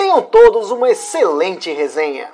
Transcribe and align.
Tenham 0.00 0.22
todos 0.22 0.70
uma 0.70 0.88
excelente 0.88 1.70
resenha. 1.70 2.28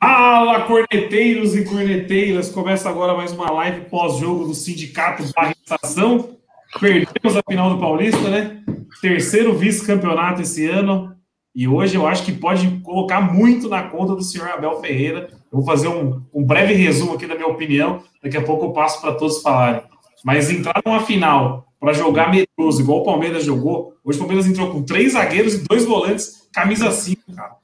Fala, 0.00 0.60
corneteiros 0.60 1.56
e 1.56 1.64
corneteiras! 1.64 2.48
Começa 2.48 2.88
agora 2.88 3.12
mais 3.12 3.32
uma 3.32 3.50
live 3.50 3.86
pós-jogo 3.86 4.44
do 4.44 4.54
Sindicato 4.54 5.24
da 5.32 5.50
Estação. 5.50 6.36
Perdemos 6.78 7.36
a 7.36 7.42
final 7.42 7.70
do 7.70 7.80
Paulista, 7.80 8.30
né? 8.30 8.62
Terceiro 9.02 9.52
vice-campeonato 9.54 10.42
esse 10.42 10.64
ano. 10.70 11.12
E 11.52 11.66
hoje 11.66 11.96
eu 11.96 12.06
acho 12.06 12.24
que 12.24 12.30
pode 12.30 12.80
colocar 12.84 13.20
muito 13.20 13.68
na 13.68 13.82
conta 13.82 14.14
do 14.14 14.22
senhor 14.22 14.48
Abel 14.48 14.80
Ferreira. 14.80 15.28
Eu 15.50 15.58
vou 15.58 15.64
fazer 15.64 15.88
um, 15.88 16.22
um 16.32 16.44
breve 16.44 16.72
resumo 16.72 17.14
aqui 17.14 17.26
da 17.26 17.34
minha 17.34 17.48
opinião. 17.48 18.00
Daqui 18.22 18.36
a 18.36 18.44
pouco 18.44 18.66
eu 18.66 18.72
passo 18.72 19.00
para 19.00 19.14
todos 19.14 19.42
falarem. 19.42 19.82
Mas 20.24 20.50
entrar 20.50 20.80
numa 20.86 21.00
final 21.00 21.66
para 21.84 21.92
jogar 21.92 22.30
medroso, 22.30 22.80
igual 22.80 23.00
o 23.00 23.04
Palmeiras 23.04 23.44
jogou. 23.44 23.94
Hoje 24.02 24.16
o 24.16 24.20
Palmeiras 24.20 24.46
entrou 24.46 24.70
com 24.70 24.82
três 24.82 25.12
zagueiros 25.12 25.52
e 25.52 25.64
dois 25.68 25.84
volantes, 25.84 26.48
camisa 26.50 26.90
5, 26.90 27.34
cara. 27.36 27.56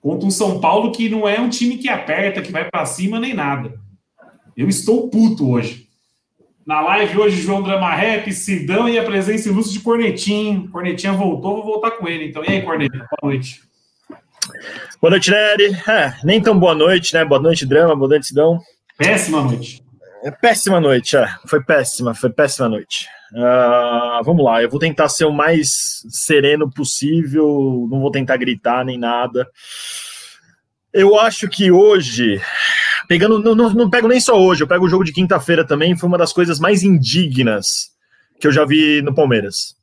Contra 0.00 0.28
um 0.28 0.30
São 0.30 0.60
Paulo 0.60 0.92
que 0.92 1.08
não 1.08 1.28
é 1.28 1.40
um 1.40 1.48
time 1.48 1.76
que 1.76 1.88
aperta, 1.88 2.40
que 2.40 2.52
vai 2.52 2.70
para 2.70 2.86
cima 2.86 3.18
nem 3.18 3.34
nada. 3.34 3.74
Eu 4.56 4.68
estou 4.68 5.10
puto 5.10 5.50
hoje. 5.50 5.88
Na 6.64 6.80
live 6.82 7.18
hoje, 7.18 7.42
João 7.42 7.60
Drama 7.60 7.92
Rap, 7.92 8.32
Sidão 8.32 8.88
e 8.88 8.96
a 8.96 9.02
presença 9.02 9.48
ilustre 9.48 9.72
de 9.72 9.80
Cornetinho. 9.80 10.68
Cornetinha 10.70 11.12
voltou, 11.12 11.56
vou 11.56 11.64
voltar 11.64 11.90
com 11.92 12.06
ele. 12.06 12.28
Então, 12.28 12.44
e 12.44 12.50
aí, 12.50 12.62
Cornetinho? 12.62 13.06
Boa 13.10 13.32
noite. 13.32 13.62
Boa 15.02 15.10
noite, 15.10 15.32
Nery. 15.32 15.76
É, 15.88 16.14
nem 16.22 16.40
tão 16.40 16.56
boa 16.56 16.76
noite, 16.76 17.12
né? 17.12 17.24
Boa 17.24 17.42
noite, 17.42 17.66
Drama. 17.66 17.96
Boa 17.96 18.08
noite, 18.08 18.28
Sidão. 18.28 18.60
Péssima 18.96 19.42
noite. 19.42 19.82
É 20.22 20.30
péssima 20.30 20.80
noite, 20.80 21.16
é. 21.16 21.26
Foi 21.44 21.60
péssima, 21.60 22.14
foi 22.14 22.30
péssima 22.30 22.68
noite. 22.68 23.17
Uh, 23.32 24.24
vamos 24.24 24.44
lá, 24.44 24.62
eu 24.62 24.70
vou 24.70 24.80
tentar 24.80 25.08
ser 25.08 25.26
o 25.26 25.32
mais 25.32 26.02
sereno 26.08 26.70
possível, 26.70 27.86
não 27.90 28.00
vou 28.00 28.10
tentar 28.10 28.36
gritar 28.36 28.84
nem 28.84 28.98
nada. 28.98 29.46
Eu 30.92 31.18
acho 31.18 31.48
que 31.48 31.70
hoje, 31.70 32.40
pegando, 33.06 33.38
não, 33.38 33.54
não, 33.54 33.70
não 33.70 33.90
pego 33.90 34.08
nem 34.08 34.20
só 34.20 34.40
hoje, 34.40 34.62
eu 34.62 34.68
pego 34.68 34.86
o 34.86 34.88
jogo 34.88 35.04
de 35.04 35.12
quinta-feira 35.12 35.64
também, 35.64 35.96
foi 35.96 36.08
uma 36.08 36.18
das 36.18 36.32
coisas 36.32 36.58
mais 36.58 36.82
indignas 36.82 37.90
que 38.40 38.46
eu 38.46 38.52
já 38.52 38.64
vi 38.64 39.02
no 39.02 39.14
Palmeiras. 39.14 39.76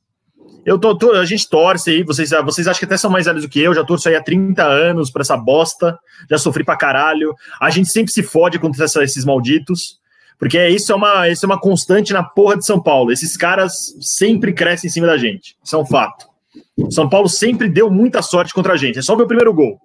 Eu 0.66 0.80
tô, 0.80 0.98
tô, 0.98 1.12
a 1.12 1.26
gente 1.26 1.48
torce 1.48 1.92
aí, 1.92 2.04
vocês, 2.04 2.32
vocês 2.44 2.68
acham 2.68 2.80
que 2.80 2.86
até 2.86 2.98
são 2.98 3.12
mais 3.12 3.28
velhos 3.28 3.44
do 3.44 3.50
que 3.50 3.60
eu, 3.60 3.76
já 3.76 3.84
torço 3.84 4.10
aí 4.10 4.16
há 4.16 4.24
30 4.24 4.64
anos 4.64 5.12
pra 5.12 5.22
essa 5.22 5.38
bosta, 5.38 5.96
já 6.28 6.40
sofri 6.40 6.64
pra 6.64 6.76
caralho. 6.76 7.36
A 7.62 7.70
gente 7.70 7.90
sempre 7.90 8.12
se 8.12 8.24
fode 8.24 8.58
contra 8.58 8.86
essa, 8.86 9.04
esses 9.04 9.24
malditos. 9.24 10.00
Porque 10.38 10.68
isso 10.68 10.92
é 10.92 10.96
uma, 10.96 11.30
isso 11.30 11.46
é 11.46 11.48
uma 11.48 11.60
constante 11.60 12.12
na 12.12 12.24
porra 12.24 12.58
de 12.58 12.66
São 12.66 12.82
Paulo. 12.82 13.12
Esses 13.12 13.38
caras 13.38 13.96
sempre 14.02 14.54
crescem 14.54 14.88
em 14.90 14.92
cima 14.92 15.08
da 15.08 15.18
gente. 15.18 15.56
Isso 15.64 15.76
é 15.76 15.80
um 15.80 15.86
fato. 15.86 16.28
São 16.90 17.08
Paulo 17.08 17.30
sempre 17.30 17.70
deu 17.70 17.90
muita 17.90 18.22
sorte 18.22 18.54
contra 18.54 18.74
a 18.74 18.78
gente. 18.78 19.00
É 19.00 19.02
só 19.02 19.16
ver 19.16 19.24
o 19.24 19.28
primeiro 19.28 19.54
gol. 19.54 19.80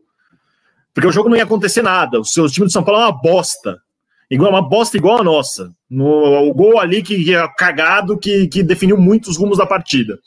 Porque 0.93 1.07
o 1.07 1.13
jogo 1.13 1.29
não 1.29 1.37
ia 1.37 1.45
acontecer 1.45 1.83
nada. 1.83 2.19
O 2.21 2.25
seu 2.25 2.49
time 2.49 2.67
de 2.67 2.73
São 2.73 2.83
Paulo 2.83 3.01
é 3.01 3.05
uma 3.05 3.13
bosta. 3.13 3.79
Igual 4.29 4.51
uma 4.51 4.63
bosta 4.63 4.97
igual 4.97 5.21
a 5.21 5.25
nossa. 5.25 5.73
No, 5.89 6.49
o 6.49 6.53
gol 6.53 6.81
ali 6.81 7.03
que, 7.03 7.25
que 7.25 7.35
é 7.35 7.49
cagado 7.57 8.19
que, 8.19 8.49
que 8.49 8.63
definiu 8.63 8.97
muitos 8.97 9.37
rumos 9.37 9.59
da 9.59 9.67
partida. 9.67 10.19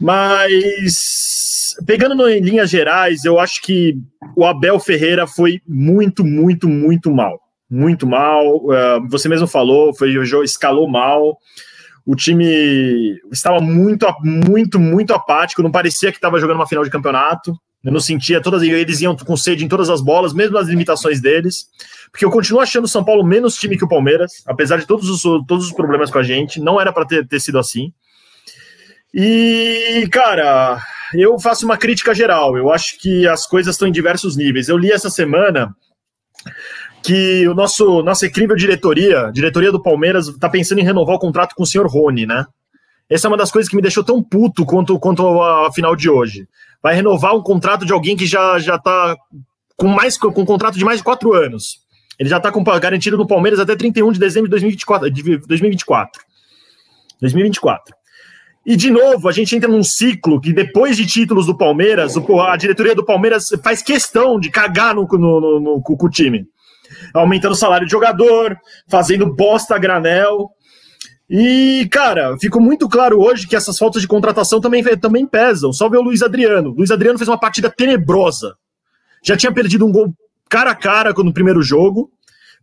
Mas 0.00 1.74
pegando 1.86 2.14
no, 2.14 2.28
em 2.28 2.40
linhas 2.40 2.70
gerais, 2.70 3.24
eu 3.24 3.38
acho 3.38 3.60
que 3.62 3.98
o 4.34 4.46
Abel 4.46 4.78
Ferreira 4.80 5.26
foi 5.26 5.60
muito, 5.68 6.24
muito, 6.24 6.68
muito 6.68 7.10
mal 7.10 7.38
muito 7.70 8.06
mal. 8.06 8.56
Uh, 8.56 9.08
você 9.08 9.28
mesmo 9.28 9.46
falou, 9.46 9.94
foi 9.94 10.16
o 10.18 10.24
jogo 10.24 10.44
escalou 10.44 10.88
mal. 10.88 11.38
O 12.04 12.16
time 12.16 13.20
estava 13.30 13.60
muito, 13.60 14.06
muito, 14.22 14.80
muito 14.80 15.14
apático. 15.14 15.62
Não 15.62 15.70
parecia 15.70 16.10
que 16.10 16.18
estava 16.18 16.40
jogando 16.40 16.56
uma 16.56 16.66
final 16.66 16.82
de 16.82 16.90
campeonato. 16.90 17.54
Eu 17.84 17.92
não 17.92 18.00
sentia 18.00 18.42
todas. 18.42 18.62
Eles 18.62 19.00
iam 19.00 19.16
com 19.16 19.36
sede 19.36 19.64
em 19.64 19.68
todas 19.68 19.88
as 19.88 20.00
bolas, 20.00 20.34
mesmo 20.34 20.54
nas 20.54 20.66
limitações 20.66 21.20
deles. 21.20 21.66
Porque 22.10 22.24
eu 22.24 22.30
continuo 22.30 22.60
achando 22.60 22.84
o 22.84 22.88
São 22.88 23.04
Paulo 23.04 23.24
menos 23.24 23.54
time 23.54 23.78
que 23.78 23.84
o 23.84 23.88
Palmeiras, 23.88 24.42
apesar 24.46 24.78
de 24.78 24.86
todos 24.86 25.08
os, 25.08 25.22
todos 25.46 25.66
os 25.66 25.72
problemas 25.72 26.10
com 26.10 26.18
a 26.18 26.22
gente. 26.22 26.60
Não 26.60 26.80
era 26.80 26.92
para 26.92 27.06
ter, 27.06 27.26
ter 27.28 27.38
sido 27.38 27.58
assim. 27.58 27.92
E, 29.14 30.08
cara, 30.10 30.80
eu 31.14 31.38
faço 31.38 31.64
uma 31.64 31.76
crítica 31.76 32.14
geral. 32.14 32.56
Eu 32.56 32.72
acho 32.72 32.98
que 32.98 33.26
as 33.26 33.46
coisas 33.46 33.74
estão 33.74 33.88
em 33.88 33.92
diversos 33.92 34.36
níveis. 34.36 34.68
Eu 34.68 34.76
li 34.76 34.90
essa 34.90 35.10
semana 35.10 35.74
que 37.02 37.48
o 37.48 37.54
nosso 37.54 38.02
nossa 38.02 38.26
incrível 38.26 38.56
diretoria, 38.56 39.30
diretoria 39.32 39.72
do 39.72 39.82
Palmeiras, 39.82 40.28
está 40.28 40.48
pensando 40.48 40.80
em 40.80 40.84
renovar 40.84 41.16
o 41.16 41.18
contrato 41.18 41.54
com 41.54 41.62
o 41.62 41.66
senhor 41.66 41.86
Rony, 41.86 42.26
né? 42.26 42.44
Essa 43.08 43.26
é 43.26 43.28
uma 43.28 43.36
das 43.36 43.50
coisas 43.50 43.68
que 43.68 43.74
me 43.74 43.82
deixou 43.82 44.04
tão 44.04 44.22
puto 44.22 44.64
quanto, 44.64 44.98
quanto 44.98 45.42
a 45.42 45.72
final 45.72 45.96
de 45.96 46.08
hoje. 46.08 46.46
Vai 46.80 46.94
renovar 46.94 47.34
um 47.34 47.42
contrato 47.42 47.84
de 47.84 47.92
alguém 47.92 48.16
que 48.16 48.26
já, 48.26 48.58
já 48.58 48.78
tá 48.78 49.16
com 49.76 49.88
mais 49.88 50.16
com 50.16 50.28
um 50.28 50.44
contrato 50.44 50.78
de 50.78 50.84
mais 50.84 50.98
de 50.98 51.04
quatro 51.04 51.32
anos. 51.34 51.80
Ele 52.18 52.28
já 52.28 52.36
está 52.36 52.52
garantido 52.78 53.16
no 53.16 53.26
Palmeiras 53.26 53.58
até 53.58 53.74
31 53.74 54.12
de 54.12 54.20
dezembro 54.20 54.46
de 54.46 54.50
2024. 54.50 55.10
De 55.10 55.22
2024. 55.38 56.22
2024. 57.20 57.94
E, 58.64 58.76
de 58.76 58.90
novo, 58.90 59.26
a 59.28 59.32
gente 59.32 59.56
entra 59.56 59.68
num 59.68 59.82
ciclo 59.82 60.40
que, 60.40 60.52
depois 60.52 60.96
de 60.96 61.06
títulos 61.06 61.46
do 61.46 61.56
Palmeiras, 61.56 62.14
a 62.16 62.56
diretoria 62.56 62.94
do 62.94 63.04
Palmeiras 63.04 63.46
faz 63.64 63.82
questão 63.82 64.38
de 64.38 64.50
cagar 64.50 64.94
no, 64.94 65.08
no, 65.10 65.40
no, 65.40 65.60
no 65.60 65.82
com 65.82 65.96
o 66.06 66.10
time 66.10 66.46
aumentando 67.14 67.52
o 67.52 67.56
salário 67.56 67.86
de 67.86 67.92
jogador, 67.92 68.56
fazendo 68.88 69.34
bosta 69.34 69.74
a 69.74 69.78
granel. 69.78 70.50
E, 71.32 71.86
cara, 71.92 72.36
ficou 72.38 72.60
muito 72.60 72.88
claro 72.88 73.20
hoje 73.20 73.46
que 73.46 73.54
essas 73.54 73.78
faltas 73.78 74.02
de 74.02 74.08
contratação 74.08 74.60
também, 74.60 74.82
também 74.98 75.24
pesam. 75.24 75.72
Só 75.72 75.88
ver 75.88 75.98
o 75.98 76.02
Luiz 76.02 76.22
Adriano. 76.22 76.70
O 76.70 76.74
Luiz 76.74 76.90
Adriano 76.90 77.18
fez 77.18 77.28
uma 77.28 77.38
partida 77.38 77.70
tenebrosa. 77.70 78.56
Já 79.22 79.36
tinha 79.36 79.52
perdido 79.52 79.86
um 79.86 79.92
gol 79.92 80.12
cara 80.48 80.72
a 80.72 80.74
cara 80.74 81.12
no 81.12 81.32
primeiro 81.32 81.62
jogo. 81.62 82.10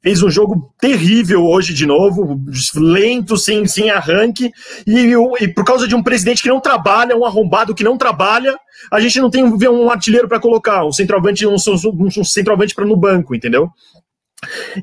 Fez 0.03 0.21
um 0.21 0.29
jogo 0.29 0.73
terrível 0.79 1.43
hoje 1.45 1.73
de 1.73 1.85
novo, 1.85 2.39
lento, 2.75 3.35
sem, 3.35 3.65
sem 3.65 3.89
arranque. 3.89 4.51
E, 4.85 5.13
e 5.41 5.47
por 5.47 5.63
causa 5.63 5.87
de 5.87 5.95
um 5.95 6.03
presidente 6.03 6.43
que 6.43 6.49
não 6.49 6.59
trabalha, 6.59 7.15
um 7.15 7.25
arrombado 7.25 7.73
que 7.73 7.83
não 7.83 7.97
trabalha, 7.97 8.55
a 8.91 8.99
gente 8.99 9.19
não 9.19 9.29
tem 9.29 9.43
um, 9.43 9.57
um 9.71 9.89
artilheiro 9.89 10.27
para 10.27 10.39
colocar, 10.39 10.85
um 10.85 10.91
centroavante, 10.91 11.47
um, 11.47 11.55
um, 11.55 12.05
um 12.05 12.23
centroavante 12.23 12.75
para 12.75 12.85
no 12.85 12.95
banco, 12.95 13.33
entendeu? 13.33 13.69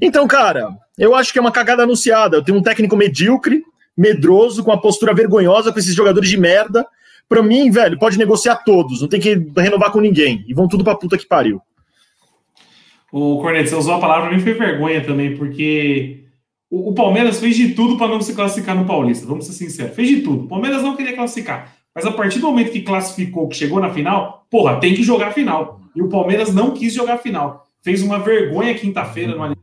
Então, 0.01 0.27
cara, 0.27 0.69
eu 0.99 1.15
acho 1.15 1.33
que 1.33 1.39
é 1.39 1.43
uma 1.43 1.53
cagada 1.53 1.83
anunciada. 1.83 2.37
Eu 2.37 2.45
tenho 2.45 2.59
um 2.59 2.63
técnico 2.63 2.97
medíocre, 2.97 3.63
medroso, 3.97 4.65
com 4.65 4.71
uma 4.71 4.81
postura 4.81 5.15
vergonhosa 5.15 5.73
com 5.73 5.79
esses 5.79 5.95
jogadores 5.95 6.29
de 6.29 6.39
merda. 6.39 6.87
Pra 7.29 7.43
mim, 7.43 7.71
velho, 7.71 7.99
pode 7.99 8.19
negociar 8.19 8.57
todos, 8.57 9.01
não 9.01 9.09
tem 9.09 9.21
que 9.21 9.35
renovar 9.57 9.91
com 9.91 10.01
ninguém. 10.01 10.45
E 10.47 10.53
vão 10.53 10.69
tudo 10.69 10.85
pra 10.85 10.95
puta 10.95 11.17
que 11.17 11.27
pariu. 11.27 11.61
O 13.11 13.39
Cornet, 13.41 13.69
você 13.69 13.77
usou 13.77 13.95
a 13.95 14.01
palavra, 14.01 14.31
mim 14.31 14.41
foi 14.41 14.55
vergonha 14.55 15.03
também, 15.05 15.37
porque 15.37 16.25
o, 16.69 16.91
o 16.91 16.95
Palmeiras 16.95 17.39
fez 17.39 17.57
de 17.57 17.71
tudo 17.71 17.97
para 17.97 18.09
não 18.09 18.21
se 18.21 18.35
classificar 18.35 18.77
no 18.77 18.85
Paulista, 18.85 19.27
vamos 19.27 19.47
ser 19.47 19.53
sinceros. 19.53 19.95
Fez 19.95 20.09
de 20.09 20.21
tudo. 20.21 20.45
O 20.45 20.49
Palmeiras 20.49 20.83
não 20.83 20.97
queria 20.97 21.15
classificar. 21.15 21.73
Mas 21.95 22.05
a 22.05 22.11
partir 22.11 22.41
do 22.41 22.49
momento 22.49 22.73
que 22.73 22.83
classificou, 22.83 23.49
que 23.49 23.57
chegou 23.57 23.81
na 23.81 23.91
final, 23.91 24.45
porra, 24.51 24.81
tem 24.81 24.95
que 24.95 25.03
jogar 25.03 25.29
a 25.29 25.33
final. 25.33 25.81
E 25.95 26.03
o 26.03 26.09
Palmeiras 26.09 26.53
não 26.53 26.73
quis 26.73 26.93
jogar 26.93 27.15
a 27.15 27.19
final 27.19 27.64
fez 27.85 28.03
uma 28.03 28.19
vergonha 28.19 28.75
quinta-feira 28.75 29.37
no 29.37 29.55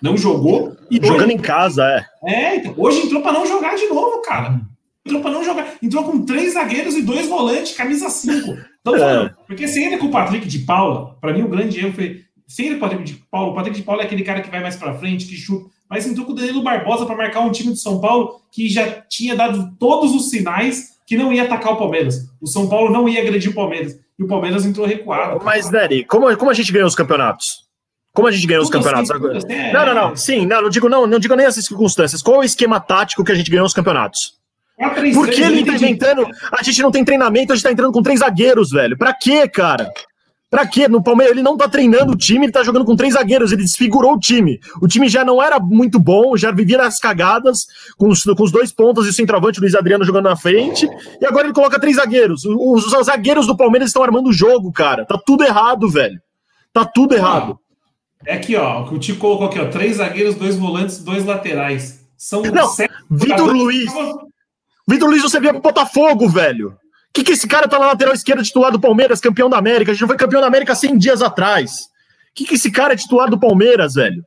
não 0.00 0.16
jogou. 0.16 0.74
E 0.90 0.96
Jogando 0.96 1.26
hoje... 1.26 1.34
em 1.34 1.38
casa, 1.38 1.84
é. 1.84 2.06
É, 2.24 2.56
então, 2.56 2.74
hoje 2.76 3.00
entrou 3.00 3.20
para 3.20 3.32
não 3.32 3.46
jogar 3.46 3.76
de 3.76 3.86
novo, 3.86 4.22
cara. 4.22 4.60
Entrou 5.04 5.20
para 5.20 5.30
não 5.30 5.44
jogar. 5.44 5.74
Entrou 5.82 6.04
com 6.04 6.24
três 6.24 6.54
zagueiros 6.54 6.94
e 6.94 7.02
dois 7.02 7.28
volantes, 7.28 7.76
camisa 7.76 8.08
5. 8.08 8.56
Então, 8.80 8.96
é. 8.96 9.34
Porque 9.46 9.68
se 9.68 9.82
entra 9.82 9.98
com 9.98 10.06
o 10.06 10.10
Patrick 10.10 10.46
de 10.48 10.60
Paula, 10.60 11.16
para 11.20 11.32
mim 11.32 11.42
o 11.42 11.48
grande 11.48 11.78
erro 11.78 11.92
foi. 11.92 12.22
Se 12.46 12.62
entra 12.62 12.78
com 12.78 12.86
o 12.86 12.88
Patrick 12.88 13.04
de 13.04 13.24
Paula, 13.30 13.52
o 13.52 13.54
Patrick 13.54 13.76
de 13.76 13.82
Paula 13.82 14.02
é 14.02 14.06
aquele 14.06 14.22
cara 14.22 14.40
que 14.40 14.50
vai 14.50 14.62
mais 14.62 14.76
para 14.76 14.94
frente, 14.94 15.26
que 15.26 15.36
chuta. 15.36 15.68
Mas 15.90 16.06
entrou 16.06 16.24
com 16.24 16.32
o 16.32 16.34
Danilo 16.34 16.62
Barbosa 16.62 17.04
para 17.04 17.16
marcar 17.16 17.40
um 17.40 17.50
time 17.50 17.72
de 17.72 17.80
São 17.80 18.00
Paulo 18.00 18.40
que 18.50 18.68
já 18.68 19.02
tinha 19.02 19.36
dado 19.36 19.74
todos 19.78 20.14
os 20.14 20.30
sinais 20.30 20.98
que 21.06 21.16
não 21.16 21.32
ia 21.32 21.42
atacar 21.42 21.72
o 21.72 21.76
Palmeiras. 21.76 22.30
O 22.40 22.46
São 22.46 22.68
Paulo 22.68 22.90
não 22.90 23.08
ia 23.08 23.20
agredir 23.20 23.50
o 23.50 23.54
Palmeiras 23.54 23.98
e 24.18 24.24
o 24.24 24.26
Palmeiras 24.26 24.66
entrou 24.66 24.86
recuado. 24.86 25.40
Mas, 25.44 25.70
Nery, 25.70 26.04
como, 26.04 26.34
como 26.36 26.50
a 26.50 26.54
gente 26.54 26.72
ganhou 26.72 26.88
os 26.88 26.94
campeonatos? 26.94 27.68
Como 28.12 28.26
a 28.26 28.32
gente 28.32 28.46
ganhou 28.46 28.64
os 28.64 28.70
campeonatos 28.70 29.10
agora? 29.10 29.38
É, 29.48 29.72
não, 29.72 29.86
não, 29.86 29.94
não. 29.94 30.16
Sim, 30.16 30.44
não, 30.44 30.62
não 30.62 30.68
digo 30.68 30.88
não, 30.88 31.06
não 31.06 31.18
digo 31.20 31.36
nem 31.36 31.46
essas 31.46 31.64
circunstâncias. 31.64 32.20
Qual 32.20 32.36
é 32.36 32.40
o 32.40 32.44
esquema 32.44 32.80
tático 32.80 33.22
que 33.22 33.30
a 33.30 33.34
gente 33.34 33.50
ganhou 33.50 33.66
os 33.66 33.72
campeonatos? 33.72 34.36
Por 35.14 35.28
que 35.28 35.40
ele 35.40 35.64
tá 35.64 35.74
inventando? 35.74 36.26
A 36.52 36.62
gente 36.62 36.82
não 36.82 36.90
tem 36.90 37.04
treinamento, 37.04 37.52
a 37.52 37.56
gente 37.56 37.64
tá 37.64 37.70
entrando 37.70 37.92
com 37.92 38.02
três 38.02 38.20
zagueiros, 38.20 38.70
velho. 38.70 38.96
Pra 38.96 39.12
quê, 39.12 39.48
cara? 39.48 39.92
Pra 40.50 40.66
quê? 40.66 40.88
No 40.88 41.02
Palmeiras 41.02 41.32
ele 41.32 41.42
não 41.42 41.58
tá 41.58 41.68
treinando 41.68 42.12
o 42.12 42.16
time, 42.16 42.46
ele 42.46 42.52
tá 42.52 42.62
jogando 42.62 42.84
com 42.84 42.96
três 42.96 43.12
zagueiros, 43.12 43.52
ele 43.52 43.62
desfigurou 43.62 44.14
o 44.14 44.18
time. 44.18 44.58
O 44.80 44.88
time 44.88 45.06
já 45.06 45.22
não 45.22 45.42
era 45.42 45.60
muito 45.60 45.98
bom, 45.98 46.36
já 46.38 46.50
vivia 46.50 46.78
nas 46.78 46.98
cagadas, 46.98 47.66
com 47.98 48.08
os, 48.08 48.22
com 48.22 48.42
os 48.42 48.50
dois 48.50 48.72
pontos 48.72 49.06
e 49.06 49.10
o 49.10 49.12
centroavante, 49.12 49.58
o 49.58 49.62
Luiz 49.62 49.74
Adriano, 49.74 50.04
jogando 50.04 50.24
na 50.24 50.36
frente. 50.36 50.88
E 51.20 51.26
agora 51.26 51.46
ele 51.46 51.54
coloca 51.54 51.78
três 51.78 51.96
zagueiros. 51.96 52.46
Os, 52.46 52.86
os 52.86 53.06
zagueiros 53.06 53.46
do 53.46 53.56
Palmeiras 53.56 53.90
estão 53.90 54.02
armando 54.02 54.30
o 54.30 54.32
jogo, 54.32 54.72
cara. 54.72 55.04
Tá 55.04 55.18
tudo 55.18 55.44
errado, 55.44 55.86
velho. 55.88 56.18
Tá 56.72 56.84
tudo 56.84 57.14
errado. 57.14 57.58
É 58.24 58.34
aqui, 58.34 58.56
ó. 58.56 58.82
O 58.82 58.88
que 58.88 58.94
o 58.94 58.98
Tico 58.98 59.20
colocou 59.20 59.48
aqui, 59.48 59.60
ó. 59.60 59.66
Três 59.66 59.96
zagueiros, 59.96 60.34
dois 60.34 60.56
volantes, 60.56 61.04
dois 61.04 61.26
laterais. 61.26 62.06
São 62.16 62.40
não, 62.40 62.68
sete. 62.68 62.92
Vitor 63.10 63.52
Luiz. 63.52 63.92
Vitor 64.88 65.10
Luiz, 65.10 65.22
você 65.22 65.38
via 65.38 65.52
pro 65.52 65.60
Botafogo, 65.60 66.26
velho 66.26 66.74
que, 67.18 67.24
que 67.24 67.32
esse 67.32 67.48
cara 67.48 67.68
tá 67.68 67.78
na 67.78 67.86
lateral 67.86 68.14
esquerda 68.14 68.42
titular 68.42 68.70
do 68.70 68.80
Palmeiras, 68.80 69.20
campeão 69.20 69.50
da 69.50 69.58
América? 69.58 69.90
A 69.90 69.94
gente 69.94 70.02
não 70.02 70.08
foi 70.08 70.16
campeão 70.16 70.40
da 70.40 70.46
América 70.46 70.74
100 70.74 70.98
dias 70.98 71.22
atrás. 71.22 71.86
O 72.30 72.34
que, 72.34 72.44
que 72.44 72.54
esse 72.54 72.70
cara 72.70 72.92
é 72.92 72.96
titular 72.96 73.28
do 73.28 73.38
Palmeiras, 73.38 73.94
velho? 73.94 74.24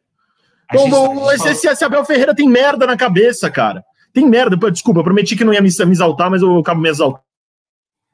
Então, 0.74 1.32
esse, 1.32 1.50
esse, 1.50 1.68
esse 1.68 1.84
Abel 1.84 2.04
Ferreira 2.06 2.36
tem 2.36 2.48
merda 2.48 2.86
na 2.86 2.98
cabeça, 2.98 3.50
cara. 3.50 3.84
Tem 4.14 4.26
merda. 4.28 4.58
Desculpa, 4.70 5.00
eu 5.00 5.04
prometi 5.04 5.36
que 5.36 5.44
não 5.44 5.54
ia 5.54 5.62
me, 5.62 5.70
me 5.70 5.92
exaltar, 5.92 6.30
mas 6.30 6.42
eu 6.42 6.58
acabo 6.60 6.82
me 6.82 6.90
exaltando. 6.90 7.24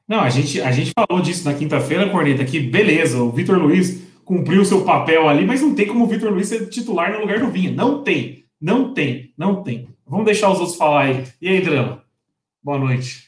Não, 0.06 0.20
a 0.20 0.30
gente, 0.30 0.60
a 0.60 0.72
gente 0.72 0.92
falou 0.92 1.22
disso 1.22 1.44
na 1.44 1.54
quinta-feira, 1.54 2.08
Corneta, 2.08 2.44
que 2.44 2.58
beleza, 2.58 3.18
o 3.18 3.30
Vitor 3.30 3.58
Luiz 3.58 4.02
cumpriu 4.24 4.62
o 4.62 4.64
seu 4.64 4.82
papel 4.82 5.28
ali, 5.28 5.44
mas 5.44 5.60
não 5.60 5.74
tem 5.74 5.86
como 5.86 6.04
o 6.04 6.08
Vitor 6.08 6.30
Luiz 6.30 6.48
ser 6.48 6.66
titular 6.68 7.12
no 7.12 7.20
lugar 7.20 7.40
do 7.40 7.50
Vinha. 7.50 7.72
Não 7.72 8.02
tem, 8.02 8.44
não 8.60 8.94
tem, 8.94 9.32
não 9.36 9.62
tem. 9.62 9.88
Vamos 10.06 10.24
deixar 10.24 10.50
os 10.50 10.58
outros 10.60 10.76
falar 10.76 11.02
aí. 11.02 11.24
E 11.42 11.48
aí, 11.48 11.60
Drama? 11.60 12.02
Boa 12.62 12.78
noite. 12.78 13.27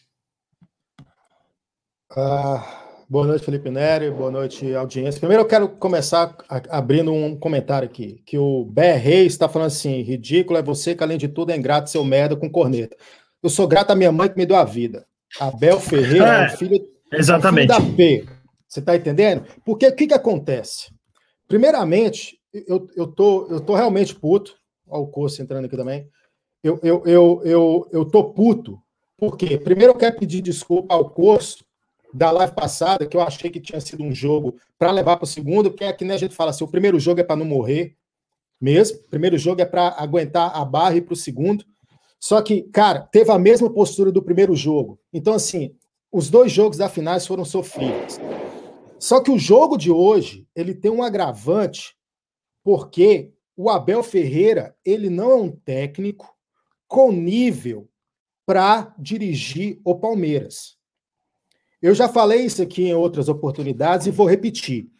Ah, 2.16 3.04
boa 3.08 3.24
noite, 3.24 3.44
Felipe 3.44 3.70
Nery. 3.70 4.10
Boa 4.10 4.32
noite, 4.32 4.74
audiência. 4.74 5.20
Primeiro, 5.20 5.44
eu 5.44 5.46
quero 5.46 5.68
começar 5.68 6.36
abrindo 6.68 7.12
um 7.12 7.38
comentário 7.38 7.86
aqui. 7.86 8.20
Que 8.26 8.36
o 8.36 8.64
Bé 8.64 8.96
Reis 8.96 9.32
está 9.32 9.48
falando 9.48 9.68
assim: 9.68 10.02
ridículo 10.02 10.58
é 10.58 10.62
você 10.62 10.96
que, 10.96 11.04
além 11.04 11.16
de 11.16 11.28
tudo, 11.28 11.52
é 11.52 11.56
ingrato, 11.56 11.88
seu 11.88 12.02
merda 12.02 12.34
com 12.34 12.50
corneta. 12.50 12.96
Eu 13.40 13.48
sou 13.48 13.68
grato 13.68 13.92
à 13.92 13.94
minha 13.94 14.10
mãe 14.10 14.28
que 14.28 14.36
me 14.36 14.44
deu 14.44 14.56
a 14.56 14.64
vida. 14.64 15.06
Abel 15.38 15.78
Ferreira 15.78 16.42
é, 16.42 16.44
é 16.46 16.48
filho, 16.48 16.84
exatamente. 17.12 17.70
É 17.70 17.76
filho 17.76 17.88
da 17.90 17.96
P. 17.96 18.26
Você 18.66 18.80
está 18.80 18.96
entendendo? 18.96 19.44
Porque 19.64 19.86
o 19.86 19.94
que, 19.94 20.08
que 20.08 20.14
acontece? 20.14 20.92
Primeiramente, 21.46 22.40
eu, 22.52 22.88
eu, 22.96 23.06
tô, 23.06 23.46
eu 23.48 23.60
tô 23.60 23.76
realmente 23.76 24.16
puto. 24.16 24.56
Olha 24.88 25.02
o 25.02 25.06
curso 25.06 25.40
entrando 25.40 25.66
aqui 25.66 25.76
também. 25.76 26.08
Eu, 26.60 26.80
eu, 26.82 27.02
eu, 27.06 27.42
eu, 27.44 27.88
eu 27.92 28.04
tô 28.04 28.32
puto. 28.32 28.80
Porque, 29.16 29.58
primeiro, 29.58 29.92
eu 29.92 29.96
quero 29.96 30.18
pedir 30.18 30.40
desculpa 30.40 30.92
ao 30.92 31.08
curso 31.08 31.64
da 32.12 32.30
live 32.30 32.54
passada, 32.54 33.06
que 33.06 33.16
eu 33.16 33.20
achei 33.20 33.50
que 33.50 33.60
tinha 33.60 33.80
sido 33.80 34.02
um 34.02 34.14
jogo 34.14 34.56
para 34.78 34.90
levar 34.90 35.16
para 35.16 35.24
o 35.24 35.28
segundo, 35.28 35.70
porque 35.70 35.84
é 35.84 35.92
que 35.92 36.04
nem 36.04 36.14
a 36.14 36.18
gente 36.18 36.34
fala 36.34 36.50
assim: 36.50 36.64
o 36.64 36.68
primeiro 36.68 36.98
jogo 36.98 37.20
é 37.20 37.24
para 37.24 37.36
não 37.36 37.46
morrer 37.46 37.96
mesmo, 38.60 38.98
o 38.98 39.08
primeiro 39.08 39.38
jogo 39.38 39.60
é 39.62 39.64
para 39.64 39.94
aguentar 39.96 40.52
a 40.54 40.64
barra 40.64 40.96
e 40.96 41.00
para 41.00 41.14
o 41.14 41.16
segundo. 41.16 41.64
Só 42.18 42.42
que, 42.42 42.62
cara, 42.64 43.00
teve 43.00 43.30
a 43.30 43.38
mesma 43.38 43.72
postura 43.72 44.12
do 44.12 44.22
primeiro 44.22 44.54
jogo. 44.54 45.00
Então, 45.12 45.32
assim, 45.32 45.74
os 46.12 46.28
dois 46.28 46.52
jogos 46.52 46.76
da 46.76 46.88
finais 46.88 47.26
foram 47.26 47.44
sofríveis. 47.44 48.20
Só 48.98 49.20
que 49.20 49.30
o 49.30 49.38
jogo 49.38 49.78
de 49.78 49.90
hoje, 49.90 50.46
ele 50.54 50.74
tem 50.74 50.90
um 50.90 51.02
agravante, 51.02 51.96
porque 52.62 53.32
o 53.56 53.70
Abel 53.70 54.02
Ferreira, 54.02 54.76
ele 54.84 55.08
não 55.08 55.30
é 55.30 55.34
um 55.36 55.50
técnico 55.50 56.28
com 56.86 57.10
nível 57.10 57.88
para 58.44 58.94
dirigir 58.98 59.80
o 59.84 59.94
Palmeiras. 59.94 60.76
Eu 61.82 61.94
já 61.94 62.08
falei 62.08 62.44
isso 62.44 62.60
aqui 62.60 62.84
em 62.84 62.94
outras 62.94 63.28
oportunidades 63.28 64.06
e 64.06 64.10
vou 64.10 64.28
repetir. 64.28 64.90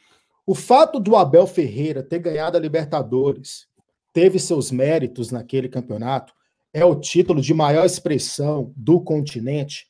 O 0.46 0.54
fato 0.54 0.98
do 0.98 1.14
Abel 1.14 1.46
Ferreira 1.46 2.02
ter 2.02 2.18
ganhado 2.18 2.56
a 2.56 2.60
Libertadores, 2.60 3.66
teve 4.12 4.38
seus 4.38 4.70
méritos 4.70 5.30
naquele 5.30 5.68
campeonato, 5.68 6.32
é 6.72 6.84
o 6.84 6.94
título 6.94 7.42
de 7.42 7.52
maior 7.52 7.84
expressão 7.84 8.72
do 8.76 9.00
continente, 9.00 9.88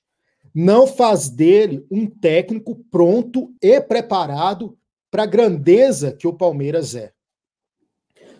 não 0.54 0.86
faz 0.86 1.28
dele 1.30 1.86
um 1.90 2.06
técnico 2.06 2.76
pronto 2.90 3.54
e 3.62 3.80
preparado 3.80 4.76
para 5.10 5.22
a 5.22 5.26
grandeza 5.26 6.12
que 6.12 6.26
o 6.26 6.32
Palmeiras 6.32 6.94
é. 6.94 7.12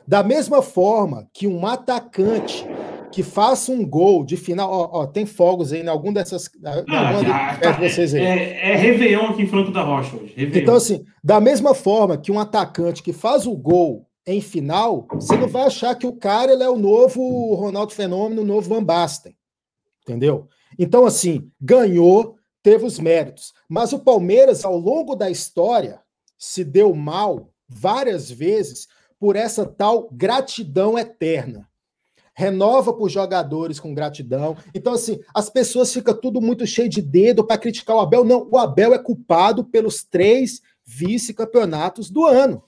Da 0.07 0.23
mesma 0.23 0.61
forma 0.61 1.29
que 1.33 1.47
um 1.47 1.65
atacante 1.67 2.67
que 3.11 3.23
faça 3.23 3.73
um 3.73 3.87
gol 3.87 4.25
de 4.25 4.37
final. 4.37 4.71
Ó, 4.71 5.01
ó 5.01 5.07
tem 5.07 5.27
fogos 5.27 5.73
aí 5.73 5.83
em 5.83 5.89
algum 5.89 6.13
dessas. 6.13 6.49
Ah, 6.65 7.57
tá, 7.61 7.73
de 7.73 7.89
vocês 7.89 8.15
aí. 8.15 8.23
É, 8.23 8.73
é 8.73 8.77
Réveillon 8.77 9.27
aqui 9.27 9.43
em 9.43 9.47
Franco 9.47 9.71
da 9.71 9.83
Rocha 9.83 10.17
hoje. 10.17 10.33
Réveillon. 10.37 10.63
Então, 10.63 10.75
assim, 10.75 11.05
da 11.23 11.41
mesma 11.41 11.75
forma 11.75 12.17
que 12.17 12.33
um 12.33 12.39
atacante 12.39 13.03
que 13.03 13.13
faz 13.13 13.47
o 13.47 13.57
gol 13.57 14.07
em 14.27 14.41
final, 14.41 15.07
você 15.13 15.37
não 15.37 15.49
vai 15.49 15.65
achar 15.65 15.95
que 15.95 16.07
o 16.07 16.13
cara 16.13 16.53
é 16.53 16.69
o 16.69 16.79
novo 16.79 17.55
Ronaldo 17.55 17.93
Fenômeno, 17.93 18.43
o 18.43 18.47
novo 18.47 18.69
Van 18.69 18.85
Basten. 18.85 19.35
Entendeu? 20.03 20.49
Então, 20.79 21.05
assim, 21.05 21.51
ganhou, 21.61 22.37
teve 22.63 22.85
os 22.85 22.99
méritos. 22.99 23.53
Mas 23.69 23.93
o 23.93 23.99
Palmeiras, 23.99 24.65
ao 24.65 24.77
longo 24.77 25.15
da 25.15 25.31
história, 25.31 26.01
se 26.39 26.65
deu 26.65 26.95
mal 26.95 27.51
várias 27.69 28.31
vezes 28.31 28.89
por 29.19 29.37
essa 29.37 29.67
tal 29.67 30.09
gratidão 30.13 30.99
eterna 30.99 31.70
renova 32.41 32.95
por 32.95 33.11
jogadores 33.11 33.79
com 33.79 33.93
gratidão. 33.93 34.57
Então, 34.75 34.95
assim, 34.95 35.21
as 35.35 35.51
pessoas 35.51 35.93
ficam 35.93 36.19
tudo 36.19 36.41
muito 36.41 36.67
cheio 36.67 36.89
de 36.89 37.03
dedo 37.03 37.47
para 37.47 37.59
criticar 37.59 37.97
o 37.97 38.01
Abel. 38.01 38.25
Não, 38.25 38.49
o 38.51 38.57
Abel 38.57 38.95
é 38.95 38.99
culpado 38.99 39.63
pelos 39.63 40.03
três 40.03 40.63
vice-campeonatos 40.87 42.09
do 42.09 42.25
ano. 42.25 42.65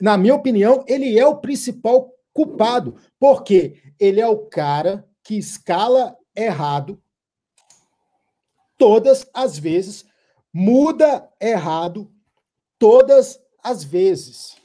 Na 0.00 0.16
minha 0.16 0.36
opinião, 0.36 0.84
ele 0.86 1.18
é 1.18 1.26
o 1.26 1.38
principal 1.38 2.12
culpado, 2.32 2.94
porque 3.18 3.82
ele 3.98 4.20
é 4.20 4.28
o 4.28 4.38
cara 4.38 5.04
que 5.24 5.36
escala 5.36 6.16
errado 6.34 7.02
todas 8.78 9.26
as 9.34 9.58
vezes, 9.58 10.04
muda 10.52 11.28
errado 11.40 12.08
todas 12.78 13.38
as 13.62 13.82
vezes 13.82 14.61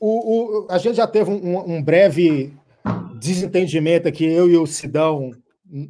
o, 0.00 0.64
o, 0.64 0.66
a 0.70 0.78
gente 0.78 0.96
já 0.96 1.06
teve 1.06 1.30
um, 1.30 1.74
um, 1.74 1.82
breve 1.82 2.52
desentendimento 3.16 4.08
aqui, 4.08 4.24
eu 4.24 4.48
e 4.48 4.56
o 4.56 4.66
Sidão, 4.66 5.30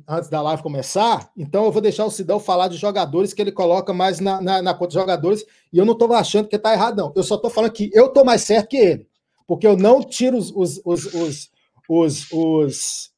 antes 0.07 0.29
da 0.29 0.43
live 0.43 0.63
começar. 0.63 1.31
Então, 1.37 1.65
eu 1.65 1.73
vou 1.73 1.81
deixar 1.81 2.05
o 2.05 2.11
Sidão 2.11 2.41
falar 2.41 2.69
de 2.69 2.77
jogadores 2.77 3.33
que 3.33 3.41
ele 3.41 3.53
coloca 3.53 3.93
mais 3.95 4.19
na, 4.19 4.41
na, 4.41 4.61
na 4.61 4.75
conta 4.75 4.89
de 4.89 4.95
jogadores. 4.95 5.45
E 5.73 5.79
eu 5.79 5.85
não 5.85 5.93
estou 5.93 6.13
achando 6.13 6.49
que 6.49 6.57
está 6.57 6.73
errado, 6.73 6.97
não. 6.97 7.13
Eu 7.15 7.23
só 7.23 7.37
estou 7.37 7.51
falando 7.51 7.73
que 7.73 7.89
eu 7.95 8.07
estou 8.07 8.25
mais 8.25 8.43
certo 8.43 8.69
que 8.69 8.77
ele. 8.77 9.07
Porque 9.47 9.67
eu 9.67 9.77
não 9.77 10.03
tiro 10.03 10.37
os, 10.37 10.53
os, 10.55 10.81
os, 10.85 11.51
os, 11.89 12.33
os, 12.33 13.11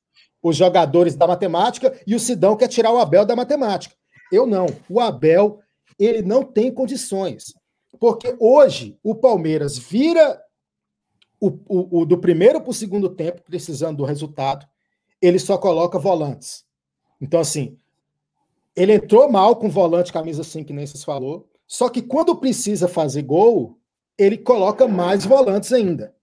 os, 0.43 0.57
jogadores 0.57 1.15
da 1.15 1.27
matemática 1.27 1.99
e 2.07 2.15
o 2.15 2.21
Sidão 2.21 2.57
quer 2.57 2.69
tirar 2.69 2.93
o 2.93 2.99
Abel 2.99 3.25
da 3.25 3.37
matemática. 3.37 3.95
Eu 4.31 4.47
não. 4.47 4.67
O 4.89 5.01
Abel, 5.01 5.59
ele 5.99 6.23
não 6.23 6.43
tem 6.43 6.71
condições. 6.73 7.55
Porque 7.99 8.35
hoje 8.39 8.99
o 9.03 9.15
Palmeiras 9.15 9.77
vira 9.79 10.42
o, 11.43 11.59
o, 11.69 12.01
o 12.03 12.07
do 12.07 12.17
primeiro 12.19 12.61
para 12.61 12.71
o 12.71 12.75
segundo 12.75 13.09
tempo, 13.09 13.43
precisando 13.43 13.97
do 13.97 14.05
resultado, 14.05 14.65
ele 15.21 15.41
só 15.41 15.59
coloca 15.59 15.99
volantes. 15.99 16.65
Então, 17.21 17.41
assim, 17.41 17.77
ele 18.77 18.93
entrou 18.93 19.29
mal 19.29 19.57
com 19.57 19.69
volante 19.69 20.13
camisa 20.13 20.45
5, 20.45 20.69
que 20.69 20.73
nem 20.73 20.87
vocês 20.87 21.03
falou. 21.03 21.49
Só 21.67 21.89
que 21.89 22.01
quando 22.01 22.37
precisa 22.37 22.87
fazer 22.87 23.23
gol, 23.23 23.77
ele 24.17 24.39
coloca 24.39 24.87
mais 24.87 25.27
volantes 25.27 25.73
ainda. 25.73 26.15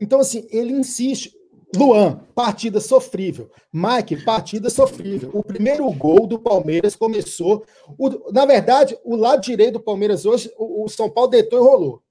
Então, 0.00 0.20
assim, 0.20 0.46
ele 0.50 0.72
insiste. 0.72 1.38
Luan, 1.76 2.24
partida 2.34 2.80
sofrível. 2.80 3.50
Mike, 3.72 4.24
partida 4.24 4.70
sofrível. 4.70 5.30
O 5.34 5.44
primeiro 5.44 5.88
gol 5.92 6.26
do 6.26 6.38
Palmeiras 6.38 6.96
começou. 6.96 7.64
O, 7.98 8.32
na 8.32 8.46
verdade, 8.46 8.98
o 9.04 9.14
lado 9.14 9.42
direito 9.42 9.74
do 9.74 9.80
Palmeiras 9.80 10.24
hoje, 10.24 10.50
o, 10.56 10.84
o 10.84 10.88
São 10.88 11.10
Paulo 11.10 11.30
deitou 11.30 11.58
e 11.58 11.62
rolou. 11.62 12.02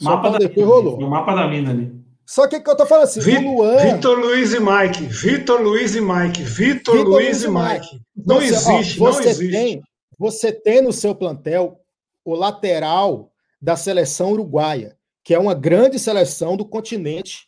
Mapa 0.00 0.30
da 0.30 0.38
depois 0.38 0.66
rolou. 0.66 0.98
O 0.98 1.10
mapa 1.10 1.34
da 1.34 1.48
mina 1.48 1.70
ali. 1.70 2.06
Só 2.26 2.48
que, 2.48 2.58
que 2.58 2.68
eu 2.68 2.76
tô 2.76 2.84
falando 2.84 3.04
assim, 3.04 3.20
Vi, 3.20 3.36
o 3.36 3.54
Luan... 3.54 3.76
Vitor 3.76 4.18
Luiz 4.18 4.52
e 4.52 4.58
Mike, 4.58 5.04
Vitor 5.04 5.62
Luiz 5.62 5.94
e 5.94 6.00
Mike, 6.00 6.42
Vitor 6.42 6.96
Luiz 6.96 7.44
e 7.44 7.48
Mike. 7.48 8.00
Não 8.16 8.40
você, 8.40 8.46
existe, 8.46 9.00
ó, 9.00 9.06
você 9.06 9.22
não 9.22 9.30
existe. 9.30 9.52
Tem, 9.52 9.82
você 10.18 10.52
tem 10.52 10.82
no 10.82 10.92
seu 10.92 11.14
plantel 11.14 11.80
o 12.24 12.34
lateral 12.34 13.30
da 13.62 13.76
seleção 13.76 14.32
uruguaia, 14.32 14.96
que 15.22 15.34
é 15.34 15.38
uma 15.38 15.54
grande 15.54 16.00
seleção 16.00 16.56
do 16.56 16.64
continente, 16.64 17.46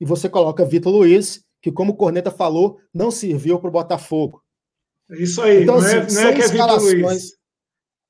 e 0.00 0.04
você 0.04 0.28
coloca 0.28 0.64
Vitor 0.64 0.92
Luiz, 0.92 1.44
que 1.62 1.70
como 1.70 1.92
o 1.92 1.96
Corneta 1.96 2.32
falou, 2.32 2.80
não 2.92 3.12
serviu 3.12 3.60
para 3.60 3.68
o 3.68 3.72
Botafogo. 3.72 4.42
Isso 5.10 5.40
aí, 5.40 5.62
então, 5.62 5.80
não, 5.80 5.86
é, 5.86 5.98
assim, 5.98 6.14
não 6.16 6.22
é 6.22 6.32
que 6.34 6.42
é 6.42 6.48
Vitor 6.48 6.80
Luiz. 6.80 7.32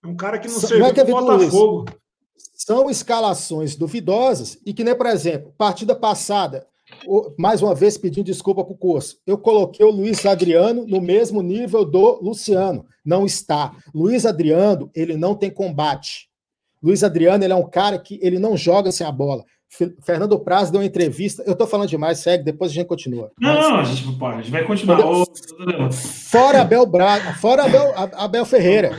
É 0.03 0.07
um 0.07 0.17
cara 0.17 0.39
que 0.39 0.49
não 0.49 0.59
serviu 0.59 0.87
é 0.87 0.93
para 0.95 1.05
o 1.05 1.07
é 1.07 1.11
Botafogo. 1.11 1.77
Luiz 1.81 2.02
são 2.65 2.89
escalações 2.89 3.75
duvidosas 3.75 4.59
e 4.65 4.73
que 4.73 4.85
nem, 4.85 4.95
por 4.95 5.07
exemplo, 5.07 5.53
partida 5.59 5.95
passada, 5.95 6.65
mais 7.37 7.61
uma 7.61 7.75
vez 7.75 7.99
pedindo 7.99 8.27
desculpa 8.27 8.63
para 8.63 8.73
o 8.73 8.77
curso. 8.77 9.19
Eu 9.27 9.37
coloquei 9.37 9.85
o 9.85 9.91
Luiz 9.91 10.25
Adriano 10.25 10.87
no 10.87 11.01
mesmo 11.01 11.43
nível 11.43 11.85
do 11.85 12.21
Luciano. 12.23 12.87
Não 13.05 13.27
está. 13.27 13.73
Luiz 13.93 14.25
Adriano, 14.25 14.91
ele 14.95 15.17
não 15.17 15.35
tem 15.35 15.51
combate. 15.51 16.29
Luiz 16.83 17.03
Adriano, 17.03 17.43
ele 17.43 17.53
é 17.53 17.57
um 17.57 17.69
cara 17.69 17.99
que 17.99 18.19
ele 18.23 18.39
não 18.39 18.57
joga 18.57 18.93
sem 18.93 19.07
a 19.07 19.13
bola. 19.13 19.45
Fernando 20.05 20.39
Praz 20.39 20.71
deu 20.71 20.81
uma 20.81 20.87
entrevista. 20.87 21.43
Eu 21.47 21.53
estou 21.53 21.67
falando 21.67 21.89
demais, 21.89 22.19
segue, 22.19 22.45
depois 22.45 22.71
a 22.71 22.75
gente 22.75 22.87
continua. 22.87 23.33
Não, 23.41 23.55
Mas, 23.55 23.69
não, 23.69 23.77
a 23.79 23.85
gente, 23.85 24.19
pode, 24.19 24.35
a 24.35 24.43
gente 24.43 24.51
vai 24.53 24.65
continuar. 24.65 24.99
fora 26.31 26.61
Abel 26.61 26.85
Braga, 26.85 27.35
fora 27.35 27.65
Abel, 27.65 27.93
Abel 27.97 28.45
Ferreira. 28.45 28.91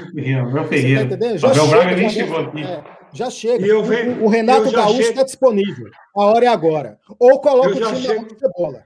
Abel 0.49 0.65
Ferreira. 0.65 1.17
Tá 1.17 1.37
Já 1.37 1.51
Abel 1.51 1.67
Braga 1.67 1.95
nem 1.95 2.09
chegou 2.09 2.39
aqui. 2.39 2.63
É, 2.63 2.83
já 3.13 3.29
chega. 3.29 3.77
o, 3.77 4.23
o, 4.23 4.27
Renato 4.27 4.71
Gaúcho 4.71 5.01
está 5.01 5.23
disponível. 5.23 5.87
A 6.15 6.25
hora 6.25 6.45
é 6.45 6.47
agora. 6.47 6.97
Ou 7.19 7.39
coloca 7.39 7.69
o 7.69 7.75
time 7.75 8.01
chego, 8.01 8.27
na 8.41 8.49
bola. 8.49 8.83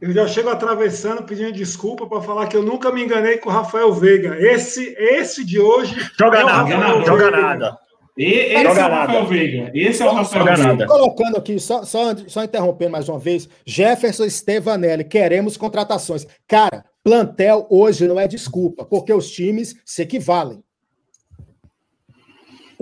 Eu 0.00 0.12
já 0.12 0.26
chego 0.26 0.48
atravessando, 0.48 1.22
pedindo 1.22 1.52
desculpa 1.52 2.08
para 2.08 2.20
falar 2.20 2.48
que 2.48 2.56
eu 2.56 2.62
nunca 2.62 2.90
me 2.90 3.04
enganei 3.04 3.38
com 3.38 3.48
o 3.48 3.52
Rafael 3.52 3.92
Veiga. 3.92 4.36
Esse, 4.36 4.96
esse 4.98 5.44
de 5.44 5.60
hoje. 5.60 5.94
Joga 6.18 6.40
é 6.40 6.44
nada, 6.44 7.04
joga 7.04 7.30
nada. 7.30 7.78
E, 8.16 8.24
esse 8.24 8.62
Joga 8.64 8.80
é 8.80 8.84
o 8.84 8.90
Rafael 8.90 9.26
Veiga. 9.26 9.70
Esse 9.74 10.02
é 10.02 10.06
o 10.06 10.12
Rafael 10.12 10.56
Veiga. 10.56 10.86
Colocando 10.86 11.36
aqui, 11.36 11.58
só, 11.60 11.84
só, 11.84 12.16
só 12.26 12.42
interrompendo 12.42 12.90
mais 12.90 13.08
uma 13.08 13.18
vez, 13.18 13.48
Jefferson 13.64 14.28
Stevanelli, 14.28 15.04
queremos 15.04 15.56
contratações. 15.56 16.26
Cara, 16.48 16.84
plantel 17.04 17.66
hoje 17.70 18.08
não 18.08 18.18
é 18.18 18.26
desculpa, 18.26 18.84
porque 18.84 19.12
os 19.12 19.30
times 19.30 19.76
se 19.84 20.02
equivalem. 20.02 20.62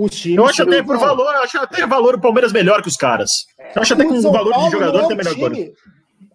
Os 0.00 0.12
times 0.12 0.38
eu 0.38 0.46
acho 0.46 0.62
até 0.62 0.82
por 0.82 0.96
valor, 0.96 1.34
eu 1.34 1.42
acho 1.42 1.58
até 1.58 1.86
valor 1.86 2.14
o 2.14 2.20
Palmeiras 2.20 2.54
melhor 2.54 2.80
que 2.80 2.88
os 2.88 2.96
caras. 2.96 3.44
Eu 3.76 3.82
acho 3.82 3.92
até 3.92 4.06
que 4.06 4.12
o 4.14 4.32
valor 4.32 4.54
de 4.54 4.70
jogador 4.70 5.06
tem 5.08 5.16
melhor 5.16 5.34
time, 5.34 5.74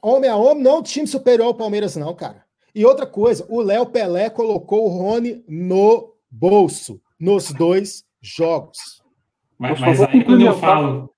Homem 0.03 0.29
a 0.29 0.35
homem, 0.35 0.63
não 0.63 0.71
é 0.71 0.77
um 0.77 0.83
time 0.83 1.07
superior 1.07 1.47
ao 1.47 1.55
Palmeiras, 1.55 1.95
não, 1.95 2.13
cara. 2.13 2.43
E 2.75 2.85
outra 2.85 3.07
coisa, 3.07 3.43
o 3.49 3.61
Léo 3.61 3.87
Pelé 3.87 4.29
colocou 4.29 4.85
o 4.85 4.89
Rony 4.89 5.43
no 5.47 6.13
bolso, 6.29 7.01
nos 7.19 7.51
dois 7.51 8.03
jogos. 8.21 8.77
Mas, 9.57 9.79
mas 9.79 9.99
aí 10.03 10.23
quando 10.23 10.45
eu 10.45 10.53
falo. 10.59 11.09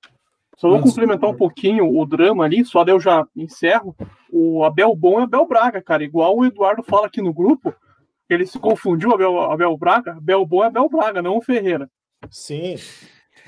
Só 0.55 0.69
vou 0.69 0.79
complementar 0.79 1.29
um 1.29 1.35
pouquinho 1.35 1.99
o 1.99 2.05
drama 2.05 2.45
ali, 2.45 2.63
só 2.63 2.85
eu 2.87 2.97
já 2.97 3.27
encerro. 3.35 3.93
O 4.31 4.63
Abel 4.63 4.95
bom 4.95 5.19
é 5.19 5.23
Abel 5.23 5.45
Braga, 5.45 5.81
cara. 5.81 6.01
Igual 6.01 6.37
o 6.37 6.45
Eduardo 6.45 6.81
fala 6.81 7.07
aqui 7.07 7.21
no 7.21 7.33
grupo, 7.33 7.75
ele 8.29 8.45
se 8.45 8.57
confundiu, 8.57 9.13
Abel, 9.13 9.37
Abel 9.51 9.77
Braga. 9.77 10.13
Abel 10.13 10.45
bom 10.45 10.63
é 10.63 10.67
Abel 10.67 10.87
Braga, 10.87 11.21
não 11.21 11.35
o 11.35 11.41
Ferreira. 11.41 11.89
Sim. 12.31 12.75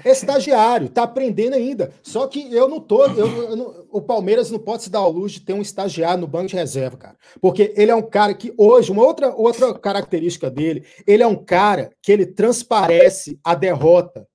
É 0.03 0.11
estagiário, 0.11 0.89
tá 0.89 1.03
aprendendo 1.03 1.55
ainda. 1.55 1.91
Só 2.01 2.27
que 2.27 2.53
eu 2.53 2.67
não 2.69 2.79
tô. 2.79 3.05
Eu, 3.05 3.49
eu 3.49 3.55
não, 3.55 3.85
o 3.91 4.01
Palmeiras 4.01 4.49
não 4.49 4.59
pode 4.59 4.83
se 4.83 4.89
dar 4.89 4.99
ao 4.99 5.11
luxo 5.11 5.39
de 5.39 5.45
ter 5.45 5.53
um 5.53 5.61
estagiário 5.61 6.21
no 6.21 6.27
banco 6.27 6.47
de 6.47 6.55
reserva, 6.55 6.97
cara. 6.97 7.17
Porque 7.41 7.73
ele 7.75 7.91
é 7.91 7.95
um 7.95 8.01
cara 8.01 8.33
que 8.33 8.53
hoje, 8.57 8.91
uma 8.91 9.03
outra, 9.03 9.33
outra 9.35 9.73
característica 9.73 10.49
dele, 10.49 10.85
ele 11.05 11.23
é 11.23 11.27
um 11.27 11.35
cara 11.35 11.91
que 12.01 12.11
ele 12.11 12.25
transparece 12.25 13.39
a 13.43 13.53
derrota. 13.55 14.27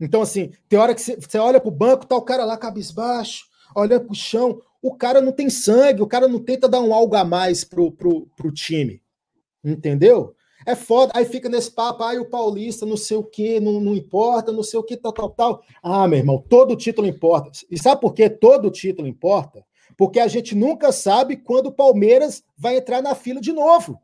Então, 0.00 0.22
assim, 0.22 0.52
tem 0.68 0.78
hora 0.78 0.94
que 0.94 1.02
você 1.02 1.38
olha 1.38 1.60
pro 1.60 1.70
banco, 1.70 2.06
tá 2.06 2.16
o 2.16 2.22
cara 2.22 2.44
lá 2.44 2.56
cabisbaixo, 2.56 3.46
olha 3.74 4.00
pro 4.00 4.14
chão. 4.14 4.62
O 4.82 4.94
cara 4.94 5.20
não 5.20 5.32
tem 5.32 5.50
sangue, 5.50 6.00
o 6.00 6.06
cara 6.06 6.26
não 6.26 6.38
tenta 6.38 6.66
dar 6.68 6.80
um 6.80 6.94
algo 6.94 7.14
a 7.16 7.24
mais 7.24 7.64
pro, 7.64 7.92
pro, 7.92 8.26
pro 8.34 8.52
time. 8.52 9.02
Entendeu? 9.62 10.34
É 10.66 10.74
foda. 10.74 11.12
Aí 11.14 11.24
fica 11.24 11.48
nesse 11.48 11.70
papo, 11.70 12.02
aí 12.02 12.18
o 12.18 12.28
paulista, 12.28 12.84
não 12.84 12.96
sei 12.96 13.16
o 13.16 13.24
que, 13.24 13.60
não, 13.60 13.80
não 13.80 13.94
importa, 13.94 14.52
não 14.52 14.62
sei 14.62 14.78
o 14.78 14.82
que, 14.82 14.96
tal, 14.96 15.12
tal, 15.12 15.30
tal. 15.30 15.62
Ah, 15.82 16.06
meu 16.06 16.18
irmão, 16.18 16.42
todo 16.48 16.76
título 16.76 17.06
importa. 17.06 17.50
E 17.70 17.78
sabe 17.78 18.00
por 18.00 18.12
que 18.12 18.28
todo 18.28 18.70
título 18.70 19.08
importa? 19.08 19.64
Porque 19.96 20.20
a 20.20 20.28
gente 20.28 20.54
nunca 20.54 20.92
sabe 20.92 21.36
quando 21.36 21.66
o 21.66 21.72
Palmeiras 21.72 22.42
vai 22.56 22.76
entrar 22.76 23.02
na 23.02 23.14
fila 23.14 23.40
de 23.40 23.52
novo. 23.52 24.00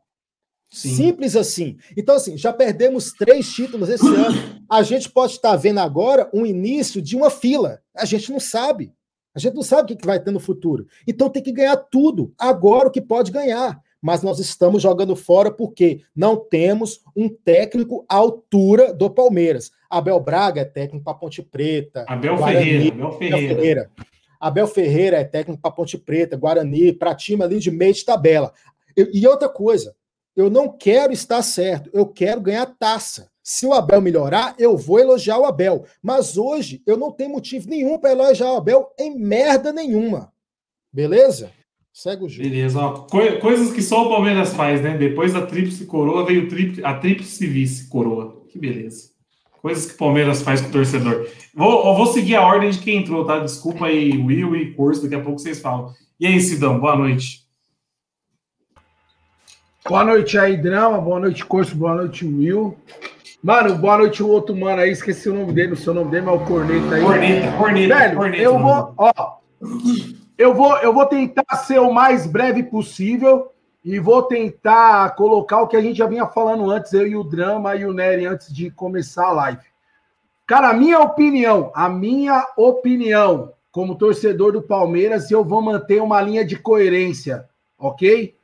Sim. 0.69 0.95
Simples 0.95 1.35
assim. 1.35 1.77
Então, 1.95 2.15
assim, 2.15 2.37
já 2.37 2.51
perdemos 2.51 3.13
três 3.13 3.49
títulos 3.49 3.89
esse 3.89 4.05
ano. 4.05 4.65
A 4.69 4.83
gente 4.83 5.09
pode 5.09 5.33
estar 5.33 5.55
vendo 5.55 5.79
agora 5.79 6.29
um 6.33 6.45
início 6.45 7.01
de 7.01 7.15
uma 7.15 7.29
fila. 7.29 7.79
A 7.95 8.05
gente 8.05 8.31
não 8.31 8.39
sabe. 8.39 8.93
A 9.33 9.39
gente 9.39 9.53
não 9.53 9.61
sabe 9.61 9.93
o 9.93 9.97
que 9.97 10.05
vai 10.05 10.19
ter 10.19 10.31
no 10.31 10.39
futuro. 10.39 10.85
Então 11.07 11.29
tem 11.29 11.41
que 11.41 11.51
ganhar 11.51 11.77
tudo. 11.77 12.33
Agora 12.37 12.89
o 12.89 12.91
que 12.91 13.01
pode 13.01 13.31
ganhar 13.31 13.79
mas 14.01 14.21
nós 14.21 14.39
estamos 14.39 14.81
jogando 14.81 15.15
fora 15.15 15.51
porque 15.51 16.01
não 16.15 16.35
temos 16.35 17.01
um 17.15 17.29
técnico 17.29 18.05
à 18.07 18.15
altura 18.15 18.93
do 18.93 19.09
Palmeiras. 19.09 19.71
Abel 19.89 20.19
Braga 20.19 20.61
é 20.61 20.65
técnico 20.65 21.03
para 21.03 21.13
Ponte 21.13 21.41
Preta. 21.41 22.05
Abel 22.07 22.37
Guarani, 22.37 22.63
Ferreira. 22.63 22.93
Abel 22.93 23.11
Ferreira. 23.11 23.55
Ferreira. 23.55 23.91
Abel 24.39 24.67
Ferreira 24.67 25.17
é 25.17 25.23
técnico 25.23 25.61
para 25.61 25.71
Ponte 25.71 25.97
Preta, 25.97 26.37
Guarani, 26.37 26.93
para 26.93 27.15
time 27.15 27.43
ali 27.43 27.59
de 27.59 27.71
meio 27.71 27.93
de 27.93 28.05
tabela. 28.05 28.53
E 28.95 29.27
outra 29.27 29.49
coisa, 29.49 29.95
eu 30.35 30.49
não 30.49 30.69
quero 30.69 31.11
estar 31.11 31.41
certo, 31.41 31.89
eu 31.93 32.05
quero 32.05 32.41
ganhar 32.41 32.65
taça. 32.65 33.29
Se 33.41 33.65
o 33.65 33.73
Abel 33.73 34.01
melhorar, 34.01 34.55
eu 34.59 34.77
vou 34.77 34.99
elogiar 34.99 35.39
o 35.39 35.45
Abel. 35.45 35.85
Mas 36.01 36.37
hoje 36.37 36.83
eu 36.85 36.97
não 36.97 37.11
tenho 37.11 37.31
motivo 37.31 37.69
nenhum 37.69 37.97
para 37.97 38.11
elogiar 38.11 38.51
o 38.53 38.57
Abel 38.57 38.93
em 38.99 39.17
merda 39.17 39.71
nenhuma. 39.71 40.33
Beleza? 40.91 41.51
Segue 41.97 42.25
o 42.25 42.29
jogo. 42.29 42.47
Beleza, 42.47 42.79
ó, 42.79 42.91
co 42.91 43.39
coisas 43.41 43.71
que 43.73 43.81
só 43.81 44.05
o 44.05 44.09
Palmeiras 44.09 44.53
faz, 44.53 44.83
né? 44.83 44.95
Depois 44.95 45.33
da 45.33 45.47
tríplice 45.47 45.83
coroa 45.87 46.23
veio 46.23 46.47
tri 46.47 46.79
a 46.83 46.93
tríplice 46.93 47.47
vice 47.47 47.89
coroa. 47.89 48.43
Que 48.49 48.59
beleza. 48.59 49.09
Coisas 49.63 49.87
que 49.87 49.95
o 49.95 49.97
Palmeiras 49.97 50.43
faz 50.43 50.61
com 50.61 50.69
o 50.69 50.71
torcedor. 50.71 51.27
Vou, 51.55 51.95
vou 51.95 52.05
seguir 52.05 52.35
a 52.35 52.45
ordem 52.45 52.69
de 52.69 52.77
quem 52.77 52.97
entrou, 52.97 53.25
tá? 53.25 53.39
Desculpa 53.39 53.87
aí, 53.87 54.15
Will 54.15 54.55
e 54.55 54.75
Curso, 54.75 55.01
daqui 55.01 55.15
a 55.15 55.21
pouco 55.21 55.39
vocês 55.39 55.59
falam. 55.59 55.91
E 56.19 56.27
aí, 56.27 56.39
Sidão, 56.39 56.79
boa 56.79 56.95
noite. 56.95 57.47
Boa 59.89 60.03
noite 60.03 60.37
aí, 60.37 60.55
Drama. 60.55 61.01
Boa 61.01 61.19
noite, 61.19 61.43
Curso. 61.43 61.75
Boa 61.75 61.95
noite, 61.95 62.23
Will. 62.23 62.77
Mano, 63.41 63.75
boa 63.75 63.97
noite 63.97 64.21
o 64.21 64.27
outro 64.27 64.55
mano 64.55 64.81
aí, 64.81 64.91
esqueci 64.91 65.29
o 65.29 65.33
nome 65.33 65.51
dele, 65.51 65.73
o 65.73 65.75
seu 65.75 65.95
nome 65.95 66.11
dele, 66.11 66.27
mas 66.27 66.39
é 66.39 66.43
o 66.43 66.45
Corneta 66.45 66.93
aí. 66.93 67.01
Corneta, 67.01 67.51
Corneta, 67.57 67.95
Velho, 67.97 68.17
Corneta, 68.17 68.43
eu 68.43 68.59
vou, 68.59 68.93
ó, 68.97 69.37
eu 70.37 70.53
vou, 70.53 70.77
eu 70.77 70.93
vou 70.93 71.05
tentar 71.05 71.55
ser 71.55 71.79
o 71.79 71.91
mais 71.91 72.27
breve 72.27 72.63
possível 72.63 73.51
e 73.83 73.99
vou 73.99 74.23
tentar 74.23 75.15
colocar 75.15 75.61
o 75.61 75.67
que 75.67 75.77
a 75.77 75.81
gente 75.81 75.97
já 75.97 76.05
vinha 76.05 76.27
falando 76.27 76.69
antes, 76.69 76.93
eu 76.93 77.07
e 77.07 77.15
o 77.15 77.23
Drama 77.23 77.75
e 77.75 77.85
o 77.85 77.93
Nery, 77.93 78.25
antes 78.25 78.53
de 78.53 78.69
começar 78.69 79.27
a 79.27 79.31
live. 79.31 79.61
Cara, 80.45 80.69
a 80.69 80.73
minha 80.73 80.99
opinião, 80.99 81.71
a 81.73 81.89
minha 81.89 82.45
opinião, 82.55 83.53
como 83.71 83.95
torcedor 83.95 84.51
do 84.51 84.61
Palmeiras, 84.61 85.31
eu 85.31 85.43
vou 85.43 85.61
manter 85.61 86.01
uma 86.01 86.21
linha 86.21 86.45
de 86.45 86.55
coerência, 86.55 87.47
ok? 87.77 88.35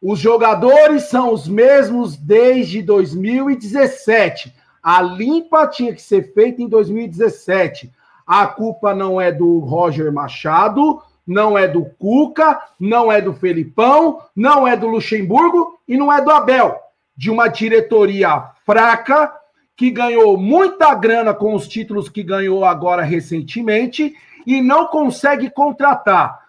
Os 0.00 0.18
jogadores 0.18 1.04
são 1.04 1.32
os 1.32 1.48
mesmos 1.48 2.16
desde 2.16 2.82
2017. 2.82 4.54
A 4.82 5.02
limpa 5.02 5.66
tinha 5.66 5.94
que 5.94 6.02
ser 6.02 6.32
feita 6.32 6.62
em 6.62 6.68
2017. 6.68 7.92
A 8.26 8.46
culpa 8.46 8.94
não 8.94 9.20
é 9.20 9.32
do 9.32 9.58
Roger 9.60 10.12
Machado, 10.12 11.02
não 11.26 11.58
é 11.58 11.66
do 11.66 11.84
Cuca, 11.84 12.60
não 12.78 13.10
é 13.10 13.20
do 13.20 13.32
Felipão, 13.32 14.20
não 14.34 14.66
é 14.66 14.76
do 14.76 14.86
Luxemburgo 14.86 15.78
e 15.88 15.96
não 15.96 16.12
é 16.12 16.22
do 16.22 16.30
Abel. 16.30 16.76
De 17.16 17.30
uma 17.30 17.48
diretoria 17.48 18.50
fraca 18.64 19.32
que 19.74 19.90
ganhou 19.90 20.36
muita 20.38 20.94
grana 20.94 21.34
com 21.34 21.54
os 21.54 21.66
títulos 21.66 22.08
que 22.08 22.22
ganhou 22.22 22.64
agora 22.64 23.02
recentemente 23.02 24.14
e 24.46 24.62
não 24.62 24.86
consegue 24.86 25.50
contratar. 25.50 26.40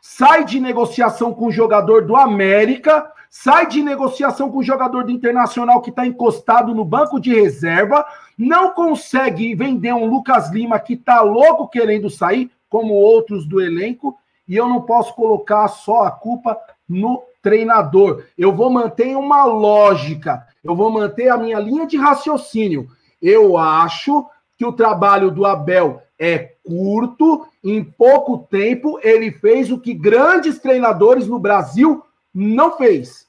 Sai 0.00 0.44
de 0.44 0.60
negociação 0.60 1.32
com 1.32 1.46
o 1.46 1.52
jogador 1.52 2.04
do 2.04 2.16
América, 2.16 3.10
sai 3.30 3.66
de 3.66 3.82
negociação 3.82 4.50
com 4.50 4.58
o 4.58 4.62
jogador 4.62 5.04
do 5.04 5.10
Internacional 5.10 5.80
que 5.80 5.90
está 5.90 6.06
encostado 6.06 6.74
no 6.74 6.84
banco 6.84 7.18
de 7.18 7.34
reserva, 7.34 8.04
não 8.36 8.72
consegue 8.72 9.54
vender 9.54 9.94
um 9.94 10.04
Lucas 10.04 10.50
Lima 10.50 10.78
que 10.78 10.94
está 10.94 11.22
louco 11.22 11.68
querendo 11.68 12.10
sair, 12.10 12.50
como 12.68 12.92
outros 12.94 13.46
do 13.46 13.60
elenco, 13.60 14.18
e 14.46 14.56
eu 14.56 14.68
não 14.68 14.82
posso 14.82 15.14
colocar 15.14 15.68
só 15.68 16.04
a 16.04 16.10
culpa 16.10 16.58
no 16.88 17.22
treinador. 17.42 18.24
Eu 18.36 18.52
vou 18.52 18.70
manter 18.70 19.16
uma 19.16 19.44
lógica, 19.44 20.46
eu 20.62 20.74
vou 20.74 20.90
manter 20.90 21.28
a 21.28 21.36
minha 21.36 21.58
linha 21.58 21.86
de 21.86 21.96
raciocínio. 21.96 22.88
Eu 23.20 23.56
acho 23.56 24.26
que 24.56 24.64
o 24.64 24.72
trabalho 24.72 25.30
do 25.30 25.44
Abel 25.46 26.02
é 26.18 26.38
curto, 26.64 27.46
em 27.62 27.82
pouco 27.82 28.38
tempo 28.38 28.98
ele 29.02 29.30
fez 29.30 29.70
o 29.70 29.80
que 29.80 29.92
grandes 29.92 30.58
treinadores 30.58 31.26
no 31.26 31.38
Brasil 31.38 32.02
não 32.32 32.76
fez. 32.76 33.26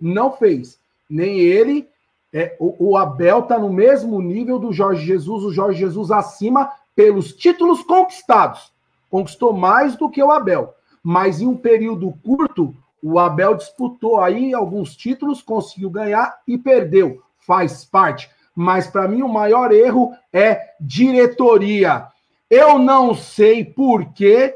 Não 0.00 0.32
fez. 0.32 0.78
Nem 1.08 1.38
ele, 1.38 1.88
é, 2.32 2.56
o, 2.58 2.90
o 2.90 2.96
Abel 2.96 3.40
está 3.40 3.58
no 3.58 3.72
mesmo 3.72 4.20
nível 4.20 4.58
do 4.58 4.72
Jorge 4.72 5.04
Jesus, 5.04 5.44
o 5.44 5.52
Jorge 5.52 5.78
Jesus 5.78 6.10
acima 6.10 6.70
pelos 6.94 7.34
títulos 7.34 7.82
conquistados 7.82 8.73
conquistou 9.14 9.52
mais 9.52 9.94
do 9.94 10.10
que 10.10 10.20
o 10.20 10.32
Abel. 10.32 10.74
Mas 11.00 11.40
em 11.40 11.46
um 11.46 11.56
período 11.56 12.12
curto, 12.24 12.74
o 13.00 13.16
Abel 13.16 13.54
disputou 13.54 14.18
aí 14.18 14.52
alguns 14.52 14.96
títulos, 14.96 15.40
conseguiu 15.40 15.88
ganhar 15.88 16.40
e 16.48 16.58
perdeu. 16.58 17.22
Faz 17.38 17.84
parte. 17.84 18.28
Mas 18.56 18.88
para 18.88 19.06
mim 19.06 19.22
o 19.22 19.28
maior 19.28 19.70
erro 19.70 20.10
é 20.32 20.70
diretoria. 20.80 22.08
Eu 22.50 22.76
não 22.76 23.14
sei 23.14 23.64
por 23.64 24.12
que 24.12 24.52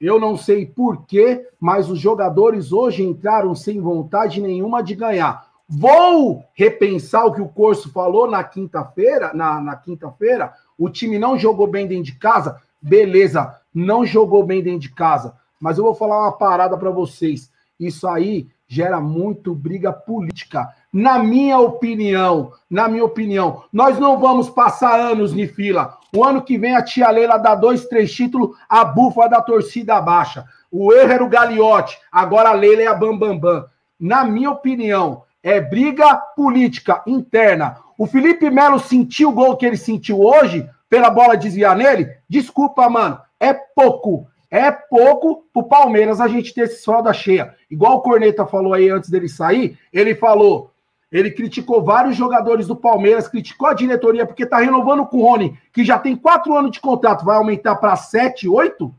Eu 0.00 0.20
não 0.20 0.36
sei 0.36 0.64
porquê, 0.64 1.46
mas 1.58 1.90
os 1.90 1.98
jogadores 1.98 2.72
hoje 2.72 3.02
entraram 3.02 3.54
sem 3.56 3.80
vontade 3.80 4.40
nenhuma 4.40 4.82
de 4.82 4.94
ganhar. 4.94 5.46
Vou 5.68 6.44
repensar 6.54 7.26
o 7.26 7.34
que 7.34 7.42
o 7.42 7.48
Corso 7.48 7.92
falou 7.92 8.30
na 8.30 8.42
quinta-feira. 8.44 9.32
Na, 9.34 9.60
na 9.60 9.74
quinta-feira, 9.74 10.54
o 10.78 10.88
time 10.88 11.18
não 11.18 11.36
jogou 11.36 11.66
bem 11.66 11.88
dentro 11.88 12.04
de 12.04 12.14
casa. 12.14 12.62
Beleza, 12.80 13.59
não 13.74 14.04
jogou 14.04 14.44
bem 14.44 14.62
dentro 14.62 14.80
de 14.80 14.94
casa. 14.94 15.34
Mas 15.60 15.78
eu 15.78 15.84
vou 15.84 15.94
falar 15.94 16.20
uma 16.20 16.32
parada 16.32 16.76
para 16.76 16.90
vocês. 16.90 17.50
Isso 17.78 18.06
aí 18.08 18.48
gera 18.66 19.00
muito 19.00 19.54
briga 19.54 19.92
política. 19.92 20.68
Na 20.92 21.18
minha 21.18 21.58
opinião, 21.58 22.52
na 22.68 22.88
minha 22.88 23.04
opinião, 23.04 23.64
nós 23.72 23.98
não 23.98 24.18
vamos 24.18 24.48
passar 24.48 24.98
anos 24.98 25.36
em 25.36 25.46
fila. 25.46 25.98
O 26.14 26.24
ano 26.24 26.42
que 26.42 26.58
vem 26.58 26.74
a 26.74 26.82
tia 26.82 27.10
Leila 27.10 27.36
dá 27.36 27.54
dois, 27.54 27.86
três 27.86 28.12
títulos, 28.12 28.56
a 28.68 28.84
bufa 28.84 29.28
da 29.28 29.40
torcida 29.40 30.00
baixa. 30.00 30.44
O 30.70 30.92
erro 30.92 31.12
era 31.12 31.24
o 31.24 31.28
Gagliotti, 31.28 31.98
agora 32.10 32.50
a 32.50 32.54
Leila 32.54 32.82
é 32.82 32.86
a 32.86 32.94
Bambambam. 32.94 33.38
Bam, 33.38 33.60
bam. 33.60 33.66
Na 33.98 34.24
minha 34.24 34.50
opinião, 34.50 35.24
é 35.42 35.60
briga 35.60 36.16
política 36.36 37.02
interna. 37.06 37.78
O 37.98 38.06
Felipe 38.06 38.48
Melo 38.50 38.78
sentiu 38.78 39.28
o 39.28 39.32
gol 39.32 39.56
que 39.56 39.66
ele 39.66 39.76
sentiu 39.76 40.20
hoje, 40.20 40.68
pela 40.88 41.10
bola 41.10 41.36
desviar 41.36 41.76
nele? 41.76 42.10
Desculpa, 42.28 42.88
mano, 42.88 43.20
é 43.40 43.54
pouco. 43.54 44.28
É 44.50 44.70
pouco 44.70 45.44
pro 45.52 45.62
Palmeiras 45.62 46.20
a 46.20 46.28
gente 46.28 46.52
ter 46.52 46.62
esse 46.62 46.84
fralda 46.84 47.12
cheia. 47.12 47.54
Igual 47.70 47.96
o 47.98 48.00
Corneta 48.02 48.44
falou 48.44 48.74
aí 48.74 48.90
antes 48.90 49.08
dele 49.08 49.28
sair, 49.28 49.78
ele 49.92 50.14
falou, 50.14 50.72
ele 51.10 51.30
criticou 51.30 51.82
vários 51.82 52.16
jogadores 52.16 52.66
do 52.66 52.74
Palmeiras, 52.76 53.28
criticou 53.28 53.68
a 53.68 53.74
diretoria 53.74 54.26
porque 54.26 54.44
tá 54.44 54.58
renovando 54.58 55.06
com 55.06 55.18
o 55.18 55.22
Rony, 55.22 55.56
que 55.72 55.84
já 55.84 55.98
tem 55.98 56.16
quatro 56.16 56.56
anos 56.56 56.72
de 56.72 56.80
contrato, 56.80 57.24
vai 57.24 57.36
aumentar 57.36 57.76
para 57.76 57.96
sete, 57.96 58.48
oito? 58.48 58.92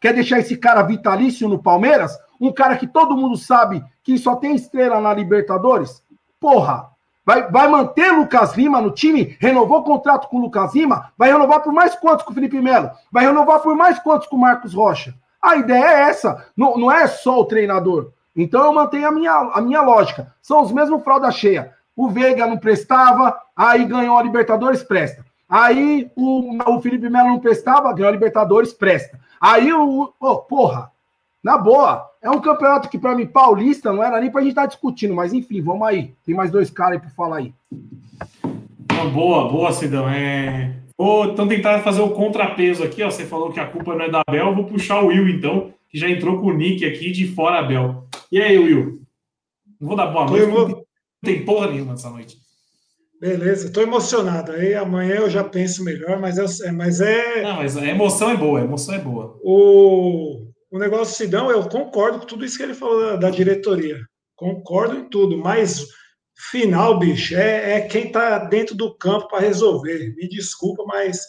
Quer 0.00 0.12
deixar 0.12 0.40
esse 0.40 0.56
cara 0.56 0.82
vitalício 0.82 1.48
no 1.48 1.62
Palmeiras? 1.62 2.18
Um 2.40 2.52
cara 2.52 2.76
que 2.76 2.86
todo 2.86 3.16
mundo 3.16 3.36
sabe 3.36 3.82
que 4.02 4.18
só 4.18 4.36
tem 4.36 4.54
estrela 4.54 5.00
na 5.00 5.14
Libertadores? 5.14 6.02
Porra, 6.38 6.90
Vai, 7.26 7.50
vai 7.50 7.66
manter 7.66 8.12
Lucas 8.12 8.54
Lima 8.54 8.80
no 8.80 8.92
time? 8.92 9.36
Renovou 9.40 9.80
o 9.80 9.82
contrato 9.82 10.28
com 10.28 10.36
o 10.36 10.42
Lucas 10.42 10.72
Lima? 10.76 11.12
Vai 11.18 11.32
renovar 11.32 11.60
por 11.60 11.72
mais 11.72 11.96
quantos 11.96 12.24
com 12.24 12.30
o 12.30 12.34
Felipe 12.34 12.60
Melo? 12.60 12.88
Vai 13.10 13.26
renovar 13.26 13.58
por 13.58 13.74
mais 13.74 13.98
quantos 13.98 14.28
com 14.28 14.36
o 14.36 14.40
Marcos 14.40 14.72
Rocha? 14.72 15.12
A 15.42 15.56
ideia 15.56 15.84
é 15.84 16.02
essa, 16.02 16.46
não, 16.56 16.76
não 16.76 16.90
é 16.90 17.08
só 17.08 17.40
o 17.40 17.44
treinador. 17.44 18.12
Então 18.34 18.64
eu 18.64 18.72
mantenho 18.72 19.08
a 19.08 19.10
minha, 19.10 19.32
a 19.32 19.60
minha 19.60 19.82
lógica. 19.82 20.32
São 20.40 20.62
os 20.62 20.70
mesmos 20.70 21.02
fralda 21.02 21.28
cheia. 21.32 21.72
O 21.96 22.08
Veiga 22.08 22.46
não 22.46 22.58
prestava, 22.58 23.36
aí 23.56 23.84
ganhou 23.84 24.16
a 24.16 24.22
Libertadores, 24.22 24.84
presta. 24.84 25.24
Aí 25.48 26.08
o, 26.14 26.56
o 26.64 26.80
Felipe 26.80 27.08
Melo 27.08 27.28
não 27.28 27.40
prestava, 27.40 27.92
ganhou 27.92 28.08
a 28.08 28.12
Libertadores, 28.12 28.72
presta. 28.72 29.18
Aí 29.40 29.72
o. 29.72 30.12
Oh, 30.20 30.36
porra, 30.36 30.92
na 31.46 31.56
boa, 31.56 32.04
é 32.20 32.28
um 32.28 32.40
campeonato 32.40 32.88
que, 32.88 32.98
para 32.98 33.14
mim, 33.14 33.24
paulista, 33.24 33.92
não 33.92 34.02
era 34.02 34.20
nem 34.20 34.32
pra 34.32 34.40
gente 34.40 34.50
estar 34.50 34.62
tá 34.62 34.66
discutindo, 34.66 35.14
mas 35.14 35.32
enfim, 35.32 35.62
vamos 35.62 35.86
aí. 35.86 36.12
Tem 36.24 36.34
mais 36.34 36.50
dois 36.50 36.70
caras 36.70 36.94
aí 36.94 36.98
para 36.98 37.10
falar 37.10 37.36
aí. 37.36 37.54
boa, 39.14 39.48
boa, 39.48 39.70
Cidão. 39.70 40.08
É... 40.08 40.74
Vou 40.98 41.26
então 41.26 41.46
tentar 41.46 41.82
fazer 41.82 42.00
o 42.00 42.10
contrapeso 42.10 42.82
aqui, 42.82 43.00
ó. 43.00 43.08
Você 43.08 43.24
falou 43.24 43.52
que 43.52 43.60
a 43.60 43.66
culpa 43.66 43.94
não 43.94 44.06
é 44.06 44.10
da 44.10 44.24
Bel, 44.28 44.56
vou 44.56 44.64
puxar 44.64 45.00
o 45.00 45.06
Will, 45.06 45.28
então, 45.28 45.72
que 45.88 45.96
já 45.96 46.10
entrou 46.10 46.40
com 46.40 46.48
o 46.48 46.52
Nick 46.52 46.84
aqui 46.84 47.12
de 47.12 47.28
fora, 47.28 47.62
Bel. 47.62 48.08
E 48.32 48.42
aí, 48.42 48.58
Will? 48.58 49.00
Não 49.80 49.86
vou 49.86 49.96
dar 49.96 50.06
boa 50.06 50.26
noite, 50.26 50.46
emo... 50.46 50.66
não 50.66 50.84
tem 51.22 51.44
porra 51.44 51.68
nenhuma 51.68 51.92
essa 51.92 52.10
noite. 52.10 52.36
Beleza, 53.20 53.68
estou 53.68 53.84
emocionado. 53.84 54.50
Aí 54.50 54.74
amanhã 54.74 55.14
eu 55.14 55.30
já 55.30 55.44
penso 55.44 55.84
melhor, 55.84 56.18
mas 56.18 56.38
é. 56.38 56.72
Mas 56.72 57.00
é... 57.00 57.42
Não, 57.42 57.58
mas 57.58 57.76
a 57.76 57.86
emoção 57.86 58.30
é 58.30 58.36
boa, 58.36 58.58
a 58.58 58.64
emoção 58.64 58.96
é 58.96 58.98
boa. 58.98 59.38
O 59.44 60.45
o 60.70 60.78
negócio 60.78 61.14
do 61.14 61.16
Sidão, 61.16 61.50
eu 61.50 61.68
concordo 61.68 62.20
com 62.20 62.26
tudo 62.26 62.44
isso 62.44 62.56
que 62.56 62.62
ele 62.62 62.74
falou 62.74 63.18
da, 63.18 63.30
diretoria. 63.30 63.98
Concordo 64.34 64.96
em 64.96 65.08
tudo, 65.08 65.38
mas 65.38 65.86
final, 66.50 66.98
bicho, 66.98 67.34
é, 67.34 67.74
é 67.74 67.80
quem 67.82 68.06
está 68.06 68.38
dentro 68.38 68.74
do 68.74 68.96
campo 68.96 69.28
para 69.28 69.40
resolver. 69.40 70.14
Me 70.16 70.28
desculpa, 70.28 70.84
mas 70.86 71.20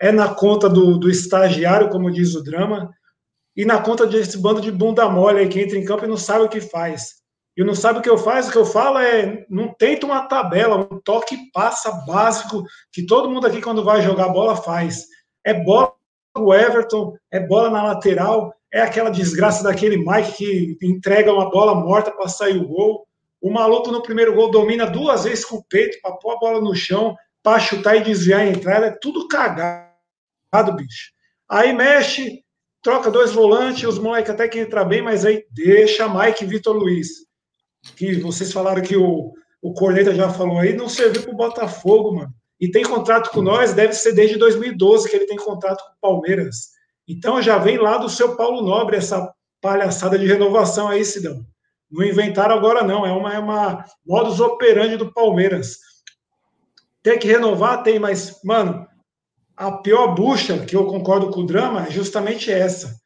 é 0.00 0.10
na 0.10 0.34
conta 0.34 0.68
do, 0.68 0.98
do 0.98 1.10
estagiário, 1.10 1.90
como 1.90 2.10
diz 2.10 2.34
o 2.34 2.42
drama, 2.42 2.90
e 3.56 3.64
na 3.64 3.80
conta 3.80 4.06
desse 4.06 4.38
bando 4.38 4.60
de 4.60 4.70
bunda 4.70 5.08
mole 5.08 5.40
aí 5.40 5.48
que 5.48 5.60
entra 5.60 5.78
em 5.78 5.84
campo 5.84 6.04
e 6.04 6.08
não 6.08 6.16
sabe 6.16 6.44
o 6.44 6.48
que 6.48 6.60
faz. 6.60 7.16
E 7.56 7.64
não 7.64 7.74
sabe 7.74 8.00
o 8.00 8.02
que 8.02 8.10
eu 8.10 8.18
faço, 8.18 8.50
o 8.50 8.52
que 8.52 8.58
eu 8.58 8.66
falo 8.66 8.98
é 8.98 9.46
não 9.48 9.72
tenta 9.72 10.04
uma 10.04 10.28
tabela, 10.28 10.76
um 10.76 11.00
toque 11.00 11.50
passa 11.52 11.90
básico 12.06 12.62
que 12.92 13.06
todo 13.06 13.30
mundo 13.30 13.46
aqui 13.46 13.62
quando 13.62 13.82
vai 13.82 14.02
jogar 14.02 14.28
bola 14.28 14.56
faz. 14.56 15.06
É 15.44 15.54
bola 15.54 15.94
o 16.36 16.52
Everton, 16.52 17.16
é 17.32 17.40
bola 17.40 17.70
na 17.70 17.82
lateral, 17.82 18.52
é 18.72 18.80
aquela 18.80 19.10
desgraça 19.10 19.62
daquele 19.62 19.96
Mike 19.96 20.76
que 20.76 20.86
entrega 20.86 21.32
uma 21.32 21.50
bola 21.50 21.74
morta 21.74 22.10
para 22.10 22.28
sair 22.28 22.56
o 22.56 22.66
gol. 22.66 23.06
O 23.40 23.50
maluco 23.50 23.90
no 23.90 24.02
primeiro 24.02 24.34
gol 24.34 24.50
domina 24.50 24.86
duas 24.86 25.24
vezes 25.24 25.44
com 25.44 25.56
o 25.56 25.64
peito 25.64 25.98
para 26.02 26.16
pôr 26.16 26.32
a 26.32 26.38
bola 26.38 26.60
no 26.60 26.74
chão, 26.74 27.14
para 27.42 27.60
chutar 27.60 27.96
e 27.96 28.02
desviar 28.02 28.40
a 28.40 28.46
entrada. 28.46 28.86
É 28.86 28.98
tudo 29.00 29.28
cagado, 29.28 29.86
bicho. 30.74 31.12
Aí 31.48 31.72
mexe, 31.72 32.42
troca 32.82 33.10
dois 33.10 33.32
volantes, 33.32 33.84
os 33.84 33.98
moleques 33.98 34.30
até 34.30 34.48
que 34.48 34.60
entram 34.60 34.86
bem, 34.86 35.00
mas 35.00 35.24
aí 35.24 35.44
deixa 35.50 36.08
Mike 36.08 36.44
e 36.44 36.46
Vitor 36.46 36.76
Luiz. 36.76 37.08
Que 37.96 38.20
vocês 38.20 38.52
falaram 38.52 38.82
que 38.82 38.96
o, 38.96 39.32
o 39.62 39.72
Corneta 39.74 40.12
já 40.12 40.28
falou 40.28 40.58
aí, 40.58 40.74
não 40.74 40.88
serviu 40.88 41.22
para 41.22 41.32
o 41.32 41.36
Botafogo, 41.36 42.16
mano. 42.16 42.34
E 42.60 42.70
tem 42.70 42.82
contrato 42.82 43.30
com 43.30 43.42
nós, 43.42 43.74
deve 43.74 43.92
ser 43.92 44.12
desde 44.12 44.36
2012 44.38 45.08
que 45.08 45.16
ele 45.16 45.26
tem 45.26 45.36
contrato 45.36 45.84
com 45.84 45.92
o 45.92 46.00
Palmeiras. 46.00 46.75
Então 47.08 47.40
já 47.40 47.58
vem 47.58 47.78
lá 47.78 47.98
do 47.98 48.08
seu 48.08 48.36
Paulo 48.36 48.62
Nobre 48.62 48.96
essa 48.96 49.32
palhaçada 49.60 50.18
de 50.18 50.26
renovação 50.26 50.88
aí, 50.88 51.04
Sidão. 51.04 51.44
Não 51.90 52.04
inventaram 52.04 52.56
agora, 52.56 52.82
não. 52.82 53.06
É 53.06 53.12
uma, 53.12 53.34
é 53.34 53.38
uma 53.38 53.84
modus 54.04 54.40
operandi 54.40 54.96
do 54.96 55.12
Palmeiras. 55.12 55.78
Tem 57.02 57.18
que 57.18 57.28
renovar? 57.28 57.82
Tem, 57.82 57.98
mas, 57.98 58.40
mano, 58.42 58.86
a 59.56 59.70
pior 59.70 60.14
bucha, 60.14 60.58
que 60.58 60.74
eu 60.74 60.86
concordo 60.86 61.30
com 61.30 61.40
o 61.40 61.46
drama, 61.46 61.86
é 61.86 61.90
justamente 61.90 62.50
essa. 62.50 62.96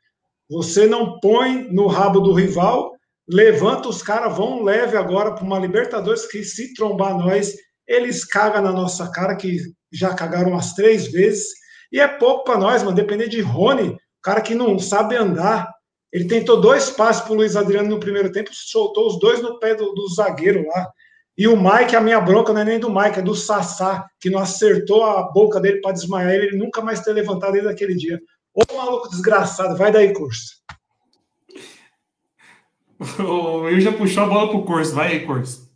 Você 0.48 0.86
não 0.86 1.20
põe 1.20 1.70
no 1.70 1.86
rabo 1.86 2.20
do 2.20 2.32
rival, 2.32 2.92
levanta 3.28 3.88
os 3.88 4.02
caras, 4.02 4.36
vão 4.36 4.64
leve 4.64 4.96
agora 4.96 5.34
para 5.34 5.44
uma 5.44 5.58
Libertadores 5.58 6.26
que, 6.26 6.42
se 6.42 6.74
trombar 6.74 7.16
nós, 7.16 7.54
eles 7.86 8.24
cagam 8.24 8.62
na 8.62 8.72
nossa 8.72 9.10
cara, 9.12 9.36
que 9.36 9.58
já 9.92 10.14
cagaram 10.14 10.52
umas 10.52 10.72
três 10.72 11.10
vezes 11.12 11.59
e 11.92 11.98
é 12.00 12.06
pouco 12.06 12.44
para 12.44 12.58
nós, 12.58 12.82
mano. 12.82 12.94
Depender 12.94 13.28
de 13.28 13.40
Rony, 13.40 13.96
cara 14.22 14.40
que 14.40 14.54
não 14.54 14.78
sabe 14.78 15.16
andar. 15.16 15.72
Ele 16.12 16.26
tentou 16.26 16.60
dois 16.60 16.90
passes 16.90 17.22
pro 17.22 17.34
Luiz 17.34 17.54
Adriano 17.56 17.88
no 17.88 18.00
primeiro 18.00 18.32
tempo, 18.32 18.50
soltou 18.52 19.06
os 19.06 19.18
dois 19.18 19.40
no 19.40 19.58
pé 19.58 19.74
do, 19.74 19.92
do 19.92 20.08
zagueiro 20.08 20.66
lá. 20.66 20.90
E 21.38 21.46
o 21.46 21.56
Mike, 21.56 21.96
a 21.96 22.00
minha 22.00 22.20
bronca 22.20 22.52
não 22.52 22.60
é 22.60 22.64
nem 22.64 22.78
do 22.78 22.92
Mike, 22.92 23.20
é 23.20 23.22
do 23.22 23.34
Sassá, 23.34 24.06
que 24.20 24.28
não 24.28 24.40
acertou 24.40 25.04
a 25.04 25.22
boca 25.22 25.60
dele 25.60 25.80
para 25.80 25.92
desmaiar 25.92 26.32
ele, 26.32 26.46
ele 26.48 26.58
nunca 26.58 26.82
mais 26.82 27.00
ter 27.00 27.12
levantado 27.12 27.52
desde 27.52 27.70
aquele 27.70 27.94
dia. 27.94 28.20
Ô 28.52 28.76
maluco 28.76 29.08
desgraçado, 29.08 29.76
vai 29.76 29.92
daí, 29.92 30.12
curso. 30.12 30.60
Eu 33.18 33.80
já 33.80 33.92
puxou 33.92 34.24
a 34.24 34.26
bola 34.26 34.50
pro 34.50 34.64
curso, 34.64 34.94
vai 34.94 35.12
aí, 35.12 35.26
curso. 35.26 35.70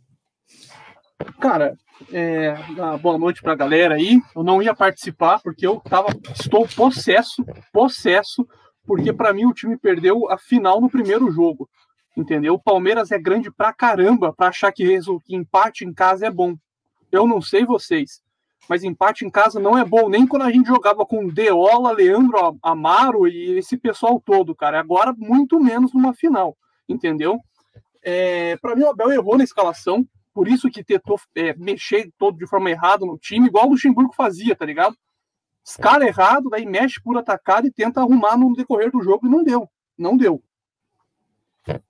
Cara, 1.39 1.75
é, 2.11 2.55
boa 3.01 3.17
noite 3.17 3.41
para 3.41 3.53
a 3.53 3.55
galera 3.55 3.95
aí. 3.95 4.21
Eu 4.35 4.43
não 4.43 4.61
ia 4.61 4.73
participar 4.73 5.39
porque 5.41 5.65
eu 5.65 5.79
tava, 5.79 6.07
estou 6.39 6.67
possesso, 6.67 7.43
possesso, 7.71 8.47
porque 8.85 9.11
para 9.11 9.33
mim 9.33 9.45
o 9.45 9.53
time 9.53 9.77
perdeu 9.77 10.29
a 10.31 10.37
final 10.37 10.79
no 10.79 10.89
primeiro 10.89 11.31
jogo. 11.31 11.69
Entendeu? 12.15 12.53
O 12.53 12.59
Palmeiras 12.59 13.11
é 13.11 13.19
grande 13.19 13.51
pra 13.51 13.73
caramba 13.73 14.31
para 14.31 14.47
achar 14.47 14.71
que, 14.71 14.99
que 15.25 15.35
empate 15.35 15.83
em 15.83 15.93
casa 15.93 16.27
é 16.27 16.31
bom. 16.31 16.55
Eu 17.11 17.27
não 17.27 17.41
sei 17.41 17.65
vocês, 17.65 18.21
mas 18.69 18.83
empate 18.83 19.25
em 19.25 19.29
casa 19.29 19.59
não 19.59 19.77
é 19.77 19.83
bom, 19.83 20.09
nem 20.09 20.25
quando 20.25 20.43
a 20.43 20.51
gente 20.51 20.67
jogava 20.67 21.05
com 21.05 21.27
Deola, 21.27 21.91
Leandro 21.91 22.57
Amaro 22.63 23.27
e 23.27 23.57
esse 23.57 23.77
pessoal 23.77 24.21
todo, 24.25 24.55
cara. 24.55 24.79
Agora, 24.79 25.13
muito 25.17 25.59
menos 25.59 25.93
numa 25.93 26.13
final, 26.13 26.57
entendeu? 26.87 27.39
É, 28.01 28.55
para 28.57 28.75
mim, 28.75 28.83
o 28.83 28.89
Abel 28.89 29.11
errou 29.11 29.37
na 29.37 29.43
escalação 29.43 30.07
por 30.35 30.49
isso 30.49 30.69
que 30.69 30.83
tentou 30.83 31.17
é, 31.33 31.55
mexer 31.55 32.11
todo 32.17 32.37
de 32.37 32.45
forma 32.45 32.69
errada 32.69 33.05
no 33.05 33.17
time, 33.17 33.47
igual 33.47 33.67
o 33.67 33.69
Luxemburgo 33.69 34.13
fazia, 34.13 34.53
tá 34.53 34.65
ligado? 34.65 34.97
Escala 35.63 36.05
errado, 36.05 36.49
daí 36.49 36.65
mexe 36.65 37.01
por 37.01 37.17
atacado 37.17 37.65
e 37.65 37.71
tenta 37.71 38.01
arrumar 38.01 38.37
no 38.37 38.53
decorrer 38.53 38.91
do 38.91 39.01
jogo 39.01 39.25
e 39.25 39.29
não 39.29 39.45
deu. 39.45 39.69
Não 39.97 40.17
deu. 40.17 40.43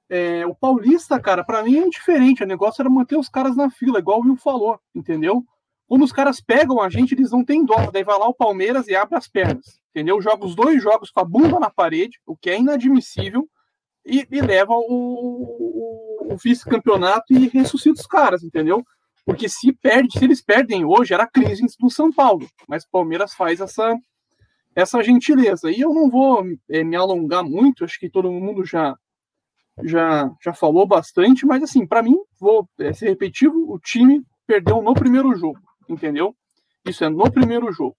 É, 0.08 0.46
o 0.46 0.54
Paulista, 0.54 1.20
cara, 1.20 1.44
para 1.44 1.64
mim 1.64 1.80
é 1.80 1.90
diferente. 1.90 2.44
O 2.44 2.48
negócio 2.48 2.84
era 2.84 2.90
manter 2.90 3.18
os 3.18 3.28
caras 3.28 3.56
na 3.58 3.72
fila, 3.72 3.98
igual 3.98 4.20
o 4.20 4.24
Will 4.24 4.38
falou, 4.38 4.80
entendeu? 4.94 5.44
Quando 5.88 6.04
os 6.04 6.12
caras 6.12 6.40
pegam 6.40 6.80
a 6.80 6.88
gente, 6.88 7.16
eles 7.16 7.32
não 7.32 7.44
têm 7.44 7.66
dó. 7.66 7.90
Daí 7.92 8.04
vai 8.04 8.18
lá 8.20 8.28
o 8.28 8.34
Palmeiras 8.34 8.88
e 8.88 8.96
abre 8.96 9.18
as 9.18 9.28
pernas, 9.28 9.82
entendeu? 9.90 10.22
Joga 10.22 10.46
os 10.46 10.56
dois 10.56 10.82
jogos 10.84 11.10
com 11.10 11.20
a 11.20 11.26
bunda 11.26 11.60
na 11.60 11.72
parede, 11.72 12.22
o 12.28 12.38
que 12.38 12.52
é 12.52 12.60
inadmissível, 12.60 13.50
e, 14.06 14.26
e 14.32 14.40
leva 14.40 14.74
o, 14.74 16.15
o 16.15 16.15
vice-campeonato 16.42 17.34
e 17.34 17.48
ressuscita 17.48 18.00
os 18.02 18.08
caras, 18.08 18.44
entendeu? 18.44 18.84
Porque 19.26 19.50
se 19.50 19.74
perde, 19.74 20.18
se 20.18 20.24
eles 20.24 20.42
perdem 20.42 20.86
hoje, 20.86 21.14
era 21.14 21.28
crise 21.28 21.66
do 21.80 21.90
São 21.90 22.12
Paulo. 22.12 22.48
Mas 22.68 22.84
o 22.84 22.90
Palmeiras 22.92 23.34
faz 23.34 23.60
essa 23.60 23.96
essa 24.76 25.02
gentileza. 25.02 25.72
E 25.72 25.80
eu 25.80 25.94
não 25.94 26.10
vou 26.10 26.46
é, 26.70 26.84
me 26.84 26.96
alongar 26.96 27.44
muito, 27.44 27.86
acho 27.86 27.98
que 27.98 28.10
todo 28.10 28.30
mundo 28.30 28.66
já 28.66 28.96
já 29.84 30.30
já 30.44 30.54
falou 30.54 30.86
bastante, 30.86 31.46
mas 31.46 31.64
assim, 31.64 31.86
para 31.86 32.04
mim, 32.04 32.18
vou 32.40 32.68
é, 32.80 32.94
ser 32.94 33.10
repetitivo, 33.10 33.74
o 33.74 33.80
time 33.80 34.22
perdeu 34.48 34.82
no 34.82 34.94
primeiro 34.94 35.36
jogo, 35.36 35.60
entendeu? 35.90 36.36
Isso 36.86 37.04
é 37.04 37.10
no 37.10 37.30
primeiro 37.32 37.72
jogo. 37.72 37.96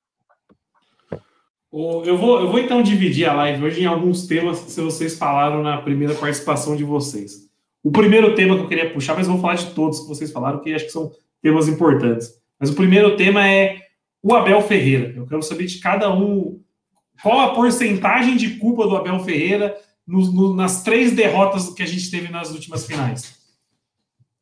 Eu 1.73 2.17
vou, 2.17 2.41
eu 2.41 2.49
vou 2.49 2.59
então 2.59 2.83
dividir 2.83 3.29
a 3.29 3.35
live 3.35 3.65
hoje 3.65 3.83
em 3.83 3.87
alguns 3.87 4.27
temas 4.27 4.61
que 4.61 4.81
vocês 4.81 5.19
falaram 5.19 5.63
na 5.63 5.83
primeira 5.83 6.15
participação 6.15 6.75
de 6.75 6.85
vocês. 6.85 7.51
O 7.87 7.93
primeiro 7.93 8.35
tema 8.35 8.57
que 8.57 8.63
eu 8.63 8.69
queria 8.69 8.93
puxar, 8.93 9.15
mas 9.15 9.29
vou 9.29 9.39
falar 9.39 9.55
de 9.55 9.71
todos 9.71 10.01
que 10.01 10.09
vocês 10.09 10.33
falaram, 10.33 10.59
que 10.59 10.75
acho 10.75 10.87
que 10.87 10.91
são 10.91 11.13
temas 11.41 11.69
importantes. 11.69 12.33
Mas 12.59 12.69
o 12.69 12.75
primeiro 12.75 13.17
tema 13.17 13.49
é 13.49 13.79
o 14.21 14.35
Abel 14.35 14.61
Ferreira. 14.61 15.15
Eu 15.17 15.25
quero 15.25 15.41
saber 15.41 15.67
de 15.67 15.79
cada 15.79 16.13
um 16.13 16.61
qual 17.23 17.39
a 17.39 17.55
porcentagem 17.55 18.37
de 18.37 18.57
culpa 18.57 18.89
do 18.89 18.97
Abel 18.97 19.21
Ferreira 19.21 19.79
no, 20.05 20.21
no, 20.33 20.53
nas 20.53 20.83
três 20.83 21.13
derrotas 21.13 21.71
que 21.71 21.81
a 21.81 21.87
gente 21.87 22.11
teve 22.11 22.29
nas 22.29 22.51
últimas 22.51 22.85
finais. 22.85 23.37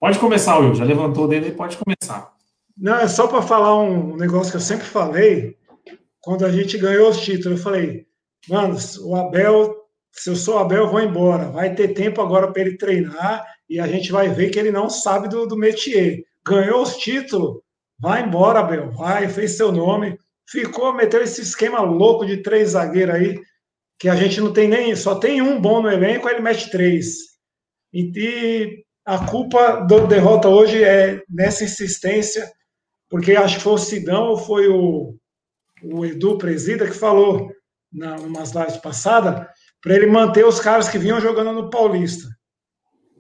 Pode 0.01 0.19
começar, 0.19 0.57
Will. 0.57 0.75
Já 0.75 0.85
levantou 0.85 1.29
dele, 1.29 1.51
pode 1.51 1.77
começar. 1.77 2.33
Não, 2.75 2.97
é 2.97 3.07
só 3.07 3.27
para 3.27 3.43
falar 3.43 3.79
um 3.79 4.17
negócio 4.17 4.53
que 4.53 4.57
eu 4.57 4.63
sempre 4.63 4.87
falei. 4.87 5.59
Quando 6.19 6.47
a 6.47 6.51
gente 6.51 6.79
ganhou 6.79 7.11
os 7.11 7.21
títulos, 7.21 7.59
eu 7.59 7.63
falei, 7.63 8.07
mano, 8.49 8.75
o 9.03 9.15
Abel, 9.15 9.84
se 10.15 10.31
eu 10.31 10.37
sou 10.37 10.59
Abel, 10.59 10.85
eu 10.85 10.91
vou 10.91 11.01
embora. 11.01 11.51
Vai 11.51 11.75
ter 11.75 11.89
tempo 11.89 12.21
agora 12.21 12.51
para 12.53 12.63
ele 12.63 12.77
treinar 12.77 13.45
e 13.69 13.81
a 13.81 13.87
gente 13.87 14.13
vai 14.13 14.29
ver 14.29 14.51
que 14.51 14.59
ele 14.59 14.71
não 14.71 14.89
sabe 14.89 15.29
do, 15.29 15.47
do 15.47 15.57
métier. 15.57 16.23
Ganhou 16.47 16.83
os 16.83 16.97
títulos, 16.97 17.61
vai 17.99 18.23
embora, 18.23 18.61
Abel. 18.61 18.93
Vai, 18.93 19.29
fez 19.29 19.57
seu 19.57 19.73
nome. 19.73 20.19
Ficou, 20.49 20.93
meteu 20.93 21.23
esse 21.23 21.41
esquema 21.41 21.81
louco 21.81 22.25
de 22.25 22.39
três 22.39 22.71
zagueiros 22.71 23.15
aí, 23.15 23.41
que 23.99 24.09
a 24.09 24.15
gente 24.15 24.41
não 24.41 24.53
tem 24.53 24.69
nem, 24.69 24.95
só 24.95 25.15
tem 25.15 25.41
um 25.41 25.61
bom 25.61 25.83
no 25.83 25.91
elenco, 25.91 26.29
ele 26.29 26.41
mete 26.41 26.71
três. 26.71 27.17
E, 27.93 28.13
e 28.15 28.85
a 29.05 29.27
culpa 29.27 29.81
da 29.81 29.99
derrota 30.07 30.49
hoje 30.49 30.83
é 30.83 31.23
nessa 31.29 31.65
insistência 31.65 32.51
porque 33.15 33.37
acho 33.37 33.59
que 33.59 33.63
foi 33.63 33.73
o 33.75 33.79
Sidão 33.79 34.31
ou 34.31 34.37
foi 34.37 34.67
o, 34.69 35.15
o 35.85 36.05
Edu 36.05 36.37
Presida 36.37 36.85
que 36.85 36.95
falou 36.95 37.49
na 37.93 38.17
umas 38.17 38.51
lives 38.53 38.77
passadas 38.79 39.47
para 39.85 39.95
ele 39.95 40.07
manter 40.07 40.47
os 40.47 40.59
caras 40.59 40.89
que 40.89 40.97
vinham 40.97 41.21
jogando 41.21 41.53
no 41.53 41.69
Paulista. 41.69 42.27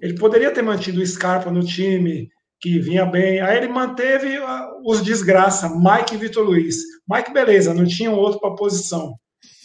Ele 0.00 0.14
poderia 0.14 0.50
ter 0.50 0.62
mantido 0.62 1.02
o 1.02 1.06
Scarpa 1.06 1.50
no 1.50 1.62
time, 1.62 2.30
que 2.58 2.78
vinha 2.78 3.04
bem. 3.04 3.38
Aí 3.40 3.58
ele 3.58 3.68
manteve 3.68 4.38
os 4.82 5.02
desgraça, 5.02 5.68
Mike 5.68 6.14
e 6.14 6.16
Vitor 6.16 6.42
Luiz. 6.42 6.78
Mike, 7.06 7.34
beleza, 7.34 7.74
não 7.74 7.84
tinha 7.84 8.10
um 8.10 8.16
outro 8.16 8.40
para 8.40 8.54
posição. 8.54 9.14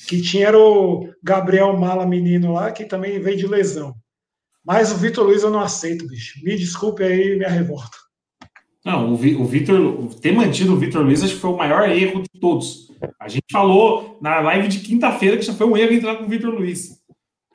Que 0.10 0.22
tinha 0.22 0.50
era 0.50 0.60
o 0.60 1.10
Gabriel 1.24 1.78
Mala, 1.78 2.06
menino 2.06 2.52
lá, 2.52 2.70
que 2.70 2.84
também 2.84 3.18
veio 3.18 3.38
de 3.38 3.48
lesão. 3.48 3.96
Mas 4.66 4.92
o 4.92 4.98
Vitor 4.98 5.26
Luiz 5.26 5.42
eu 5.42 5.50
não 5.50 5.62
aceito, 5.62 6.06
bicho. 6.06 6.44
Me 6.44 6.58
desculpe 6.58 7.02
aí 7.02 7.38
minha 7.38 7.50
revolta. 7.50 7.98
Não, 8.84 9.14
o 9.14 9.46
Vitor, 9.46 10.14
ter 10.16 10.34
mantido 10.34 10.74
o 10.74 10.78
Vitor 10.78 11.02
Luiz 11.02 11.24
acho 11.24 11.36
que 11.36 11.40
foi 11.40 11.52
o 11.52 11.58
maior 11.58 11.90
erro 11.90 12.24
de 12.24 12.40
todos. 12.42 12.89
A 13.20 13.28
gente 13.28 13.46
falou 13.52 14.18
na 14.22 14.40
live 14.40 14.68
de 14.68 14.80
quinta-feira 14.80 15.38
que 15.38 15.44
já 15.44 15.54
foi 15.54 15.68
um 15.68 15.78
erro 15.78 15.94
entrar 15.94 16.16
com 16.16 16.26
o 16.26 16.30
Vitor 16.30 16.54
Luiz. 16.54 17.00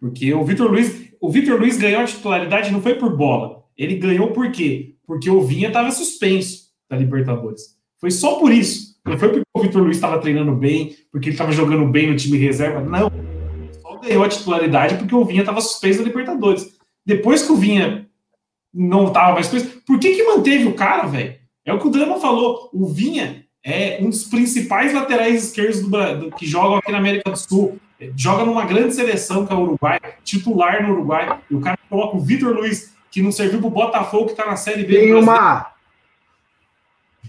Porque 0.01 0.33
o 0.35 0.45
Vitor 0.45 0.71
Luiz, 0.71 1.13
o 1.21 1.31
Vitor 1.31 1.59
Luiz 1.59 1.79
ganhou 1.79 2.03
a 2.03 2.07
titularidade 2.07 2.71
não 2.71 2.83
foi 2.83 2.95
por 2.95 3.17
bola. 3.17 3.65
Ele 3.77 3.97
ganhou 3.97 4.33
por 4.33 4.51
quê? 4.51 4.97
Porque 5.07 5.31
o 5.31 5.41
Vinha 5.43 5.69
estava 5.69 5.91
suspenso 5.91 6.69
da 6.89 6.97
Libertadores. 6.97 7.77
Foi 8.01 8.11
só 8.11 8.39
por 8.39 8.53
isso. 8.53 8.95
Não 9.05 9.19
foi 9.19 9.29
porque 9.29 9.45
o 9.55 9.61
Vitor 9.61 9.83
Luiz 9.83 9.97
estava 9.97 10.19
treinando 10.19 10.55
bem, 10.55 10.95
porque 11.11 11.29
ele 11.29 11.35
estava 11.35 11.53
jogando 11.53 11.87
bem 11.91 12.11
no 12.11 12.17
time 12.17 12.39
reserva. 12.39 12.81
Não. 12.81 13.11
Só 13.83 13.97
ganhou 13.99 14.25
a 14.25 14.29
titularidade 14.29 14.97
porque 14.97 15.15
o 15.15 15.25
Vinha 15.25 15.41
estava 15.41 15.61
suspenso 15.61 15.99
da 15.99 16.05
Libertadores. 16.07 16.75
Depois 17.05 17.43
que 17.43 17.53
o 17.53 17.57
Vinha 17.57 18.09
não 18.73 19.13
tava 19.13 19.35
mais 19.35 19.49
coisa. 19.49 19.71
Por 19.87 19.99
que, 19.99 20.15
que 20.15 20.23
manteve 20.25 20.67
o 20.67 20.75
cara, 20.75 21.07
velho? 21.07 21.37
É 21.65 21.73
o 21.73 21.79
que 21.79 21.87
o 21.87 21.91
Drama 21.91 22.19
falou. 22.19 22.71
O 22.73 22.87
Vinha 22.87 23.44
é 23.64 23.98
um 24.00 24.11
dos 24.11 24.24
principais 24.24 24.92
laterais 24.92 25.44
esquerdos 25.44 25.81
do, 25.81 25.88
do, 26.18 26.31
que 26.33 26.46
jogam 26.46 26.77
aqui 26.77 26.92
na 26.92 26.98
América 26.98 27.31
do 27.31 27.37
Sul. 27.37 27.81
Joga 28.14 28.44
numa 28.44 28.66
grande 28.66 28.94
seleção 28.94 29.46
que 29.46 29.53
é 29.53 29.57
o 29.57 29.61
Uruguai, 29.61 29.98
titular 30.22 30.83
no 30.87 30.92
Uruguai. 30.92 31.40
E 31.50 31.55
o 31.55 31.61
cara 31.61 31.79
coloca 31.88 32.18
o 32.18 32.20
Vitor 32.20 32.53
Luiz, 32.53 32.92
que 33.11 33.22
não 33.22 33.33
serviu 33.33 33.61
pro 33.61 33.70
Botafogo, 33.70 34.27
que 34.27 34.35
tá 34.35 34.44
na 34.44 34.57
Série 34.57 34.85
B. 34.85 34.98
Tem 34.98 35.14
uma, 35.14 35.72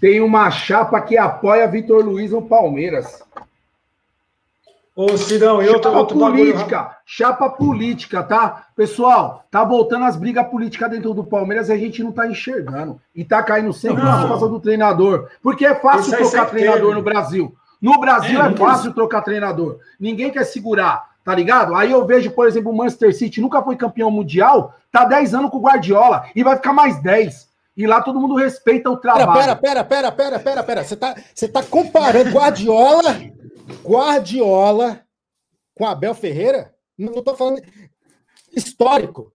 tem 0.01 0.19
uma 0.19 0.51
chapa 0.51 0.99
que 0.99 1.17
apoia 1.17 1.67
Vitor 1.67 2.03
Luiz 2.03 2.31
no 2.31 2.41
Palmeiras. 2.41 3.23
Ô, 4.95 5.17
Cidão, 5.17 5.61
eu 5.61 5.73
chapa 5.73 6.05
tô, 6.05 6.15
política, 6.15 6.97
chapa 7.05 7.49
política, 7.49 8.23
tá? 8.23 8.67
Pessoal, 8.77 9.43
tá 9.51 9.61
voltando 9.61 10.05
as 10.05 10.15
brigas 10.15 10.47
políticas 10.47 10.89
dentro 10.89 11.13
do 11.13 11.21
Palmeiras 11.21 11.67
e 11.67 11.73
a 11.73 11.77
gente 11.77 12.01
não 12.01 12.13
tá 12.13 12.25
enxergando. 12.25 12.97
E 13.13 13.25
tá 13.25 13.43
caindo 13.43 13.73
sempre 13.73 14.01
na 14.01 14.21
situação 14.21 14.49
do 14.49 14.57
treinador. 14.57 15.27
Porque 15.43 15.65
é 15.65 15.75
fácil 15.75 16.15
trocar 16.15 16.45
treinador 16.45 16.81
teve. 16.81 16.95
no 16.95 17.01
Brasil. 17.01 17.53
No 17.81 17.99
Brasil 17.99 18.41
é, 18.41 18.47
é 18.47 18.55
fácil 18.55 18.93
trocar 18.93 19.21
treinador. 19.21 19.79
Ninguém 19.99 20.31
quer 20.31 20.45
segurar, 20.45 21.09
tá 21.25 21.35
ligado? 21.35 21.75
Aí 21.75 21.91
eu 21.91 22.05
vejo, 22.05 22.31
por 22.31 22.47
exemplo, 22.47 22.71
o 22.71 22.77
Manchester 22.77 23.13
City 23.13 23.41
nunca 23.41 23.61
foi 23.61 23.75
campeão 23.75 24.09
mundial, 24.09 24.75
tá 24.93 25.03
10 25.03 25.33
anos 25.33 25.51
com 25.51 25.57
o 25.57 25.61
Guardiola 25.61 26.23
e 26.33 26.41
vai 26.41 26.55
ficar 26.55 26.71
mais 26.71 27.01
10. 27.01 27.49
E 27.75 27.85
lá 27.85 28.01
todo 28.01 28.21
mundo 28.21 28.35
respeita 28.35 28.89
o 28.89 28.95
trabalho. 28.95 29.33
Pera, 29.33 29.55
pera, 29.57 29.83
pera, 29.83 30.11
pera, 30.13 30.39
pera, 30.39 30.63
pera. 30.63 30.83
Você 30.85 30.95
tá, 30.95 31.13
você 31.33 31.49
tá 31.49 31.61
comparando 31.61 32.31
Guardiola 32.31 33.17
Guardiola 33.83 35.01
com 35.73 35.85
Abel 35.85 36.13
Ferreira? 36.13 36.73
Não 36.97 37.13
estou 37.13 37.35
falando 37.35 37.61
histórico. 38.55 39.31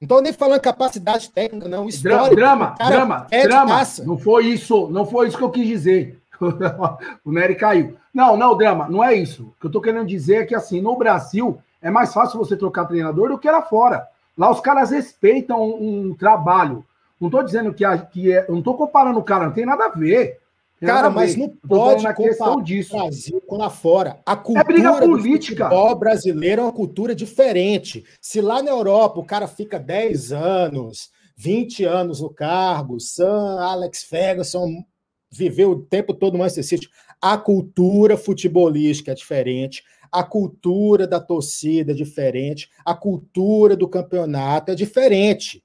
Não 0.00 0.06
estou 0.06 0.20
nem 0.20 0.32
falando 0.32 0.60
capacidade 0.60 1.30
técnica, 1.30 1.68
não. 1.68 1.88
Histórico. 1.88 2.36
Drama, 2.36 2.74
cara, 2.76 2.90
drama, 2.90 3.26
é 3.30 3.42
drama. 3.44 3.82
Não 4.04 4.18
foi 4.18 4.46
isso, 4.46 4.88
não 4.90 5.06
foi 5.06 5.28
isso 5.28 5.38
que 5.38 5.44
eu 5.44 5.50
quis 5.50 5.66
dizer. 5.66 6.20
o 7.24 7.32
Nery 7.32 7.54
caiu. 7.54 7.96
Não, 8.12 8.36
não, 8.36 8.56
drama, 8.56 8.88
não 8.88 9.02
é 9.02 9.14
isso. 9.14 9.44
O 9.44 9.60
que 9.60 9.66
eu 9.66 9.68
estou 9.68 9.80
querendo 9.80 10.06
dizer 10.06 10.42
é 10.42 10.44
que 10.44 10.54
assim, 10.54 10.80
no 10.80 10.96
Brasil 10.96 11.58
é 11.80 11.90
mais 11.90 12.12
fácil 12.12 12.38
você 12.38 12.56
trocar 12.56 12.86
treinador 12.86 13.30
do 13.30 13.38
que 13.38 13.50
lá 13.50 13.62
fora. 13.62 14.06
Lá 14.36 14.50
os 14.50 14.60
caras 14.60 14.90
respeitam 14.90 15.62
um, 15.62 16.08
um 16.08 16.14
trabalho. 16.14 16.84
Não 17.20 17.28
estou 17.28 17.42
dizendo 17.42 17.72
que, 17.72 17.84
a, 17.84 17.96
que 17.96 18.32
é. 18.32 18.46
Não 18.48 18.58
estou 18.58 18.76
comparando 18.76 19.18
o 19.18 19.24
cara, 19.24 19.46
não 19.46 19.52
tem 19.52 19.64
nada 19.64 19.86
a 19.86 19.88
ver. 19.88 20.40
Cara, 20.80 21.08
mas 21.08 21.36
não 21.36 21.48
pode 21.48 22.04
comparar 22.14 22.62
disso. 22.62 22.96
Brasil 22.96 23.40
com 23.46 23.56
lá 23.56 23.70
fora. 23.70 24.20
A 24.26 24.36
cultura 24.36 24.88
é 24.88 25.00
política. 25.00 25.64
do 25.64 25.70
futebol 25.70 25.94
brasileiro 25.98 26.62
é 26.62 26.64
uma 26.64 26.72
cultura 26.72 27.14
diferente. 27.14 28.04
Se 28.20 28.40
lá 28.40 28.62
na 28.62 28.70
Europa 28.70 29.20
o 29.20 29.24
cara 29.24 29.46
fica 29.46 29.78
10 29.78 30.32
anos, 30.32 31.10
20 31.36 31.84
anos 31.84 32.20
no 32.20 32.30
cargo, 32.30 33.00
Sam 33.00 33.60
Alex 33.60 34.04
Ferguson 34.04 34.84
viveu 35.30 35.70
o 35.70 35.82
tempo 35.82 36.14
todo 36.14 36.34
no 36.34 36.38
Manchester 36.40 36.64
City, 36.64 36.88
a 37.20 37.36
cultura 37.36 38.16
futebolística 38.16 39.10
é 39.10 39.14
diferente, 39.14 39.82
a 40.12 40.22
cultura 40.22 41.08
da 41.08 41.18
torcida 41.18 41.90
é 41.90 41.94
diferente, 41.94 42.68
a 42.84 42.94
cultura 42.94 43.74
do 43.74 43.88
campeonato 43.88 44.70
é 44.70 44.74
diferente. 44.74 45.63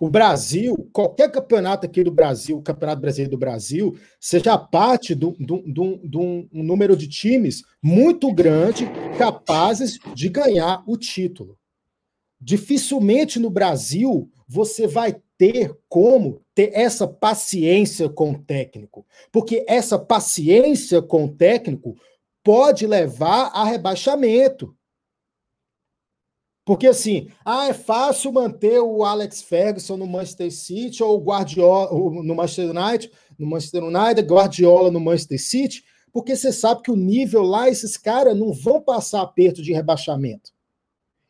O 0.00 0.10
Brasil, 0.10 0.88
qualquer 0.92 1.30
campeonato 1.30 1.86
aqui 1.86 2.02
do 2.02 2.10
Brasil, 2.10 2.60
Campeonato 2.60 3.00
Brasileiro 3.00 3.30
do 3.30 3.38
Brasil, 3.38 3.96
seja 4.20 4.58
parte 4.58 5.14
de 5.14 5.24
um 5.26 6.48
número 6.52 6.96
de 6.96 7.08
times 7.08 7.62
muito 7.82 8.32
grande 8.32 8.86
capazes 9.16 9.98
de 10.14 10.28
ganhar 10.28 10.82
o 10.86 10.96
título. 10.96 11.56
Dificilmente 12.40 13.38
no 13.38 13.48
Brasil 13.48 14.30
você 14.46 14.86
vai 14.86 15.16
ter 15.38 15.74
como 15.88 16.42
ter 16.54 16.70
essa 16.74 17.06
paciência 17.08 18.08
com 18.08 18.32
o 18.32 18.38
técnico, 18.38 19.06
porque 19.32 19.64
essa 19.66 19.98
paciência 19.98 21.00
com 21.00 21.24
o 21.24 21.34
técnico 21.34 21.96
pode 22.42 22.86
levar 22.86 23.50
a 23.54 23.64
rebaixamento. 23.64 24.76
Porque 26.64 26.86
assim, 26.86 27.28
ah, 27.44 27.68
é 27.68 27.74
fácil 27.74 28.32
manter 28.32 28.80
o 28.80 29.04
Alex 29.04 29.42
Ferguson 29.42 29.98
no 29.98 30.06
Manchester 30.06 30.50
City 30.50 31.02
ou 31.02 31.18
o 31.18 31.22
Guardiola 31.22 31.90
no 31.92 32.34
Manchester 32.34 32.70
United, 32.70 33.12
no 33.38 33.46
Manchester 33.46 33.84
United, 33.84 34.22
Guardiola 34.22 34.90
no 34.90 35.00
Manchester 35.00 35.40
City, 35.40 35.84
porque 36.10 36.34
você 36.34 36.52
sabe 36.52 36.82
que 36.82 36.90
o 36.90 36.96
nível 36.96 37.42
lá, 37.42 37.68
esses 37.68 37.96
caras 37.96 38.36
não 38.36 38.52
vão 38.52 38.80
passar 38.80 39.20
aperto 39.20 39.60
de 39.60 39.72
rebaixamento. 39.72 40.52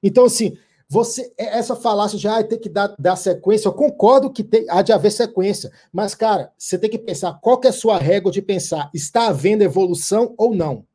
Então, 0.03 0.27
assim, 0.27 0.57
você 0.87 1.33
é, 1.37 1.59
essa 1.59 1.75
falácia 1.75 2.19
de 2.19 2.29
ah, 2.29 2.45
tem 2.45 2.59
que 2.59 2.69
dar, 2.69 2.95
dar 2.99 3.17
sequência, 3.17 3.67
eu 3.67 3.73
concordo 3.73 4.31
que 4.31 4.45
tem, 4.45 4.67
há 4.69 4.83
de 4.83 4.93
haver 4.93 5.11
sequência, 5.11 5.73
mas, 5.93 6.15
cara, 6.15 6.53
você 6.57 6.79
tem 6.79 6.91
que 6.91 6.99
pensar 6.99 7.41
qual 7.41 7.59
que 7.59 7.67
é 7.67 7.71
a 7.71 7.73
sua 7.73 7.99
régua 7.99 8.31
de 8.31 8.43
pensar, 8.43 8.91
está 8.95 9.29
havendo 9.29 9.65
evolução 9.65 10.35
ou 10.37 10.55
não? 10.55 10.87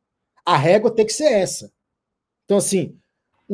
A 0.46 0.56
régua 0.56 0.90
tem 0.90 1.04
que 1.04 1.12
ser 1.12 1.32
essa. 1.32 1.70
Então, 2.44 2.56
assim, 2.56 2.96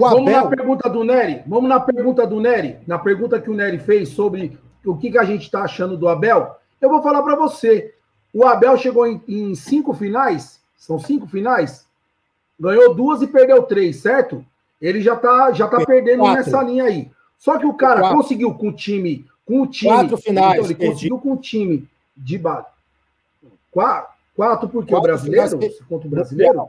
Abel... 0.04 0.18
Vamos 0.18 0.32
na 0.32 0.46
pergunta 0.46 0.90
do 0.90 1.04
Nery. 1.04 1.42
Vamos 1.46 1.68
na 1.68 1.80
pergunta 1.80 2.26
do 2.26 2.40
Nery. 2.40 2.78
Na 2.86 2.98
pergunta 2.98 3.40
que 3.40 3.50
o 3.50 3.54
Nery 3.54 3.78
fez 3.78 4.10
sobre 4.10 4.58
o 4.84 4.96
que, 4.96 5.10
que 5.10 5.18
a 5.18 5.24
gente 5.24 5.42
está 5.42 5.62
achando 5.62 5.96
do 5.96 6.08
Abel. 6.08 6.56
Eu 6.80 6.90
vou 6.90 7.02
falar 7.02 7.22
para 7.22 7.34
você. 7.34 7.94
O 8.32 8.44
Abel 8.44 8.76
chegou 8.76 9.06
em, 9.06 9.22
em, 9.26 9.54
cinco 9.54 9.94
finais 9.94 10.60
São 10.76 10.98
cinco 10.98 11.26
finais? 11.26 11.86
Ganhou 12.60 12.94
duas 12.94 13.22
e 13.22 13.26
perdeu 13.26 13.62
três, 13.62 13.96
certo? 13.96 14.44
Ele 14.80 15.00
já 15.00 15.16
tá, 15.16 15.52
já 15.52 15.66
tá 15.66 15.84
perdendo 15.84 16.20
quatro. 16.20 16.44
nessa 16.44 16.62
linha 16.62 16.84
aí. 16.84 17.10
Só 17.38 17.58
que 17.58 17.66
o 17.66 17.74
cara 17.74 18.00
quatro. 18.00 18.18
conseguiu 18.18 18.54
com 18.54 18.68
o 18.68 18.72
time, 18.72 19.26
com 19.46 19.62
o 19.62 19.66
time. 19.66 19.90
Quatro 19.90 20.18
finais. 20.18 20.54
Então, 20.54 20.64
ele 20.66 20.74
perdi. 20.74 20.92
conseguiu 20.92 21.18
com 21.18 21.32
o 21.32 21.36
time 21.36 21.88
de 22.14 22.38
base. 22.38 22.66
Quatro, 23.70 24.12
quatro 24.34 24.68
porque 24.68 24.90
quatro 24.90 25.08
o 25.10 25.12
brasileiro? 25.12 25.58
Contra 25.88 26.06
o 26.06 26.10
brasileiro? 26.10 26.68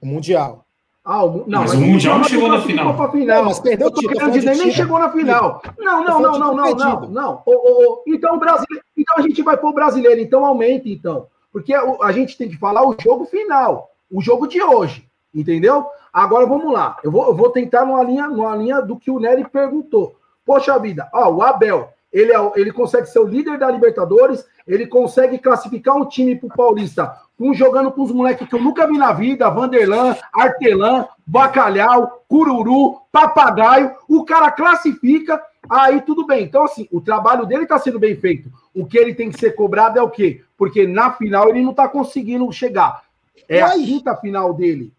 O 0.00 0.06
Mundial. 0.06 0.64
Ah, 1.10 1.24
o, 1.24 1.44
não, 1.46 1.60
mas, 1.60 1.72
mas 1.72 1.74
o 1.74 1.80
Mundial 1.80 2.18
não 2.18 2.24
chegou 2.24 2.48
na 2.50 2.60
final. 2.60 3.10
final. 3.10 3.36
Não, 3.38 3.44
mas 3.46 3.58
perdeu 3.60 3.86
o 3.86 3.90
título. 3.90 4.30
Dizer, 4.30 4.56
nem 4.58 4.70
chegou 4.70 4.98
na 4.98 5.10
final. 5.10 5.62
Não, 5.78 6.04
não, 6.04 6.20
não, 6.20 6.38
não, 6.38 6.54
não, 6.54 6.74
não, 6.74 7.00
não. 7.08 7.42
O, 7.46 7.52
o, 7.52 8.02
então, 8.06 8.36
o 8.36 8.38
brasileiro, 8.38 8.84
então 8.94 9.16
a 9.16 9.22
gente 9.22 9.40
vai 9.40 9.56
pôr 9.56 9.70
o 9.70 9.72
brasileiro, 9.74 10.20
então 10.20 10.44
aumenta, 10.44 10.86
então. 10.86 11.26
Porque 11.50 11.72
a 11.72 12.12
gente 12.12 12.36
tem 12.36 12.50
que 12.50 12.58
falar 12.58 12.86
o 12.86 12.94
jogo 13.00 13.24
final, 13.24 13.90
o 14.12 14.20
jogo 14.20 14.46
de 14.46 14.62
hoje, 14.62 15.08
entendeu? 15.34 15.86
Agora 16.12 16.44
vamos 16.44 16.70
lá. 16.70 16.98
Eu 17.02 17.10
vou, 17.10 17.26
eu 17.28 17.34
vou 17.34 17.48
tentar 17.48 17.86
numa 17.86 18.02
linha, 18.02 18.28
numa 18.28 18.54
linha 18.54 18.82
do 18.82 18.98
que 18.98 19.10
o 19.10 19.18
Nery 19.18 19.48
perguntou. 19.48 20.14
Poxa 20.44 20.78
vida, 20.78 21.08
ó, 21.14 21.30
o 21.30 21.42
Abel, 21.42 21.88
ele, 22.12 22.32
é, 22.34 22.52
ele 22.54 22.70
consegue 22.70 23.06
ser 23.06 23.20
o 23.20 23.26
líder 23.26 23.58
da 23.58 23.70
Libertadores, 23.70 24.44
ele 24.66 24.86
consegue 24.86 25.38
classificar 25.38 25.96
um 25.96 26.04
time 26.04 26.36
pro 26.36 26.48
Paulista 26.48 27.16
com, 27.38 27.54
jogando 27.54 27.92
com 27.92 28.02
os 28.02 28.10
moleques 28.10 28.48
que 28.48 28.54
eu 28.54 28.60
nunca 28.60 28.86
vi 28.86 28.98
na 28.98 29.12
vida, 29.12 29.48
Vanderlan, 29.48 30.16
Artelã, 30.32 31.06
Bacalhau, 31.24 32.24
Cururu, 32.28 33.00
Papagaio, 33.12 33.92
o 34.08 34.24
cara 34.24 34.50
classifica, 34.50 35.40
aí 35.70 36.00
tudo 36.00 36.26
bem. 36.26 36.44
Então, 36.44 36.64
assim, 36.64 36.88
o 36.90 37.00
trabalho 37.00 37.46
dele 37.46 37.62
está 37.62 37.78
sendo 37.78 37.98
bem 37.98 38.16
feito. 38.16 38.50
O 38.74 38.84
que 38.84 38.98
ele 38.98 39.14
tem 39.14 39.30
que 39.30 39.38
ser 39.38 39.52
cobrado 39.52 39.98
é 39.98 40.02
o 40.02 40.10
quê? 40.10 40.42
Porque 40.56 40.86
na 40.86 41.12
final 41.12 41.48
ele 41.48 41.62
não 41.62 41.70
está 41.70 41.88
conseguindo 41.88 42.50
chegar. 42.50 43.02
É 43.48 43.62
a 43.62 43.70
quinta 43.70 44.16
final 44.16 44.52
dele. 44.52 44.92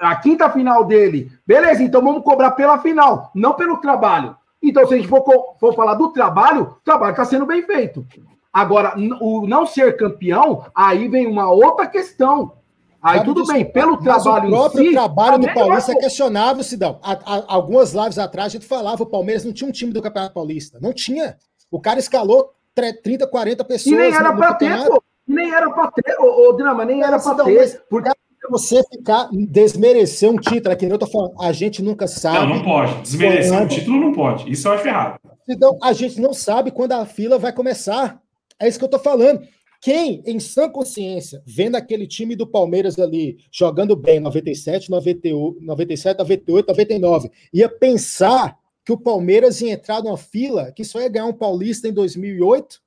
A 0.00 0.14
quinta 0.14 0.48
final 0.48 0.84
dele. 0.84 1.32
Beleza, 1.44 1.82
então 1.82 2.02
vamos 2.02 2.22
cobrar 2.22 2.52
pela 2.52 2.78
final, 2.78 3.32
não 3.34 3.54
pelo 3.54 3.78
trabalho. 3.78 4.36
Então, 4.62 4.86
se 4.86 4.94
a 4.94 4.96
gente 4.96 5.08
for, 5.08 5.24
for 5.58 5.74
falar 5.74 5.94
do 5.94 6.08
trabalho, 6.10 6.62
o 6.62 6.84
trabalho 6.84 7.12
está 7.12 7.24
sendo 7.24 7.46
bem 7.46 7.62
feito. 7.62 8.06
Agora, 8.52 8.94
o 9.20 9.46
não 9.46 9.66
ser 9.66 9.96
campeão, 9.96 10.64
aí 10.74 11.08
vem 11.08 11.26
uma 11.26 11.50
outra 11.50 11.86
questão. 11.86 12.52
Aí 13.00 13.22
tudo 13.22 13.46
bem, 13.46 13.64
pelo 13.64 13.96
trabalho. 13.96 14.48
O 14.48 14.50
próprio 14.50 14.84
si, 14.86 14.92
trabalho 14.92 15.38
do 15.38 15.54
Paulista 15.54 15.92
é 15.92 15.96
questionável, 15.96 16.64
Sidão. 16.64 16.98
Há, 17.02 17.12
há, 17.12 17.44
algumas 17.46 17.92
lives 17.92 18.18
atrás 18.18 18.46
a 18.46 18.50
gente 18.50 18.66
falava, 18.66 19.02
o 19.02 19.06
Palmeiras 19.06 19.44
não 19.44 19.52
tinha 19.52 19.68
um 19.68 19.72
time 19.72 19.92
do 19.92 20.02
Campeonato 20.02 20.34
Paulista. 20.34 20.78
Não 20.80 20.92
tinha. 20.92 21.36
O 21.70 21.80
cara 21.80 22.00
escalou 22.00 22.52
30, 22.74 23.26
40 23.26 23.64
pessoas. 23.64 23.94
E 23.94 23.96
nem 23.96 24.12
era 24.12 24.32
para 24.32 24.54
ter, 24.54 24.86
pô. 24.86 25.02
Nem 25.26 25.52
era 25.52 25.70
para 25.70 25.90
ter, 25.92 26.16
ô, 26.18 26.48
ô, 26.48 26.52
Drama, 26.54 26.84
nem 26.84 27.02
era 27.02 27.20
para 27.20 27.44
ter. 27.44 27.82
Porque 27.88 28.10
você 28.50 28.82
ficar 28.84 29.28
desmerecer 29.32 30.30
um 30.30 30.36
título, 30.36 30.72
aqui 30.72 30.86
eu 30.86 30.98
tô 30.98 31.06
falando, 31.06 31.34
a 31.40 31.52
gente 31.52 31.82
nunca 31.82 32.06
sabe. 32.06 32.38
Não, 32.38 32.56
não 32.56 32.64
pode. 32.64 33.02
Desmerecer 33.02 33.52
quando... 33.52 33.64
um 33.64 33.68
título 33.68 34.00
não 34.00 34.12
pode. 34.12 34.50
Isso 34.50 34.66
eu 34.66 34.72
acho 34.72 34.88
errado. 34.88 35.20
Então, 35.48 35.78
a 35.82 35.92
gente 35.92 36.20
não 36.20 36.32
sabe 36.32 36.70
quando 36.70 36.92
a 36.92 37.06
fila 37.06 37.38
vai 37.38 37.52
começar. 37.52 38.20
É 38.60 38.68
isso 38.68 38.78
que 38.78 38.84
eu 38.84 38.90
tô 38.90 38.98
falando. 38.98 39.46
Quem, 39.80 40.22
em 40.26 40.40
sã 40.40 40.68
consciência, 40.68 41.40
vendo 41.46 41.76
aquele 41.76 42.06
time 42.06 42.34
do 42.34 42.46
Palmeiras 42.46 42.98
ali 42.98 43.38
jogando 43.50 43.94
bem 43.94 44.18
97, 44.18 44.90
98, 44.90 45.62
97, 45.62 46.18
98, 46.18 46.66
99, 46.68 47.30
ia 47.52 47.68
pensar 47.68 48.58
que 48.84 48.92
o 48.92 48.98
Palmeiras 48.98 49.60
ia 49.60 49.72
entrar 49.72 50.02
numa 50.02 50.16
fila 50.16 50.72
que 50.72 50.84
só 50.84 51.00
ia 51.00 51.08
ganhar 51.08 51.26
um 51.26 51.32
paulista 51.32 51.86
em 51.86 51.92
2008? 51.92 52.80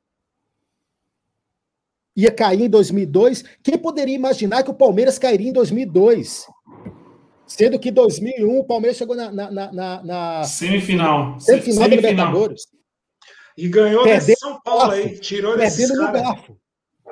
Ia 2.17 2.31
cair 2.31 2.63
em 2.63 2.69
2002? 2.69 3.45
Quem 3.63 3.77
poderia 3.77 4.15
imaginar 4.15 4.63
que 4.63 4.71
o 4.71 4.73
Palmeiras 4.73 5.17
cairia 5.17 5.47
em 5.47 5.53
2002? 5.53 6.47
Sendo 7.47 7.79
que 7.79 7.89
em 7.89 7.93
2001 7.93 8.60
o 8.60 8.65
Palmeiras 8.65 8.97
chegou 8.97 9.15
na, 9.15 9.31
na, 9.31 9.51
na, 9.51 10.03
na 10.03 10.43
semifinal. 10.43 11.39
Semifinal, 11.39 11.39
semifinal 11.39 11.89
da 11.89 11.95
Libertadores. 11.95 12.81
E 13.57 13.67
ganhou 13.67 14.03
perdendo 14.03 14.39
São 14.39 14.61
Paulo 14.61 14.91
aí, 14.91 15.17
tirou 15.19 15.55
perdendo 15.55 15.95
no 15.95 16.11
garfo. 16.11 16.57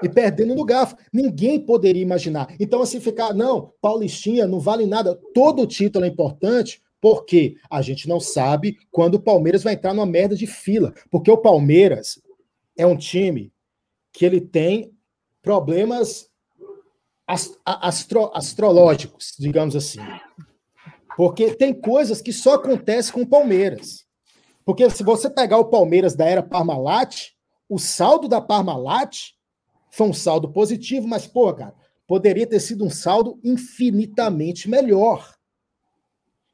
E 0.02 0.10
perdendo 0.10 0.56
no 0.56 0.66
garfo. 0.66 0.96
Ninguém 1.12 1.60
poderia 1.60 2.02
imaginar. 2.02 2.56
Então, 2.60 2.82
assim, 2.82 3.00
ficar, 3.00 3.34
não, 3.34 3.74
Paulistinha 3.82 4.48
não 4.48 4.60
vale 4.60 4.86
nada. 4.86 5.20
Todo 5.34 5.68
título 5.68 6.06
é 6.06 6.08
importante, 6.08 6.82
porque 7.02 7.56
a 7.70 7.82
gente 7.82 8.08
não 8.08 8.20
sabe 8.20 8.78
quando 8.92 9.16
o 9.16 9.22
Palmeiras 9.22 9.64
vai 9.64 9.74
entrar 9.74 9.94
numa 9.94 10.06
merda 10.06 10.36
de 10.36 10.48
fila. 10.48 10.94
Porque 11.12 11.30
o 11.30 11.38
Palmeiras 11.38 12.22
é 12.78 12.86
um 12.86 12.96
time 12.96 13.52
que 14.12 14.26
ele 14.26 14.40
tem 14.40 14.94
problemas 15.42 16.30
astro, 17.28 18.32
astrológicos, 18.34 19.36
digamos 19.38 19.76
assim. 19.76 20.00
Porque 21.16 21.54
tem 21.56 21.74
coisas 21.74 22.22
que 22.22 22.32
só 22.32 22.54
acontecem 22.56 23.14
com 23.14 23.22
o 23.22 23.28
Palmeiras. 23.28 24.06
Porque 24.70 24.88
se 24.92 25.02
você 25.02 25.28
pegar 25.28 25.58
o 25.58 25.66
Palmeiras 25.66 26.16
da 26.16 26.26
era 26.26 26.44
Parmalat, 26.44 27.32
o 27.68 27.80
saldo 27.80 28.28
da 28.28 28.40
Parmalat 28.40 29.32
foi 29.90 30.08
um 30.08 30.14
saldo 30.14 30.54
positivo, 30.54 31.08
mas, 31.08 31.26
pô, 31.26 31.52
cara, 31.52 31.74
poderia 32.06 32.46
ter 32.46 32.60
sido 32.60 32.86
um 32.86 32.90
saldo 32.92 33.40
infinitamente 33.44 34.70
melhor. 34.70 35.34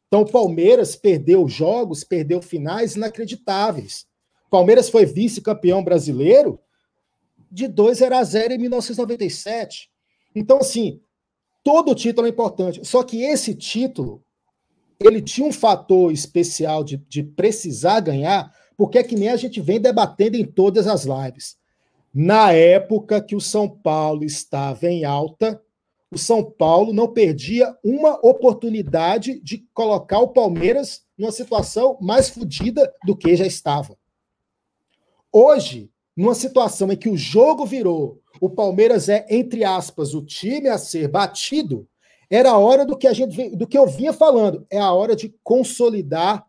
Então, 0.07 0.21
o 0.21 0.31
Palmeiras 0.31 0.95
perdeu 0.95 1.45
jogos, 1.49 2.05
perdeu 2.05 2.41
finais 2.41 2.95
inacreditáveis. 2.95 4.07
Palmeiras 4.49 4.87
foi 4.87 5.05
vice-campeão 5.05 5.83
brasileiro 5.83 6.57
de 7.51 7.67
2 7.67 8.01
a 8.01 8.23
0 8.23 8.53
em 8.53 8.59
1997. 8.59 9.91
Então, 10.33 10.59
assim, 10.59 11.01
todo 11.61 11.93
título 11.93 12.27
é 12.27 12.29
importante. 12.29 12.79
Só 12.87 13.03
que 13.03 13.23
esse 13.23 13.53
título 13.53 14.24
ele 14.99 15.21
tinha 15.21 15.47
um 15.47 15.51
fator 15.51 16.11
especial 16.11 16.83
de, 16.83 16.97
de 17.09 17.23
precisar 17.23 17.99
ganhar, 17.99 18.53
porque 18.77 18.97
é 18.97 19.03
que 19.03 19.15
nem 19.15 19.29
a 19.29 19.35
gente 19.35 19.61
vem 19.61 19.79
debatendo 19.79 20.37
em 20.37 20.45
todas 20.45 20.87
as 20.87 21.05
lives. 21.05 21.57
Na 22.13 22.51
época 22.51 23.21
que 23.21 23.35
o 23.35 23.41
São 23.41 23.67
Paulo 23.67 24.23
estava 24.23 24.87
em 24.87 25.03
alta, 25.03 25.61
o 26.11 26.17
São 26.17 26.43
Paulo 26.43 26.93
não 26.93 27.11
perdia 27.11 27.75
uma 27.83 28.13
oportunidade 28.25 29.39
de 29.41 29.67
colocar 29.73 30.19
o 30.19 30.29
Palmeiras 30.29 31.03
numa 31.17 31.31
situação 31.31 31.97
mais 31.99 32.29
fodida 32.29 32.89
do 33.05 33.17
que 33.17 33.35
já 33.35 33.45
estava. 33.45 33.97
Hoje, 35.31 35.91
numa 36.15 36.33
situação 36.33 36.89
em 36.91 36.95
que 36.95 37.09
o 37.09 37.17
jogo 37.17 37.65
virou, 37.65 38.21
o 38.39 38.49
Palmeiras 38.49 39.09
é, 39.09 39.25
entre 39.29 39.65
aspas, 39.65 40.13
o 40.13 40.25
time 40.25 40.69
a 40.69 40.77
ser 40.77 41.09
batido, 41.09 41.85
era 42.29 42.51
a 42.51 42.57
hora 42.57 42.85
do 42.85 42.97
que 42.97 43.07
a 43.07 43.13
gente 43.13 43.55
do 43.55 43.67
que 43.67 43.77
eu 43.77 43.87
vinha 43.87 44.13
falando, 44.13 44.65
é 44.69 44.79
a 44.79 44.91
hora 44.91 45.15
de 45.15 45.33
consolidar 45.43 46.45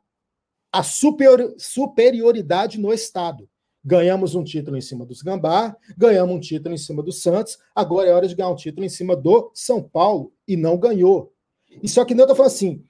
a 0.73 0.83
superior, 0.83 1.55
superioridade 1.59 2.79
no 2.79 2.93
estado. 2.93 3.49
Ganhamos 3.85 4.35
um 4.35 4.43
título 4.43 4.77
em 4.77 4.81
cima 4.81 5.07
dos 5.07 5.23
Gambá, 5.23 5.77
ganhamos 5.97 6.35
um 6.35 6.41
título 6.41 6.75
em 6.75 6.79
cima 6.79 7.03
do 7.03 7.13
Santos, 7.13 7.57
agora 7.75 8.09
é 8.09 8.13
hora 8.13 8.27
de 8.27 8.35
ganhar 8.35 8.51
um 8.51 8.57
título 8.57 8.85
em 8.85 8.89
cima 8.89 9.15
do 9.15 9.51
São 9.55 9.81
Paulo 9.81 10.33
e 10.47 10.57
não 10.57 10.77
ganhou. 10.77 11.33
E 11.83 11.89
só 11.89 12.05
que 12.05 12.15
não 12.15 12.25
eu 12.25 12.29
tô 12.29 12.35
falando 12.35 12.53
assim, 12.53 12.85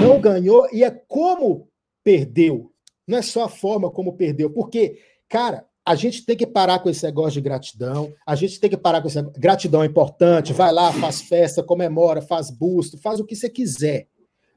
não 0.00 0.20
ganhou 0.20 0.68
e 0.72 0.84
é 0.84 0.90
como 0.90 1.68
perdeu. 2.04 2.72
Não 3.06 3.18
é 3.18 3.22
só 3.22 3.44
a 3.44 3.48
forma 3.48 3.90
como 3.90 4.16
perdeu, 4.16 4.50
porque 4.50 5.00
cara, 5.28 5.66
a 5.90 5.96
gente 5.96 6.24
tem 6.24 6.36
que 6.36 6.46
parar 6.46 6.78
com 6.78 6.88
esse 6.88 7.04
negócio 7.04 7.32
de 7.32 7.40
gratidão, 7.40 8.14
a 8.24 8.36
gente 8.36 8.60
tem 8.60 8.70
que 8.70 8.76
parar 8.76 9.02
com 9.02 9.08
esse 9.08 9.16
negócio. 9.16 9.40
Gratidão 9.40 9.82
é 9.82 9.86
importante, 9.86 10.52
vai 10.52 10.72
lá, 10.72 10.92
faz 10.92 11.20
festa, 11.20 11.64
comemora, 11.64 12.22
faz 12.22 12.48
busto, 12.48 12.96
faz 12.96 13.18
o 13.18 13.24
que 13.24 13.34
você 13.34 13.50
quiser. 13.50 14.06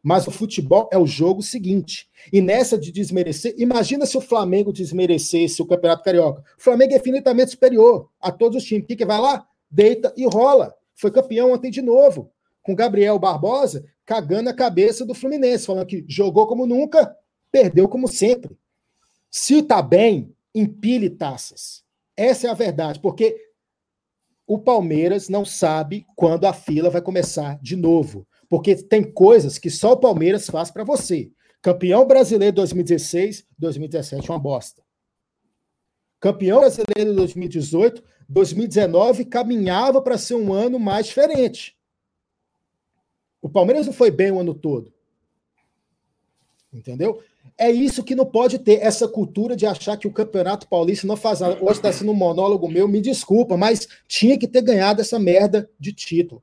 Mas 0.04 0.28
o 0.28 0.32
futebol 0.32 0.88
é 0.94 0.98
o 0.98 1.08
jogo 1.08 1.42
seguinte. 1.42 2.08
E 2.32 2.40
nessa 2.40 2.78
de 2.78 2.92
desmerecer, 2.92 3.56
imagina 3.58 4.06
se 4.06 4.16
o 4.16 4.22
Flamengo 4.22 4.72
desmerecesse 4.72 5.60
o 5.60 5.66
Campeonato 5.66 6.04
Carioca. 6.04 6.44
O 6.56 6.62
Flamengo 6.62 6.94
é 6.94 6.98
infinitamente 6.98 7.50
superior 7.50 8.10
a 8.22 8.32
todos 8.32 8.62
os 8.62 8.64
times. 8.64 8.84
O 8.84 8.88
que, 8.88 8.96
que 8.96 9.06
vai 9.06 9.20
lá? 9.20 9.44
Deita 9.72 10.14
e 10.16 10.28
rola. 10.28 10.76
Foi 10.94 11.10
campeão 11.10 11.52
ontem 11.52 11.72
de 11.72 11.82
novo, 11.82 12.30
com 12.62 12.76
Gabriel 12.76 13.18
Barbosa 13.18 13.84
cagando 14.06 14.50
a 14.50 14.54
cabeça 14.54 15.04
do 15.04 15.16
Fluminense, 15.16 15.66
falando 15.66 15.88
que 15.88 16.06
jogou 16.08 16.46
como 16.46 16.68
nunca, 16.68 17.16
perdeu 17.52 17.88
como 17.88 18.08
sempre. 18.08 18.56
Se 19.32 19.64
tá 19.64 19.82
bem, 19.82 20.32
empilhe 20.54 21.10
taças. 21.10 21.84
Essa 22.16 22.48
é 22.48 22.50
a 22.50 22.56
verdade, 22.56 23.00
porque 23.00 23.54
o 24.46 24.60
Palmeiras 24.60 25.30
não 25.30 25.46
sabe 25.46 26.06
quando 26.16 26.46
a 26.46 26.54
fila 26.54 26.90
vai 26.90 27.02
começar 27.02 27.60
de 27.62 27.76
novo. 27.76 28.28
Porque 28.50 28.76
tem 28.76 29.04
coisas 29.04 29.58
que 29.58 29.70
só 29.70 29.94
o 29.94 30.00
Palmeiras 30.00 30.48
faz 30.48 30.70
para 30.70 30.84
você. 30.84 31.32
Campeão 31.62 32.06
brasileiro 32.06 32.56
2016, 32.56 33.48
2017 33.58 34.30
uma 34.30 34.38
bosta. 34.38 34.84
Campeão 36.20 36.60
brasileiro 36.60 37.16
2018, 37.16 38.04
2019 38.30 39.26
caminhava 39.26 40.02
para 40.02 40.18
ser 40.18 40.36
um 40.36 40.54
ano 40.54 40.78
mais 40.78 41.08
diferente. 41.08 41.78
O 43.42 43.50
Palmeiras 43.50 43.86
não 43.86 43.94
foi 43.94 44.12
bem 44.12 44.32
o 44.32 44.40
ano 44.40 44.54
todo. 44.54 44.94
Entendeu? 46.72 47.24
É 47.58 47.72
isso 47.72 48.04
que 48.04 48.16
não 48.16 48.26
pode 48.26 48.60
ter, 48.60 48.80
essa 48.82 49.08
cultura 49.08 49.56
de 49.56 49.66
achar 49.66 49.96
que 49.98 50.08
o 50.08 50.12
Campeonato 50.12 50.68
Paulista 50.68 51.06
não 51.06 51.16
faz 51.16 51.40
nada. 51.40 51.58
Hoje 51.62 51.74
está 51.74 51.92
sendo 51.92 52.12
um 52.12 52.16
monólogo 52.16 52.68
meu, 52.68 52.88
me 52.88 53.00
desculpa, 53.00 53.56
mas 53.56 53.88
tinha 54.08 54.38
que 54.38 54.48
ter 54.48 54.62
ganhado 54.62 55.02
essa 55.02 55.20
merda 55.20 55.70
de 55.80 55.94
título. 55.94 56.42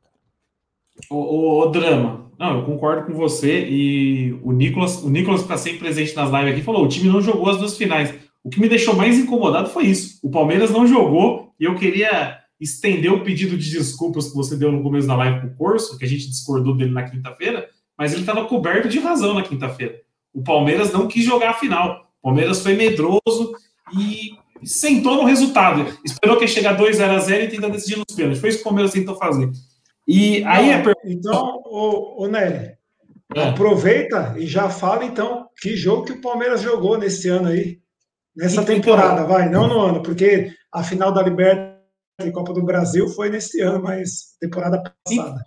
O, 1.11 1.17
o, 1.17 1.61
o, 1.63 1.67
drama. 1.67 2.31
Não, 2.39 2.59
eu 2.59 2.65
concordo 2.65 3.07
com 3.07 3.15
você 3.15 3.67
e 3.69 4.39
o 4.43 4.53
Nicolas, 4.53 5.03
o 5.03 5.09
Nicolas 5.09 5.41
está 5.41 5.57
sempre 5.57 5.81
presente 5.81 6.15
nas 6.15 6.31
lives 6.31 6.53
aqui, 6.53 6.63
falou: 6.63 6.85
o 6.85 6.89
time 6.89 7.09
não 7.09 7.21
jogou 7.21 7.49
as 7.49 7.59
duas 7.59 7.77
finais. 7.77 8.15
O 8.43 8.49
que 8.49 8.61
me 8.61 8.69
deixou 8.69 8.95
mais 8.95 9.19
incomodado 9.19 9.71
foi 9.71 9.87
isso. 9.87 10.19
O 10.23 10.31
Palmeiras 10.31 10.71
não 10.71 10.87
jogou 10.87 11.53
e 11.59 11.65
eu 11.65 11.75
queria 11.75 12.39
estender 12.61 13.13
o 13.13 13.25
pedido 13.25 13.57
de 13.57 13.71
desculpas 13.71 14.29
que 14.29 14.37
você 14.37 14.57
deu 14.57 14.71
no 14.71 14.83
começo 14.83 15.07
da 15.07 15.17
live 15.17 15.41
para 15.41 15.49
o 15.49 15.55
Corso, 15.57 15.99
que 15.99 16.05
a 16.05 16.09
gente 16.09 16.29
discordou 16.29 16.77
dele 16.77 16.91
na 16.91 17.09
quinta-feira, 17.09 17.69
mas 17.97 18.13
ele 18.13 18.23
estava 18.23 18.45
coberto 18.45 18.89
de 18.89 18.99
razão 18.99 19.35
na 19.35 19.43
quinta-feira. 19.43 20.01
O 20.33 20.43
Palmeiras 20.43 20.93
não 20.93 21.09
quis 21.09 21.25
jogar 21.25 21.51
a 21.51 21.55
final. 21.55 22.07
O 22.23 22.29
Palmeiras 22.29 22.63
foi 22.63 22.75
medroso 22.75 23.53
e 23.99 24.31
sentou 24.65 25.17
no 25.17 25.25
resultado. 25.25 25.87
Esperou 26.05 26.37
que 26.37 26.47
chegar 26.47 26.75
2 26.75 27.01
a 27.01 27.19
0 27.19 27.45
e 27.45 27.49
tentar 27.49 27.69
decidir 27.69 27.97
nos 27.97 28.15
pênaltis. 28.15 28.41
Foi 28.41 28.49
isso 28.49 28.59
que 28.59 28.63
o 28.63 28.69
Palmeiras 28.69 28.93
tentou 28.93 29.17
fazer. 29.17 29.51
E 30.07 30.45
aí 30.45 30.71
é 30.71 30.83
per... 30.83 30.95
Então, 31.05 31.63
o, 31.65 32.25
o 32.25 32.29
Nery, 32.29 32.73
é. 33.35 33.49
aproveita 33.49 34.35
e 34.37 34.47
já 34.47 34.69
fala 34.69 35.05
então 35.05 35.47
que 35.61 35.77
jogo 35.77 36.05
que 36.05 36.13
o 36.13 36.21
Palmeiras 36.21 36.63
jogou 36.63 36.99
nesse 36.99 37.29
ano 37.29 37.49
aí. 37.49 37.79
Nessa 38.37 38.65
temporada, 38.65 39.25
vai, 39.25 39.49
não 39.49 39.67
no 39.67 39.81
ano, 39.81 40.03
porque 40.03 40.53
a 40.73 40.83
final 40.83 41.13
da 41.13 41.23
Libertadores 41.23 41.81
e 42.23 42.33
Copa 42.33 42.53
do 42.53 42.63
Brasil 42.63 43.09
foi 43.09 43.29
nesse 43.29 43.61
ano, 43.61 43.83
mas 43.83 44.37
temporada 44.41 44.83
passada. 44.83 45.45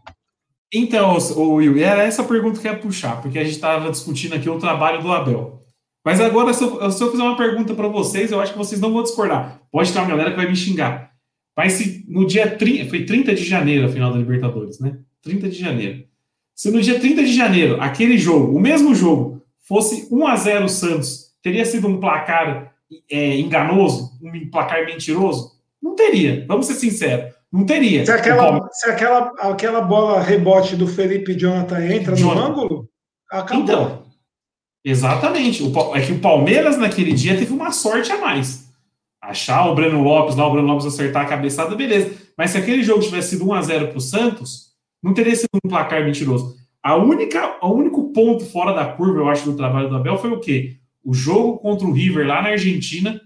Então, 0.74 1.16
o 1.36 1.54
Will, 1.54 1.78
era 1.78 2.02
essa 2.04 2.24
pergunta 2.24 2.60
que 2.60 2.68
eu 2.68 2.74
ia 2.74 2.80
puxar, 2.80 3.22
porque 3.22 3.38
a 3.38 3.44
gente 3.44 3.54
estava 3.54 3.92
discutindo 3.92 4.34
aqui 4.34 4.50
o 4.50 4.58
trabalho 4.58 5.04
do 5.04 5.12
Abel. 5.12 5.62
Mas 6.04 6.20
agora, 6.20 6.52
se 6.52 6.64
eu, 6.64 6.92
se 6.92 7.02
eu 7.02 7.12
fizer 7.12 7.22
uma 7.22 7.38
pergunta 7.38 7.76
para 7.76 7.88
vocês, 7.88 8.32
eu 8.32 8.42
acho 8.42 8.52
que 8.52 8.58
vocês 8.58 8.82
não 8.82 8.92
vão 8.92 9.04
discordar. 9.04 9.62
Pode 9.72 9.94
ter 9.94 10.00
uma 10.00 10.08
galera 10.08 10.32
que 10.32 10.38
vai 10.38 10.48
me 10.48 10.56
xingar. 10.56 11.14
Mas 11.56 11.74
se 11.74 12.04
no 12.10 12.26
dia 12.26 12.50
30, 12.50 12.90
foi 12.90 13.06
30 13.06 13.36
de 13.36 13.44
janeiro 13.44 13.86
a 13.86 13.90
final 13.90 14.12
da 14.12 14.18
Libertadores, 14.18 14.80
né? 14.80 14.98
30 15.22 15.50
de 15.50 15.60
janeiro. 15.60 16.04
Se 16.56 16.72
no 16.72 16.82
dia 16.82 17.00
30 17.00 17.24
de 17.24 17.34
janeiro, 17.34 17.80
aquele 17.80 18.18
jogo, 18.18 18.58
o 18.58 18.60
mesmo 18.60 18.96
jogo, 18.96 19.44
fosse 19.60 20.08
1 20.12 20.28
a 20.28 20.36
0 20.36 20.70
Santos, 20.70 21.34
teria 21.42 21.66
sido 21.66 21.88
um 21.88 22.00
placar 22.00 22.74
é, 23.10 23.38
enganoso, 23.38 24.12
um 24.22 24.50
placar 24.50 24.86
mentiroso? 24.86 25.54
Não 25.82 25.96
teria, 25.96 26.46
vamos 26.48 26.66
ser 26.66 26.74
sinceros. 26.74 27.34
Não 27.54 27.68
teria. 27.68 28.04
Se 28.04 28.12
aquela, 28.12 28.68
se 28.72 28.90
aquela, 28.90 29.32
aquela 29.38 29.82
bola 29.82 30.20
rebote 30.20 30.76
do 30.76 30.88
Felipe 30.88 31.38
Jonathan 31.38 31.86
entra 31.86 32.16
Jonathan. 32.16 32.40
no 32.40 32.48
ângulo, 32.48 32.90
acabou. 33.32 33.64
Então, 33.64 34.04
exatamente. 34.84 35.62
O, 35.62 35.96
é 35.96 36.04
que 36.04 36.14
o 36.14 36.20
Palmeiras 36.20 36.80
naquele 36.80 37.14
dia 37.14 37.38
teve 37.38 37.54
uma 37.54 37.72
sorte 37.72 38.12
a 38.12 38.18
mais. 38.18 38.68
Achar 39.22 39.70
o 39.70 39.76
Breno 39.76 40.02
Lopes 40.02 40.36
lá, 40.36 40.48
o 40.48 40.52
Breno 40.52 40.68
Lopes 40.68 40.88
acertar 40.88 41.26
a 41.26 41.30
cabeçada, 41.30 41.76
beleza. 41.76 42.12
Mas 42.36 42.50
se 42.50 42.58
aquele 42.58 42.82
jogo 42.82 43.04
tivesse 43.04 43.30
sido 43.30 43.48
1 43.48 43.54
a 43.54 43.62
0 43.62 43.88
para 43.90 43.98
o 44.00 44.02
Santos, 44.02 44.72
não 45.02 45.14
teria 45.14 45.36
sido 45.36 45.50
um 45.64 45.70
placar 45.70 46.04
mentiroso. 46.04 46.56
A 46.82 46.96
única, 46.96 47.56
o 47.62 47.72
único 47.72 48.12
ponto 48.12 48.44
fora 48.46 48.74
da 48.74 48.86
curva, 48.86 49.20
eu 49.20 49.30
acho, 49.30 49.46
do 49.46 49.56
trabalho 49.56 49.90
do 49.90 49.96
Abel 49.96 50.18
foi 50.18 50.32
o 50.32 50.40
quê? 50.40 50.78
O 51.06 51.14
jogo 51.14 51.60
contra 51.60 51.86
o 51.86 51.94
River 51.94 52.26
lá 52.28 52.42
na 52.42 52.50
Argentina, 52.50 53.22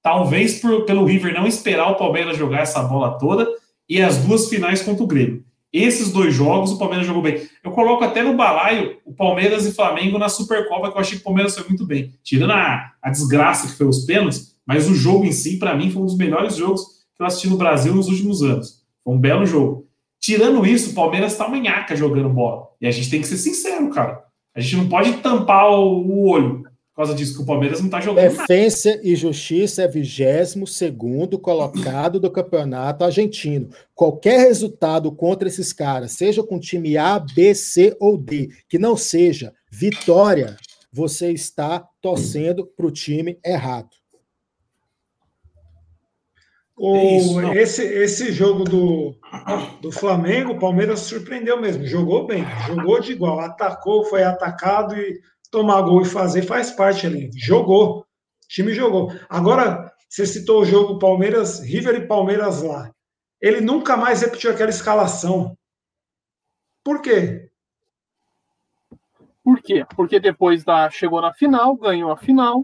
talvez 0.00 0.60
por, 0.60 0.84
pelo 0.84 1.04
River 1.04 1.34
não 1.34 1.46
esperar 1.46 1.90
o 1.90 1.96
Palmeiras 1.96 2.36
jogar 2.36 2.60
essa 2.60 2.80
bola 2.82 3.18
toda, 3.18 3.48
e 3.88 4.00
as 4.00 4.18
duas 4.18 4.48
finais 4.48 4.82
contra 4.82 5.02
o 5.02 5.06
Grêmio. 5.06 5.44
Esses 5.72 6.12
dois 6.12 6.32
jogos 6.32 6.70
o 6.70 6.78
Palmeiras 6.78 7.06
jogou 7.06 7.22
bem. 7.22 7.48
Eu 7.62 7.72
coloco 7.72 8.04
até 8.04 8.22
no 8.22 8.36
balaio 8.36 8.98
o 9.04 9.12
Palmeiras 9.12 9.66
e 9.66 9.74
Flamengo 9.74 10.18
na 10.18 10.28
Supercopa, 10.28 10.90
que 10.90 10.96
eu 10.96 11.00
achei 11.00 11.16
que 11.16 11.22
o 11.22 11.24
Palmeiras 11.24 11.54
foi 11.56 11.66
muito 11.68 11.84
bem. 11.84 12.14
Tirando 12.22 12.52
a, 12.52 12.92
a 13.02 13.10
desgraça 13.10 13.66
que 13.66 13.76
foi 13.76 13.86
os 13.86 14.04
pênaltis, 14.04 14.56
mas 14.64 14.88
o 14.88 14.94
jogo 14.94 15.24
em 15.24 15.32
si, 15.32 15.58
para 15.58 15.76
mim, 15.76 15.90
foi 15.90 16.02
um 16.02 16.06
dos 16.06 16.16
melhores 16.16 16.56
jogos 16.56 16.84
que 17.16 17.22
eu 17.22 17.26
assisti 17.26 17.48
no 17.48 17.56
Brasil 17.56 17.92
nos 17.92 18.08
últimos 18.08 18.42
anos. 18.42 18.84
Foi 19.02 19.14
um 19.14 19.18
belo 19.18 19.44
jogo. 19.44 19.88
Tirando 20.20 20.64
isso, 20.64 20.90
o 20.90 20.94
Palmeiras 20.94 21.36
tá 21.36 21.48
manhaca 21.48 21.96
jogando 21.96 22.28
bola. 22.28 22.68
E 22.80 22.86
a 22.86 22.90
gente 22.92 23.10
tem 23.10 23.20
que 23.20 23.26
ser 23.26 23.36
sincero, 23.36 23.90
cara. 23.90 24.22
A 24.54 24.60
gente 24.60 24.76
não 24.76 24.88
pode 24.88 25.12
tampar 25.14 25.70
o, 25.70 26.06
o 26.06 26.28
olho 26.28 26.64
por 26.94 26.98
causa 26.98 27.14
disso 27.14 27.34
que 27.34 27.42
o 27.42 27.46
Palmeiras 27.46 27.80
não 27.80 27.86
está 27.86 28.00
jogando. 28.00 28.30
Defensa 28.30 28.90
nada. 28.90 29.00
e 29.02 29.16
Justiça 29.16 29.82
é 29.82 29.88
22 29.88 30.54
segundo 30.70 31.40
colocado 31.40 32.20
do 32.20 32.30
campeonato 32.30 33.02
argentino. 33.02 33.68
Qualquer 33.96 34.46
resultado 34.46 35.10
contra 35.10 35.48
esses 35.48 35.72
caras, 35.72 36.12
seja 36.12 36.44
com 36.44 36.60
time 36.60 36.96
A, 36.96 37.18
B, 37.18 37.52
C 37.52 37.96
ou 37.98 38.16
D, 38.16 38.48
que 38.68 38.78
não 38.78 38.96
seja 38.96 39.52
vitória, 39.68 40.56
você 40.92 41.32
está 41.32 41.84
torcendo 42.00 42.64
para 42.64 42.86
o 42.86 42.92
time 42.92 43.40
errado. 43.44 43.90
O, 46.76 47.40
é 47.40 47.60
esse, 47.60 47.82
esse 47.82 48.32
jogo 48.32 48.62
do, 48.62 49.16
do 49.80 49.90
Flamengo, 49.90 50.52
o 50.52 50.58
Palmeiras 50.60 51.00
surpreendeu 51.00 51.60
mesmo. 51.60 51.84
Jogou 51.84 52.24
bem, 52.24 52.44
jogou 52.68 53.00
de 53.00 53.12
igual, 53.12 53.40
atacou, 53.40 54.04
foi 54.04 54.22
atacado 54.22 54.96
e 54.96 55.20
tomar 55.54 55.82
gol 55.82 56.02
e 56.02 56.04
fazer 56.04 56.42
faz 56.42 56.72
parte 56.72 57.06
ali. 57.06 57.30
Jogou. 57.32 58.00
O 58.00 58.04
time 58.48 58.74
jogou. 58.74 59.12
Agora, 59.28 59.92
você 60.08 60.26
citou 60.26 60.62
o 60.62 60.64
jogo 60.64 60.98
Palmeiras, 60.98 61.60
River 61.60 61.94
e 61.94 62.06
Palmeiras 62.06 62.60
lá. 62.60 62.90
Ele 63.40 63.60
nunca 63.60 63.96
mais 63.96 64.20
repetiu 64.20 64.50
aquela 64.50 64.70
escalação. 64.70 65.56
Por 66.82 67.00
quê? 67.00 67.48
Por 69.44 69.62
quê? 69.62 69.86
Porque 69.94 70.18
depois 70.18 70.64
da 70.64 70.90
chegou 70.90 71.20
na 71.20 71.32
final, 71.32 71.76
ganhou 71.76 72.10
a 72.10 72.16
final, 72.16 72.60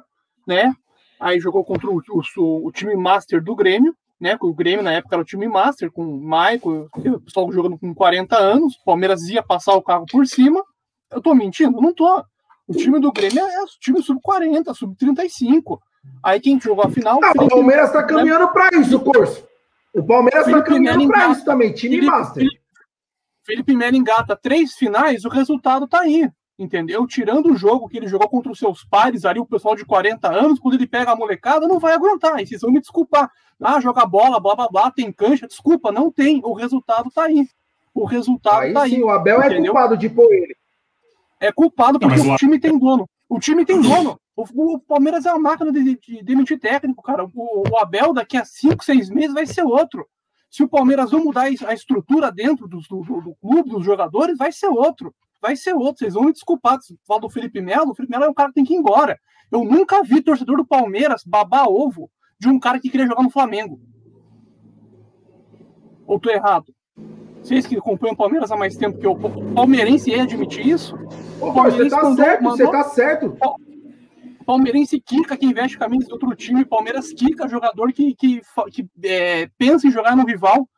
né? 0.46 0.74
Aí 1.20 1.38
jogou 1.38 1.64
contra 1.64 1.88
o, 1.88 2.00
o, 2.37 2.66
o 2.66 2.72
time 2.72 2.96
master 2.96 3.42
do 3.42 3.55
Grêmio, 3.55 3.94
né? 4.20 4.37
O 4.40 4.53
Grêmio 4.53 4.83
na 4.83 4.92
época 4.92 5.14
era 5.14 5.22
o 5.22 5.26
time 5.26 5.46
master 5.46 5.92
com 5.92 6.03
o 6.03 6.20
Maico, 6.20 6.88
o 6.92 7.20
pessoal 7.20 7.53
jogando 7.53 7.79
com 7.79 7.94
40 7.94 8.37
anos, 8.37 8.74
o 8.76 8.85
Palmeiras 8.85 9.29
ia 9.29 9.42
passar 9.42 9.74
o 9.74 9.83
carro 9.83 10.07
por 10.11 10.26
cima. 10.26 10.64
Eu 11.11 11.20
tô 11.20 11.35
mentindo? 11.35 11.81
Não 11.81 11.94
tô. 11.94 12.24
O 12.71 12.73
time 12.73 13.01
do 13.01 13.11
Grêmio 13.11 13.41
é 13.41 13.63
o 13.65 13.67
time 13.81 14.01
sub-40, 14.01 14.73
sub-35. 14.73 15.81
Aí 16.23 16.39
quem 16.39 16.61
jogou 16.61 16.85
a 16.85 16.89
final. 16.89 17.19
Ah, 17.21 17.33
o 17.33 17.49
Palmeiras 17.49 17.89
está 17.89 18.05
caminhando 18.05 18.47
para 18.53 18.79
isso, 18.79 19.01
curso. 19.01 19.45
O 19.93 20.05
Palmeiras 20.05 20.47
está 20.47 20.63
caminhando 20.63 21.09
para 21.09 21.31
isso 21.31 21.45
também, 21.45 21.73
time 21.73 21.97
Felipe, 21.97 22.07
master. 22.13 22.45
Felipe, 22.45 22.61
Felipe 23.45 23.77
Melo 23.77 23.97
engata 23.97 24.37
três 24.37 24.75
finais, 24.75 25.25
o 25.25 25.29
resultado 25.29 25.89
tá 25.89 26.03
aí. 26.03 26.31
Entendeu? 26.57 27.05
Tirando 27.09 27.51
o 27.51 27.57
jogo 27.57 27.89
que 27.89 27.97
ele 27.97 28.07
jogou 28.07 28.29
contra 28.29 28.53
os 28.53 28.59
seus 28.61 28.85
pares 28.85 29.25
ali, 29.25 29.41
o 29.41 29.47
pessoal 29.47 29.75
de 29.75 29.85
40 29.85 30.29
anos, 30.29 30.61
quando 30.61 30.75
ele 30.75 30.87
pega 30.87 31.11
a 31.11 31.17
molecada, 31.17 31.67
não 31.67 31.81
vai 31.81 31.95
aguentar. 31.95 32.41
E 32.41 32.47
vocês 32.47 32.61
vão 32.61 32.71
me 32.71 32.79
desculpar. 32.79 33.29
Ah, 33.61 33.81
joga 33.81 34.07
bola, 34.07 34.39
blá 34.39 34.55
blá 34.55 34.69
blá, 34.69 34.91
tem 34.93 35.11
cancha. 35.11 35.49
Desculpa, 35.49 35.91
não 35.91 36.09
tem. 36.13 36.41
O 36.45 36.53
resultado 36.53 37.11
tá 37.11 37.25
aí. 37.25 37.49
O 37.93 38.05
resultado 38.05 38.61
aí 38.61 38.73
tá 38.73 38.87
sim, 38.87 38.97
aí. 38.97 39.03
O 39.03 39.11
Abel 39.11 39.43
é 39.43 39.47
entendeu? 39.47 39.73
é 39.73 39.75
culpado 39.75 39.97
de 39.97 40.09
pôr 40.09 40.33
ele 40.33 40.60
é 41.40 41.50
culpado 41.50 41.98
porque 41.98 42.18
não, 42.18 42.35
o 42.35 42.37
time 42.37 42.61
tem 42.61 42.79
dono. 42.79 43.09
O 43.29 43.40
time 43.40 43.64
tem 43.64 43.81
dono. 43.81 44.20
O, 44.37 44.74
o 44.74 44.79
Palmeiras 44.79 45.24
é 45.24 45.33
uma 45.33 45.50
máquina 45.50 45.72
de, 45.72 45.96
de, 45.96 46.22
demitir 46.22 46.61
técnico, 46.61 47.03
cara. 47.03 47.24
O, 47.24 47.68
o, 47.70 47.79
Abel, 47.79 48.12
daqui 48.12 48.37
a 48.37 48.44
cinco, 48.44 48.85
seis 48.85 49.09
meses, 49.09 49.33
vai 49.33 49.46
ser 49.46 49.62
outro. 49.62 50.07
Se 50.50 50.62
o 50.62 50.68
Palmeiras 50.68 51.12
não 51.12 51.24
mudar 51.24 51.42
a 51.44 51.72
estrutura 51.74 52.31
dentro 52.31 52.68
do, 52.68 52.81
do, 52.81 53.20
do 53.20 53.35
clube, 53.40 53.70
dos 53.70 53.85
jogadores, 53.85 54.37
vai 54.37 54.53
ser 54.53 54.66
outro. 54.66 55.14
Vai 55.40 55.57
ser 55.57 55.74
outro. 55.74 55.98
Vocês 55.98 56.14
vão 56.14 56.24
me 56.24 56.33
desculpar. 56.33 56.79
Fala 57.07 57.20
do 57.20 57.31
Felipe 57.31 57.61
Melo. 57.61 57.92
O 57.92 57.94
Felipe 57.94 58.12
Melo 58.12 58.24
é 58.24 58.29
um 58.29 58.35
cara 58.35 58.48
que 58.48 58.57
tem 58.57 58.64
que 58.64 58.74
ir 58.74 58.76
embora. 58.76 59.18
Eu 59.50 59.64
nunca 59.64 60.03
vi 60.03 60.20
torcedor 60.20 60.59
do 60.59 60.66
Palmeiras 60.66 61.22
babar 61.24 61.68
ovo 61.68 62.11
de 62.38 62.48
um 62.48 62.59
cara 62.59 62.79
que 62.79 62.90
queria 62.90 63.07
jogar 63.07 63.22
no 63.22 63.31
Flamengo. 63.31 63.81
Ou 66.07 66.18
tô 66.18 66.31
errado? 66.31 66.74
Vocês 67.42 67.66
que 67.66 67.76
acompanham 67.76 68.14
o 68.14 68.16
Palmeiras 68.16 68.53
há 68.53 68.57
mais 68.57 68.76
tempo 68.76 68.98
que 68.98 69.07
eu, 69.07 69.12
o 69.12 69.55
palmeirense 69.55 70.11
ia 70.11 70.22
admitir 70.22 70.66
isso? 70.66 70.94
O 71.40 71.53
você 71.53 71.88
tá 71.88 72.14
certo, 72.14 72.42
mandou, 72.44 72.57
você 72.57 72.70
tá 72.70 72.85
certo. 72.85 73.37
O 74.40 74.44
palmeirense 74.44 75.00
quica 75.00 75.37
quem 75.37 75.53
veste 75.53 75.79
camisa 75.79 76.07
de 76.07 76.12
outro 76.12 76.35
time, 76.35 76.64
Palmeiras 76.64 77.12
quica 77.12 77.48
jogador 77.48 77.92
que, 77.92 78.14
que, 78.14 78.40
que 78.70 78.87
é, 79.05 79.48
pensa 79.57 79.87
em 79.87 79.90
jogar 79.90 80.16
no 80.16 80.26
rival. 80.26 80.68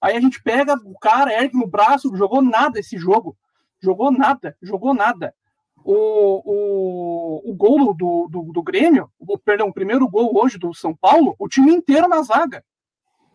Aí 0.00 0.16
a 0.16 0.20
gente 0.20 0.42
pega 0.42 0.74
o 0.84 0.98
cara, 0.98 1.32
ergue 1.32 1.56
no 1.56 1.66
braço, 1.66 2.14
jogou 2.16 2.42
nada 2.42 2.78
esse 2.78 2.96
jogo. 2.96 3.36
Jogou 3.80 4.10
nada, 4.10 4.56
jogou 4.62 4.94
nada. 4.94 5.34
O, 5.82 7.42
o, 7.44 7.50
o 7.50 7.54
gol 7.54 7.94
do, 7.94 8.28
do, 8.28 8.52
do 8.52 8.62
Grêmio, 8.62 9.10
o, 9.18 9.38
perdão, 9.38 9.68
o 9.68 9.72
primeiro 9.72 10.06
gol 10.08 10.36
hoje 10.36 10.58
do 10.58 10.74
São 10.74 10.94
Paulo, 10.94 11.34
o 11.38 11.48
time 11.48 11.72
inteiro 11.72 12.08
na 12.08 12.22
zaga. 12.22 12.62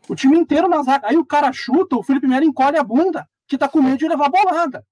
O 0.09 0.15
time 0.15 0.37
inteiro 0.37 0.67
na 0.67 0.83
zaga. 0.83 1.07
Aí 1.07 1.17
o 1.17 1.25
cara 1.25 1.51
chuta, 1.51 1.95
o 1.95 2.03
Felipe 2.03 2.27
Melo 2.27 2.45
encolhe 2.45 2.77
a 2.77 2.83
bunda, 2.83 3.27
que 3.47 3.57
tá 3.57 3.67
com 3.67 3.81
medo 3.81 3.97
de 3.97 4.07
levar 4.07 4.29
bolada. 4.29 4.85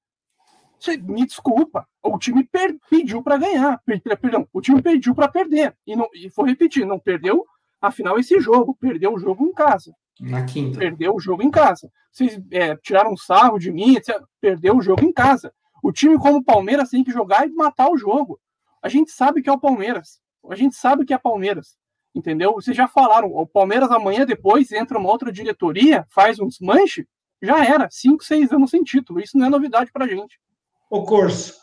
Você, 0.79 0.97
me 0.97 1.25
desculpa, 1.25 1.87
o 2.01 2.17
time 2.17 2.43
per, 2.43 2.75
pediu 2.89 3.23
para 3.23 3.37
ganhar, 3.37 3.81
per, 3.85 4.01
perdão, 4.01 4.47
o 4.51 4.59
time 4.59 4.81
pediu 4.81 5.15
para 5.15 5.29
perder 5.29 5.73
e 5.87 5.95
não 5.95 6.09
e 6.13 6.29
foi 6.29 6.49
repetir, 6.49 6.85
não 6.85 6.99
perdeu, 6.99 7.45
afinal 7.81 8.19
esse 8.19 8.37
jogo, 8.41 8.75
perdeu 8.75 9.13
o 9.13 9.19
jogo 9.19 9.45
em 9.45 9.53
casa. 9.53 9.95
Na 10.19 10.43
quinta. 10.45 10.79
Perdeu 10.79 11.15
o 11.15 11.19
jogo 11.19 11.41
em 11.41 11.49
casa. 11.49 11.89
Vocês 12.11 12.39
é, 12.51 12.75
tiraram 12.75 13.15
sarro 13.15 13.57
de 13.57 13.71
mim, 13.71 13.95
etc. 13.95 14.21
Perdeu 14.39 14.77
o 14.77 14.81
jogo 14.81 15.03
em 15.03 15.11
casa. 15.11 15.53
O 15.81 15.91
time 15.91 16.17
como 16.17 16.37
o 16.37 16.43
Palmeiras 16.43 16.89
tem 16.89 17.03
que 17.03 17.11
jogar 17.11 17.47
e 17.47 17.51
matar 17.51 17.89
o 17.89 17.97
jogo. 17.97 18.39
A 18.81 18.89
gente 18.89 19.11
sabe 19.11 19.41
que 19.41 19.49
é 19.49 19.53
o 19.53 19.59
Palmeiras. 19.59 20.19
A 20.49 20.55
gente 20.55 20.75
sabe 20.75 21.05
que 21.05 21.13
é 21.13 21.17
Palmeiras. 21.17 21.77
Entendeu? 22.15 22.53
Vocês 22.53 22.77
já 22.77 22.87
falaram, 22.87 23.29
o 23.33 23.45
Palmeiras 23.47 23.91
amanhã 23.91 24.25
depois 24.25 24.71
entra 24.71 24.99
uma 24.99 25.09
outra 25.09 25.31
diretoria, 25.31 26.05
faz 26.09 26.39
um 26.39 26.47
desmanche, 26.47 27.07
já 27.41 27.65
era. 27.65 27.89
Cinco, 27.91 28.23
seis 28.23 28.51
anos 28.51 28.69
sem 28.69 28.83
título. 28.83 29.19
Isso 29.19 29.37
não 29.37 29.47
é 29.47 29.49
novidade 29.49 29.91
pra 29.91 30.07
gente. 30.07 30.39
Ô, 30.89 31.03
Corso, 31.03 31.55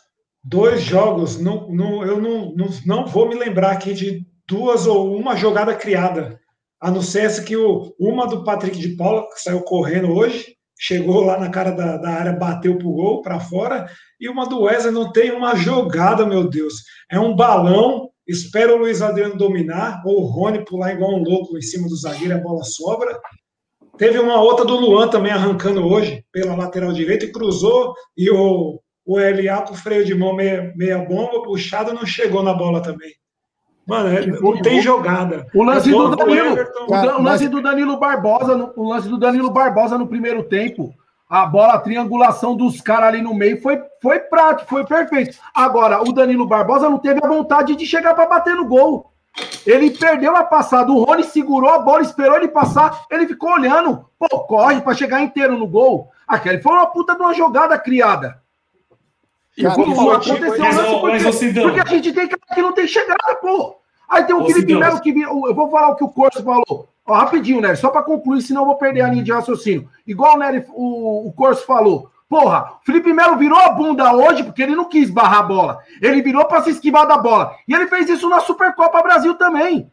dois 0.43 0.81
jogos, 0.81 1.39
não, 1.39 1.69
não, 1.69 2.05
eu 2.05 2.21
não, 2.21 2.53
não, 2.53 2.67
não 2.85 3.05
vou 3.05 3.29
me 3.29 3.35
lembrar 3.35 3.71
aqui 3.71 3.93
de 3.93 4.25
duas 4.47 4.85
ou 4.85 5.15
uma 5.15 5.35
jogada 5.35 5.73
criada. 5.73 6.39
A 6.79 6.91
não 6.91 7.01
ser 7.01 7.45
que 7.45 7.55
o, 7.55 7.95
uma 7.99 8.27
do 8.27 8.43
Patrick 8.43 8.77
de 8.77 8.95
Paula, 8.95 9.27
que 9.29 9.41
saiu 9.41 9.61
correndo 9.61 10.11
hoje, 10.11 10.55
chegou 10.77 11.23
lá 11.23 11.39
na 11.39 11.49
cara 11.49 11.71
da, 11.71 11.95
da 11.97 12.09
área, 12.09 12.33
bateu 12.33 12.75
pro 12.75 12.91
gol, 12.91 13.21
para 13.21 13.39
fora, 13.39 13.87
e 14.19 14.27
uma 14.27 14.47
do 14.47 14.61
Wesley 14.61 14.91
não 14.91 15.11
tem 15.11 15.31
uma 15.31 15.55
jogada, 15.55 16.25
meu 16.25 16.49
Deus. 16.49 16.83
É 17.09 17.19
um 17.19 17.35
balão, 17.35 18.09
espera 18.31 18.73
o 18.73 18.77
Luiz 18.77 19.01
Adriano 19.01 19.37
dominar, 19.37 20.01
ou 20.05 20.21
o 20.21 20.25
Rony 20.25 20.63
pular 20.65 20.93
igual 20.93 21.15
um 21.15 21.23
louco 21.23 21.57
em 21.57 21.61
cima 21.61 21.87
do 21.87 21.95
zagueiro, 21.95 22.35
a 22.35 22.39
bola 22.39 22.63
sobra. 22.63 23.19
Teve 23.97 24.19
uma 24.19 24.41
outra 24.41 24.65
do 24.65 24.75
Luan 24.75 25.07
também 25.09 25.31
arrancando 25.31 25.85
hoje, 25.85 26.23
pela 26.31 26.55
lateral 26.55 26.93
direita, 26.93 27.25
e 27.25 27.31
cruzou, 27.31 27.93
e 28.17 28.29
o, 28.29 28.79
o 29.05 29.17
LA 29.17 29.61
com 29.61 29.75
freio 29.75 30.05
de 30.05 30.15
mão 30.15 30.35
meia, 30.35 30.73
meia 30.75 30.99
bomba, 30.99 31.43
puxado, 31.43 31.93
não 31.93 32.05
chegou 32.05 32.41
na 32.41 32.53
bola 32.53 32.81
também. 32.81 33.11
Mano, 33.85 34.09
é, 34.09 34.25
não 34.25 34.61
tem 34.61 34.81
jogada. 34.81 35.45
O 35.53 35.63
lance, 35.63 35.89
é 35.89 35.91
do, 35.91 36.15
Danilo, 36.15 36.55
o, 36.87 37.19
o 37.19 37.21
lance 37.21 37.49
do 37.49 37.61
Danilo 37.61 37.99
Barbosa, 37.99 38.73
o 38.75 38.87
lance 38.87 39.09
do 39.09 39.17
Danilo 39.17 39.51
Barbosa 39.51 39.97
no 39.97 40.07
primeiro 40.07 40.43
tempo, 40.43 40.93
a 41.31 41.45
bola, 41.45 41.75
a 41.75 41.79
triangulação 41.79 42.57
dos 42.57 42.81
caras 42.81 43.07
ali 43.07 43.21
no 43.21 43.33
meio 43.33 43.61
foi, 43.61 43.81
foi 44.01 44.19
prático, 44.19 44.69
foi 44.69 44.85
perfeito. 44.85 45.37
Agora, 45.55 46.01
o 46.01 46.11
Danilo 46.11 46.45
Barbosa 46.45 46.89
não 46.89 46.97
teve 46.97 47.21
a 47.23 47.27
vontade 47.27 47.73
de 47.73 47.85
chegar 47.85 48.13
para 48.13 48.27
bater 48.27 48.53
no 48.53 48.65
gol. 48.65 49.13
Ele 49.65 49.91
perdeu 49.91 50.35
a 50.35 50.43
passada, 50.43 50.91
o 50.91 51.01
Rony 51.01 51.23
segurou 51.23 51.69
a 51.69 51.79
bola, 51.79 52.01
esperou 52.01 52.35
ele 52.35 52.49
passar, 52.49 53.05
ele 53.09 53.25
ficou 53.25 53.49
olhando, 53.53 54.05
pô, 54.19 54.27
corre 54.39 54.81
para 54.81 54.93
chegar 54.93 55.21
inteiro 55.21 55.57
no 55.57 55.65
gol. 55.65 56.09
Aquele 56.27 56.61
foi 56.61 56.73
uma 56.73 56.87
puta 56.87 57.15
de 57.15 57.21
uma 57.21 57.33
jogada 57.33 57.79
criada. 57.79 58.41
E 59.57 59.63
Cara, 59.63 59.75
como 59.75 59.95
falou, 59.95 60.11
aconteceu 60.11 60.49
mas, 60.49 60.75
mas, 60.75 61.39
porque, 61.39 61.61
porque 61.61 61.79
a 61.79 61.85
gente 61.85 62.11
tem 62.11 62.27
cara 62.27 62.41
que 62.53 62.61
não 62.61 62.73
tem 62.73 62.85
chegada, 62.85 63.35
pô. 63.41 63.77
Aí 64.09 64.25
tem 64.25 64.35
o 64.35 64.45
Felipe 64.45 64.75
Melo 64.75 64.99
que 64.99 65.17
eu 65.17 65.55
vou 65.55 65.71
falar 65.71 65.91
o 65.91 65.95
que 65.95 66.03
o 66.03 66.09
Corso 66.09 66.43
falou. 66.43 66.89
Ó, 67.11 67.13
rapidinho, 67.13 67.59
né? 67.59 67.75
Só 67.75 67.89
para 67.89 68.03
concluir, 68.03 68.41
senão 68.41 68.61
eu 68.61 68.67
vou 68.67 68.77
perder 68.77 69.01
a 69.01 69.09
linha 69.09 69.23
de 69.23 69.33
raciocínio. 69.33 69.89
Igual 70.07 70.37
né, 70.37 70.65
o, 70.69 71.27
o 71.27 71.33
Corso 71.33 71.65
falou. 71.65 72.09
Porra, 72.29 72.75
o 72.81 72.85
Felipe 72.85 73.11
Melo 73.11 73.35
virou 73.35 73.59
a 73.59 73.67
bunda 73.69 74.13
hoje 74.13 74.43
porque 74.43 74.63
ele 74.63 74.77
não 74.77 74.85
quis 74.85 75.09
barrar 75.09 75.39
a 75.39 75.43
bola. 75.43 75.79
Ele 76.01 76.21
virou 76.21 76.45
para 76.45 76.63
se 76.63 76.69
esquivar 76.69 77.05
da 77.05 77.17
bola. 77.17 77.53
E 77.67 77.73
ele 77.73 77.87
fez 77.87 78.09
isso 78.09 78.29
na 78.29 78.39
Supercopa 78.39 79.03
Brasil 79.03 79.35
também. 79.35 79.91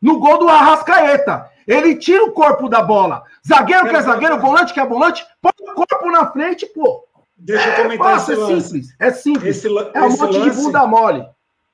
No 0.00 0.20
gol 0.20 0.38
do 0.38 0.48
Arrascaeta. 0.48 1.50
Ele 1.66 1.96
tira 1.96 2.24
o 2.24 2.30
corpo 2.30 2.68
da 2.68 2.82
bola. 2.82 3.24
Zagueiro 3.46 3.88
que 3.88 3.96
é 3.96 4.02
zagueiro, 4.02 4.38
volante 4.38 4.72
que 4.72 4.78
é 4.78 4.86
volante, 4.86 5.26
põe 5.42 5.52
o 5.60 5.74
corpo 5.74 6.10
na 6.10 6.30
frente, 6.30 6.66
pô. 6.66 7.04
Deixa 7.36 7.68
eu 7.68 7.82
comentar 7.82 8.12
é 8.12 8.16
esse 8.16 8.32
é 8.32 8.36
simples. 8.36 8.96
É 9.00 9.10
simples. 9.10 9.56
Esse, 9.56 9.66
é 9.66 10.02
um 10.02 10.10
monte 10.10 10.38
lance, 10.38 10.50
de 10.50 10.62
bunda 10.62 10.86
mole. 10.86 11.26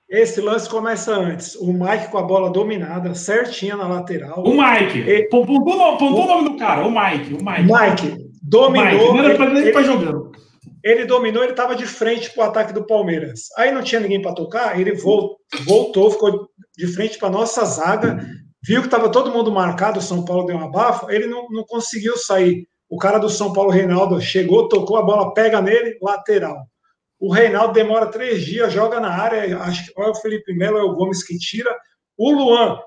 Esse 0.08 0.40
lance 0.40 0.68
começa 0.68 1.12
antes. 1.12 1.56
O 1.56 1.72
Mike 1.72 2.10
com 2.10 2.18
a 2.18 2.22
bola 2.22 2.50
dominada, 2.50 3.14
certinha 3.14 3.76
na 3.76 3.88
lateral. 3.88 4.44
O 4.44 4.50
Mike. 4.50 5.00
E... 5.00 5.28
Pontou 5.28 5.56
o 5.58 6.26
nome 6.26 6.50
do 6.50 6.56
cara. 6.56 6.86
O 6.86 6.90
Mike. 6.90 7.34
O 7.34 7.44
Mike. 7.44 7.62
Mike 7.62 8.26
dominou. 8.42 9.14
Mike. 9.14 9.42
Ele, 9.42 9.68
ele, 9.68 9.84
jogando. 9.84 10.32
Ele 10.84 11.04
dominou, 11.04 11.42
ele 11.42 11.50
estava 11.50 11.74
de 11.74 11.84
frente 11.84 12.32
para 12.32 12.44
o 12.44 12.48
ataque 12.48 12.72
do 12.72 12.86
Palmeiras. 12.86 13.48
Aí 13.56 13.72
não 13.72 13.82
tinha 13.82 14.00
ninguém 14.00 14.22
para 14.22 14.34
tocar, 14.34 14.78
ele 14.78 14.92
voltou, 15.64 16.12
ficou 16.12 16.48
de 16.76 16.86
frente 16.86 17.18
para 17.18 17.28
nossa 17.28 17.64
zaga, 17.64 18.24
viu 18.62 18.80
que 18.82 18.86
estava 18.86 19.10
todo 19.10 19.32
mundo 19.32 19.50
marcado, 19.50 19.98
o 19.98 20.02
São 20.02 20.24
Paulo 20.24 20.46
deu 20.46 20.56
uma 20.56 20.70
bafa, 20.70 21.12
ele 21.12 21.26
não, 21.26 21.48
não 21.50 21.64
conseguiu 21.64 22.16
sair. 22.16 22.68
O 22.88 22.98
cara 22.98 23.18
do 23.18 23.28
São 23.28 23.52
Paulo, 23.52 23.70
Reinaldo, 23.70 24.20
chegou, 24.20 24.68
tocou 24.68 24.96
a 24.96 25.02
bola, 25.02 25.34
pega 25.34 25.60
nele, 25.60 25.98
lateral. 26.00 26.56
O 27.18 27.32
Reinaldo 27.32 27.72
demora 27.72 28.10
três 28.10 28.44
dias, 28.44 28.72
joga 28.72 29.00
na 29.00 29.10
área, 29.10 29.58
acho 29.58 29.86
que 29.86 30.00
é 30.00 30.04
o 30.06 30.14
Felipe 30.14 30.52
Melo, 30.54 30.78
é 30.78 30.82
o 30.82 30.94
Gomes 30.94 31.24
que 31.24 31.38
tira. 31.38 31.74
O 32.16 32.30
Luan 32.30 32.78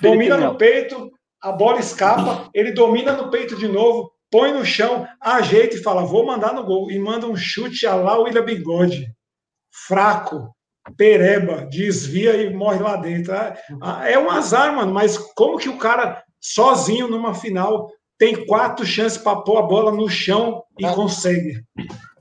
Felipe 0.00 0.02
domina 0.02 0.36
Melo. 0.38 0.52
no 0.52 0.58
peito, 0.58 1.10
a 1.40 1.52
bola 1.52 1.78
escapa, 1.78 2.50
ele 2.54 2.72
domina 2.72 3.12
no 3.12 3.30
peito 3.30 3.56
de 3.56 3.68
novo, 3.68 4.10
põe 4.30 4.52
no 4.52 4.64
chão, 4.64 5.06
ajeita 5.20 5.76
e 5.76 5.82
fala: 5.82 6.04
vou 6.04 6.26
mandar 6.26 6.52
no 6.52 6.64
gol. 6.64 6.90
E 6.90 6.98
manda 6.98 7.26
um 7.26 7.36
chute 7.36 7.86
a 7.86 7.94
lá 7.94 8.18
William 8.18 8.44
Bigode. 8.44 9.06
Fraco, 9.86 10.50
pereba, 10.96 11.66
desvia 11.66 12.36
e 12.36 12.52
morre 12.52 12.80
lá 12.80 12.96
dentro. 12.96 13.32
É 14.06 14.18
um 14.18 14.30
azar, 14.30 14.74
mano, 14.74 14.92
mas 14.92 15.18
como 15.34 15.58
que 15.58 15.68
o 15.68 15.78
cara, 15.78 16.22
sozinho 16.40 17.08
numa 17.08 17.34
final, 17.34 17.88
tem 18.18 18.46
quatro 18.46 18.84
chances 18.84 19.18
para 19.18 19.40
pôr 19.42 19.58
a 19.58 19.62
bola 19.62 19.92
no 19.92 20.08
chão 20.08 20.64
e 20.78 20.86
consegue. 20.88 21.62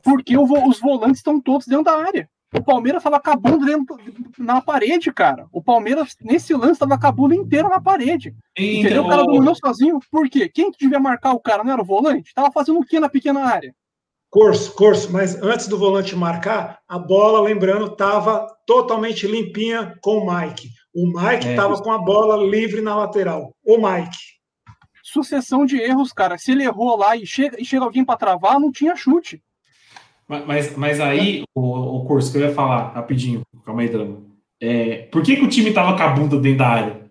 Porque 0.08 0.38
os 0.38 0.80
volantes 0.80 1.18
estão 1.18 1.38
todos 1.42 1.68
dentro 1.68 1.84
da 1.84 1.98
área. 1.98 2.30
O 2.56 2.64
Palmeiras 2.64 3.02
estava 3.02 3.18
acabando 3.18 3.66
dentro, 3.66 3.98
na 4.40 4.62
parede, 4.62 5.12
cara. 5.12 5.48
O 5.52 5.62
Palmeiras, 5.62 6.16
nesse 6.22 6.54
lance, 6.54 6.74
estava 6.74 6.94
acabando 6.94 7.34
inteiro 7.34 7.68
na 7.68 7.82
parede. 7.82 8.34
Então, 8.58 8.80
entendeu? 8.80 9.04
O 9.04 9.10
cara 9.10 9.26
dominou 9.26 9.54
sozinho. 9.54 10.00
Por 10.10 10.30
quê? 10.30 10.48
Quem 10.48 10.72
que 10.72 10.80
devia 10.80 10.98
marcar 10.98 11.34
o 11.34 11.42
cara? 11.42 11.62
Não 11.62 11.74
era 11.74 11.82
o 11.82 11.86
volante? 11.86 12.34
Tava 12.34 12.50
fazendo 12.54 12.80
o 12.80 12.86
quê 12.86 13.02
na 13.02 13.10
pequena 13.10 13.44
área? 13.44 13.76
Curso, 14.30 14.74
curso. 14.76 15.12
Mas 15.12 15.36
antes 15.44 15.68
do 15.68 15.78
volante 15.78 16.16
marcar, 16.16 16.80
a 16.88 16.98
bola, 16.98 17.42
lembrando, 17.42 17.88
estava 17.88 18.48
totalmente 18.66 19.28
limpinha 19.28 19.98
com 20.02 20.20
o 20.20 20.34
Mike. 20.34 20.70
O 20.96 21.06
Mike 21.06 21.50
estava 21.50 21.74
é, 21.74 21.84
com 21.84 21.92
a 21.92 21.98
bola 21.98 22.38
livre 22.38 22.80
na 22.80 22.96
lateral. 22.96 23.54
O 23.66 23.76
Mike 23.76 24.38
sucessão 25.12 25.66
de 25.66 25.78
erros, 25.78 26.12
cara. 26.12 26.38
Se 26.38 26.52
ele 26.52 26.64
errou 26.64 26.98
lá 26.98 27.16
e 27.16 27.26
chega, 27.26 27.60
e 27.60 27.64
chega 27.64 27.86
alguém 27.86 28.04
para 28.04 28.18
travar, 28.18 28.60
não 28.60 28.72
tinha 28.72 28.96
chute. 28.96 29.42
Mas, 30.28 30.76
mas 30.76 31.00
aí, 31.00 31.44
o, 31.56 31.62
o 31.62 32.06
curso 32.06 32.32
que 32.32 32.38
eu 32.38 32.42
ia 32.42 32.54
falar 32.54 32.92
rapidinho, 32.94 33.42
calma 33.66 33.82
aí, 33.82 33.90
Drama. 33.90 34.18
É, 34.62 35.08
por 35.12 35.22
que, 35.24 35.36
que 35.36 35.44
o 35.44 35.48
time 35.48 35.72
tava 35.72 35.96
com 35.96 36.04
a 36.04 36.10
bunda 36.10 36.38
dentro 36.38 36.60
da 36.60 36.68
área? 36.68 37.02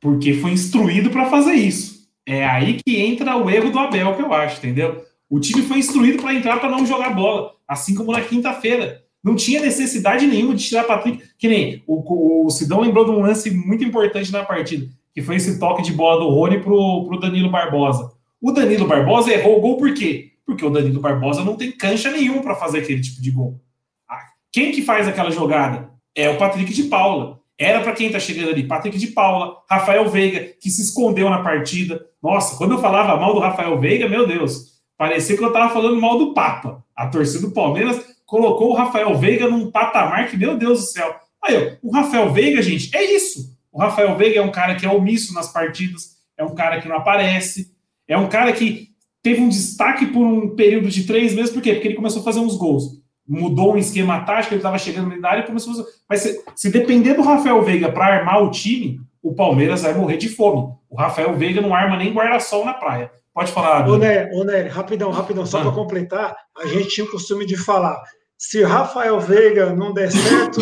Porque 0.00 0.34
foi 0.34 0.50
instruído 0.50 1.10
para 1.10 1.26
fazer 1.26 1.52
isso. 1.52 2.08
É 2.26 2.44
aí 2.44 2.80
que 2.84 3.00
entra 3.00 3.36
o 3.36 3.48
erro 3.48 3.70
do 3.70 3.78
Abel, 3.78 4.14
que 4.16 4.22
eu 4.22 4.32
acho, 4.32 4.58
entendeu? 4.58 5.04
O 5.30 5.38
time 5.38 5.62
foi 5.62 5.78
instruído 5.78 6.22
para 6.22 6.34
entrar 6.34 6.58
para 6.58 6.70
não 6.70 6.86
jogar 6.86 7.10
bola, 7.10 7.52
assim 7.68 7.94
como 7.94 8.12
na 8.12 8.20
quinta-feira. 8.20 9.02
Não 9.22 9.36
tinha 9.36 9.60
necessidade 9.60 10.26
nenhuma 10.26 10.54
de 10.54 10.64
tirar 10.64 10.84
Patrick. 10.84 11.22
Que 11.38 11.48
nem 11.48 11.82
o, 11.86 12.46
o 12.46 12.50
Sidão 12.50 12.80
lembrou 12.80 13.04
de 13.04 13.10
um 13.10 13.20
lance 13.20 13.50
muito 13.50 13.84
importante 13.84 14.32
na 14.32 14.44
partida 14.44 14.88
que 15.14 15.22
foi 15.22 15.36
esse 15.36 15.58
toque 15.58 15.82
de 15.82 15.92
bola 15.92 16.20
do 16.20 16.28
Rony 16.28 16.58
pro, 16.58 17.04
pro 17.06 17.20
Danilo 17.20 17.48
Barbosa. 17.48 18.12
O 18.42 18.50
Danilo 18.50 18.86
Barbosa 18.86 19.32
errou 19.32 19.58
o 19.58 19.60
gol 19.60 19.76
por 19.76 19.94
quê? 19.94 20.32
Porque 20.46 20.64
o 20.64 20.70
Danilo 20.70 21.00
Barbosa 21.00 21.44
não 21.44 21.56
tem 21.56 21.72
cancha 21.72 22.10
nenhum 22.10 22.42
para 22.42 22.54
fazer 22.54 22.80
aquele 22.80 23.00
tipo 23.00 23.20
de 23.20 23.30
gol. 23.30 23.60
Ah, 24.08 24.20
quem 24.52 24.72
que 24.72 24.82
faz 24.82 25.08
aquela 25.08 25.30
jogada? 25.30 25.90
É 26.14 26.28
o 26.28 26.38
Patrick 26.38 26.72
de 26.72 26.84
Paula. 26.84 27.40
Era 27.58 27.80
para 27.80 27.92
quem 27.92 28.10
tá 28.10 28.18
chegando 28.18 28.50
ali, 28.50 28.66
Patrick 28.66 28.98
de 28.98 29.08
Paula, 29.08 29.58
Rafael 29.70 30.08
Veiga, 30.08 30.52
que 30.60 30.70
se 30.70 30.82
escondeu 30.82 31.30
na 31.30 31.42
partida. 31.42 32.04
Nossa, 32.20 32.56
quando 32.56 32.72
eu 32.72 32.78
falava 32.78 33.16
mal 33.16 33.32
do 33.32 33.40
Rafael 33.40 33.78
Veiga, 33.78 34.08
meu 34.08 34.26
Deus, 34.26 34.80
parecia 34.98 35.36
que 35.36 35.44
eu 35.44 35.52
tava 35.52 35.72
falando 35.72 36.00
mal 36.00 36.18
do 36.18 36.34
Papa. 36.34 36.84
A 36.96 37.06
torcida 37.06 37.46
do 37.46 37.52
Palmeiras 37.52 38.04
colocou 38.26 38.70
o 38.70 38.74
Rafael 38.74 39.14
Veiga 39.16 39.48
num 39.48 39.70
patamar 39.70 40.28
que, 40.28 40.36
meu 40.36 40.56
Deus 40.56 40.80
do 40.80 40.86
céu. 40.86 41.14
Aí, 41.42 41.78
o 41.82 41.92
Rafael 41.92 42.32
Veiga, 42.32 42.60
gente, 42.60 42.94
é 42.96 43.04
isso. 43.14 43.54
O 43.70 43.78
Rafael 43.78 44.16
Veiga 44.16 44.40
é 44.40 44.42
um 44.42 44.50
cara 44.50 44.74
que 44.74 44.86
é 44.86 44.88
omisso 44.90 45.32
nas 45.34 45.52
partidas, 45.52 46.16
é 46.36 46.44
um 46.44 46.54
cara 46.54 46.80
que 46.80 46.88
não 46.88 46.96
aparece, 46.96 47.72
é 48.08 48.16
um 48.16 48.28
cara 48.28 48.52
que 48.52 48.93
teve 49.24 49.40
um 49.40 49.48
destaque 49.48 50.06
por 50.06 50.22
um 50.22 50.54
período 50.54 50.88
de 50.90 51.04
três 51.04 51.34
meses, 51.34 51.50
por 51.50 51.62
quê? 51.62 51.72
Porque 51.72 51.88
ele 51.88 51.96
começou 51.96 52.20
a 52.20 52.24
fazer 52.24 52.40
uns 52.40 52.56
gols. 52.56 53.02
Mudou 53.26 53.72
um 53.72 53.78
esquema 53.78 54.20
tático, 54.20 54.52
ele 54.52 54.58
estava 54.58 54.76
chegando 54.76 55.18
na 55.18 55.30
área 55.30 55.40
e 55.40 55.46
começou 55.46 55.72
a 55.72 55.76
fazer. 55.76 55.88
Mas 56.06 56.20
se, 56.20 56.44
se 56.54 56.70
depender 56.70 57.14
do 57.14 57.22
Rafael 57.22 57.62
Veiga 57.62 57.90
para 57.90 58.18
armar 58.18 58.42
o 58.42 58.50
time, 58.50 59.00
o 59.22 59.34
Palmeiras 59.34 59.80
vai 59.80 59.94
morrer 59.94 60.18
de 60.18 60.28
fome. 60.28 60.74
O 60.90 60.96
Rafael 60.96 61.34
Veiga 61.34 61.62
não 61.62 61.74
arma 61.74 61.96
nem 61.96 62.12
guarda-sol 62.12 62.66
na 62.66 62.74
praia. 62.74 63.10
Pode 63.32 63.50
falar. 63.50 63.88
Ô, 63.88 63.96
Né, 63.96 64.30
ô 64.30 64.44
Né, 64.44 64.68
rapidão, 64.68 65.10
rapidão, 65.10 65.46
só 65.46 65.58
ah. 65.58 65.62
para 65.62 65.72
completar, 65.72 66.36
a 66.58 66.66
gente 66.66 66.90
tinha 66.90 67.06
o 67.06 67.10
costume 67.10 67.46
de 67.46 67.56
falar: 67.56 67.98
se 68.36 68.62
Rafael 68.62 69.18
Veiga 69.20 69.74
não 69.74 69.94
der 69.94 70.12
certo, 70.12 70.60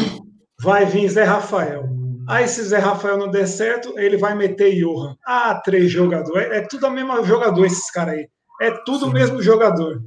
vai 0.62 0.86
vir 0.86 1.08
Zé 1.08 1.24
Rafael. 1.24 1.88
Aí, 2.28 2.46
se 2.46 2.62
Zé 2.62 2.78
Rafael 2.78 3.18
não 3.18 3.28
der 3.28 3.48
certo, 3.48 3.98
ele 3.98 4.16
vai 4.16 4.36
meter 4.36 4.72
Johan. 4.76 5.16
Ah, 5.26 5.60
três 5.64 5.90
jogadores. 5.90 6.48
É, 6.48 6.58
é 6.58 6.60
tudo 6.60 6.86
o 6.86 6.90
mesmo 6.92 7.24
jogador, 7.24 7.66
esses 7.66 7.90
caras 7.90 8.14
aí. 8.14 8.28
É 8.62 8.70
tudo 8.70 9.06
o 9.06 9.12
mesmo 9.12 9.42
jogador. 9.42 10.00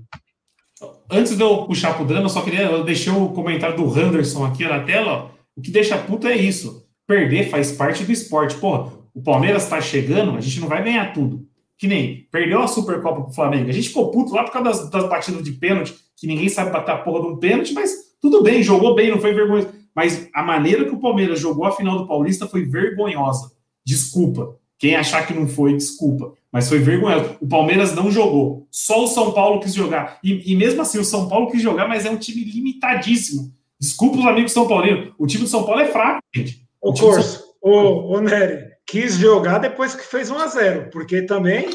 Antes 1.12 1.36
de 1.36 1.44
eu 1.44 1.66
puxar 1.66 1.94
pro 1.94 2.06
drama, 2.06 2.26
eu 2.26 2.30
só 2.30 2.42
queria. 2.42 2.62
Eu 2.62 2.86
deixei 2.86 3.12
o 3.12 3.30
comentário 3.30 3.76
do 3.76 4.00
Henderson 4.00 4.46
aqui 4.46 4.64
na 4.64 4.80
tela. 4.80 5.12
Ó. 5.12 5.30
O 5.58 5.62
que 5.62 5.70
deixa 5.70 5.98
puto 5.98 6.26
é 6.26 6.38
isso. 6.38 6.88
Perder 7.06 7.50
faz 7.50 7.74
parte 7.74 8.06
do 8.06 8.12
esporte. 8.14 8.56
Porra, 8.56 8.94
o 9.14 9.22
Palmeiras 9.22 9.68
tá 9.68 9.82
chegando, 9.82 10.38
a 10.38 10.42
gente 10.42 10.62
não 10.62 10.70
vai 10.70 10.82
ganhar 10.82 11.14
tudo. 11.14 11.46
Que 11.78 11.86
nem 11.86 12.28
perdeu 12.32 12.62
a 12.62 12.68
Supercopa 12.68 13.24
pro 13.24 13.34
Flamengo. 13.34 13.70
A 13.70 13.74
gente 13.74 13.90
ficou 13.90 14.10
puto 14.10 14.34
lá 14.34 14.46
por 14.46 14.54
causa 14.54 14.70
das, 14.70 14.90
das 14.90 15.10
batidas 15.10 15.44
de 15.44 15.52
pênalti, 15.52 15.94
que 16.16 16.26
ninguém 16.26 16.48
sabe 16.48 16.72
bater 16.72 16.92
a 16.92 16.98
porra 16.98 17.22
de 17.22 17.28
um 17.28 17.38
pênalti, 17.38 17.74
mas 17.74 17.94
tudo 18.22 18.42
bem, 18.42 18.64
jogou 18.64 18.96
bem, 18.96 19.12
não 19.12 19.20
foi 19.20 19.34
vergonha. 19.34 19.68
mas 19.94 20.30
a 20.34 20.42
maneira 20.42 20.86
que 20.86 20.96
o 20.96 21.00
Palmeiras 21.00 21.42
jogou 21.42 21.66
a 21.66 21.72
final 21.72 21.98
do 21.98 22.08
Paulista 22.08 22.48
foi 22.48 22.64
vergonhosa. 22.64 23.52
Desculpa. 23.86 24.58
Quem 24.78 24.96
achar 24.96 25.26
que 25.26 25.34
não 25.34 25.48
foi, 25.48 25.74
desculpa. 25.74 26.34
Mas 26.52 26.70
foi 26.70 26.80
vergonhoso. 26.80 27.38
O 27.42 27.48
Palmeiras 27.48 27.94
não 27.94 28.12
jogou. 28.12 28.68
Só 28.72 29.04
o 29.04 29.08
São 29.08 29.32
Paulo 29.32 29.60
quis 29.60 29.74
jogar. 29.74 30.20
E, 30.24 30.52
e 30.52 30.56
mesmo 30.56 30.82
assim, 30.82 31.00
o 31.00 31.06
São 31.06 31.28
Paulo 31.28 31.50
quis 31.50 31.62
jogar, 31.62 31.88
mas 31.88 32.06
é 32.06 32.10
um 32.10 32.18
time 32.18 32.44
limitadíssimo. 32.44 33.54
Desculpa 33.80 34.20
os 34.20 34.26
amigos 34.26 34.52
São 34.52 34.68
Paulinos. 34.68 35.14
O 35.18 35.28
time 35.28 35.44
do 35.44 35.50
São 35.50 35.64
Paulo 35.64 35.82
é 35.82 35.88
fraco, 35.88 36.22
gente. 36.34 36.66
O, 36.82 36.92
o 36.92 36.94
Corso, 36.94 37.40
São... 37.40 37.48
ô, 37.62 38.16
ô 38.16 38.22
Nery, 38.22 38.66
quis 38.86 39.16
jogar 39.16 39.60
depois 39.60 39.96
que 39.96 40.04
fez 40.04 40.30
1 40.30 40.38
a 40.38 40.48
0 40.48 40.90
porque 40.92 41.24
também 41.24 41.68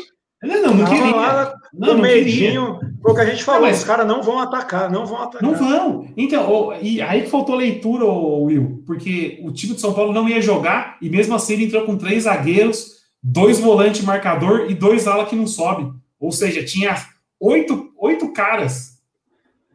não, 0.43 0.63
não, 0.63 0.75
não 0.75 0.85
queria. 0.87 1.15
Lá, 1.15 1.55
não, 1.73 1.97
com 1.97 2.03
medinho, 2.03 2.81
foi 3.03 3.13
o 3.13 3.15
que 3.15 3.21
a 3.21 3.27
gente 3.27 3.45
falou, 3.45 3.63
mas... 3.63 3.79
os 3.79 3.85
caras 3.85 4.07
não 4.07 4.23
vão 4.23 4.39
atacar, 4.39 4.91
não 4.91 5.05
vão 5.05 5.23
atacar. 5.23 5.43
Não 5.43 5.55
vão. 5.55 6.09
Então, 6.17 6.73
e 6.81 7.01
aí 7.03 7.23
que 7.23 7.31
faltou 7.31 7.55
leitura, 7.55 8.05
Will, 8.07 8.83
porque 8.87 9.41
o 9.43 9.53
time 9.53 9.75
de 9.75 9.81
São 9.81 9.93
Paulo 9.93 10.13
não 10.13 10.29
ia 10.29 10.41
jogar 10.41 10.97
e 11.01 11.11
mesmo 11.11 11.35
assim 11.35 11.53
ele 11.55 11.65
entrou 11.67 11.85
com 11.85 11.97
três 11.97 12.25
zagueiros, 12.25 13.01
dois 13.23 13.61
volantes 13.61 14.03
marcador 14.03 14.67
e 14.71 14.75
dois 14.75 15.07
ala 15.07 15.27
que 15.27 15.37
não 15.37 15.47
sobe. 15.47 15.93
Ou 16.19 16.33
seja, 16.33 16.65
tinha 16.65 16.97
oito, 17.39 17.91
oito 17.99 18.33
caras 18.33 18.99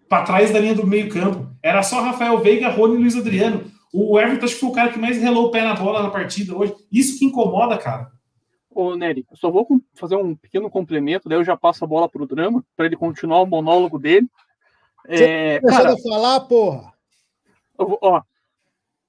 para 0.10 0.24
trás 0.24 0.52
da 0.52 0.60
linha 0.60 0.76
do 0.76 0.86
meio 0.86 1.10
campo. 1.10 1.48
Era 1.62 1.84
só 1.84 2.02
Rafael 2.02 2.40
Veiga, 2.40 2.70
Rony 2.70 2.96
e 2.96 2.98
Luiz 2.98 3.16
Adriano. 3.16 3.64
O 3.94 4.20
Everton 4.20 4.46
acho 4.46 4.56
que 4.56 4.60
foi 4.60 4.70
o 4.70 4.74
cara 4.74 4.92
que 4.92 5.00
mais 5.00 5.22
relou 5.22 5.46
o 5.46 5.52
pé 5.52 5.64
na 5.64 5.74
bola 5.74 6.04
na 6.04 6.10
partida 6.10 6.56
hoje. 6.56 6.74
Isso 6.92 7.18
que 7.18 7.26
incomoda, 7.26 7.78
cara. 7.78 8.15
Ô, 8.76 8.94
Nery, 8.94 9.26
eu 9.32 9.38
só 9.38 9.50
vou 9.50 9.66
fazer 9.94 10.18
um 10.18 10.36
pequeno 10.36 10.70
complemento, 10.70 11.30
daí 11.30 11.38
eu 11.38 11.46
já 11.46 11.56
passo 11.56 11.86
a 11.86 11.88
bola 11.88 12.10
pro 12.10 12.28
drama, 12.28 12.62
para 12.76 12.86
ele 12.86 12.98
continuar 12.98 13.42
o 13.42 13.46
monólogo 13.46 13.98
dele. 13.98 14.28
É, 15.08 15.62
cara, 15.62 15.96
falar, 15.98 16.42
porra. 16.42 16.94
Eu, 17.80 17.98
ó, 18.02 18.22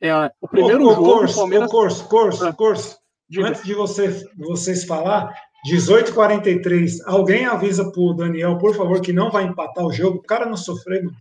é, 0.00 0.30
o 0.40 0.46
primeiro 0.46 0.84
ô, 0.84 0.90
ô, 0.90 0.94
jogo. 0.94 1.18
Curso, 1.18 1.36
Palmeiras... 1.36 1.70
curso, 1.70 2.08
curso, 2.08 2.46
ah, 2.46 2.52
curso. 2.52 2.96
Antes 3.40 3.64
de 3.64 3.74
você, 3.74 4.24
vocês 4.36 4.84
falar, 4.84 5.34
18h43, 5.68 6.98
alguém 7.04 7.44
avisa 7.44 7.90
pro 7.90 8.14
Daniel, 8.14 8.58
por 8.58 8.72
favor, 8.76 9.00
que 9.00 9.12
não 9.12 9.32
vai 9.32 9.44
empatar 9.46 9.84
o 9.84 9.92
jogo. 9.92 10.18
O 10.18 10.22
cara 10.22 10.46
não 10.46 10.56
sofreu, 10.56 11.06
mano. 11.06 11.16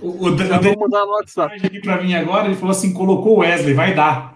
O, 0.00 0.06
o, 0.08 0.26
o 0.26 0.36
Daniel 0.36 0.78
mandar 0.78 1.04
no 1.04 1.12
WhatsApp. 1.14 1.66
aqui 1.66 1.80
para 1.80 2.00
mim 2.00 2.14
agora, 2.14 2.46
ele 2.46 2.54
falou 2.54 2.70
assim: 2.70 2.92
colocou 2.92 3.38
o 3.38 3.40
Wesley, 3.40 3.74
vai 3.74 3.92
dar. 3.92 4.33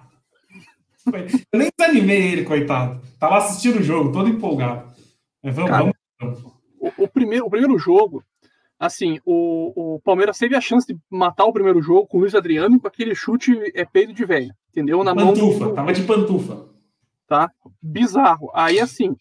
Eu 1.52 1.59
nem 1.59 1.70
desanimei 1.76 2.32
ele, 2.32 2.44
coitado. 2.44 3.00
Tava 3.18 3.38
assistindo 3.38 3.80
o 3.80 3.82
jogo, 3.82 4.12
todo 4.12 4.28
empolgado. 4.28 4.90
Mas 5.42 5.54
vamos, 5.54 5.70
Cara, 5.70 5.92
vamos. 6.20 6.44
O, 6.80 7.04
o, 7.04 7.09
primeiro, 7.09 7.46
o 7.46 7.50
primeiro 7.50 7.78
jogo, 7.78 8.22
assim, 8.78 9.18
o, 9.24 9.94
o 9.94 10.00
Palmeiras 10.00 10.38
teve 10.38 10.54
a 10.54 10.61
chance 10.61 10.86
de 10.86 10.98
matar 11.11 11.44
o 11.44 11.52
primeiro 11.52 11.80
jogo 11.82 12.06
com 12.06 12.18
o 12.18 12.20
Luiz 12.20 12.34
Adriano 12.34 12.80
com 12.80 12.86
aquele 12.86 13.14
chute 13.14 13.56
é 13.74 13.84
peito 13.84 14.12
de 14.12 14.24
velho, 14.24 14.54
entendeu? 14.70 15.02
Na 15.02 15.14
pantufa, 15.14 15.61
mão 15.61 15.68
do... 15.70 15.74
tava 15.74 15.92
de 15.92 16.02
pantufa. 16.02 16.66
Tá? 17.26 17.50
Bizarro. 17.82 18.50
Aí, 18.54 18.80
assim, 18.80 19.14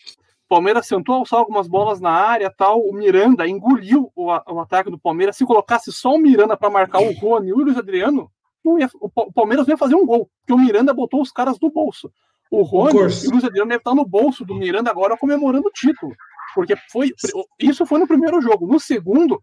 Palmeiras 0.48 0.88
tentou 0.88 1.16
alçar 1.16 1.40
algumas 1.40 1.68
bolas 1.68 2.00
na 2.00 2.12
área, 2.12 2.50
tal. 2.50 2.80
O 2.80 2.94
Miranda 2.94 3.48
engoliu 3.48 4.12
o, 4.16 4.28
o 4.28 4.60
ataque 4.60 4.90
do 4.90 4.98
Palmeiras. 4.98 5.36
Se 5.36 5.46
colocasse 5.46 5.92
só 5.92 6.14
o 6.14 6.20
Miranda 6.20 6.56
para 6.56 6.70
marcar 6.70 7.02
o 7.02 7.12
Rony 7.12 7.50
e 7.50 7.54
o 7.54 7.58
Luiz 7.58 7.78
Adriano, 7.78 8.32
não 8.64 8.80
ia, 8.80 8.90
o 9.00 9.32
Palmeiras 9.32 9.66
não 9.66 9.74
ia 9.74 9.78
fazer 9.78 9.96
um 9.96 10.06
gol, 10.06 10.30
porque 10.40 10.54
o 10.54 10.58
Miranda 10.58 10.94
botou 10.94 11.22
os 11.22 11.32
caras 11.32 11.58
no 11.60 11.72
bolso. 11.72 12.12
O 12.50 12.62
Rony 12.62 13.00
e 13.00 13.28
o 13.28 13.32
Luiz 13.32 13.44
Adriano 13.44 13.70
devem 13.70 13.78
estar 13.78 13.94
no 13.94 14.06
bolso 14.06 14.46
do 14.46 14.56
Miranda 14.56 14.90
agora 14.90 15.18
comemorando 15.18 15.68
o 15.68 15.72
título. 15.72 16.16
Porque 16.56 16.76
foi 16.92 17.14
isso 17.60 17.86
foi 17.86 18.00
no 18.00 18.08
primeiro 18.08 18.42
jogo. 18.42 18.66
No 18.68 18.80
segundo, 18.80 19.42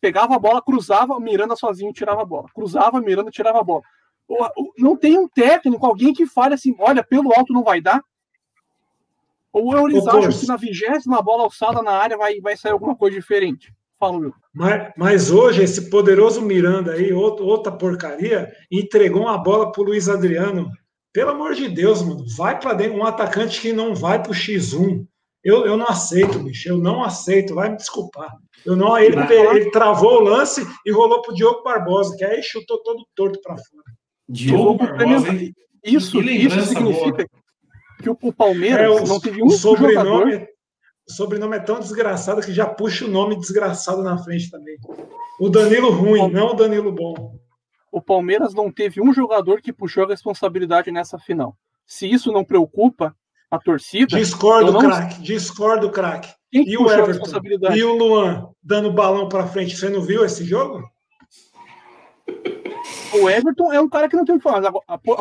pegava 0.00 0.36
a 0.36 0.38
bola, 0.38 0.62
cruzava, 0.62 1.18
Miranda 1.18 1.56
sozinho 1.56 1.92
tirava 1.92 2.22
a 2.22 2.24
bola. 2.24 2.48
Cruzava, 2.54 3.00
Miranda 3.00 3.30
tirava 3.30 3.60
a 3.60 3.64
bola. 3.64 3.82
Não 4.78 4.96
tem 4.96 5.18
um 5.18 5.28
técnico, 5.28 5.84
alguém 5.84 6.14
que 6.14 6.26
fale 6.26 6.54
assim: 6.54 6.74
olha, 6.78 7.02
pelo 7.02 7.32
alto 7.34 7.52
não 7.52 7.64
vai 7.64 7.80
dar. 7.80 8.02
Ou 9.52 9.88
eles 9.88 10.06
acham 10.06 10.30
que 10.30 10.46
na 10.46 10.56
vigésima 10.56 11.22
bola 11.22 11.44
alçada 11.44 11.80
na 11.80 11.92
área 11.92 12.16
vai, 12.16 12.40
vai 12.40 12.56
sair 12.56 12.72
alguma 12.72 12.96
coisa 12.96 13.16
diferente. 13.16 13.72
Fala, 14.04 14.32
Mas, 14.54 14.92
mas, 14.96 15.30
hoje, 15.30 15.62
esse 15.62 15.88
poderoso 15.88 16.42
Miranda 16.42 16.92
aí, 16.92 17.12
outro, 17.12 17.46
outra 17.46 17.72
porcaria, 17.72 18.52
entregou 18.70 19.22
uma 19.22 19.38
bola 19.38 19.72
pro 19.72 19.82
Luiz 19.82 20.08
Adriano. 20.08 20.70
Pelo 21.12 21.30
amor 21.30 21.54
de 21.54 21.68
Deus, 21.68 22.02
mano, 22.02 22.24
vai 22.36 22.58
para 22.58 22.74
dentro. 22.74 22.98
Um 22.98 23.06
atacante 23.06 23.60
que 23.60 23.72
não 23.72 23.94
vai 23.94 24.22
pro 24.22 24.32
X1. 24.32 25.06
Eu, 25.42 25.64
eu 25.66 25.76
não 25.76 25.86
aceito, 25.86 26.38
bicho. 26.38 26.68
Eu 26.68 26.78
não 26.78 27.02
aceito. 27.02 27.54
Vai 27.54 27.70
me 27.70 27.76
desculpar. 27.76 28.30
Eu 28.64 28.76
não, 28.76 28.98
ele, 28.98 29.16
ele 29.20 29.70
travou 29.70 30.20
o 30.20 30.24
lance 30.24 30.66
e 30.84 30.90
rolou 30.90 31.22
pro 31.22 31.34
Diogo 31.34 31.62
Barbosa, 31.62 32.16
que 32.16 32.24
aí 32.24 32.42
chutou 32.42 32.82
todo 32.82 33.06
torto 33.14 33.40
para 33.42 33.56
fora. 33.56 33.84
Diogo 34.28 34.78
Barbosa, 34.78 35.32
Isso, 35.84 36.20
isso 36.20 36.62
significa 36.66 37.26
boa. 37.26 37.28
que 38.02 38.10
o, 38.10 38.18
o 38.20 38.32
Palmeiras 38.32 38.80
é, 38.80 38.88
o, 38.88 39.06
não 39.06 39.20
teve 39.20 39.42
um 39.42 39.50
sobrenome, 39.50 40.32
jogador 40.32 40.53
o 41.08 41.12
sobrenome 41.12 41.56
é 41.56 41.60
tão 41.60 41.78
desgraçado 41.78 42.40
que 42.40 42.52
já 42.52 42.66
puxa 42.66 43.04
o 43.04 43.08
nome 43.08 43.38
desgraçado 43.38 44.02
na 44.02 44.16
frente 44.18 44.50
também. 44.50 44.76
O 45.38 45.48
Danilo 45.48 45.90
ruim, 45.90 46.30
não 46.30 46.48
o 46.48 46.54
Danilo 46.54 46.92
bom. 46.92 47.38
O 47.92 48.00
Palmeiras 48.00 48.54
não 48.54 48.72
teve 48.72 49.00
um 49.00 49.12
jogador 49.12 49.60
que 49.60 49.72
puxou 49.72 50.04
a 50.04 50.08
responsabilidade 50.08 50.90
nessa 50.90 51.18
final. 51.18 51.56
Se 51.86 52.10
isso 52.10 52.32
não 52.32 52.44
preocupa 52.44 53.14
a 53.50 53.58
torcida. 53.58 54.16
Discordo, 54.16 54.72
não... 54.72 54.80
craque. 54.80 55.22
Discordo, 55.22 55.90
craque. 55.90 56.32
E 56.52 56.76
o 56.78 56.90
Everton? 56.90 57.24
E 57.74 57.82
o 57.82 57.96
Luan 57.96 58.48
dando 58.62 58.92
balão 58.92 59.28
para 59.28 59.46
frente. 59.46 59.76
Você 59.76 59.88
não 59.88 60.00
viu 60.00 60.24
esse 60.24 60.44
jogo? 60.44 60.88
O 63.12 63.28
Everton 63.28 63.72
é 63.72 63.80
um 63.80 63.88
cara 63.88 64.08
que 64.08 64.16
não 64.16 64.24
tem 64.24 64.36
o 64.36 64.38
que 64.38 64.44
falar. 64.44 64.72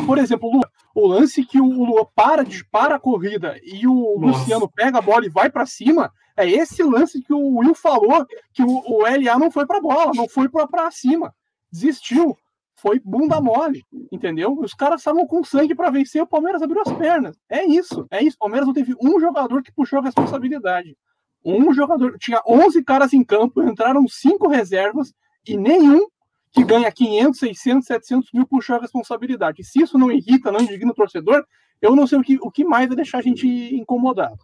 Por 0.05 0.17
exemplo, 0.17 0.47
o 0.47 0.53
Luan, 0.53 0.69
o 0.93 1.07
lance 1.07 1.43
que 1.43 1.59
o 1.59 1.65
Luan 1.65 2.05
para, 2.15 2.43
para 2.71 2.95
a 2.95 2.99
corrida 2.99 3.59
e 3.63 3.87
o 3.87 4.17
Nossa. 4.19 4.39
Luciano 4.39 4.69
pega 4.69 4.99
a 4.99 5.01
bola 5.01 5.25
e 5.25 5.29
vai 5.29 5.49
para 5.49 5.65
cima, 5.65 6.11
é 6.37 6.49
esse 6.49 6.83
lance 6.83 7.21
que 7.21 7.33
o 7.33 7.57
Will 7.57 7.75
falou 7.75 8.25
que 8.53 8.63
o, 8.63 8.67
o 8.67 9.01
LA 9.01 9.37
não 9.37 9.51
foi 9.51 9.65
para 9.65 9.77
a 9.77 9.81
bola, 9.81 10.11
não 10.15 10.27
foi 10.27 10.49
para 10.49 10.91
cima, 10.91 11.33
desistiu, 11.71 12.37
foi 12.75 12.99
bunda 12.99 13.39
mole, 13.39 13.83
entendeu? 14.11 14.57
Os 14.59 14.73
caras 14.73 15.01
estavam 15.01 15.25
com 15.25 15.43
sangue 15.43 15.75
para 15.75 15.89
vencer, 15.89 16.21
o 16.21 16.27
Palmeiras 16.27 16.61
abriu 16.61 16.81
as 16.81 16.91
pernas. 16.91 17.37
É 17.49 17.63
isso, 17.63 18.05
é 18.11 18.21
isso. 18.21 18.35
O 18.35 18.39
Palmeiras 18.39 18.67
não 18.67 18.73
teve 18.73 18.93
um 19.01 19.19
jogador 19.19 19.63
que 19.63 19.71
puxou 19.71 19.99
a 19.99 20.03
responsabilidade. 20.03 20.97
Um 21.45 21.73
jogador, 21.73 22.17
tinha 22.17 22.41
11 22.47 22.83
caras 22.83 23.13
em 23.13 23.23
campo, 23.23 23.61
entraram 23.61 24.07
cinco 24.07 24.47
reservas 24.47 25.13
e 25.47 25.57
nenhum 25.57 26.07
que 26.54 26.64
ganha 26.64 26.91
500, 26.91 27.39
600, 27.39 27.88
700 27.88 28.30
mil 28.32 28.47
puxou 28.47 28.76
a 28.76 28.80
responsabilidade. 28.80 29.62
E 29.62 29.66
se 29.66 29.82
isso 29.82 29.97
não 29.97 30.12
irrita, 30.12 30.51
não 30.51 30.62
indigna 30.62 30.91
o 30.91 30.95
torcedor, 30.95 31.43
eu 31.82 31.95
não 31.95 32.06
sei 32.06 32.20
o 32.20 32.22
que, 32.22 32.38
o 32.39 32.51
que 32.51 32.64
mais 32.64 32.88
vai 32.88 32.95
deixar 32.95 33.18
a 33.18 33.22
gente 33.22 33.47
incomodado. 33.47 34.38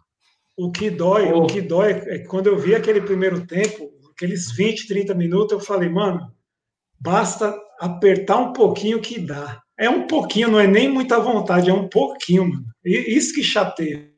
O 0.56 0.70
que 0.70 0.90
dói, 0.90 1.32
oh. 1.32 1.44
o 1.44 1.46
que 1.46 1.60
dói 1.60 1.92
é 1.92 2.18
que 2.18 2.26
quando 2.26 2.48
eu 2.48 2.58
vi 2.58 2.74
aquele 2.74 3.00
primeiro 3.00 3.46
tempo, 3.46 3.90
aqueles 4.10 4.50
20, 4.52 4.88
30 4.88 5.14
minutos, 5.14 5.52
eu 5.52 5.60
falei, 5.60 5.88
mano, 5.88 6.30
basta 7.00 7.56
apertar 7.80 8.38
um 8.38 8.52
pouquinho 8.52 9.00
que 9.00 9.18
dá. 9.18 9.62
É 9.78 9.88
um 9.88 10.06
pouquinho, 10.06 10.50
não 10.50 10.60
é 10.60 10.66
nem 10.66 10.88
muita 10.88 11.18
vontade, 11.18 11.70
é 11.70 11.72
um 11.72 11.88
pouquinho, 11.88 12.48
mano. 12.48 12.66
E 12.84 13.16
isso 13.16 13.32
que 13.32 13.42
chateia. 13.42 14.10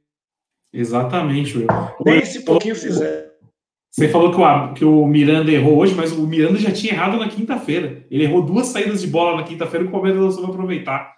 Exatamente, 0.73 1.59
Will. 1.59 1.67
Nem 2.05 2.19
esse 2.19 2.45
pouquinho 2.45 2.75
fizer. 2.75 3.32
Você 3.93 4.09
falou 4.09 4.31
que 4.31 4.41
o, 4.41 4.73
que 4.73 4.85
o 4.87 5.07
Miranda 5.07 5.53
errou 5.53 5.77
hoje, 5.77 5.95
mas 5.95 6.13
o 6.13 6.27
Miranda 6.27 6.59
já 6.59 6.73
tinha 6.73 6.95
errado 6.95 7.19
na 7.19 7.29
quinta-feira. 7.29 8.07
Ele 8.11 8.25
errou 8.25 8.41
duas 8.41 8.69
saídas 8.69 9.03
de 9.03 9.07
bola 9.07 9.37
na 9.37 9.43
quinta-feira 9.43 9.85
e 9.85 9.89
o 9.89 9.91
Palmeiras 9.91 10.19
não 10.19 10.31
soube 10.31 10.51
aproveitar. 10.51 11.13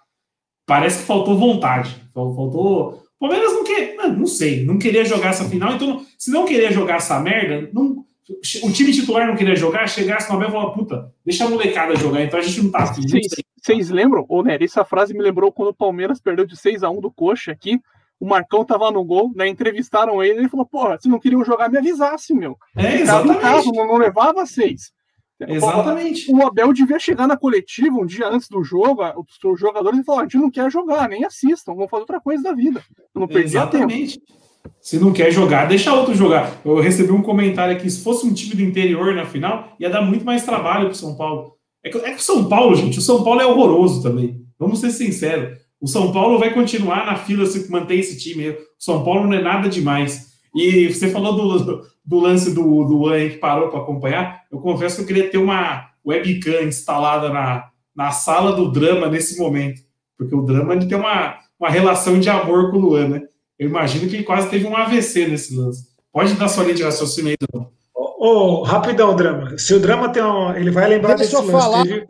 Parece 0.67 0.99
que 0.99 1.05
faltou 1.05 1.37
vontade. 1.37 1.95
Faltou. 2.13 3.01
O 3.17 3.19
Palmeiras 3.19 3.53
não 3.53 3.63
quer. 3.63 3.95
Não, 3.95 4.13
não 4.17 4.27
sei, 4.27 4.65
não 4.65 4.77
queria 4.77 5.05
jogar 5.05 5.29
essa 5.29 5.45
final. 5.45 5.71
Então, 5.71 6.05
se 6.19 6.29
não 6.29 6.43
queria 6.43 6.69
jogar 6.69 6.97
essa 6.97 7.17
merda, 7.17 7.69
não, 7.73 8.03
o 8.61 8.71
time 8.71 8.91
titular 8.91 9.25
não 9.25 9.37
queria 9.37 9.55
jogar, 9.55 9.87
chegasse 9.87 10.29
no 10.29 10.35
Abel 10.35 10.49
e 10.49 10.51
falar, 10.51 10.71
puta, 10.71 11.13
deixa 11.23 11.45
a 11.45 11.49
molecada 11.49 11.95
jogar, 11.95 12.23
então 12.23 12.37
a 12.37 12.43
gente 12.43 12.61
não 12.61 12.71
tá 12.71 12.79
afim. 12.79 13.03
Vocês 13.61 13.89
lembram, 13.89 14.25
ô 14.27 14.43
Nery, 14.43 14.65
essa 14.65 14.83
frase 14.83 15.13
me 15.13 15.21
lembrou 15.21 15.49
quando 15.49 15.69
o 15.69 15.73
Palmeiras 15.73 16.19
perdeu 16.19 16.45
de 16.45 16.57
6 16.57 16.83
a 16.83 16.89
1 16.89 16.99
do 16.99 17.09
Coxa 17.09 17.53
aqui 17.53 17.79
o 18.19 18.27
Marcão 18.27 18.63
tava 18.63 18.91
no 18.91 19.03
gol, 19.03 19.31
né? 19.35 19.47
Entrevistaram 19.47 20.23
ele 20.23 20.35
e 20.35 20.37
ele 20.39 20.49
falou: 20.49 20.65
Porra, 20.65 20.97
se 20.99 21.09
não 21.09 21.19
queriam 21.19 21.43
jogar, 21.43 21.69
me 21.69 21.77
avisasse, 21.77 22.33
meu. 22.33 22.57
É, 22.75 23.01
exatamente. 23.01 23.41
Caso, 23.41 23.71
não, 23.71 23.87
não 23.87 23.97
levava 23.97 24.45
seis. 24.45 24.93
Exatamente. 25.39 26.31
O, 26.31 26.45
Abel 26.45 26.71
devia 26.71 26.97
chegar 26.97 27.27
na 27.27 27.35
coletiva 27.35 27.97
um 27.97 28.05
dia 28.05 28.27
antes 28.27 28.47
do 28.47 28.63
jogo, 28.63 29.01
os 29.43 29.59
jogadores, 29.59 29.99
e 29.99 30.03
falar: 30.03 30.21
a 30.21 30.23
gente 30.23 30.37
não 30.37 30.49
quer 30.49 30.71
jogar, 30.71 31.09
nem 31.09 31.25
assistam, 31.25 31.73
vamos 31.73 31.89
fazer 31.89 32.01
outra 32.01 32.21
coisa 32.21 32.41
da 32.41 32.53
vida. 32.53 32.81
não 33.13 33.27
perder 33.27 33.45
Exatamente. 33.45 34.19
Tempo. 34.19 34.45
Se 34.81 34.97
não 34.97 35.13
quer 35.13 35.31
jogar, 35.31 35.67
deixa 35.67 35.93
outro 35.93 36.15
jogar. 36.15 36.51
Eu 36.63 36.79
recebi 36.79 37.11
um 37.11 37.21
comentário 37.21 37.75
aqui: 37.75 37.89
se 37.89 38.01
fosse 38.01 38.25
um 38.25 38.33
time 38.33 38.55
do 38.55 38.61
interior 38.61 39.13
na 39.13 39.25
final, 39.25 39.75
ia 39.79 39.89
dar 39.89 40.01
muito 40.01 40.25
mais 40.25 40.45
trabalho 40.45 40.87
pro 40.87 40.95
São 40.95 41.15
Paulo. 41.15 41.55
É 41.83 41.89
que, 41.89 41.97
é 41.97 42.11
que 42.11 42.19
o 42.19 42.23
São 42.23 42.47
Paulo, 42.47 42.75
gente, 42.75 42.97
o 42.97 43.01
São 43.01 43.23
Paulo 43.23 43.41
é 43.41 43.45
horroroso 43.45 44.01
também. 44.01 44.41
Vamos 44.57 44.79
ser 44.79 44.91
sinceros. 44.91 45.64
O 45.85 45.87
São 45.87 46.11
Paulo 46.11 46.39
vai 46.39 46.51
continuar 46.51 47.05
na 47.05 47.15
fila 47.15 47.45
se 47.45 47.69
manter 47.69 47.99
esse 47.99 48.17
time. 48.17 48.49
O 48.49 48.57
São 48.79 49.03
Paulo 49.03 49.27
não 49.27 49.33
é 49.33 49.39
nada 49.39 49.69
demais. 49.69 50.31
E 50.55 50.91
você 50.91 51.11
falou 51.11 51.35
do, 51.35 51.87
do 52.03 52.19
lance 52.19 52.55
do, 52.55 52.83
do 52.85 53.07
An 53.07 53.29
que 53.29 53.37
parou 53.37 53.69
para 53.69 53.81
acompanhar. 53.81 54.41
Eu 54.51 54.57
confesso 54.57 54.95
que 54.95 55.01
eu 55.03 55.05
queria 55.05 55.29
ter 55.29 55.37
uma, 55.37 55.87
webcam 56.03 56.63
instalada 56.63 57.29
na, 57.29 57.69
na 57.95 58.09
sala 58.09 58.53
do 58.53 58.71
drama 58.71 59.07
nesse 59.09 59.37
momento. 59.37 59.79
Porque 60.17 60.33
o 60.33 60.41
drama 60.41 60.73
ele 60.73 60.87
tem 60.87 60.97
uma, 60.97 61.37
uma 61.59 61.69
relação 61.69 62.19
de 62.19 62.31
amor 62.31 62.71
com 62.71 62.77
o 62.77 62.81
Luan, 62.81 63.07
né? 63.07 63.21
Eu 63.59 63.69
imagino 63.69 64.09
que 64.09 64.15
ele 64.15 64.23
quase 64.23 64.49
teve 64.49 64.65
um 64.65 64.75
AVC 64.75 65.27
nesse 65.27 65.55
lance. 65.55 65.83
Pode 66.11 66.33
dar 66.33 66.47
sua 66.47 66.63
linha 66.63 66.77
de 66.77 66.83
raciocínio 66.83 67.29
aí, 67.29 67.37
Drama. 67.39 67.69
Ô, 67.93 68.07
oh, 68.17 68.63
rapidão, 68.63 69.15
Drama. 69.15 69.55
Se 69.59 69.75
o 69.75 69.79
Drama 69.79 70.09
tem 70.09 70.23
uma... 70.23 70.57
Ele 70.59 70.71
vai 70.71 70.89
lembrar 70.89 71.13
Deixa 71.13 71.39
desse 71.39 71.47
eu 71.47 71.59
falar. 71.59 71.83
Teve, 71.83 72.07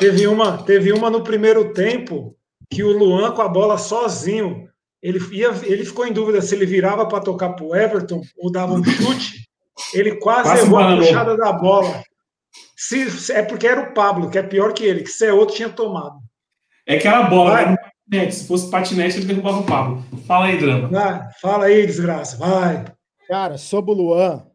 teve, 0.00 0.26
uma, 0.26 0.58
teve 0.62 0.92
uma 0.92 1.10
no 1.10 1.22
primeiro 1.22 1.72
tempo 1.72 2.34
que 2.70 2.82
o 2.82 2.96
Luan 2.96 3.32
com 3.32 3.42
a 3.42 3.48
bola 3.48 3.76
sozinho, 3.76 4.68
ele, 5.02 5.18
ia, 5.32 5.50
ele 5.64 5.84
ficou 5.84 6.06
em 6.06 6.12
dúvida 6.12 6.40
se 6.40 6.54
ele 6.54 6.66
virava 6.66 7.06
para 7.06 7.22
tocar 7.22 7.50
para 7.50 7.64
o 7.64 7.76
Everton 7.76 8.22
ou 8.38 8.50
dava 8.50 8.72
um 8.72 8.82
chute. 8.82 9.48
Ele 9.94 10.16
quase, 10.16 10.48
quase 10.48 10.62
levou 10.62 10.78
a 10.78 10.96
puxada 10.96 11.36
da 11.36 11.52
bola. 11.52 12.02
Se, 12.76 13.32
é 13.32 13.42
porque 13.42 13.66
era 13.66 13.82
o 13.82 13.94
Pablo, 13.94 14.30
que 14.30 14.38
é 14.38 14.42
pior 14.42 14.72
que 14.72 14.84
ele, 14.84 15.02
que 15.02 15.10
se 15.10 15.26
é 15.26 15.32
outro 15.32 15.54
tinha 15.54 15.68
tomado. 15.68 16.18
É 16.86 16.98
que 16.98 17.06
era 17.06 17.22
bola, 17.24 17.50
vai. 17.50 17.76
né? 18.08 18.30
Se 18.30 18.46
fosse 18.46 18.70
patinete, 18.70 19.18
ele 19.18 19.26
derrubava 19.26 19.60
o 19.60 19.66
Pablo. 19.66 20.04
Fala 20.26 20.46
aí, 20.46 20.58
Drama. 20.58 20.88
Vai, 20.88 21.28
fala 21.40 21.64
aí, 21.66 21.86
desgraça, 21.86 22.36
vai. 22.36 22.84
Cara, 23.28 23.58
sobre 23.58 23.92
o 23.92 23.94
Luan, 23.94 24.46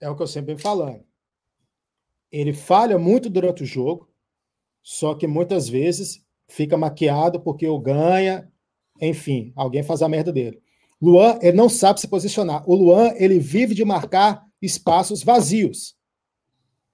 é 0.00 0.08
o 0.08 0.16
que 0.16 0.22
eu 0.22 0.26
sempre 0.26 0.54
venho 0.54 0.58
falando. 0.58 1.00
Ele 2.30 2.52
falha 2.52 2.98
muito 2.98 3.28
durante 3.28 3.62
o 3.62 3.66
jogo, 3.66 4.09
só 4.82 5.14
que 5.14 5.26
muitas 5.26 5.68
vezes 5.68 6.24
fica 6.48 6.76
maquiado 6.76 7.40
porque 7.40 7.66
o 7.66 7.78
ganha, 7.78 8.50
enfim, 9.00 9.52
alguém 9.54 9.82
faz 9.82 10.02
a 10.02 10.08
merda 10.08 10.32
dele. 10.32 10.60
Luan, 11.00 11.38
ele 11.40 11.56
não 11.56 11.68
sabe 11.68 12.00
se 12.00 12.08
posicionar. 12.08 12.62
O 12.68 12.74
Luan, 12.74 13.12
ele 13.16 13.38
vive 13.38 13.74
de 13.74 13.84
marcar 13.84 14.44
espaços 14.60 15.22
vazios. 15.22 15.96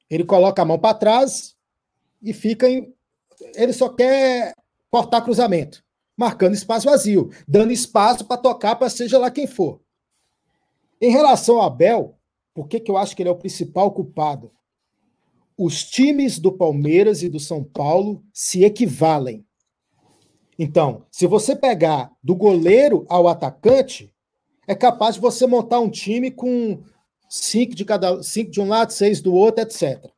Ele 0.09 0.25
coloca 0.25 0.63
a 0.63 0.65
mão 0.65 0.79
para 0.79 0.95
trás 0.95 1.57
e 2.23 2.33
fica 2.33 2.69
em. 2.69 2.95
Ele 3.55 3.73
só 3.73 3.89
quer 3.89 4.55
cortar 4.91 5.23
cruzamento, 5.23 5.85
marcando 6.17 6.55
espaço 6.55 6.87
vazio, 6.87 7.31
dando 7.47 7.73
espaço 7.73 8.25
para 8.25 8.41
tocar 8.41 8.77
para 8.77 8.89
seja 8.89 9.19
lá 9.19 9.31
quem 9.31 9.47
for. 9.47 9.81
Em 11.01 11.11
relação 11.11 11.57
ao 11.57 11.67
Abel, 11.67 12.17
por 12.55 12.69
que, 12.69 12.81
que 12.81 12.91
eu 12.91 12.97
acho 12.97 13.15
que 13.15 13.23
ele 13.23 13.29
é 13.29 13.33
o 13.33 13.37
principal 13.37 13.91
culpado? 13.91 14.53
Os 15.57 15.85
times 15.85 16.39
do 16.39 16.53
Palmeiras 16.53 17.23
e 17.23 17.29
do 17.29 17.41
São 17.41 17.65
Paulo 17.65 18.23
se 18.33 18.65
equivalem. 18.65 19.45
Então, 20.59 21.07
se 21.11 21.27
você 21.27 21.55
pegar 21.55 22.13
do 22.23 22.35
goleiro 22.35 23.05
ao 23.09 23.29
atacante, 23.29 24.13
é 24.67 24.75
capaz 24.75 25.15
de 25.15 25.21
você 25.21 25.47
montar 25.47 25.81
um 25.81 25.91
time 25.91 26.31
com 26.31 26.83
cinco 27.29 27.75
de 27.75 27.85
cada 27.85 28.23
cinco 28.23 28.51
de 28.51 28.61
um 28.61 28.69
lado, 28.69 28.93
seis 28.93 29.21
do 29.21 29.33
outro, 29.35 29.63
etc. 29.63 30.11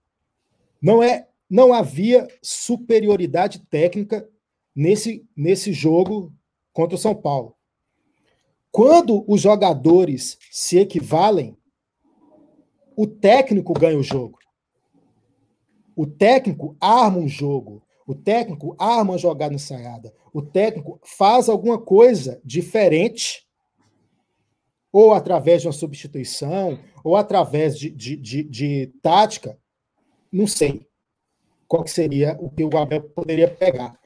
Não 0.80 1.02
é, 1.02 1.28
não 1.48 1.72
havia 1.72 2.28
superioridade 2.42 3.60
técnica 3.68 4.28
nesse, 4.74 5.26
nesse 5.36 5.72
jogo 5.72 6.32
contra 6.72 6.94
o 6.94 6.98
São 6.98 7.14
Paulo. 7.14 7.56
Quando 8.70 9.24
os 9.26 9.40
jogadores 9.40 10.38
se 10.50 10.78
equivalem, 10.78 11.56
o 12.96 13.06
técnico 13.06 13.72
ganha 13.72 13.98
o 13.98 14.02
jogo. 14.02 14.37
O 15.98 16.06
técnico 16.06 16.76
arma 16.80 17.18
um 17.18 17.26
jogo. 17.26 17.82
O 18.06 18.14
técnico 18.14 18.76
arma 18.78 19.14
uma 19.14 19.18
jogada 19.18 19.52
ensaiada. 19.52 20.14
O 20.32 20.40
técnico 20.40 21.00
faz 21.02 21.48
alguma 21.48 21.76
coisa 21.76 22.40
diferente, 22.44 23.44
ou 24.92 25.12
através 25.12 25.60
de 25.60 25.66
uma 25.66 25.72
substituição, 25.72 26.78
ou 27.02 27.16
através 27.16 27.76
de, 27.76 27.90
de, 27.90 28.14
de, 28.14 28.44
de 28.44 28.86
tática. 29.02 29.58
Não 30.30 30.46
sei 30.46 30.86
qual 31.66 31.82
que 31.82 31.90
seria 31.90 32.38
o 32.40 32.48
que 32.48 32.62
o 32.62 32.78
Abel 32.78 33.02
poderia 33.02 33.50
pegar. 33.50 33.98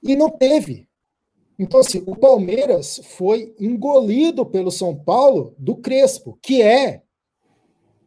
E 0.00 0.14
não 0.14 0.30
teve. 0.30 0.88
Então, 1.58 1.80
assim, 1.80 2.04
o 2.06 2.14
Palmeiras 2.14 3.00
foi 3.16 3.56
engolido 3.58 4.46
pelo 4.46 4.70
São 4.70 4.94
Paulo 4.94 5.52
do 5.58 5.74
Crespo, 5.74 6.38
que 6.40 6.62
é, 6.62 7.02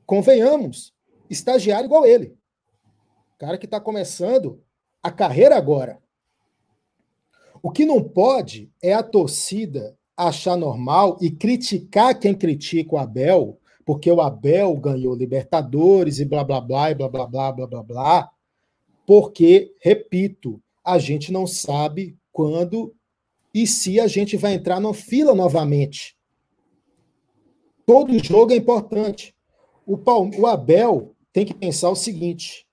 convenhamos, 0.06 0.94
estagiário 1.30 1.88
igual 1.88 2.06
ele. 2.06 2.42
Cara 3.44 3.58
que 3.58 3.66
está 3.66 3.78
começando 3.78 4.64
a 5.04 5.12
carreira 5.12 5.58
agora. 5.58 6.00
O 7.62 7.72
que 7.72 7.86
não 7.86 8.02
pode 8.02 8.72
é 8.82 8.94
a 8.94 9.04
torcida 9.04 9.98
achar 10.16 10.56
normal 10.56 11.18
e 11.20 11.30
criticar 11.30 12.18
quem 12.18 12.34
critica 12.34 12.96
o 12.96 12.98
Abel, 12.98 13.60
porque 13.86 14.10
o 14.10 14.22
Abel 14.22 14.78
ganhou 14.78 15.14
Libertadores 15.14 16.20
e 16.20 16.26
blá 16.26 16.42
blá 16.42 16.62
blá 16.62 16.92
e 16.92 16.96
blá 16.96 17.10
blá 17.10 17.28
blá 17.28 17.52
blá 17.52 17.68
blá 17.68 17.84
blá, 17.84 18.32
porque, 19.06 19.76
repito, 19.82 20.64
a 20.82 20.98
gente 20.98 21.30
não 21.30 21.46
sabe 21.46 22.18
quando 22.32 22.96
e 23.54 23.68
se 23.68 24.00
a 24.00 24.08
gente 24.08 24.38
vai 24.38 24.54
entrar 24.54 24.80
na 24.80 24.94
fila 24.94 25.36
novamente. 25.36 26.16
Todo 27.86 28.24
jogo 28.24 28.54
é 28.54 28.56
importante. 28.56 29.36
O, 29.86 29.98
o 30.40 30.48
Abel 30.48 31.14
tem 31.34 31.46
que 31.46 31.54
pensar 31.54 31.90
o 31.90 31.96
seguinte: 31.96 32.66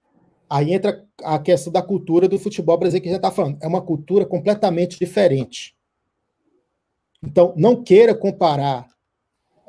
aí 0.50 0.74
entra 0.74 1.06
a 1.22 1.38
questão 1.38 1.72
da 1.72 1.80
cultura 1.80 2.28
do 2.28 2.38
futebol 2.38 2.76
brasileiro 2.76 3.04
que 3.04 3.10
já 3.10 3.16
está 3.16 3.30
falando. 3.30 3.56
É 3.62 3.68
uma 3.68 3.80
cultura 3.80 4.26
completamente 4.26 4.98
diferente. 4.98 5.76
Então, 7.22 7.54
não 7.56 7.82
queira 7.82 8.14
comparar 8.14 8.88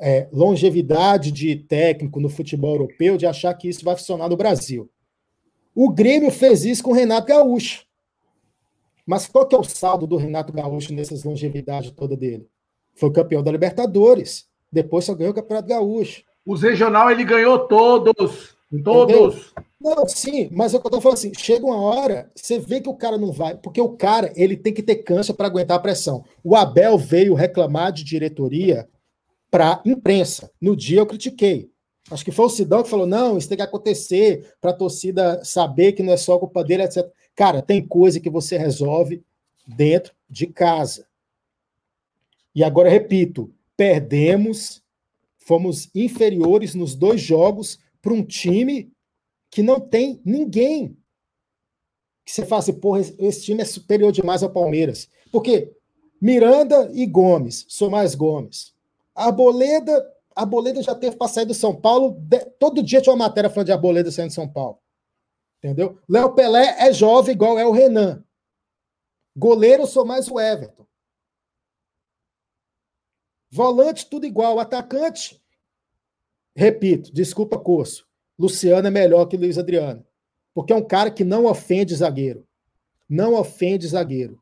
é, 0.00 0.28
longevidade 0.32 1.30
de 1.30 1.54
técnico 1.54 2.18
no 2.18 2.28
futebol 2.28 2.72
europeu 2.72 3.16
de 3.16 3.26
achar 3.26 3.54
que 3.54 3.68
isso 3.68 3.84
vai 3.84 3.94
funcionar 3.94 4.28
no 4.28 4.36
Brasil. 4.36 4.90
O 5.72 5.90
Grêmio 5.90 6.32
fez 6.32 6.64
isso 6.64 6.82
com 6.82 6.90
o 6.90 6.94
Renato 6.94 7.28
Gaúcho. 7.28 7.86
Mas 9.06 9.28
qual 9.28 9.46
que 9.46 9.54
é 9.54 9.58
o 9.58 9.64
saldo 9.64 10.06
do 10.06 10.16
Renato 10.16 10.52
Gaúcho 10.52 10.92
nessas 10.92 11.22
longevidades 11.22 11.92
toda 11.92 12.16
dele? 12.16 12.48
Foi 12.94 13.12
campeão 13.12 13.42
da 13.42 13.52
Libertadores. 13.52 14.48
Depois 14.70 15.04
só 15.04 15.14
ganhou 15.14 15.32
o 15.32 15.34
Campeonato 15.34 15.68
Gaúcho. 15.68 16.24
Os 16.44 16.62
regional 16.62 17.10
ele 17.10 17.24
ganhou 17.24 17.60
todos. 17.68 18.56
Todos. 18.82 19.52
Não, 19.82 20.06
sim, 20.06 20.48
mas 20.52 20.72
é 20.72 20.76
o 20.76 20.80
que 20.80 20.86
eu 20.86 20.90
tô 20.92 21.00
falando 21.00 21.18
assim, 21.18 21.32
chega 21.36 21.66
uma 21.66 21.80
hora, 21.80 22.30
você 22.36 22.56
vê 22.60 22.80
que 22.80 22.88
o 22.88 22.94
cara 22.94 23.18
não 23.18 23.32
vai, 23.32 23.56
porque 23.56 23.80
o 23.80 23.96
cara, 23.96 24.32
ele 24.36 24.56
tem 24.56 24.72
que 24.72 24.82
ter 24.82 24.96
cancha 24.96 25.34
para 25.34 25.48
aguentar 25.48 25.76
a 25.76 25.80
pressão. 25.80 26.24
O 26.44 26.54
Abel 26.54 26.96
veio 26.96 27.34
reclamar 27.34 27.90
de 27.90 28.04
diretoria 28.04 28.88
para 29.50 29.82
imprensa. 29.84 30.52
No 30.60 30.76
dia 30.76 31.00
eu 31.00 31.06
critiquei. 31.06 31.68
Acho 32.12 32.24
que 32.24 32.30
foi 32.30 32.44
o 32.46 32.48
Sidão 32.48 32.82
que 32.84 32.90
falou: 32.90 33.06
não, 33.06 33.36
isso 33.36 33.48
tem 33.48 33.56
que 33.56 33.62
acontecer 33.62 34.54
para 34.60 34.70
a 34.70 34.74
torcida 34.74 35.42
saber 35.44 35.92
que 35.92 36.02
não 36.02 36.12
é 36.12 36.16
só 36.16 36.38
culpa 36.38 36.62
dele, 36.62 36.84
etc. 36.84 37.04
Cara, 37.34 37.60
tem 37.60 37.84
coisa 37.84 38.20
que 38.20 38.30
você 38.30 38.56
resolve 38.56 39.24
dentro 39.66 40.14
de 40.30 40.46
casa. 40.46 41.06
E 42.54 42.62
agora, 42.62 42.88
repito, 42.88 43.52
perdemos, 43.76 44.80
fomos 45.38 45.90
inferiores 45.92 46.74
nos 46.74 46.94
dois 46.94 47.20
jogos 47.20 47.80
para 48.00 48.12
um 48.12 48.22
time 48.22 48.91
que 49.52 49.62
não 49.62 49.78
tem 49.78 50.20
ninguém. 50.24 50.98
Que 52.24 52.32
você 52.32 52.46
fala 52.46 52.60
assim, 52.60 52.72
porra, 52.72 53.00
esse 53.00 53.44
time 53.44 53.60
é 53.60 53.66
superior 53.66 54.10
demais 54.10 54.42
ao 54.42 54.50
Palmeiras. 54.50 55.08
Porque 55.30 55.76
Miranda 56.20 56.90
e 56.94 57.04
Gomes, 57.06 57.66
sou 57.68 57.90
mais 57.90 58.14
Gomes. 58.14 58.74
A 59.14 59.26
Arboleda, 59.26 60.10
Arboleda 60.34 60.82
já 60.82 60.94
teve 60.94 61.16
para 61.16 61.28
sair 61.28 61.44
do 61.44 61.52
São 61.52 61.78
Paulo. 61.78 62.16
todo 62.58 62.82
dia 62.82 63.02
tinha 63.02 63.12
uma 63.12 63.26
matéria 63.26 63.50
falando 63.50 63.66
de 63.66 63.72
Arboleda 63.72 64.10
saindo 64.10 64.28
de 64.28 64.34
São 64.34 64.48
Paulo. 64.48 64.78
Entendeu? 65.58 66.00
Léo 66.08 66.34
Pelé 66.34 66.88
é 66.88 66.92
jovem, 66.92 67.34
igual 67.34 67.58
é 67.58 67.66
o 67.66 67.72
Renan. 67.72 68.24
Goleiro, 69.36 69.86
sou 69.86 70.04
mais 70.04 70.28
o 70.28 70.40
Everton. 70.40 70.86
Volante, 73.50 74.08
tudo 74.08 74.24
igual. 74.24 74.58
Atacante, 74.58 75.42
repito, 76.56 77.12
desculpa, 77.12 77.58
curso. 77.58 78.10
Luciano 78.42 78.88
é 78.88 78.90
melhor 78.90 79.26
que 79.26 79.36
Luiz 79.36 79.56
Adriano. 79.56 80.04
Porque 80.52 80.72
é 80.72 80.76
um 80.76 80.84
cara 80.84 81.12
que 81.12 81.22
não 81.22 81.46
ofende 81.46 81.94
zagueiro. 81.94 82.44
Não 83.08 83.34
ofende 83.34 83.86
zagueiro. 83.86 84.40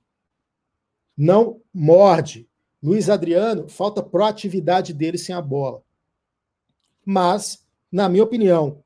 Não 1.15 1.61
morde. 1.73 2.49
Luiz 2.83 3.11
Adriano, 3.11 3.69
falta 3.69 4.03
proatividade 4.03 4.95
dele 4.95 5.19
sem 5.19 5.35
a 5.35 5.43
bola. 5.43 5.83
Mas, 7.05 7.63
na 7.93 8.09
minha 8.09 8.25
opinião, 8.25 8.83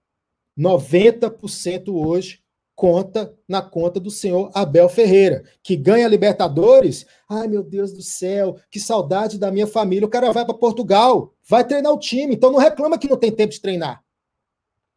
90% 0.58 1.94
hoje 1.94 2.42
conta 2.74 3.32
na 3.46 3.62
conta 3.62 4.00
do 4.00 4.10
senhor 4.10 4.50
Abel 4.52 4.88
Ferreira, 4.88 5.44
que 5.62 5.76
ganha 5.76 6.08
Libertadores. 6.08 7.06
Ai, 7.28 7.46
meu 7.46 7.62
Deus 7.62 7.92
do 7.92 8.02
céu, 8.02 8.56
que 8.68 8.80
saudade 8.80 9.38
da 9.38 9.52
minha 9.52 9.68
família. 9.68 10.06
O 10.06 10.10
cara 10.10 10.32
vai 10.32 10.44
para 10.44 10.54
Portugal, 10.54 11.32
vai 11.48 11.64
treinar 11.64 11.92
o 11.92 12.00
time, 12.00 12.34
então 12.34 12.50
não 12.50 12.58
reclama 12.58 12.98
que 12.98 13.08
não 13.08 13.16
tem 13.16 13.30
tempo 13.30 13.52
de 13.52 13.60
treinar. 13.60 14.03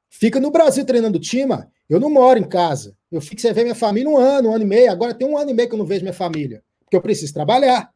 Fica 0.09 0.39
no 0.39 0.51
Brasil 0.51 0.85
treinando 0.85 1.19
time. 1.19 1.55
Eu 1.89 1.99
não 1.99 2.09
moro 2.09 2.39
em 2.39 2.47
casa. 2.47 2.95
Eu 3.11 3.21
fico 3.21 3.41
sem 3.41 3.53
ver 3.53 3.63
minha 3.63 3.75
família 3.75 4.09
um 4.09 4.17
ano, 4.17 4.49
um 4.49 4.53
ano 4.53 4.63
e 4.63 4.67
meio. 4.67 4.91
Agora 4.91 5.13
tem 5.13 5.27
um 5.27 5.37
ano 5.37 5.51
e 5.51 5.53
meio 5.53 5.69
que 5.69 5.75
eu 5.75 5.79
não 5.79 5.85
vejo 5.85 6.01
minha 6.01 6.13
família, 6.13 6.63
porque 6.83 6.95
eu 6.95 7.01
preciso 7.01 7.33
trabalhar. 7.33 7.91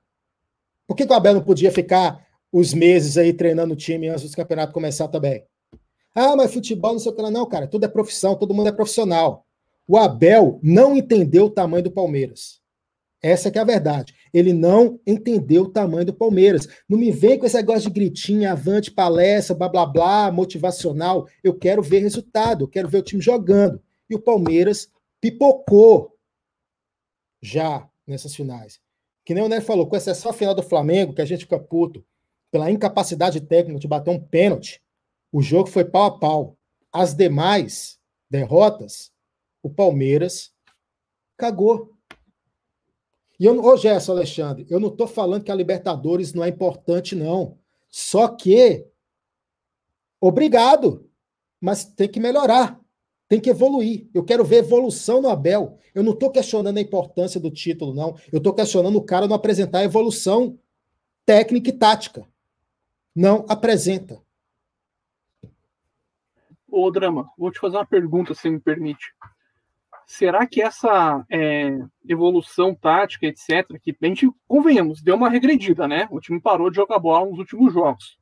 Por 0.88 0.96
que, 0.96 1.06
que 1.06 1.12
o 1.12 1.16
Abel 1.16 1.34
não 1.34 1.44
podia 1.44 1.72
ficar 1.72 2.26
os 2.52 2.74
meses 2.74 3.18
aí 3.18 3.34
treinando 3.34 3.74
o 3.74 3.78
time 3.78 4.08
antes 4.08 4.30
do 4.30 4.36
campeonato 4.36 4.74
começar 4.74 5.08
também? 5.08 5.46
Ah, 6.14 6.36
mas 6.36 6.54
futebol 6.54 6.94
não 6.94 7.00
sei 7.00 7.12
o 7.12 7.16
que. 7.16 7.22
Não, 7.22 7.46
cara, 7.46 7.68
tudo 7.68 7.86
é 7.86 7.88
profissão, 7.88 8.36
todo 8.36 8.54
mundo 8.54 8.68
é 8.68 8.72
profissional. 8.72 9.46
O 9.88 9.98
Abel 9.98 10.60
não 10.62 10.96
entendeu 10.96 11.46
o 11.46 11.50
tamanho 11.50 11.84
do 11.84 11.92
Palmeiras. 11.92 12.62
Essa 13.22 13.52
que 13.52 13.58
é 13.58 13.62
a 13.62 13.66
verdade. 13.66 14.14
Ele 14.34 14.54
não 14.54 15.00
entendeu 15.06 15.64
o 15.64 15.70
tamanho 15.70 16.06
do 16.06 16.14
Palmeiras. 16.14 16.68
Não 16.88 16.98
me 16.98 17.12
vem 17.12 17.38
com 17.38 17.46
esse 17.46 17.56
negócio 17.56 17.84
de 17.84 17.90
gritinho, 17.90 18.50
avante, 18.50 18.92
palestra, 18.92 19.56
blá 19.56 19.68
blá 19.68 19.86
blá, 19.86 20.32
motivacional. 20.32 21.28
Eu 21.44 21.54
quero 21.54 21.82
ver 21.82 22.00
resultado, 22.00 22.64
eu 22.64 22.68
quero 22.68 22.88
ver 22.88 23.00
o 23.00 23.04
time 23.04 23.22
jogando. 23.22 23.82
E 24.10 24.16
o 24.16 24.22
Palmeiras 24.22 24.90
pipocou 25.20 26.18
já 27.42 27.88
nessas 28.06 28.36
finais. 28.36 28.80
Que 29.26 29.34
nem 29.34 29.44
o 29.44 29.48
Nery 29.48 29.64
falou, 29.64 29.88
com 29.88 29.96
exceção 29.96 30.32
a 30.32 30.34
final 30.34 30.56
do 30.56 30.64
Flamengo, 30.64 31.14
que 31.14 31.22
a 31.22 31.26
gente 31.26 31.42
fica 31.42 31.60
puto 31.60 32.04
pela 32.52 32.70
incapacidade 32.70 33.40
técnica 33.40 33.80
de 33.80 33.88
bater 33.88 34.12
um 34.12 34.20
pênalti, 34.20 34.82
o 35.32 35.42
jogo 35.42 35.70
foi 35.70 35.86
pau 35.86 36.04
a 36.04 36.20
pau. 36.20 36.58
As 36.92 37.16
demais 37.16 37.98
derrotas, 38.30 39.12
o 39.64 39.70
Palmeiras 39.70 40.52
cagou. 41.38 41.94
E 43.42 43.46
eu, 43.46 43.60
ô 43.60 43.76
Gerson 43.76 44.12
Alexandre, 44.12 44.68
eu 44.70 44.80
não 44.80 44.90
estou 44.90 45.08
falando 45.08 45.44
que 45.44 45.52
a 45.52 45.56
Libertadores 45.56 46.32
não 46.32 46.44
é 46.44 46.50
importante, 46.50 47.16
não. 47.16 47.58
Só 47.90 48.28
que, 48.28 48.86
obrigado, 50.20 51.10
mas 51.60 51.84
tem 51.84 52.08
que 52.08 52.20
melhorar, 52.20 52.80
tem 53.28 53.42
que 53.42 53.50
evoluir. 53.50 54.08
Eu 54.14 54.24
quero 54.24 54.46
ver 54.46 54.58
evolução 54.58 55.24
no 55.24 55.28
Abel. 55.28 55.80
Eu 55.96 56.04
não 56.04 56.14
estou 56.14 56.30
questionando 56.30 56.78
a 56.78 56.82
importância 56.82 57.40
do 57.40 57.50
título, 57.50 57.96
não. 57.96 58.16
Eu 58.32 58.38
estou 58.38 58.54
questionando 58.54 58.96
o 58.96 59.04
cara 59.04 59.28
não 59.28 59.36
apresentar 59.36 59.84
evolução 59.84 60.60
técnica 61.26 61.72
e 61.72 61.74
tática. 61.74 62.28
Não 63.16 63.44
apresenta. 63.50 64.22
Ô, 66.70 66.92
Drama, 66.92 67.28
vou 67.36 67.52
te 67.52 67.60
fazer 67.60 67.78
uma 67.78 67.88
pergunta, 67.88 68.36
se 68.36 68.48
me 68.52 68.60
permite. 68.60 69.16
Será 70.12 70.46
que 70.46 70.62
essa 70.62 71.26
é, 71.32 71.80
evolução 72.06 72.76
tática, 72.76 73.26
etc., 73.26 73.80
que 73.82 73.96
a 74.02 74.06
gente, 74.06 74.30
convenhamos, 74.46 75.02
deu 75.02 75.16
uma 75.16 75.30
regredida, 75.30 75.88
né? 75.88 76.06
O 76.12 76.20
time 76.20 76.38
parou 76.38 76.70
de 76.70 76.76
jogar 76.76 77.00
bola 77.00 77.30
nos 77.30 77.40
últimos 77.40 77.74
jogos. 77.74 78.18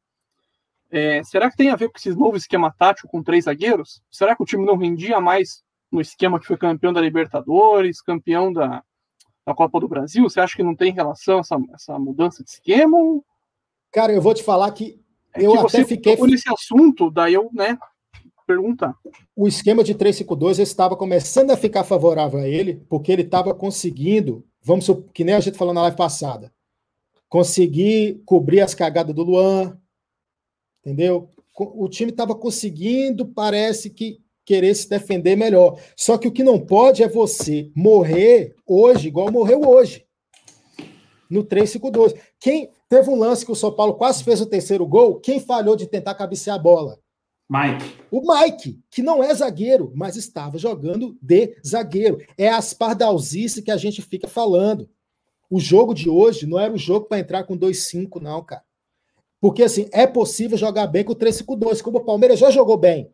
É, 0.92 1.24
será 1.24 1.50
que 1.50 1.58
tem 1.58 1.72
a 1.72 1.76
ver 1.76 1.90
com 1.90 1.98
esse 1.98 2.12
novo 2.12 2.38
esquema 2.38 2.72
tático 2.72 3.08
com 3.08 3.24
três 3.24 3.46
zagueiros? 3.46 4.04
Será 4.12 4.36
que 4.36 4.44
o 4.44 4.46
time 4.46 4.64
não 4.64 4.78
rendia 4.78 5.20
mais 5.20 5.64
no 5.92 6.00
esquema 6.00 6.40
que 6.40 6.46
foi 6.46 6.58
campeão 6.58 6.94
da 6.94 7.02
Libertadores, 7.02 8.04
campeão 8.04 8.54
da, 8.54 8.84
da 9.44 9.56
Copa 9.56 9.80
do 9.80 9.88
Brasil? 9.88 10.30
Você 10.30 10.40
acha 10.40 10.56
que 10.56 10.62
não 10.62 10.76
tem 10.76 10.94
relação 10.94 11.40
essa, 11.40 11.58
essa 11.74 11.98
mudança 11.98 12.44
de 12.44 12.52
esquema? 12.52 12.98
Cara, 13.92 14.14
eu 14.14 14.22
vou 14.22 14.36
te 14.36 14.44
falar 14.44 14.72
que 14.74 15.04
é 15.34 15.44
eu 15.44 15.54
que 15.54 15.58
até 15.58 15.84
fiquei. 15.84 16.16
Por 16.16 16.30
esse 16.30 16.48
assunto, 16.54 17.10
daí 17.10 17.34
eu, 17.34 17.50
né, 17.52 17.80
perguntar. 18.50 18.95
O 19.36 19.47
esquema 19.47 19.84
de 19.84 19.93
352 19.93 20.58
estava 20.58 20.97
começando 20.97 21.52
a 21.52 21.58
ficar 21.58 21.84
favorável 21.84 22.39
a 22.39 22.47
ele, 22.47 22.84
porque 22.89 23.12
ele 23.12 23.22
estava 23.22 23.54
conseguindo, 23.54 24.43
vamos 24.60 24.89
que 25.14 25.24
nem 25.24 25.36
a 25.36 25.39
gente 25.39 25.58
falou 25.58 25.72
na 25.72 25.84
live 25.84 25.95
passada, 25.95 26.52
conseguir 27.28 28.24
cobrir 28.26 28.62
as 28.62 28.74
cagadas 28.74 29.14
do 29.14 29.22
Luan, 29.22 29.78
entendeu? 30.80 31.30
O 31.56 31.88
time 31.88 32.10
estava 32.10 32.34
conseguindo, 32.34 33.28
parece 33.28 33.91
que 33.91 34.20
querer 34.43 34.74
se 34.74 34.89
defender 34.89 35.36
melhor. 35.36 35.80
Só 35.95 36.18
que 36.18 36.28
o 36.28 36.32
que 36.32 36.43
não 36.43 36.60
pode 36.60 37.04
é 37.04 37.08
você 37.08 37.72
morrer 37.76 38.56
hoje, 38.66 39.10
igual 39.10 39.32
morreu 39.32 39.62
hoje. 39.62 40.08
No 41.30 41.43
352. 41.43 42.16
Quem 42.39 42.72
teve 42.89 43.12
um 43.12 43.20
lance 43.20 43.45
que 43.45 43.52
o 43.52 43.56
São 43.56 43.72
Paulo 43.72 43.93
quase 43.93 44.24
fez 44.24 44.41
o 44.41 44.47
terceiro 44.47 44.88
gol, 44.88 45.20
quem 45.20 45.39
falhou 45.39 45.76
de 45.76 45.86
tentar 45.86 46.16
cabecear 46.16 46.56
a 46.56 46.60
bola? 46.60 46.97
Mike. 47.50 47.97
O 48.12 48.22
Mike, 48.22 48.80
que 48.91 49.02
não 49.02 49.24
é 49.24 49.34
zagueiro, 49.34 49.91
mas 49.95 50.16
estava 50.16 50.60
jogando 50.60 51.18
de 51.20 51.58
zagueiro. 51.66 52.24
É 52.38 52.47
as 52.47 52.74
pardalzice 52.76 53.64
que 53.64 53.72
a 53.72 53.78
gente 53.78 54.04
fica 54.04 54.28
falando. 54.28 54.88
O 55.50 55.60
jogo 55.60 55.95
de 55.95 56.08
hoje 56.08 56.45
não 56.45 56.60
era 56.60 56.72
o 56.72 56.78
jogo 56.78 57.08
para 57.08 57.20
entrar 57.20 57.43
com 57.43 57.58
2-5, 57.58 58.22
não, 58.22 58.43
cara. 58.43 58.64
Porque, 59.41 59.64
assim, 59.64 59.89
é 59.91 60.06
possível 60.06 60.58
jogar 60.58 60.86
bem 60.86 61.04
com 61.04 61.16
3-5-2, 61.16 61.82
como 61.82 61.97
o 61.97 62.06
Palmeiras 62.06 62.38
já 62.38 62.52
jogou 62.52 62.78
bem. 62.78 63.12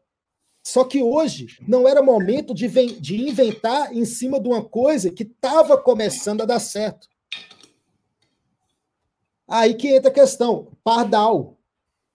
Só 0.62 0.84
que 0.84 1.02
hoje 1.02 1.60
não 1.66 1.88
era 1.88 2.02
momento 2.02 2.54
de, 2.54 2.68
de 2.68 3.22
inventar 3.22 3.96
em 3.96 4.04
cima 4.04 4.40
de 4.40 4.50
uma 4.50 4.66
coisa 4.66 5.12
que 5.12 5.24
estava 5.24 5.78
começando 5.78 6.42
a 6.42 6.46
dar 6.46 6.60
certo. 6.60 7.08
Aí 9.48 9.76
que 9.76 9.96
entra 9.96 10.10
a 10.10 10.14
questão, 10.14 10.72
pardal. 10.84 11.58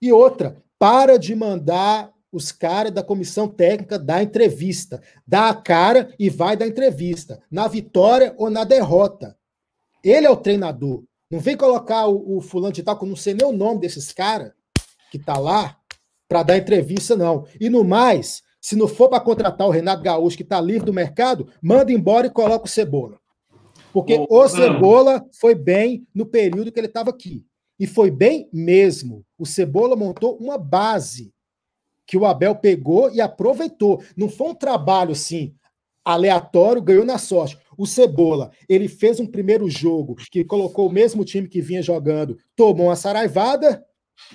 E 0.02 0.12
outra, 0.12 0.60
para 0.80 1.18
de 1.18 1.34
mandar 1.34 2.10
os 2.32 2.50
caras 2.50 2.90
da 2.90 3.02
comissão 3.02 3.46
técnica 3.46 3.98
dar 3.98 4.22
entrevista. 4.22 5.02
Dá 5.26 5.50
a 5.50 5.54
cara 5.54 6.14
e 6.18 6.30
vai 6.30 6.56
dar 6.56 6.66
entrevista, 6.66 7.42
na 7.50 7.68
vitória 7.68 8.34
ou 8.38 8.48
na 8.48 8.64
derrota. 8.64 9.36
Ele 10.02 10.26
é 10.26 10.30
o 10.30 10.36
treinador. 10.36 11.04
Não 11.30 11.38
vem 11.38 11.54
colocar 11.54 12.06
o, 12.06 12.38
o 12.38 12.40
fulano 12.40 12.72
de 12.72 12.82
tal, 12.82 12.98
que 12.98 13.04
eu 13.04 13.08
não 13.08 13.16
sei 13.16 13.34
nem 13.34 13.46
o 13.46 13.52
nome 13.52 13.80
desses 13.80 14.10
caras 14.10 14.52
que 15.10 15.18
tá 15.18 15.36
lá, 15.36 15.76
para 16.26 16.44
dar 16.44 16.56
entrevista, 16.56 17.14
não. 17.14 17.44
E 17.60 17.68
no 17.68 17.84
mais, 17.84 18.42
se 18.60 18.74
não 18.74 18.88
for 18.88 19.08
para 19.08 19.20
contratar 19.20 19.66
o 19.66 19.70
Renato 19.70 20.02
Gaúcho, 20.02 20.36
que 20.36 20.44
está 20.44 20.60
livre 20.60 20.86
do 20.86 20.92
mercado, 20.92 21.48
manda 21.60 21.92
embora 21.92 22.28
e 22.28 22.30
coloca 22.30 22.64
o 22.64 22.68
Cebola. 22.68 23.18
Porque 23.92 24.14
oh, 24.16 24.44
o 24.44 24.48
Cebola 24.48 25.26
foi 25.38 25.54
bem 25.54 26.06
no 26.14 26.24
período 26.24 26.70
que 26.70 26.78
ele 26.78 26.86
estava 26.86 27.10
aqui. 27.10 27.44
E 27.80 27.86
foi 27.86 28.10
bem 28.10 28.46
mesmo. 28.52 29.24
O 29.38 29.46
Cebola 29.46 29.96
montou 29.96 30.36
uma 30.36 30.58
base 30.58 31.32
que 32.06 32.18
o 32.18 32.26
Abel 32.26 32.54
pegou 32.54 33.10
e 33.10 33.22
aproveitou. 33.22 34.02
Não 34.14 34.28
foi 34.28 34.48
um 34.48 34.54
trabalho 34.54 35.12
assim 35.12 35.54
aleatório, 36.04 36.82
ganhou 36.82 37.06
na 37.06 37.16
sorte. 37.16 37.58
O 37.78 37.86
Cebola, 37.86 38.50
ele 38.68 38.86
fez 38.86 39.18
um 39.18 39.26
primeiro 39.26 39.70
jogo 39.70 40.16
que 40.30 40.44
colocou 40.44 40.88
o 40.88 40.92
mesmo 40.92 41.24
time 41.24 41.48
que 41.48 41.62
vinha 41.62 41.82
jogando, 41.82 42.36
tomou 42.54 42.88
uma 42.88 42.96
saraivada 42.96 43.82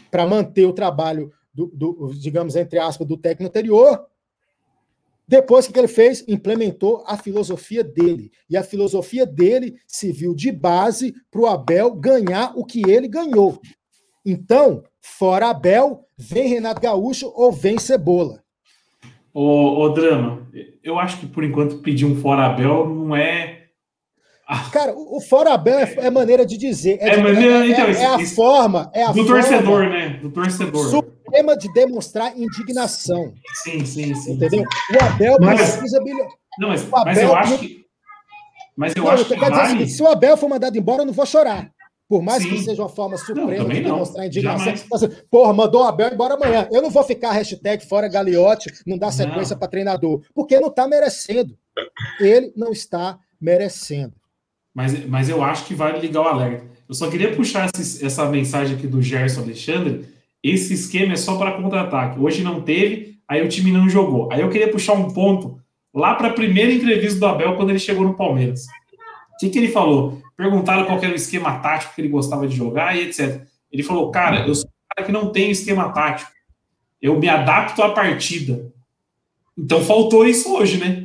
para 0.09 0.25
manter 0.25 0.65
o 0.65 0.73
trabalho 0.73 1.31
do, 1.53 1.67
do, 1.67 2.13
digamos 2.15 2.55
entre 2.55 2.79
aspas, 2.79 3.07
do 3.07 3.15
técnico 3.15 3.47
anterior 3.47 4.07
depois, 5.27 5.67
o 5.67 5.73
que 5.73 5.79
ele 5.79 5.87
fez? 5.87 6.23
Implementou 6.27 7.03
a 7.07 7.17
filosofia 7.17 7.83
dele. 7.83 8.31
E 8.49 8.55
a 8.55 8.63
filosofia 8.63 9.25
dele 9.25 9.75
se 9.87 10.11
viu 10.11 10.35
de 10.35 10.51
base 10.51 11.13
para 11.31 11.41
o 11.41 11.47
Abel 11.47 11.95
ganhar 11.95 12.53
o 12.55 12.63
que 12.63 12.81
ele 12.87 13.07
ganhou. 13.07 13.59
Então, 14.23 14.83
fora 15.01 15.49
Abel, 15.49 16.05
vem 16.17 16.47
Renato 16.47 16.81
Gaúcho 16.81 17.31
ou 17.35 17.51
vem 17.51 17.79
Cebola. 17.79 18.43
Ô, 19.33 19.81
ô 19.81 19.89
Drama, 19.89 20.47
eu 20.83 20.97
acho 20.97 21.19
que 21.19 21.27
por 21.27 21.43
enquanto 21.43 21.79
pedir 21.79 22.05
um 22.05 22.15
fora 22.15 22.45
Abel 22.45 22.87
não 22.87 23.15
é. 23.15 23.64
Ah. 24.47 24.69
Cara, 24.71 24.93
o 24.95 25.19
fora 25.19 25.53
Abel 25.53 25.79
é, 25.79 25.95
é, 25.97 26.09
maneira 26.11 26.45
de 26.45 26.55
dizer. 26.55 26.99
É, 27.01 27.15
é, 27.15 27.17
maneira, 27.17 27.65
é, 27.65 27.69
então, 27.69 27.85
é 27.85 28.05
a 28.05 28.19
forma. 28.27 28.91
É 28.93 29.03
a 29.03 29.11
do 29.11 29.25
forma, 29.25 29.41
torcedor, 29.41 29.89
né? 29.89 30.19
Do 30.21 30.29
torcedor 30.29 31.05
tema 31.35 31.57
de 31.57 31.71
demonstrar 31.73 32.37
indignação. 32.37 33.33
Sim, 33.63 33.85
sim, 33.85 34.15
sim. 34.15 34.33
Entendeu? 34.33 34.63
O 34.63 35.03
Abel 35.03 35.37
mas, 35.39 35.71
precisa 35.71 36.01
bilhão. 36.03 36.27
Não, 36.59 36.69
mas, 36.69 36.81
Abel, 36.81 37.03
mas 37.05 37.17
eu 37.17 37.35
acho 37.35 37.57
que. 37.59 37.85
Mas 38.77 38.93
eu 38.95 39.03
não, 39.03 39.11
acho 39.11 39.23
eu 39.23 39.27
que. 39.27 39.35
Vale... 39.35 39.55
Assim, 39.55 39.87
se 39.87 40.03
o 40.03 40.07
Abel 40.07 40.37
for 40.37 40.49
mandado 40.49 40.77
embora, 40.77 41.01
eu 41.01 41.05
não 41.05 41.13
vou 41.13 41.25
chorar. 41.25 41.71
Por 42.07 42.21
mais 42.21 42.43
sim. 42.43 42.49
que 42.49 42.61
seja 42.61 42.83
uma 42.83 42.89
forma 42.89 43.17
suprema 43.17 43.63
não, 43.63 43.69
de 43.69 43.81
demonstrar 43.81 44.27
indignação. 44.27 44.73
Assim, 44.93 45.09
Porra, 45.29 45.51
mandou 45.53 45.81
o 45.81 45.85
Abel 45.85 46.13
embora 46.13 46.35
amanhã. 46.35 46.69
Eu 46.71 46.81
não 46.81 46.91
vou 46.91 47.03
ficar 47.03 47.31
hashtag 47.31 47.83
fora 47.83 48.07
Galiote, 48.07 48.71
não 48.85 48.97
dar 48.97 49.11
sequência 49.11 49.55
para 49.55 49.67
treinador, 49.67 50.21
porque 50.33 50.59
não 50.59 50.67
está 50.67 50.87
merecendo. 50.87 51.57
Ele 52.19 52.53
não 52.55 52.71
está 52.71 53.17
merecendo. 53.41 54.13
Mas, 54.75 55.07
mas 55.07 55.29
eu 55.29 55.41
acho 55.41 55.65
que 55.65 55.73
vale 55.73 55.99
ligar 55.99 56.21
o 56.21 56.27
alerta. 56.27 56.65
Eu 56.87 56.93
só 56.93 57.09
queria 57.09 57.33
puxar 57.33 57.69
esse, 57.73 58.05
essa 58.05 58.25
mensagem 58.25 58.75
aqui 58.75 58.85
do 58.85 59.01
Gerson 59.01 59.41
Alexandre, 59.41 60.05
esse 60.43 60.73
esquema 60.73 61.13
é 61.13 61.15
só 61.15 61.37
para 61.37 61.53
contra-ataque. 61.53 62.19
Hoje 62.19 62.43
não 62.43 62.61
teve, 62.61 63.17
aí 63.27 63.41
o 63.41 63.47
time 63.47 63.71
não 63.71 63.89
jogou. 63.89 64.31
Aí 64.31 64.41
eu 64.41 64.49
queria 64.49 64.69
puxar 64.69 64.93
um 64.93 65.11
ponto 65.11 65.59
lá 65.93 66.13
para 66.13 66.27
a 66.27 66.33
primeira 66.33 66.73
entrevista 66.73 67.17
do 67.17 67.25
Abel 67.25 67.55
quando 67.55 67.69
ele 67.69 67.79
chegou 67.79 68.03
no 68.03 68.13
Palmeiras. 68.15 68.65
O 69.33 69.37
que, 69.39 69.49
que 69.49 69.57
ele 69.57 69.69
falou? 69.69 70.21
Perguntaram 70.35 70.85
qual 70.85 70.97
era 70.97 71.13
o 71.13 71.15
esquema 71.15 71.57
tático 71.59 71.95
que 71.95 72.01
ele 72.01 72.09
gostava 72.09 72.47
de 72.47 72.55
jogar 72.55 72.95
e 72.95 73.07
etc. 73.07 73.41
Ele 73.71 73.81
falou: 73.81 74.11
Cara, 74.11 74.45
eu 74.45 74.53
sou 74.53 74.67
um 74.67 74.95
cara 74.95 75.07
que 75.07 75.11
não 75.11 75.31
tem 75.31 75.49
esquema 75.49 75.91
tático. 75.91 76.29
Eu 77.01 77.17
me 77.17 77.29
adapto 77.29 77.81
à 77.81 77.89
partida. 77.89 78.71
Então 79.57 79.81
faltou 79.81 80.27
isso 80.27 80.53
hoje, 80.53 80.77
né? 80.77 81.04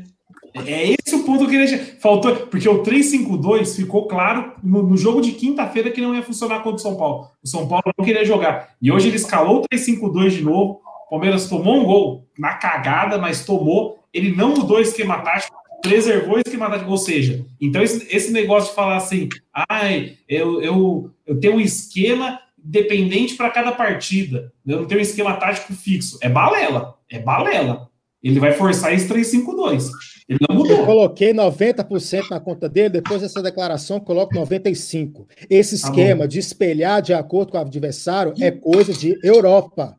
É 0.54 0.92
esse 0.92 1.14
o 1.14 1.24
ponto 1.24 1.46
que 1.46 1.54
ele 1.54 1.76
faltou, 2.00 2.34
porque 2.46 2.68
o 2.68 2.82
3-5-2 2.82 3.76
ficou 3.76 4.06
claro 4.06 4.52
no, 4.62 4.82
no 4.82 4.96
jogo 4.96 5.20
de 5.20 5.32
quinta-feira 5.32 5.90
que 5.90 6.00
não 6.00 6.14
ia 6.14 6.22
funcionar 6.22 6.60
contra 6.60 6.76
o 6.76 6.78
São 6.78 6.96
Paulo. 6.96 7.28
O 7.42 7.48
São 7.48 7.68
Paulo 7.68 7.84
não 7.96 8.04
queria 8.04 8.24
jogar. 8.24 8.70
E 8.80 8.90
hoje 8.90 9.08
ele 9.08 9.16
escalou 9.16 9.58
o 9.60 9.74
3-5-2 9.74 10.30
de 10.30 10.42
novo. 10.42 10.80
O 11.06 11.10
Palmeiras 11.10 11.48
tomou 11.48 11.80
um 11.80 11.84
gol 11.84 12.26
na 12.38 12.54
cagada, 12.54 13.18
mas 13.18 13.44
tomou. 13.44 13.98
Ele 14.12 14.34
não 14.34 14.50
mudou 14.50 14.78
o 14.78 14.80
esquema 14.80 15.18
tático, 15.18 15.56
preservou 15.82 16.36
o 16.36 16.40
esquema 16.40 16.68
tático. 16.70 16.90
Ou 16.90 16.98
seja, 16.98 17.44
então 17.60 17.82
esse, 17.82 18.06
esse 18.14 18.32
negócio 18.32 18.70
de 18.70 18.76
falar 18.76 18.96
assim, 18.96 19.28
ai, 19.68 20.16
eu, 20.28 20.60
eu, 20.62 21.10
eu 21.26 21.38
tenho 21.38 21.56
um 21.56 21.60
esquema 21.60 22.40
dependente 22.56 23.34
para 23.34 23.50
cada 23.50 23.72
partida. 23.72 24.52
Não 24.64 24.84
tem 24.84 24.98
um 24.98 25.02
esquema 25.02 25.34
tático 25.34 25.72
fixo. 25.72 26.18
É 26.22 26.28
balela. 26.28 26.96
É 27.10 27.18
balela. 27.18 27.89
Ele 28.22 28.38
vai 28.38 28.52
forçar 28.52 28.92
esse 28.92 29.08
3-5-2. 29.08 29.88
Ele 30.28 30.38
não 30.48 30.56
mudou. 30.56 30.76
Eu 30.76 30.86
coloquei 30.86 31.32
90% 31.32 32.30
na 32.30 32.38
conta 32.38 32.68
dele, 32.68 32.90
depois 32.90 33.22
dessa 33.22 33.42
declaração, 33.42 33.98
coloco 33.98 34.34
95%. 34.34 35.26
Esse 35.48 35.80
tá 35.80 35.88
esquema 35.88 36.20
tá 36.20 36.26
de 36.26 36.38
espelhar 36.38 37.00
de 37.00 37.14
acordo 37.14 37.52
com 37.52 37.58
o 37.58 37.60
adversário 37.60 38.34
é 38.40 38.50
coisa 38.50 38.92
de 38.92 39.18
Europa. 39.22 39.96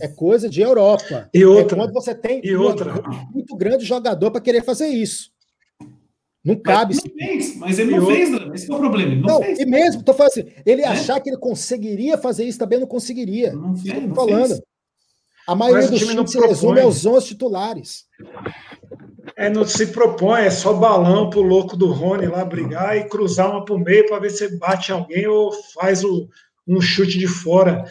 É 0.00 0.08
coisa 0.08 0.48
de 0.48 0.60
Europa. 0.60 1.28
E 1.32 1.44
outra. 1.44 1.76
É 1.76 1.80
quando 1.80 1.92
você 1.92 2.14
tem 2.14 2.40
e 2.42 2.56
outra. 2.56 2.92
Um, 2.92 3.32
muito 3.32 3.56
grande 3.56 3.84
jogador 3.84 4.30
para 4.30 4.40
querer 4.40 4.64
fazer 4.64 4.88
isso. 4.88 5.30
Não 6.44 6.56
cabe. 6.56 6.94
Mas, 6.94 7.04
ele 7.04 7.14
fez, 7.14 7.56
mas 7.56 7.78
ele 7.78 7.96
não 7.96 8.06
fez, 8.06 8.30
esse 8.54 8.70
é 8.70 8.74
o 8.74 8.78
problema. 8.78 9.12
Ele 9.12 9.20
não, 9.20 9.28
não 9.28 9.42
fez. 9.42 9.60
E 9.60 9.66
mesmo, 9.66 10.02
tô 10.02 10.14
falando 10.14 10.32
assim, 10.32 10.46
ele 10.64 10.82
é? 10.82 10.86
achar 10.86 11.20
que 11.20 11.28
ele 11.28 11.36
conseguiria 11.36 12.16
fazer 12.16 12.44
isso 12.44 12.58
também 12.58 12.80
não 12.80 12.86
conseguiria. 12.86 13.52
Não, 13.52 13.76
fez, 13.76 14.02
não 14.02 14.14
falando. 14.14 14.48
Fez. 14.48 14.62
A 15.50 15.54
maioria 15.56 15.88
dos 15.88 15.98
times 15.98 16.30
se 16.30 16.38
resume 16.38 16.80
aos 16.80 17.04
11 17.04 17.26
titulares. 17.26 18.04
É, 19.36 19.50
não 19.50 19.66
se 19.66 19.88
propõe, 19.88 20.42
é 20.42 20.50
só 20.50 20.72
balão 20.72 21.28
pro 21.28 21.42
louco 21.42 21.76
do 21.76 21.90
Rony 21.90 22.26
lá 22.26 22.44
brigar 22.44 22.96
e 22.96 23.08
cruzar 23.08 23.50
uma 23.50 23.64
pro 23.64 23.76
meio 23.76 24.06
para 24.06 24.20
ver 24.20 24.30
se 24.30 24.56
bate 24.58 24.92
alguém 24.92 25.26
ou 25.26 25.50
faz 25.74 26.04
o, 26.04 26.28
um 26.68 26.80
chute 26.80 27.18
de 27.18 27.26
fora. 27.26 27.84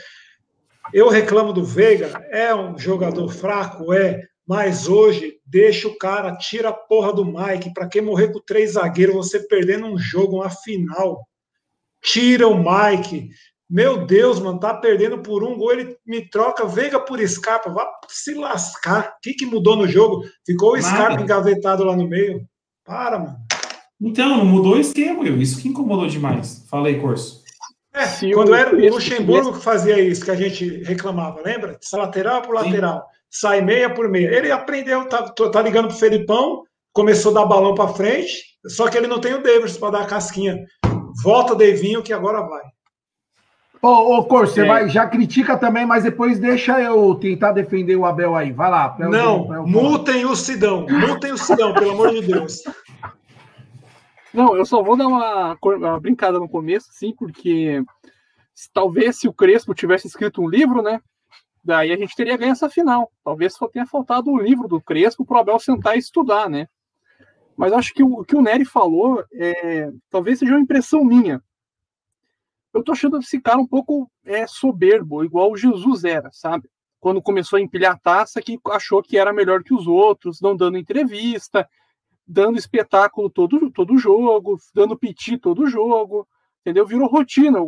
Eu 0.93 1.09
reclamo 1.09 1.51
do 1.51 1.65
Veiga, 1.65 2.25
é 2.31 2.55
um 2.55 2.77
jogador 2.77 3.27
fraco, 3.27 3.91
é, 3.91 4.23
mas 4.47 4.87
hoje 4.87 5.33
deixa 5.45 5.89
o 5.89 5.97
cara, 5.97 6.37
tira 6.37 6.69
a 6.69 6.73
porra 6.73 7.11
do 7.11 7.25
Mike, 7.25 7.73
para 7.73 7.89
quem 7.89 8.01
morrer 8.01 8.31
com 8.31 8.39
três 8.39 8.71
zagueiros, 8.71 9.15
você 9.15 9.37
perdendo 9.37 9.85
um 9.85 9.97
jogo, 9.97 10.37
uma 10.37 10.49
final. 10.49 11.27
Tira 12.01 12.47
o 12.47 12.55
Mike, 12.55 13.31
meu 13.69 14.05
Deus, 14.05 14.39
mano, 14.39 14.59
tá 14.59 14.73
perdendo 14.73 15.19
por 15.19 15.43
um 15.43 15.55
gol, 15.55 15.71
ele 15.71 15.95
me 16.05 16.27
troca 16.27 16.65
Veiga 16.65 16.99
por 16.99 17.19
Scarpa, 17.27 17.69
vá 17.69 17.87
se 18.07 18.33
lascar. 18.33 19.13
O 19.17 19.21
que, 19.21 19.33
que 19.33 19.45
mudou 19.45 19.75
no 19.75 19.87
jogo? 19.87 20.23
Ficou 20.45 20.73
o 20.73 20.81
Scarpa 20.81 21.21
engavetado 21.21 21.83
lá 21.83 21.95
no 21.95 22.07
meio. 22.07 22.47
Para, 22.83 23.19
mano. 23.19 23.37
Então, 24.01 24.37
não 24.37 24.45
mudou 24.45 24.73
o 24.73 24.79
esquema, 24.79 25.23
eu. 25.23 25.37
Isso 25.37 25.61
que 25.61 25.67
incomodou 25.67 26.07
demais. 26.07 26.65
Falei, 26.69 26.99
Corso. 26.99 27.43
É, 27.93 28.05
Se 28.05 28.31
quando 28.31 28.55
era 28.55 28.75
o 28.75 28.89
Luxemburgo 28.89 29.53
que 29.53 29.63
fazia 29.63 29.99
isso, 29.99 30.23
que 30.23 30.31
a 30.31 30.35
gente 30.35 30.83
reclamava, 30.83 31.41
lembra? 31.43 31.77
Lateral 31.93 32.41
por 32.41 32.55
lateral, 32.55 32.99
Sim. 32.99 33.03
sai 33.29 33.61
meia 33.61 33.93
por 33.93 34.07
meia. 34.09 34.29
Ele 34.35 34.51
aprendeu, 34.51 35.07
tá, 35.07 35.23
tá 35.23 35.61
ligando 35.61 35.89
pro 35.89 35.97
Felipão, 35.97 36.63
começou 36.93 37.31
a 37.31 37.41
dar 37.41 37.45
balão 37.45 37.75
para 37.75 37.93
frente, 37.93 38.31
só 38.67 38.87
que 38.87 38.97
ele 38.97 39.07
não 39.07 39.19
tem 39.19 39.33
o 39.33 39.43
Davis 39.43 39.77
para 39.77 39.91
dar 39.91 40.01
a 40.01 40.07
casquinha. 40.07 40.57
Volta, 41.23 41.55
Devinho, 41.55 42.01
que 42.01 42.13
agora 42.13 42.41
vai. 42.41 42.63
Ô, 43.81 44.17
ô 44.17 44.23
Cor, 44.25 44.45
você 44.45 44.61
é. 44.61 44.65
vai, 44.65 44.89
já 44.89 45.07
critica 45.07 45.57
também, 45.57 45.85
mas 45.85 46.03
depois 46.03 46.37
deixa 46.37 46.81
eu 46.81 47.15
tentar 47.15 47.53
defender 47.53 47.95
o 47.95 48.05
Abel 48.05 48.35
aí. 48.35 48.51
Vai 48.51 48.69
lá. 48.69 48.95
Não, 48.99 49.53
eu, 49.53 49.65
multem 49.65 50.25
o 50.25 50.35
Sidão. 50.35 50.85
Multem 50.89 51.31
o 51.31 51.37
Sidão, 51.37 51.73
pelo 51.73 51.91
amor 51.91 52.11
de 52.11 52.21
Deus. 52.21 52.61
Não, 54.33 54.55
eu 54.55 54.65
só 54.65 54.83
vou 54.83 54.97
dar 54.97 55.07
uma, 55.07 55.57
uma 55.63 55.99
brincada 55.99 56.39
no 56.39 56.49
começo, 56.49 56.89
sim, 56.91 57.15
porque 57.17 57.81
talvez 58.73 59.17
se 59.17 59.27
o 59.27 59.33
Crespo 59.33 59.73
tivesse 59.73 60.07
escrito 60.07 60.41
um 60.41 60.49
livro, 60.49 60.81
né? 60.81 60.99
Daí 61.63 61.91
a 61.91 61.97
gente 61.97 62.15
teria 62.15 62.37
ganho 62.37 62.51
essa 62.51 62.69
final. 62.69 63.09
Talvez 63.23 63.53
só 63.53 63.67
tenha 63.67 63.85
faltado 63.85 64.29
o 64.29 64.41
livro 64.41 64.67
do 64.67 64.81
Crespo 64.81 65.25
para 65.25 65.37
o 65.37 65.39
Abel 65.39 65.59
sentar 65.59 65.95
e 65.95 65.99
estudar, 65.99 66.49
né? 66.49 66.67
Mas 67.55 67.71
acho 67.71 67.93
que 67.93 68.03
o 68.03 68.23
que 68.23 68.35
o 68.35 68.41
Nery 68.41 68.65
falou 68.65 69.23
é, 69.33 69.89
talvez 70.09 70.39
seja 70.39 70.51
uma 70.51 70.61
impressão 70.61 71.03
minha 71.03 71.41
eu 72.79 72.83
tô 72.83 72.91
achando 72.93 73.17
esse 73.17 73.39
cara 73.39 73.57
um 73.57 73.67
pouco 73.67 74.09
é, 74.25 74.47
soberbo, 74.47 75.23
igual 75.23 75.51
o 75.51 75.57
Jesus 75.57 76.03
era, 76.03 76.29
sabe? 76.31 76.69
Quando 76.99 77.21
começou 77.21 77.57
a 77.57 77.61
empilhar 77.61 77.93
a 77.93 77.99
taça, 77.99 78.41
que 78.41 78.59
achou 78.67 79.01
que 79.01 79.17
era 79.17 79.31
melhor 79.33 79.63
que 79.63 79.73
os 79.73 79.87
outros, 79.87 80.41
não 80.41 80.55
dando 80.55 80.77
entrevista, 80.77 81.67
dando 82.27 82.57
espetáculo 82.57 83.29
todo, 83.29 83.71
todo 83.71 83.97
jogo, 83.97 84.57
dando 84.73 84.97
piti 84.97 85.37
todo 85.37 85.67
jogo, 85.67 86.27
entendeu? 86.61 86.85
Virou 86.85 87.07
rotina. 87.07 87.59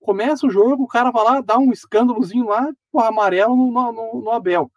Começa 0.00 0.46
o 0.46 0.50
jogo, 0.50 0.84
o 0.84 0.88
cara 0.88 1.10
vai 1.10 1.24
lá, 1.24 1.40
dá 1.40 1.58
um 1.58 1.72
escândalozinho 1.72 2.46
lá, 2.46 2.70
porra, 2.90 3.08
amarelo 3.08 3.54
no, 3.54 3.70
no, 3.70 4.20
no 4.22 4.30
Abel. 4.30 4.70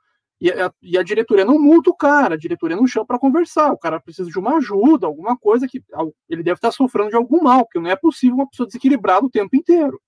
E 0.44 0.52
a, 0.52 0.74
e 0.82 0.98
a, 0.98 1.04
diretoria 1.04 1.46
não 1.46 1.58
multa 1.58 1.90
o 1.90 1.96
cara, 1.96 2.36
a 2.36 2.38
diretoria 2.38 2.76
não 2.76 2.86
chama 2.86 3.06
para 3.06 3.18
conversar. 3.18 3.72
O 3.72 3.78
cara 3.78 3.98
precisa 3.98 4.30
de 4.30 4.38
uma 4.38 4.58
ajuda, 4.58 5.08
alguma 5.08 5.38
coisa 5.38 5.66
que 5.66 5.82
ele 6.30 6.44
deve 6.44 6.58
estar 6.58 6.70
sofrendo 6.70 7.12
de 7.12 7.16
algum 7.16 7.42
mal, 7.42 7.64
porque 7.64 7.80
não 7.80 7.90
é 7.90 7.96
possível 7.96 8.36
uma 8.36 8.50
pessoa 8.50 8.68
desequilibrada 8.68 9.26
o 9.26 9.30
tempo 9.30 9.56
inteiro. 9.56 10.02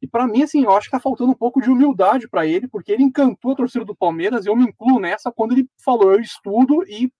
E 0.00 0.06
para 0.06 0.24
mim, 0.28 0.44
assim, 0.44 0.62
eu 0.62 0.70
acho 0.70 0.86
que 0.86 0.92
tá 0.92 1.00
faltando 1.00 1.32
um 1.32 1.34
pouco 1.34 1.60
de 1.60 1.68
humildade 1.68 2.28
para 2.28 2.46
ele, 2.46 2.68
porque 2.68 2.92
ele 2.92 3.02
encantou 3.02 3.50
a 3.50 3.56
torcida 3.56 3.84
do 3.84 3.96
Palmeiras, 3.96 4.46
e 4.46 4.48
eu 4.48 4.54
me 4.54 4.62
incluo 4.62 5.00
nessa 5.00 5.32
quando 5.32 5.50
ele 5.50 5.68
falou: 5.84 6.12
eu 6.12 6.20
estudo 6.20 6.84
e 6.86 7.10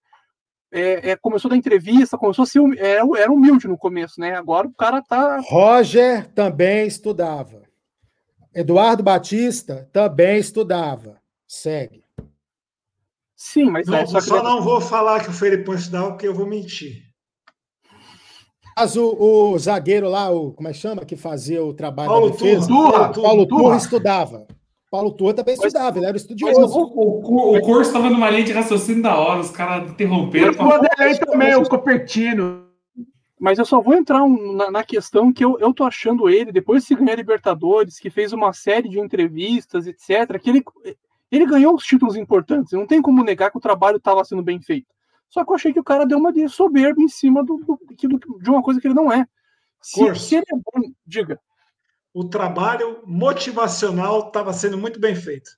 é, 0.71 1.11
é, 1.11 1.17
começou 1.17 1.51
da 1.51 1.57
entrevista, 1.57 2.17
começou 2.17 2.45
a 2.45 2.47
ser 2.47 2.61
é, 2.79 2.99
era 3.19 3.33
humilde 3.33 3.67
no 3.67 3.77
começo, 3.77 4.21
né? 4.21 4.37
Agora 4.37 4.69
o 4.69 4.73
cara 4.73 5.03
tá. 5.03 5.41
Roger 5.41 6.31
também 6.33 6.87
estudava. 6.87 7.65
Eduardo 8.55 9.03
Batista 9.03 9.91
também 9.93 10.39
estudava. 10.39 11.21
Segue. 11.45 12.06
Sim, 13.37 13.71
mas 13.71 13.87
não, 13.87 13.99
é, 13.99 14.07
só, 14.07 14.19
só 14.19 14.43
não 14.43 14.63
vou 14.63 14.81
falar 14.81 15.23
que 15.23 15.29
o 15.29 15.33
Felipão 15.33 15.75
estudava, 15.75 16.13
porque 16.13 16.27
eu 16.27 16.35
vou 16.35 16.47
mentir. 16.47 17.03
Mas 18.75 18.97
o, 18.97 19.15
o, 19.19 19.59
zagueiro 19.59 20.09
lá, 20.09 20.31
o, 20.31 20.53
como 20.53 20.69
é 20.69 20.73
que 20.73 20.79
chama, 20.79 21.05
que 21.05 21.17
fazia 21.17 21.63
o 21.63 21.75
trabalho 21.75 22.09
Paulo 22.09 22.31
da 22.31 22.33
defesa, 22.33 22.67
Turra, 22.67 23.13
Paulo 23.13 23.47
Turra 23.47 23.77
estudava. 23.77 24.47
Paulo 24.91 25.13
Turra 25.13 25.35
também 25.35 25.55
estudava, 25.55 25.99
ele 25.99 26.07
era 26.07 26.17
estudioso. 26.17 26.61
Mas, 26.61 26.73
o, 26.73 26.81
o, 26.81 27.57
o 27.57 27.61
curso 27.61 27.91
estava 27.91 28.09
numa 28.09 28.31
linha 28.31 28.45
de 28.45 28.53
raciocínio 28.53 29.03
da 29.03 29.19
hora, 29.19 29.41
os 29.41 29.51
caras 29.51 29.91
interromperam. 29.91 30.53
O 30.53 30.69
Vanderlei 30.69 31.19
também, 31.19 31.55
o 31.57 31.69
Copertino. 31.69 32.67
Mas 33.39 33.59
eu 33.59 33.67
só 33.67 33.83
vou 33.83 33.95
entrar 33.95 34.23
um, 34.23 34.55
na, 34.55 34.71
na, 34.71 34.85
questão 34.85 35.31
que 35.31 35.45
eu, 35.45 35.59
eu 35.59 35.75
tô 35.75 35.85
achando 35.85 36.29
ele, 36.29 36.51
depois 36.51 36.87
de 36.87 36.95
ganhar 36.95 37.17
Libertadores, 37.17 37.99
que 37.99 38.09
fez 38.09 38.33
uma 38.33 38.53
série 38.55 38.89
de 38.89 38.99
entrevistas, 38.99 39.87
etc., 39.87 40.41
que 40.41 40.49
ele, 40.49 40.65
ele 41.31 41.47
ganhou 41.47 41.75
os 41.75 41.85
títulos 41.85 42.17
importantes, 42.17 42.73
não 42.73 42.87
tem 42.87 43.03
como 43.03 43.25
negar 43.25 43.51
que 43.51 43.59
o 43.59 43.61
trabalho 43.61 43.97
estava 43.97 44.25
sendo 44.25 44.43
bem 44.43 44.61
feito. 44.61 44.87
Só 45.29 45.45
que 45.45 45.51
eu 45.51 45.57
achei 45.57 45.73
que 45.73 45.81
o 45.81 45.85
cara 45.85 46.07
deu 46.07 46.19
uma 46.19 46.33
de 46.33 46.49
soberba 46.49 47.03
em 47.03 47.09
cima 47.09 47.45
do, 47.45 47.57
do, 47.59 47.79
do, 47.79 48.39
de 48.39 48.51
uma 48.51 48.63
coisa 48.63 48.81
que 48.81 48.87
ele 48.87 48.95
não 48.95 49.13
é. 49.13 49.27
Se, 49.83 50.15
se 50.15 50.37
ele 50.37 50.47
é 50.53 50.57
bom, 50.57 50.93
diga. 51.05 51.41
O 52.15 52.25
trabalho 52.25 53.03
motivacional 53.05 54.29
estava 54.29 54.53
sendo 54.53 54.79
muito 54.79 55.01
bem 55.01 55.15
feito. 55.15 55.51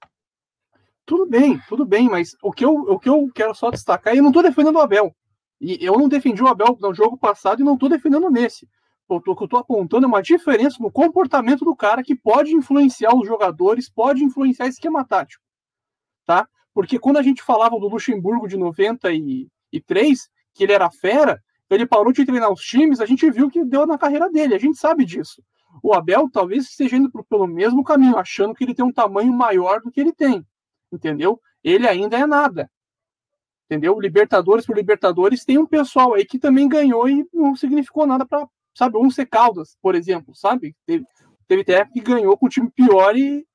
Tudo 1.05 1.27
bem, 1.27 1.61
tudo 1.69 1.87
bem, 1.87 2.09
mas 2.09 2.35
o 2.43 2.53
que 2.53 2.65
eu, 2.65 2.75
o 2.75 2.99
que 2.99 3.09
eu 3.09 3.31
quero 3.35 3.55
só 3.55 3.71
destacar, 3.71 4.15
eu 4.15 4.23
não 4.23 4.31
estou 4.31 4.43
defendendo 4.43 4.77
o 4.77 4.81
Abel. 4.81 5.15
E 5.61 5.79
eu 5.85 5.99
não 5.99 6.09
defendi 6.09 6.43
o 6.43 6.49
Abel 6.49 6.77
no 6.81 6.95
jogo 6.95 7.17
passado 7.17 7.61
e 7.61 7.65
não 7.65 7.75
estou 7.75 7.89
defendendo 7.89 8.31
nesse. 8.31 8.69
O 9.09 9.21
que 9.21 9.31
eu 9.31 9.45
estou 9.45 9.59
apontando 9.59 10.05
é 10.05 10.09
uma 10.09 10.23
diferença 10.23 10.77
no 10.81 10.91
comportamento 10.91 11.65
do 11.65 11.75
cara 11.75 12.03
que 12.03 12.15
pode 12.15 12.55
influenciar 12.55 13.15
os 13.15 13.27
jogadores, 13.27 13.89
pode 13.89 14.23
influenciar 14.23 14.67
o 14.67 14.69
esquema 14.69 15.05
tático 15.05 15.48
tá? 16.29 16.47
Porque 16.75 16.99
quando 16.99 17.17
a 17.17 17.23
gente 17.23 17.43
falava 17.43 17.81
do 17.81 17.89
Luxemburgo 17.89 18.47
de 18.47 18.59
93, 18.59 20.29
que 20.53 20.63
ele 20.63 20.75
era 20.75 20.91
fera, 20.91 21.43
ele 21.71 21.87
parou 21.87 22.13
de 22.13 22.25
treinar 22.27 22.53
os 22.53 22.61
times, 22.61 23.01
a 23.01 23.07
gente 23.07 23.31
viu 23.31 23.51
que 23.51 23.65
deu 23.65 23.87
na 23.87 23.97
carreira 23.97 24.31
dele, 24.31 24.55
a 24.55 24.59
gente 24.59 24.79
sabe 24.79 25.07
disso. 25.07 25.43
O 25.83 25.95
Abel 25.95 26.29
talvez 26.31 26.65
esteja 26.65 26.97
indo 26.97 27.11
pelo 27.25 27.47
mesmo 27.47 27.83
caminho, 27.83 28.19
achando 28.19 28.55
que 28.55 28.63
ele 28.63 28.75
tem 28.75 28.85
um 28.85 28.93
tamanho 28.93 29.33
maior 29.33 29.81
do 29.81 29.91
que 29.91 30.01
ele 30.03 30.13
tem, 30.13 30.47
entendeu? 30.93 31.41
Ele 31.65 31.89
ainda 31.89 32.19
é 32.19 32.27
nada, 32.27 32.71
entendeu? 33.65 33.99
Libertadores 33.99 34.67
por 34.67 34.77
Libertadores 34.77 35.47
tem 35.47 35.57
um 35.57 35.67
pessoal 35.67 36.13
aí 36.13 36.27
que 36.27 36.39
também 36.39 36.69
ganhou 36.69 37.09
e 37.09 37.27
não 37.33 37.57
significou 37.57 38.07
nada 38.07 38.27
para, 38.27 38.47
sabe, 38.75 38.99
um 38.99 39.11
C 39.11 39.25
Caldas, 39.25 39.79
por 39.81 39.95
exemplo, 39.95 40.35
sabe? 40.35 40.77
Teve, 40.87 41.07
teve 41.47 41.87
que 41.87 42.01
ganhou 42.01 42.37
com 42.37 42.47
um 42.47 42.51
time 42.51 42.71
pior 42.71 43.17
e, 43.17 43.47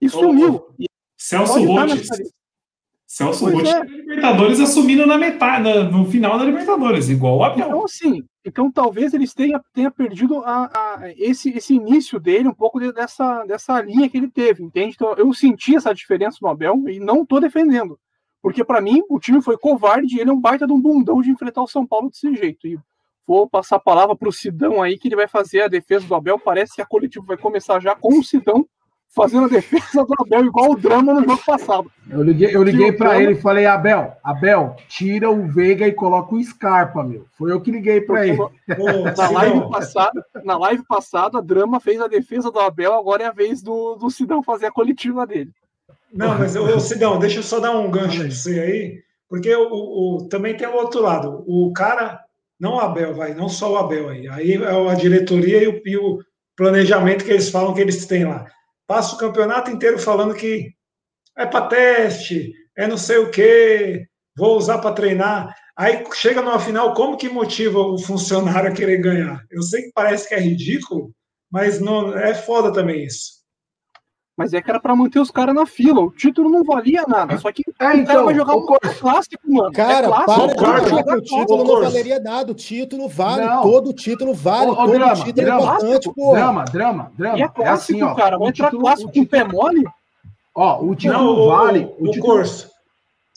e 0.00 0.08
sumiu. 0.08 0.66
Oh, 0.66 0.84
Celso 1.36 1.64
Rotes. 1.64 2.08
Celso 3.06 3.48
Rotes 3.48 3.72
é. 3.72 3.84
Libertadores 3.84 4.60
assumindo 4.60 5.06
na 5.06 5.18
metade, 5.18 5.68
no 5.90 6.04
final 6.06 6.38
da 6.38 6.44
Libertadores, 6.44 7.08
igual 7.08 7.38
o 7.38 7.44
Abel. 7.44 7.66
Então, 7.66 7.88
sim. 7.88 8.24
Então, 8.44 8.70
talvez 8.70 9.14
eles 9.14 9.32
tenham, 9.32 9.60
tenha 9.72 9.90
perdido 9.90 10.38
a, 10.44 10.66
a, 10.66 11.12
esse, 11.16 11.50
esse 11.50 11.74
início 11.74 12.20
dele, 12.20 12.48
um 12.48 12.54
pouco 12.54 12.78
de, 12.78 12.92
dessa, 12.92 13.44
dessa 13.44 13.80
linha 13.80 14.08
que 14.08 14.16
ele 14.16 14.28
teve, 14.28 14.62
entende? 14.62 14.94
Então, 14.94 15.14
eu 15.16 15.32
senti 15.32 15.76
essa 15.76 15.94
diferença 15.94 16.38
no 16.42 16.48
Abel 16.48 16.88
e 16.88 17.00
não 17.00 17.22
estou 17.22 17.40
defendendo. 17.40 17.98
Porque, 18.42 18.62
para 18.62 18.80
mim, 18.80 19.00
o 19.08 19.18
time 19.18 19.40
foi 19.40 19.56
covarde 19.56 20.16
e 20.16 20.20
ele 20.20 20.28
é 20.28 20.32
um 20.32 20.40
baita 20.40 20.66
de 20.66 20.72
um 20.72 20.80
bundão 20.80 21.22
de 21.22 21.30
enfrentar 21.30 21.62
o 21.62 21.68
São 21.68 21.86
Paulo 21.86 22.10
desse 22.10 22.34
jeito. 22.34 22.66
E 22.66 22.78
vou 23.26 23.48
passar 23.48 23.76
a 23.76 23.80
palavra 23.80 24.14
para 24.14 24.28
o 24.28 24.32
Sidão 24.32 24.82
aí, 24.82 24.98
que 24.98 25.08
ele 25.08 25.16
vai 25.16 25.26
fazer 25.26 25.62
a 25.62 25.68
defesa 25.68 26.06
do 26.06 26.14
Abel. 26.14 26.38
Parece 26.38 26.74
que 26.74 26.82
a 26.82 26.86
coletiva 26.86 27.24
vai 27.24 27.38
começar 27.38 27.80
já 27.80 27.94
com 27.94 28.18
o 28.18 28.22
Sidão 28.22 28.66
fazendo 29.14 29.44
a 29.44 29.48
defesa 29.48 30.04
do 30.04 30.14
Abel 30.20 30.46
igual 30.46 30.72
o 30.72 30.76
drama 30.76 31.14
no 31.14 31.20
jogo 31.20 31.42
passado. 31.44 31.90
Eu 32.10 32.22
liguei, 32.22 32.54
eu 32.54 32.62
liguei 32.62 32.92
para 32.92 33.22
ele 33.22 33.32
e 33.32 33.40
falei, 33.40 33.64
Abel, 33.64 34.12
Abel, 34.22 34.76
tira 34.88 35.30
o 35.30 35.46
Veiga 35.46 35.86
e 35.86 35.92
coloca 35.92 36.34
o 36.34 36.42
Scarpa, 36.42 37.04
meu. 37.04 37.24
Foi 37.38 37.52
eu 37.52 37.60
que 37.60 37.70
liguei 37.70 38.00
para 38.00 38.26
ele. 38.26 38.38
na, 39.16 39.30
live 39.30 39.70
passada, 39.70 40.26
na 40.44 40.58
live 40.58 40.84
passada, 40.86 41.38
a 41.38 41.42
drama 41.42 41.78
fez 41.78 42.00
a 42.00 42.08
defesa 42.08 42.50
do 42.50 42.58
Abel, 42.58 42.92
agora 42.92 43.22
é 43.22 43.26
a 43.26 43.32
vez 43.32 43.62
do, 43.62 43.94
do 43.94 44.10
Sidão 44.10 44.42
fazer 44.42 44.66
a 44.66 44.72
coletiva 44.72 45.26
dele. 45.26 45.50
Não, 46.12 46.38
mas 46.38 46.56
o 46.56 46.80
Sidão, 46.80 47.18
deixa 47.18 47.38
eu 47.38 47.42
só 47.42 47.60
dar 47.60 47.72
um 47.72 47.90
gancho 47.90 48.18
para 48.18 48.30
você 48.30 48.60
aí, 48.60 49.02
porque 49.28 49.54
o, 49.54 49.68
o, 49.72 50.28
também 50.28 50.56
tem 50.56 50.66
o 50.66 50.74
outro 50.74 51.02
lado. 51.02 51.44
O 51.46 51.72
cara, 51.72 52.20
não 52.58 52.74
o 52.74 52.80
Abel, 52.80 53.14
vai, 53.14 53.34
não 53.34 53.48
só 53.48 53.72
o 53.72 53.76
Abel 53.76 54.08
aí. 54.08 54.28
Aí 54.28 54.54
é 54.54 54.90
a 54.90 54.94
diretoria 54.94 55.62
e 55.62 55.68
o, 55.68 55.82
e 55.84 55.96
o 55.96 56.18
planejamento 56.56 57.24
que 57.24 57.30
eles 57.30 57.48
falam 57.48 57.74
que 57.74 57.80
eles 57.80 58.06
têm 58.06 58.24
lá. 58.24 58.46
Passa 58.86 59.14
o 59.14 59.18
campeonato 59.18 59.70
inteiro 59.70 59.98
falando 59.98 60.34
que 60.34 60.72
é 61.36 61.46
para 61.46 61.66
teste, 61.66 62.52
é 62.76 62.86
não 62.86 62.98
sei 62.98 63.18
o 63.18 63.30
quê, 63.30 64.06
vou 64.36 64.56
usar 64.56 64.78
para 64.78 64.94
treinar. 64.94 65.54
Aí 65.76 66.04
chega 66.14 66.42
numa 66.42 66.60
final, 66.60 66.94
como 66.94 67.16
que 67.16 67.28
motiva 67.28 67.78
o 67.78 67.98
funcionário 67.98 68.70
a 68.70 68.74
querer 68.74 68.98
ganhar? 68.98 69.44
Eu 69.50 69.62
sei 69.62 69.82
que 69.82 69.92
parece 69.92 70.28
que 70.28 70.34
é 70.34 70.40
ridículo, 70.40 71.12
mas 71.50 71.80
não 71.80 72.16
é 72.16 72.34
foda 72.34 72.72
também 72.72 73.04
isso. 73.04 73.43
Mas 74.36 74.52
é 74.52 74.60
que 74.60 74.68
era 74.68 74.80
pra 74.80 74.96
manter 74.96 75.20
os 75.20 75.30
caras 75.30 75.54
na 75.54 75.64
fila. 75.64 76.00
O 76.00 76.10
título 76.10 76.50
não 76.50 76.64
valia 76.64 77.04
nada. 77.06 77.38
Só 77.38 77.52
que 77.52 77.62
é, 77.78 77.86
o 77.86 77.92
então, 77.92 78.04
cara 78.06 78.22
vai 78.24 78.34
jogar 78.34 78.56
um 78.56 78.66
clássico, 78.98 79.42
mano. 79.46 79.72
Cara, 79.72 80.06
é 80.06 80.10
clássico, 80.10 80.56
para 80.56 80.80
de 80.80 80.90
jogar 80.90 81.16
o 81.16 81.22
título 81.22 81.64
não 81.64 81.80
valeria 81.82 82.20
nada. 82.20 82.50
O 82.50 82.54
título 82.54 83.08
vale. 83.08 83.44
Não. 83.44 83.62
Todo 83.62 83.92
título 83.92 84.34
vale. 84.34 84.70
O, 84.70 84.74
todo 84.74 84.92
drama, 84.92 85.14
título 85.14 85.30
é 85.30 85.44
drama, 85.44 85.60
é 85.60 85.64
importante, 85.64 86.12
pô. 86.12 86.32
Drama, 86.32 86.64
drama, 86.64 87.12
drama. 87.16 87.38
E 87.38 87.42
é 87.42 87.48
clássico, 87.48 87.62
é 87.62 87.68
assim, 87.68 88.02
ó, 88.02 88.14
cara. 88.14 88.36
Vai 88.36 88.48
entrar 88.48 88.70
clássico 88.70 89.12
com 89.12 89.24
pé 89.24 89.44
mole? 89.44 89.84
Ó, 90.52 90.84
o 90.84 90.94
título 90.96 91.22
não, 91.22 91.48
vale. 91.48 91.94
O, 91.98 92.08
o, 92.08 92.10
o 92.10 92.18
curso. 92.18 92.73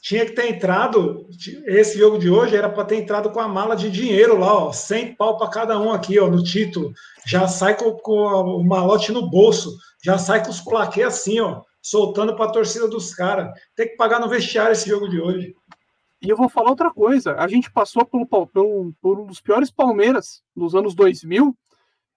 Tinha 0.02 0.26
que 0.26 0.32
ter 0.32 0.50
entrado. 0.50 1.28
Esse 1.66 1.98
jogo 1.98 2.18
de 2.18 2.30
hoje 2.30 2.56
era 2.56 2.70
para 2.70 2.86
ter 2.86 2.96
entrado 2.96 3.32
com 3.32 3.40
a 3.40 3.48
mala 3.48 3.76
de 3.76 3.90
dinheiro 3.90 4.38
lá, 4.38 4.66
ó. 4.66 4.72
100 4.72 5.16
pau 5.16 5.38
para 5.38 5.50
cada 5.50 5.80
um 5.80 5.92
aqui, 5.92 6.20
ó, 6.20 6.30
no 6.30 6.44
título. 6.44 6.94
Já 7.26 7.48
sai 7.48 7.76
com, 7.76 7.92
com 7.94 8.14
o 8.14 8.64
malote 8.64 9.12
no 9.12 9.30
bolso 9.30 9.72
já 10.04 10.18
sai 10.18 10.44
com 10.44 10.50
os 10.50 10.62
plaquês 10.62 11.08
assim, 11.08 11.40
ó, 11.40 11.64
soltando 11.82 12.36
para 12.36 12.46
a 12.46 12.52
torcida 12.52 12.88
dos 12.88 13.14
caras. 13.14 13.52
Tem 13.76 13.88
que 13.88 13.96
pagar 13.96 14.20
no 14.20 14.30
vestiário 14.30 14.72
esse 14.72 14.90
jogo 14.90 15.10
de 15.10 15.20
hoje. 15.20 15.56
E 16.22 16.30
eu 16.30 16.38
vou 16.38 16.50
falar 16.50 16.70
outra 16.70 16.92
coisa. 16.92 17.36
A 17.36 17.48
gente 17.48 17.72
passou 17.72 18.06
pelo, 18.06 18.26
pelo, 18.26 18.94
por 19.02 19.20
um 19.20 19.26
dos 19.26 19.42
piores 19.42 19.70
Palmeiras 19.70 20.42
dos 20.56 20.76
anos 20.76 20.96
2000. 20.96 21.56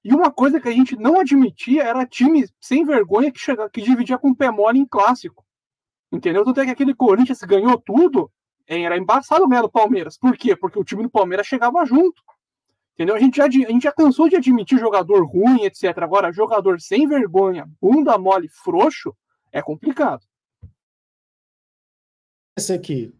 E 0.02 0.14
uma 0.14 0.30
coisa 0.30 0.60
que 0.60 0.68
a 0.68 0.72
gente 0.72 0.96
não 0.96 1.20
admitia 1.20 1.82
era 1.82 2.06
time 2.06 2.46
sem 2.60 2.84
vergonha 2.84 3.30
que, 3.30 3.38
chega, 3.38 3.68
que 3.68 3.82
dividia 3.82 4.16
com 4.16 4.30
o 4.30 4.36
pé 4.36 4.50
mole 4.50 4.78
em 4.78 4.86
clássico. 4.86 5.44
Entendeu? 6.12 6.44
Tanto 6.44 6.60
é 6.60 6.64
que 6.64 6.70
aquele 6.70 6.94
Corinthians 6.94 7.40
ganhou 7.40 7.78
tudo, 7.80 8.30
era 8.66 8.96
embaçado 8.96 9.48
ganhar 9.48 9.62
do 9.62 9.70
Palmeiras. 9.70 10.18
Por 10.18 10.36
quê? 10.36 10.56
Porque 10.56 10.78
o 10.78 10.84
time 10.84 11.02
do 11.02 11.10
Palmeiras 11.10 11.46
chegava 11.46 11.84
junto. 11.84 12.22
Entendeu? 12.94 13.14
A 13.14 13.18
gente, 13.18 13.36
já, 13.36 13.44
a 13.44 13.50
gente 13.50 13.82
já 13.82 13.92
cansou 13.92 14.28
de 14.28 14.36
admitir 14.36 14.78
jogador 14.78 15.24
ruim, 15.24 15.64
etc. 15.64 15.96
Agora, 15.98 16.32
jogador 16.32 16.80
sem 16.80 17.08
vergonha, 17.08 17.68
bunda 17.80 18.18
mole, 18.18 18.48
frouxo, 18.48 19.16
é 19.50 19.62
complicado. 19.62 20.22
Esse 22.58 22.72
aqui. 22.72 23.14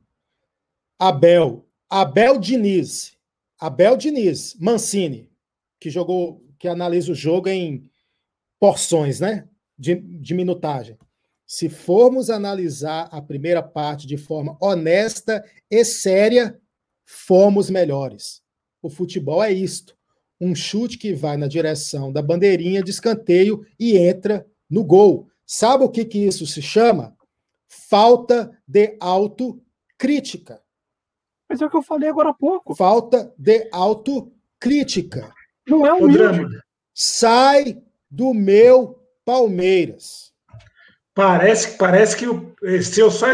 Abel. 0.99 1.67
Abel 1.89 2.39
Diniz. 2.39 3.17
Abel 3.59 3.97
Diniz. 3.97 4.55
Mancini. 4.61 5.31
Que 5.81 5.89
jogou, 5.89 6.45
que 6.59 6.69
analisa 6.69 7.11
o 7.11 7.15
jogo 7.15 7.49
em 7.49 7.91
porções, 8.59 9.19
né? 9.19 9.49
De, 9.79 9.95
de 9.95 10.35
minutagem. 10.35 10.99
Se 11.51 11.69
formos 11.69 12.31
analisar 12.31 13.09
a 13.11 13.21
primeira 13.21 13.61
parte 13.61 14.07
de 14.07 14.17
forma 14.17 14.57
honesta 14.61 15.45
e 15.69 15.85
séria, 15.85 16.57
fomos 17.05 17.69
melhores. 17.69 18.41
O 18.81 18.89
futebol 18.89 19.43
é 19.43 19.51
isto: 19.51 19.99
um 20.41 20.55
chute 20.55 20.97
que 20.97 21.13
vai 21.13 21.37
na 21.37 21.49
direção 21.49 22.13
da 22.13 22.23
bandeirinha 22.23 22.85
de 22.85 22.93
escanteio 22.93 23.67
e 23.81 23.97
entra 23.97 24.47
no 24.71 24.85
gol. 24.85 25.29
Sabe 25.45 25.83
o 25.83 25.89
que, 25.89 26.05
que 26.05 26.25
isso 26.25 26.47
se 26.47 26.63
chama? 26.63 27.17
Falta 27.69 28.57
de 28.65 28.97
autocrítica. 29.01 30.63
Mas 31.49 31.61
é 31.61 31.67
o 31.67 31.71
que 31.71 31.77
eu 31.77 31.83
falei 31.83 32.11
agora 32.11 32.31
há 32.31 32.35
pouco. 32.35 32.77
Falta 32.77 33.35
de 33.37 33.69
autocrítica. 33.73 35.35
Não 35.67 35.85
é 35.85 35.93
um 35.93 36.07
drama. 36.07 36.49
Sai 36.95 37.83
do 38.09 38.33
meu 38.33 39.05
Palmeiras. 39.25 40.30
Parece, 41.15 41.77
parece 41.77 42.17
que 42.17 42.83
se 42.83 43.01
eu 43.01 43.11
só 43.11 43.27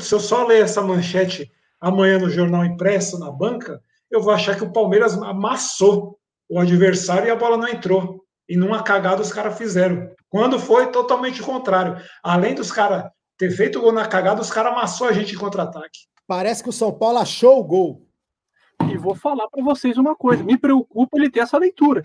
se 0.00 0.14
eu 0.14 0.20
só 0.20 0.44
ler 0.44 0.64
essa 0.64 0.82
manchete 0.82 1.50
amanhã 1.80 2.18
no 2.18 2.28
jornal 2.28 2.64
impresso 2.64 3.18
na 3.18 3.30
banca, 3.30 3.80
eu 4.10 4.20
vou 4.20 4.32
achar 4.32 4.56
que 4.56 4.64
o 4.64 4.72
Palmeiras 4.72 5.14
amassou 5.14 6.18
o 6.48 6.58
adversário 6.58 7.28
e 7.28 7.30
a 7.30 7.36
bola 7.36 7.56
não 7.56 7.68
entrou. 7.68 8.24
E 8.48 8.56
numa 8.56 8.82
cagada 8.82 9.22
os 9.22 9.32
caras 9.32 9.56
fizeram. 9.56 10.10
Quando 10.28 10.58
foi 10.58 10.90
totalmente 10.90 11.42
o 11.42 11.44
contrário. 11.44 12.02
Além 12.22 12.54
dos 12.54 12.72
caras 12.72 13.10
ter 13.36 13.50
feito 13.50 13.78
o 13.78 13.82
gol 13.82 13.92
na 13.92 14.06
cagada, 14.06 14.40
os 14.40 14.50
caras 14.50 14.72
amassou 14.72 15.06
a 15.06 15.12
gente 15.12 15.34
em 15.34 15.38
contra-ataque. 15.38 16.00
Parece 16.26 16.62
que 16.62 16.68
o 16.68 16.72
São 16.72 16.92
Paulo 16.92 17.18
achou 17.18 17.60
o 17.60 17.64
gol. 17.64 18.06
E 18.90 18.96
vou 18.96 19.14
falar 19.14 19.48
para 19.48 19.62
vocês 19.62 19.96
uma 19.96 20.16
coisa: 20.16 20.42
me 20.42 20.58
preocupa 20.58 21.18
ele 21.18 21.30
ter 21.30 21.40
essa 21.40 21.58
leitura. 21.58 22.02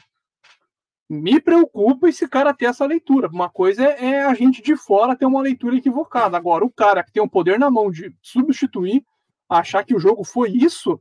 Me 1.10 1.40
preocupa 1.40 2.10
esse 2.10 2.28
cara 2.28 2.54
ter 2.54 2.66
essa 2.66 2.86
leitura. 2.86 3.28
Uma 3.28 3.50
coisa 3.50 3.84
é, 3.84 4.06
é 4.06 4.26
a 4.26 4.34
gente 4.34 4.62
de 4.62 4.76
fora 4.76 5.16
ter 5.16 5.26
uma 5.26 5.42
leitura 5.42 5.76
equivocada. 5.76 6.38
Agora, 6.38 6.66
o 6.66 6.72
cara 6.72 7.04
que 7.04 7.12
tem 7.12 7.22
o 7.22 7.30
poder 7.30 7.60
na 7.60 7.70
mão 7.70 7.92
de 7.92 8.14
substituir, 8.22 9.04
achar 9.50 9.84
que 9.84 9.96
o 9.96 10.00
jogo 10.00 10.24
foi 10.24 10.50
isso, 10.52 11.00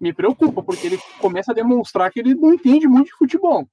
me 0.00 0.12
preocupa, 0.12 0.62
porque 0.62 0.86
ele 0.86 0.98
começa 1.20 1.52
a 1.52 1.54
demonstrar 1.54 2.10
que 2.10 2.20
ele 2.20 2.34
não 2.34 2.54
entende 2.54 2.88
muito 2.88 3.06
de 3.06 3.16
futebol. 3.16 3.68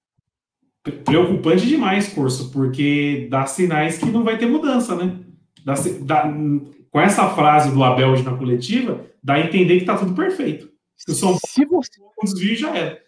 Preocupante 1.03 1.65
demais, 1.65 2.07
Curso, 2.13 2.51
porque 2.51 3.27
dá 3.29 3.45
sinais 3.45 3.97
que 3.97 4.05
não 4.05 4.23
vai 4.23 4.37
ter 4.37 4.45
mudança, 4.45 4.95
né? 4.95 5.19
Dá, 5.63 5.73
dá, 6.01 6.33
com 6.89 6.99
essa 6.99 7.29
frase 7.29 7.71
do 7.71 7.83
Abel 7.83 8.09
hoje 8.09 8.23
na 8.23 8.37
coletiva, 8.37 9.05
dá 9.21 9.35
a 9.35 9.39
entender 9.41 9.79
que 9.79 9.85
tá 9.85 9.97
tudo 9.97 10.13
perfeito. 10.13 10.69
Se, 10.95 11.13
se 11.13 11.65
você, 11.65 12.01
um 12.01 12.25
desvio 12.25 12.55
já 12.55 12.75
é. 12.75 13.01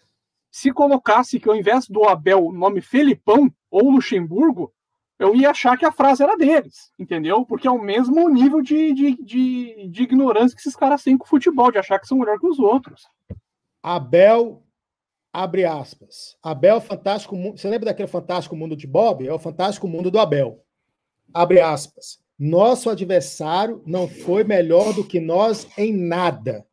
Se 0.50 0.72
colocasse 0.72 1.38
que 1.38 1.48
ao 1.48 1.54
invés 1.54 1.86
do 1.88 2.04
Abel 2.04 2.44
o 2.44 2.52
nome 2.52 2.80
Felipão 2.80 3.52
ou 3.70 3.90
Luxemburgo, 3.90 4.72
eu 5.18 5.36
ia 5.36 5.50
achar 5.50 5.76
que 5.76 5.84
a 5.84 5.92
frase 5.92 6.22
era 6.22 6.34
deles, 6.36 6.90
entendeu? 6.98 7.44
Porque 7.44 7.68
é 7.68 7.70
o 7.70 7.80
mesmo 7.80 8.26
nível 8.30 8.62
de, 8.62 8.92
de, 8.94 9.16
de, 9.22 9.88
de 9.88 10.02
ignorância 10.02 10.56
que 10.56 10.62
esses 10.62 10.74
caras 10.74 11.02
têm 11.02 11.18
com 11.18 11.26
o 11.26 11.28
futebol, 11.28 11.70
de 11.70 11.78
achar 11.78 11.98
que 11.98 12.06
são 12.06 12.18
melhor 12.18 12.38
que 12.38 12.46
os 12.46 12.58
outros. 12.58 13.02
Abel, 13.82 14.62
abre 15.30 15.66
aspas. 15.66 16.36
Abel, 16.42 16.80
fantástico. 16.80 17.36
Você 17.52 17.68
lembra 17.68 17.86
daquele 17.86 18.08
fantástico 18.08 18.56
mundo 18.56 18.74
de 18.74 18.86
Bob? 18.86 19.26
É 19.26 19.32
o 19.32 19.38
fantástico 19.38 19.86
mundo 19.86 20.10
do 20.10 20.18
Abel. 20.18 20.64
Abre 21.34 21.60
aspas. 21.60 22.18
Nosso 22.38 22.88
adversário 22.88 23.82
não 23.86 24.08
foi 24.08 24.42
melhor 24.42 24.94
do 24.94 25.06
que 25.06 25.20
nós 25.20 25.68
em 25.76 25.92
nada. 25.92 26.66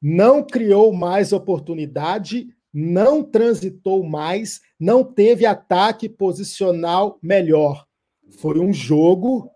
Não 0.00 0.42
criou 0.42 0.92
mais 0.92 1.32
oportunidade, 1.32 2.48
não 2.72 3.22
transitou 3.22 4.02
mais, 4.02 4.60
não 4.80 5.04
teve 5.04 5.44
ataque 5.44 6.08
posicional 6.08 7.18
melhor. 7.22 7.86
Foi 8.38 8.58
um 8.58 8.72
jogo 8.72 9.50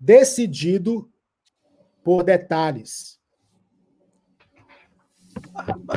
decidido 0.00 1.10
por 2.02 2.22
detalhes. 2.22 3.18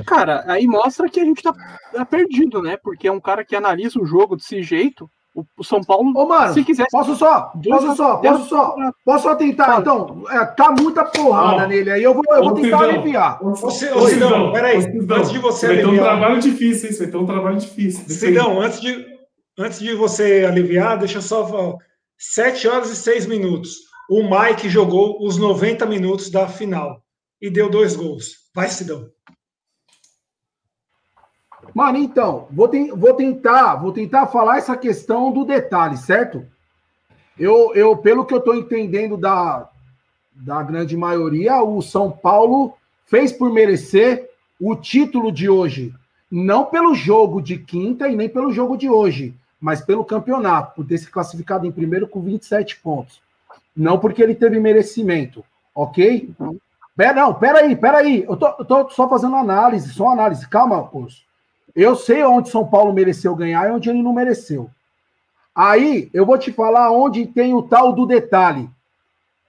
Cara, 0.06 0.44
aí 0.52 0.68
mostra 0.68 1.10
que 1.10 1.20
a 1.20 1.26
gente 1.26 1.42
tá, 1.42 1.54
tá 1.92 2.06
perdido, 2.06 2.62
né? 2.62 2.78
Porque 2.78 3.08
é 3.08 3.12
um 3.12 3.20
cara 3.20 3.46
que 3.46 3.56
analisa 3.56 4.00
o 4.00 4.06
jogo 4.06 4.36
desse 4.36 4.62
jeito 4.62 5.10
o 5.58 5.64
São 5.64 5.82
Paulo, 5.82 6.12
Ô, 6.16 6.26
mano, 6.28 6.54
se 6.54 6.64
quiser. 6.64 6.88
Posso 6.92 7.16
só? 7.16 7.52
Posso 7.64 7.96
só? 7.96 8.18
Posso 8.18 8.50
só? 8.50 8.76
Posso 9.06 9.24
só 9.24 9.36
tentar? 9.36 9.82
Então, 9.82 10.24
é, 10.32 10.46
tá 10.46 10.72
muita 10.72 11.06
porrada 11.06 11.66
oh, 11.66 11.68
nele 11.68 11.92
aí. 11.92 12.04
Eu 12.04 12.16
vou, 12.16 12.24
eu 12.30 12.44
vou 12.44 12.54
tentar 12.54 12.80
Cidão, 12.80 12.90
aliviar. 12.90 13.40
Você, 13.44 13.92
ô, 13.92 14.08
Cidão, 14.08 14.52
peraí. 14.52 14.78
Antes 14.78 15.32
de 15.32 15.38
você 15.38 15.68
aliviar. 15.68 15.86
Vai 15.86 15.96
ter 15.96 16.02
um 16.02 16.04
trabalho 16.04 16.42
difícil, 16.42 16.90
hein? 16.90 16.98
Vai 16.98 17.08
ter 17.08 17.18
um 17.18 17.26
trabalho 17.26 17.58
difícil. 17.58 18.10
Cidão, 18.10 18.62
antes 18.62 18.82
de, 18.82 19.06
antes 19.60 19.80
de 19.80 19.94
você 19.94 20.46
aliviar, 20.48 20.98
deixa 20.98 21.20
eu 21.20 21.22
só 21.22 21.48
falar. 21.48 21.76
7 22.18 22.68
horas 22.68 22.90
e 22.90 22.96
6 22.96 23.28
minutos. 23.28 23.76
O 24.10 24.24
Mike 24.24 24.70
jogou 24.70 25.24
os 25.24 25.38
90 25.38 25.86
minutos 25.86 26.32
da 26.32 26.48
final 26.48 27.04
e 27.40 27.50
deu 27.50 27.70
dois 27.70 27.96
gols. 27.96 28.32
Vai, 28.56 28.70
Cidão. 28.70 29.08
Mano, 31.78 32.00
então, 32.00 32.48
vou, 32.50 32.68
te, 32.68 32.90
vou 32.90 33.14
tentar, 33.14 33.76
vou 33.76 33.92
tentar 33.92 34.26
falar 34.26 34.58
essa 34.58 34.76
questão 34.76 35.32
do 35.32 35.46
detalhe, 35.46 35.96
certo? 35.96 36.44
Eu, 37.38 37.72
eu 37.76 37.96
pelo 37.96 38.26
que 38.26 38.34
eu 38.34 38.40
estou 38.40 38.56
entendendo 38.56 39.16
da, 39.16 39.70
da 40.34 40.64
grande 40.64 40.98
maioria, 40.98 41.62
o 41.62 41.80
São 41.84 42.10
Paulo 42.10 42.74
fez 43.06 43.32
por 43.32 43.54
merecer 43.54 44.28
o 44.60 44.76
título 44.76 45.32
de 45.32 45.48
hoje. 45.48 45.94
Não 46.32 46.66
pelo 46.66 46.96
jogo 46.96 47.40
de 47.40 47.60
quinta 47.60 48.10
e 48.10 48.16
nem 48.16 48.28
pelo 48.28 48.52
jogo 48.52 48.76
de 48.76 48.90
hoje, 48.90 49.36
mas 49.62 49.80
pelo 49.80 50.04
campeonato, 50.04 50.78
por 50.78 50.88
ter 50.88 50.98
se 50.98 51.12
classificado 51.12 51.68
em 51.68 51.72
primeiro 51.72 52.08
com 52.08 52.22
27 52.22 52.80
pontos. 52.80 53.22
Não 53.76 54.00
porque 54.00 54.24
ele 54.24 54.34
teve 54.34 54.60
merecimento, 54.60 55.46
ok? 55.76 56.32
Pera, 56.96 57.14
não, 57.14 57.36
peraí, 57.36 57.76
peraí. 57.76 58.26
Eu 58.28 58.36
tô, 58.36 58.48
eu 58.58 58.66
tô 58.66 58.90
só 58.90 59.08
fazendo 59.08 59.36
análise, 59.36 59.94
só 59.94 60.10
análise. 60.10 60.50
Calma, 60.50 60.84
Poço. 60.84 61.27
Eu 61.78 61.96
sei 61.96 62.24
onde 62.24 62.50
São 62.50 62.66
Paulo 62.66 62.92
mereceu 62.92 63.36
ganhar 63.36 63.68
e 63.68 63.72
onde 63.72 63.88
ele 63.88 64.02
não 64.02 64.12
mereceu. 64.12 64.68
Aí 65.56 66.10
eu 66.12 66.26
vou 66.26 66.36
te 66.36 66.52
falar 66.52 66.90
onde 66.90 67.28
tem 67.28 67.54
o 67.54 67.62
tal 67.62 67.94
do 67.94 68.08
detalhe. 68.08 68.68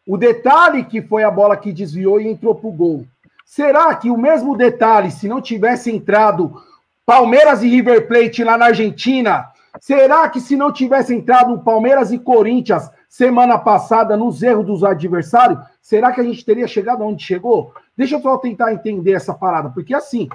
O 0.07 0.19
detalhe 0.19 0.85
que 0.85 1.01
foi 1.01 1.25
a 1.25 1.31
bola 1.31 1.57
que 1.57 1.73
desviou 1.73 2.21
e 2.21 2.29
entrou 2.29 2.55
pro 2.55 2.71
gol. 2.71 3.07
Será 3.47 3.95
que 3.95 4.11
o 4.11 4.19
mesmo 4.19 4.55
detalhe, 4.55 5.11
se 5.11 5.27
não 5.27 5.41
tivesse 5.41 5.91
entrado 5.91 6.63
Palmeiras 7.07 7.63
e 7.63 7.69
River 7.69 8.07
Plate 8.07 8.45
lá 8.45 8.59
na 8.59 8.67
Argentina, 8.67 9.47
será 9.81 10.29
que 10.29 10.39
se 10.39 10.55
não 10.55 10.71
tivesse 10.71 11.15
entrado 11.15 11.59
Palmeiras 11.61 12.13
e 12.13 12.19
Corinthians 12.19 12.91
semana 13.09 13.57
passada 13.57 14.19
nos 14.19 14.43
erros 14.43 14.67
dos 14.67 14.85
adversários, 14.85 15.59
será 15.81 16.13
que 16.13 16.21
a 16.21 16.25
gente 16.25 16.45
teria 16.45 16.69
chegado 16.69 17.03
onde 17.03 17.25
chegou? 17.25 17.73
Deixa 17.97 18.17
eu 18.17 18.21
só 18.21 18.37
tentar 18.37 18.75
entender 18.75 19.13
essa 19.13 19.33
parada, 19.33 19.71
porque 19.71 19.95
assim, 19.95 20.29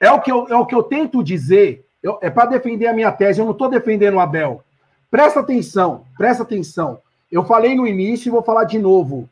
é 0.00 0.10
o 0.10 0.20
que 0.20 0.30
eu, 0.30 0.46
é 0.48 0.56
o 0.56 0.66
que 0.66 0.74
eu 0.74 0.82
tento 0.82 1.22
dizer, 1.22 1.84
eu, 2.02 2.18
é 2.22 2.30
para 2.30 2.50
defender 2.50 2.86
a 2.86 2.92
minha 2.92 3.12
tese, 3.12 3.40
eu 3.40 3.44
não 3.44 3.52
estou 3.52 3.68
defendendo 3.68 4.14
o 4.14 4.20
Abel. 4.20 4.62
Presta 5.10 5.40
atenção, 5.40 6.04
presta 6.16 6.42
atenção. 6.42 7.00
Eu 7.30 7.44
falei 7.44 7.74
no 7.74 7.86
início 7.86 8.28
e 8.28 8.32
vou 8.32 8.42
falar 8.42 8.64
de 8.64 8.78
novo. 8.78 9.28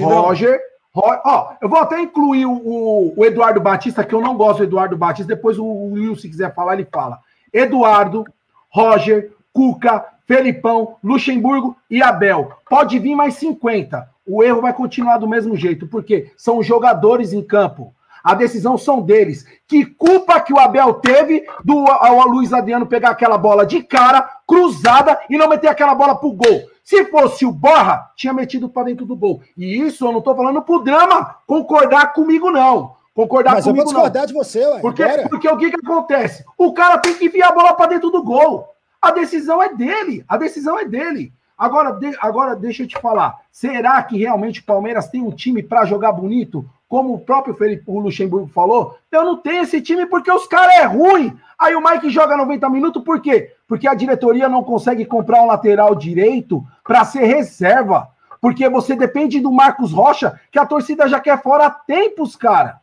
Roger, 0.00 0.60
Ó, 0.94 1.52
eu 1.60 1.68
vou 1.68 1.78
até 1.78 2.00
incluir 2.00 2.46
o, 2.46 3.14
o, 3.16 3.24
Eduardo 3.24 3.60
Batista, 3.60 4.02
que 4.02 4.14
eu 4.14 4.20
não 4.20 4.36
gosto 4.36 4.58
do 4.58 4.64
Eduardo 4.64 4.96
Batista. 4.96 5.34
Depois 5.34 5.58
o, 5.58 5.64
o 5.64 5.92
Will, 5.92 6.16
se 6.16 6.28
quiser 6.28 6.52
falar, 6.54 6.74
ele 6.74 6.88
fala. 6.90 7.20
Eduardo, 7.52 8.24
Roger, 8.68 9.32
Cuca, 9.52 10.04
Felipão, 10.26 10.96
Luxemburgo 11.02 11.76
e 11.88 12.02
Abel. 12.02 12.52
Pode 12.68 12.98
vir 12.98 13.14
mais 13.14 13.34
50. 13.34 14.08
O 14.26 14.42
erro 14.42 14.60
vai 14.60 14.72
continuar 14.72 15.18
do 15.18 15.28
mesmo 15.28 15.56
jeito, 15.56 15.86
porque 15.86 16.32
são 16.36 16.62
jogadores 16.62 17.32
em 17.32 17.42
campo. 17.42 17.94
A 18.22 18.34
decisão 18.34 18.76
são 18.76 19.00
deles. 19.00 19.46
Que 19.66 19.84
culpa 19.84 20.40
que 20.40 20.52
o 20.52 20.58
Abel 20.58 20.94
teve 20.94 21.44
do 21.64 21.86
ao 21.88 22.28
Luiz 22.28 22.52
Adriano 22.52 22.86
pegar 22.86 23.10
aquela 23.10 23.38
bola 23.38 23.64
de 23.64 23.82
cara, 23.82 24.28
cruzada, 24.46 25.18
e 25.28 25.36
não 25.36 25.48
meter 25.48 25.68
aquela 25.68 25.94
bola 25.94 26.14
pro 26.16 26.32
gol? 26.32 26.62
Se 26.82 27.04
fosse 27.04 27.44
o 27.44 27.52
Borra, 27.52 28.10
tinha 28.16 28.32
metido 28.32 28.68
para 28.68 28.84
dentro 28.84 29.04
do 29.04 29.14
gol. 29.14 29.42
E 29.56 29.78
isso 29.78 30.06
eu 30.06 30.12
não 30.12 30.22
tô 30.22 30.34
falando 30.34 30.62
pro 30.62 30.82
drama 30.82 31.36
concordar 31.46 32.14
comigo, 32.14 32.50
não. 32.50 32.96
Concordar 33.14 33.54
Mas 33.54 33.64
comigo, 33.64 33.80
eu 33.80 33.84
vou 33.84 33.92
discordar 33.92 34.22
não. 34.22 34.26
de 34.28 34.32
você, 34.32 34.64
ué. 34.64 34.80
Porque, 34.80 35.04
porque 35.28 35.48
o 35.48 35.56
que, 35.56 35.70
que 35.70 35.76
acontece? 35.84 36.44
O 36.56 36.72
cara 36.72 36.96
tem 36.98 37.14
que 37.14 37.26
enviar 37.26 37.50
a 37.50 37.54
bola 37.54 37.74
para 37.74 37.88
dentro 37.88 38.10
do 38.10 38.22
gol. 38.22 38.68
A 39.02 39.10
decisão 39.10 39.62
é 39.62 39.74
dele. 39.74 40.24
A 40.28 40.36
decisão 40.36 40.78
é 40.78 40.84
dele. 40.84 41.32
Agora, 41.58 41.90
de, 41.90 42.16
agora 42.20 42.54
deixa 42.54 42.84
eu 42.84 42.86
te 42.86 42.96
falar. 42.98 43.36
Será 43.50 44.00
que 44.04 44.16
realmente 44.16 44.60
o 44.60 44.64
Palmeiras 44.64 45.08
tem 45.08 45.20
um 45.20 45.32
time 45.32 45.62
para 45.62 45.84
jogar 45.84 46.12
bonito? 46.12 46.64
Como 46.88 47.14
o 47.14 47.20
próprio 47.20 47.54
Felipe 47.54 47.84
o 47.86 47.98
Luxemburgo 47.98 48.48
falou, 48.48 48.96
eu 49.12 49.22
não 49.22 49.36
tenho 49.36 49.62
esse 49.62 49.80
time 49.82 50.06
porque 50.06 50.32
os 50.32 50.46
caras 50.46 50.74
é 50.76 50.84
ruim. 50.84 51.36
Aí 51.58 51.74
o 51.74 51.82
Mike 51.82 52.08
joga 52.08 52.36
90 52.36 52.70
minutos, 52.70 53.02
por 53.04 53.20
quê? 53.20 53.52
Porque 53.66 53.86
a 53.86 53.94
diretoria 53.94 54.48
não 54.48 54.64
consegue 54.64 55.04
comprar 55.04 55.42
um 55.42 55.46
lateral 55.46 55.94
direito 55.94 56.64
para 56.82 57.04
ser 57.04 57.24
reserva. 57.24 58.08
Porque 58.40 58.68
você 58.68 58.96
depende 58.96 59.40
do 59.40 59.52
Marcos 59.52 59.92
Rocha, 59.92 60.40
que 60.50 60.58
a 60.58 60.64
torcida 60.64 61.08
já 61.08 61.20
quer 61.20 61.42
fora 61.42 61.66
há 61.66 61.70
tempos, 61.70 62.36
cara. 62.36 62.80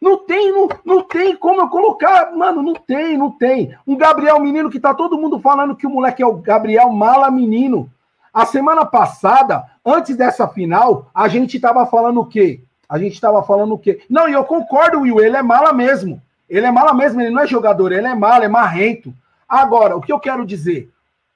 Não 0.00 0.18
tem, 0.18 0.52
não, 0.52 0.68
não 0.84 1.02
tem 1.02 1.34
como 1.34 1.62
eu 1.62 1.68
colocar. 1.68 2.30
Mano, 2.36 2.62
não 2.62 2.74
tem, 2.74 3.16
não 3.16 3.30
tem. 3.30 3.74
Um 3.86 3.96
Gabriel 3.96 4.38
Menino 4.38 4.70
que 4.70 4.78
tá 4.78 4.92
todo 4.92 5.18
mundo 5.18 5.40
falando 5.40 5.74
que 5.74 5.86
o 5.86 5.90
moleque 5.90 6.22
é 6.22 6.26
o 6.26 6.36
Gabriel 6.36 6.90
Mala 6.90 7.30
Menino. 7.30 7.90
A 8.32 8.44
semana 8.44 8.84
passada, 8.84 9.64
antes 9.84 10.14
dessa 10.16 10.46
final, 10.46 11.08
a 11.14 11.26
gente 11.26 11.58
tava 11.58 11.86
falando 11.86 12.20
o 12.20 12.26
quê? 12.26 12.60
A 12.94 12.98
gente 12.98 13.20
tava 13.20 13.42
falando 13.42 13.74
o 13.74 13.78
quê? 13.78 14.00
Não, 14.08 14.28
e 14.28 14.34
eu 14.34 14.44
concordo, 14.44 15.00
Will, 15.00 15.18
ele 15.18 15.36
é 15.36 15.42
mala 15.42 15.72
mesmo. 15.72 16.22
Ele 16.48 16.64
é 16.64 16.70
mala 16.70 16.94
mesmo, 16.94 17.20
ele 17.20 17.30
não 17.30 17.42
é 17.42 17.46
jogador, 17.48 17.90
ele 17.90 18.06
é 18.06 18.14
mala, 18.14 18.44
é 18.44 18.48
marrento. 18.48 19.12
Agora, 19.48 19.96
o 19.96 20.00
que 20.00 20.12
eu 20.12 20.20
quero 20.20 20.46
dizer? 20.46 20.88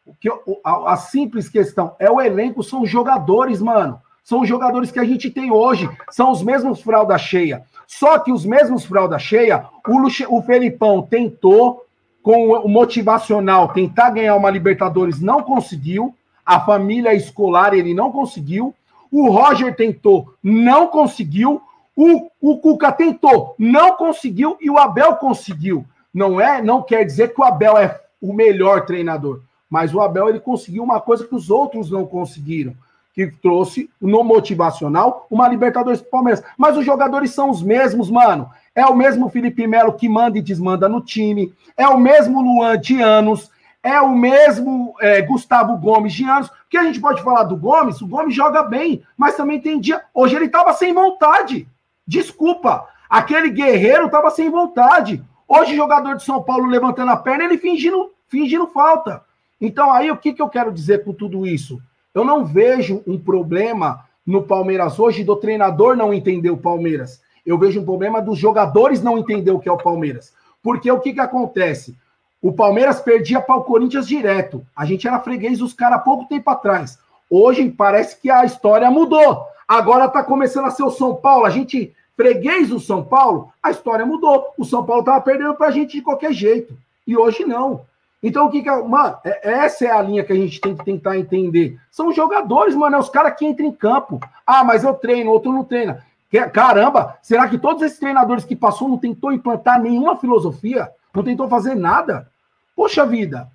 O 0.06 0.14
que 0.14 0.30
eu, 0.30 0.40
a, 0.62 0.92
a 0.92 0.96
simples 0.96 1.48
questão 1.48 1.96
é 1.98 2.08
o 2.08 2.20
elenco, 2.20 2.62
são 2.62 2.86
jogadores, 2.86 3.60
mano. 3.60 4.00
São 4.22 4.42
os 4.42 4.48
jogadores 4.48 4.92
que 4.92 5.00
a 5.00 5.04
gente 5.04 5.32
tem 5.32 5.50
hoje, 5.50 5.90
são 6.12 6.30
os 6.30 6.44
mesmos 6.44 6.80
fralda 6.80 7.18
cheia. 7.18 7.64
Só 7.88 8.20
que 8.20 8.30
os 8.30 8.46
mesmos 8.46 8.84
fralda 8.84 9.18
cheia, 9.18 9.64
o, 9.84 9.98
Luxe, 9.98 10.24
o 10.28 10.40
Felipão 10.40 11.02
tentou, 11.02 11.84
com 12.22 12.52
o 12.52 12.68
motivacional, 12.68 13.72
tentar 13.72 14.10
ganhar 14.10 14.36
uma 14.36 14.48
Libertadores, 14.48 15.20
não 15.20 15.42
conseguiu. 15.42 16.14
A 16.46 16.60
família 16.60 17.12
escolar, 17.14 17.74
ele 17.74 17.94
não 17.94 18.12
conseguiu. 18.12 18.72
O 19.10 19.30
Roger 19.30 19.74
tentou, 19.74 20.34
não 20.42 20.88
conseguiu. 20.88 21.60
O, 21.96 22.30
o 22.40 22.58
Cuca 22.58 22.92
tentou, 22.92 23.54
não 23.58 23.96
conseguiu. 23.96 24.56
E 24.60 24.70
o 24.70 24.78
Abel 24.78 25.16
conseguiu. 25.16 25.84
Não 26.12 26.40
é, 26.40 26.62
não 26.62 26.82
quer 26.82 27.04
dizer 27.04 27.34
que 27.34 27.40
o 27.40 27.44
Abel 27.44 27.76
é 27.76 28.00
o 28.20 28.32
melhor 28.32 28.86
treinador, 28.86 29.40
mas 29.70 29.94
o 29.94 30.00
Abel 30.00 30.28
ele 30.28 30.40
conseguiu 30.40 30.82
uma 30.82 31.00
coisa 31.00 31.26
que 31.26 31.34
os 31.34 31.50
outros 31.50 31.90
não 31.90 32.06
conseguiram 32.06 32.74
que 33.18 33.26
trouxe 33.26 33.90
no 34.00 34.22
motivacional 34.22 35.26
uma 35.28 35.48
Libertadores 35.48 36.00
pro 36.00 36.10
Palmeiras. 36.12 36.40
Mas 36.56 36.76
os 36.76 36.86
jogadores 36.86 37.32
são 37.32 37.50
os 37.50 37.60
mesmos, 37.60 38.08
mano. 38.08 38.48
É 38.72 38.86
o 38.86 38.94
mesmo 38.94 39.28
Felipe 39.28 39.66
Melo 39.66 39.94
que 39.94 40.08
manda 40.08 40.38
e 40.38 40.42
desmanda 40.42 40.88
no 40.88 41.00
time, 41.00 41.52
é 41.76 41.88
o 41.88 41.98
mesmo 41.98 42.40
Luan 42.40 42.78
de 42.78 43.02
anos, 43.02 43.50
é 43.82 44.00
o 44.00 44.10
mesmo 44.10 44.94
é, 45.00 45.22
Gustavo 45.22 45.76
Gomes 45.76 46.12
de 46.12 46.24
anos. 46.24 46.50
Que 46.68 46.76
a 46.76 46.84
gente 46.84 47.00
pode 47.00 47.22
falar 47.22 47.44
do 47.44 47.56
Gomes, 47.56 48.00
o 48.00 48.06
Gomes 48.06 48.34
joga 48.34 48.62
bem, 48.62 49.02
mas 49.16 49.36
também 49.36 49.60
tem 49.60 49.80
dia. 49.80 50.02
Hoje 50.12 50.36
ele 50.36 50.48
tava 50.48 50.72
sem 50.72 50.92
vontade. 50.92 51.66
Desculpa, 52.06 52.86
aquele 53.08 53.50
guerreiro 53.50 54.10
tava 54.10 54.30
sem 54.30 54.50
vontade. 54.50 55.22
Hoje, 55.48 55.74
jogador 55.74 56.16
de 56.16 56.24
São 56.24 56.42
Paulo 56.42 56.66
levantando 56.66 57.10
a 57.10 57.16
perna, 57.16 57.44
ele 57.44 57.56
fingindo, 57.56 58.12
fingindo 58.28 58.66
falta. 58.66 59.22
Então, 59.58 59.90
aí, 59.90 60.10
o 60.10 60.16
que, 60.16 60.34
que 60.34 60.42
eu 60.42 60.48
quero 60.48 60.70
dizer 60.70 61.02
com 61.04 61.14
tudo 61.14 61.46
isso? 61.46 61.80
Eu 62.14 62.22
não 62.22 62.44
vejo 62.44 63.02
um 63.06 63.18
problema 63.18 64.04
no 64.26 64.42
Palmeiras 64.42 64.98
hoje 64.98 65.24
do 65.24 65.36
treinador 65.36 65.96
não 65.96 66.12
entender 66.12 66.50
o 66.50 66.56
Palmeiras. 66.58 67.22
Eu 67.46 67.56
vejo 67.56 67.80
um 67.80 67.84
problema 67.84 68.20
dos 68.20 68.38
jogadores 68.38 69.02
não 69.02 69.16
entender 69.16 69.50
o 69.50 69.58
que 69.58 69.70
é 69.70 69.72
o 69.72 69.78
Palmeiras. 69.78 70.34
Porque 70.62 70.90
o 70.90 71.00
que, 71.00 71.14
que 71.14 71.20
acontece? 71.20 71.96
O 72.40 72.52
Palmeiras 72.52 73.00
perdia 73.00 73.40
para 73.40 73.56
o 73.56 73.64
Corinthians 73.64 74.06
direto. 74.06 74.64
A 74.76 74.84
gente 74.84 75.08
era 75.08 75.18
freguês 75.18 75.58
dos 75.58 75.72
caras 75.72 75.98
há 75.98 76.02
pouco 76.02 76.26
tempo 76.26 76.48
atrás. 76.50 76.98
Hoje 77.28 77.68
parece 77.70 78.20
que 78.20 78.30
a 78.30 78.44
história 78.44 78.90
mudou. 78.90 79.44
Agora 79.66 80.06
está 80.06 80.22
começando 80.22 80.66
a 80.66 80.70
ser 80.70 80.84
o 80.84 80.90
São 80.90 81.16
Paulo. 81.16 81.44
A 81.44 81.50
gente, 81.50 81.94
freguês 82.16 82.68
do 82.68 82.78
São 82.78 83.04
Paulo, 83.04 83.52
a 83.62 83.70
história 83.70 84.06
mudou. 84.06 84.46
O 84.56 84.64
São 84.64 84.84
Paulo 84.84 85.00
estava 85.00 85.20
perdendo 85.20 85.54
para 85.54 85.66
a 85.66 85.70
gente 85.70 85.92
de 85.96 86.02
qualquer 86.02 86.32
jeito. 86.32 86.74
E 87.06 87.16
hoje 87.16 87.44
não. 87.44 87.82
Então, 88.22 88.46
o 88.46 88.50
que 88.50 88.62
que 88.62 88.68
é. 88.68 88.82
Mano, 88.82 89.16
é, 89.24 89.64
essa 89.64 89.84
é 89.84 89.90
a 89.90 90.02
linha 90.02 90.24
que 90.24 90.32
a 90.32 90.36
gente 90.36 90.60
tem 90.60 90.76
que 90.76 90.84
tentar 90.84 91.18
entender. 91.18 91.78
São 91.90 92.12
jogadores, 92.12 92.74
mano, 92.74 92.96
é 92.96 92.98
os 92.98 93.08
caras 93.08 93.36
que 93.36 93.44
entram 93.44 93.66
em 93.66 93.72
campo. 93.72 94.20
Ah, 94.46 94.62
mas 94.62 94.84
eu 94.84 94.94
treino, 94.94 95.30
outro 95.30 95.52
não 95.52 95.64
treina. 95.64 96.04
Caramba, 96.52 97.16
será 97.22 97.48
que 97.48 97.58
todos 97.58 97.82
esses 97.82 97.98
treinadores 97.98 98.44
que 98.44 98.54
passou 98.54 98.88
não 98.88 98.98
tentou 98.98 99.32
implantar 99.32 99.80
nenhuma 99.80 100.16
filosofia? 100.16 100.90
Não 101.18 101.24
tentou 101.24 101.48
fazer 101.48 101.74
nada? 101.74 102.30
Poxa 102.76 103.04
vida, 103.04 103.50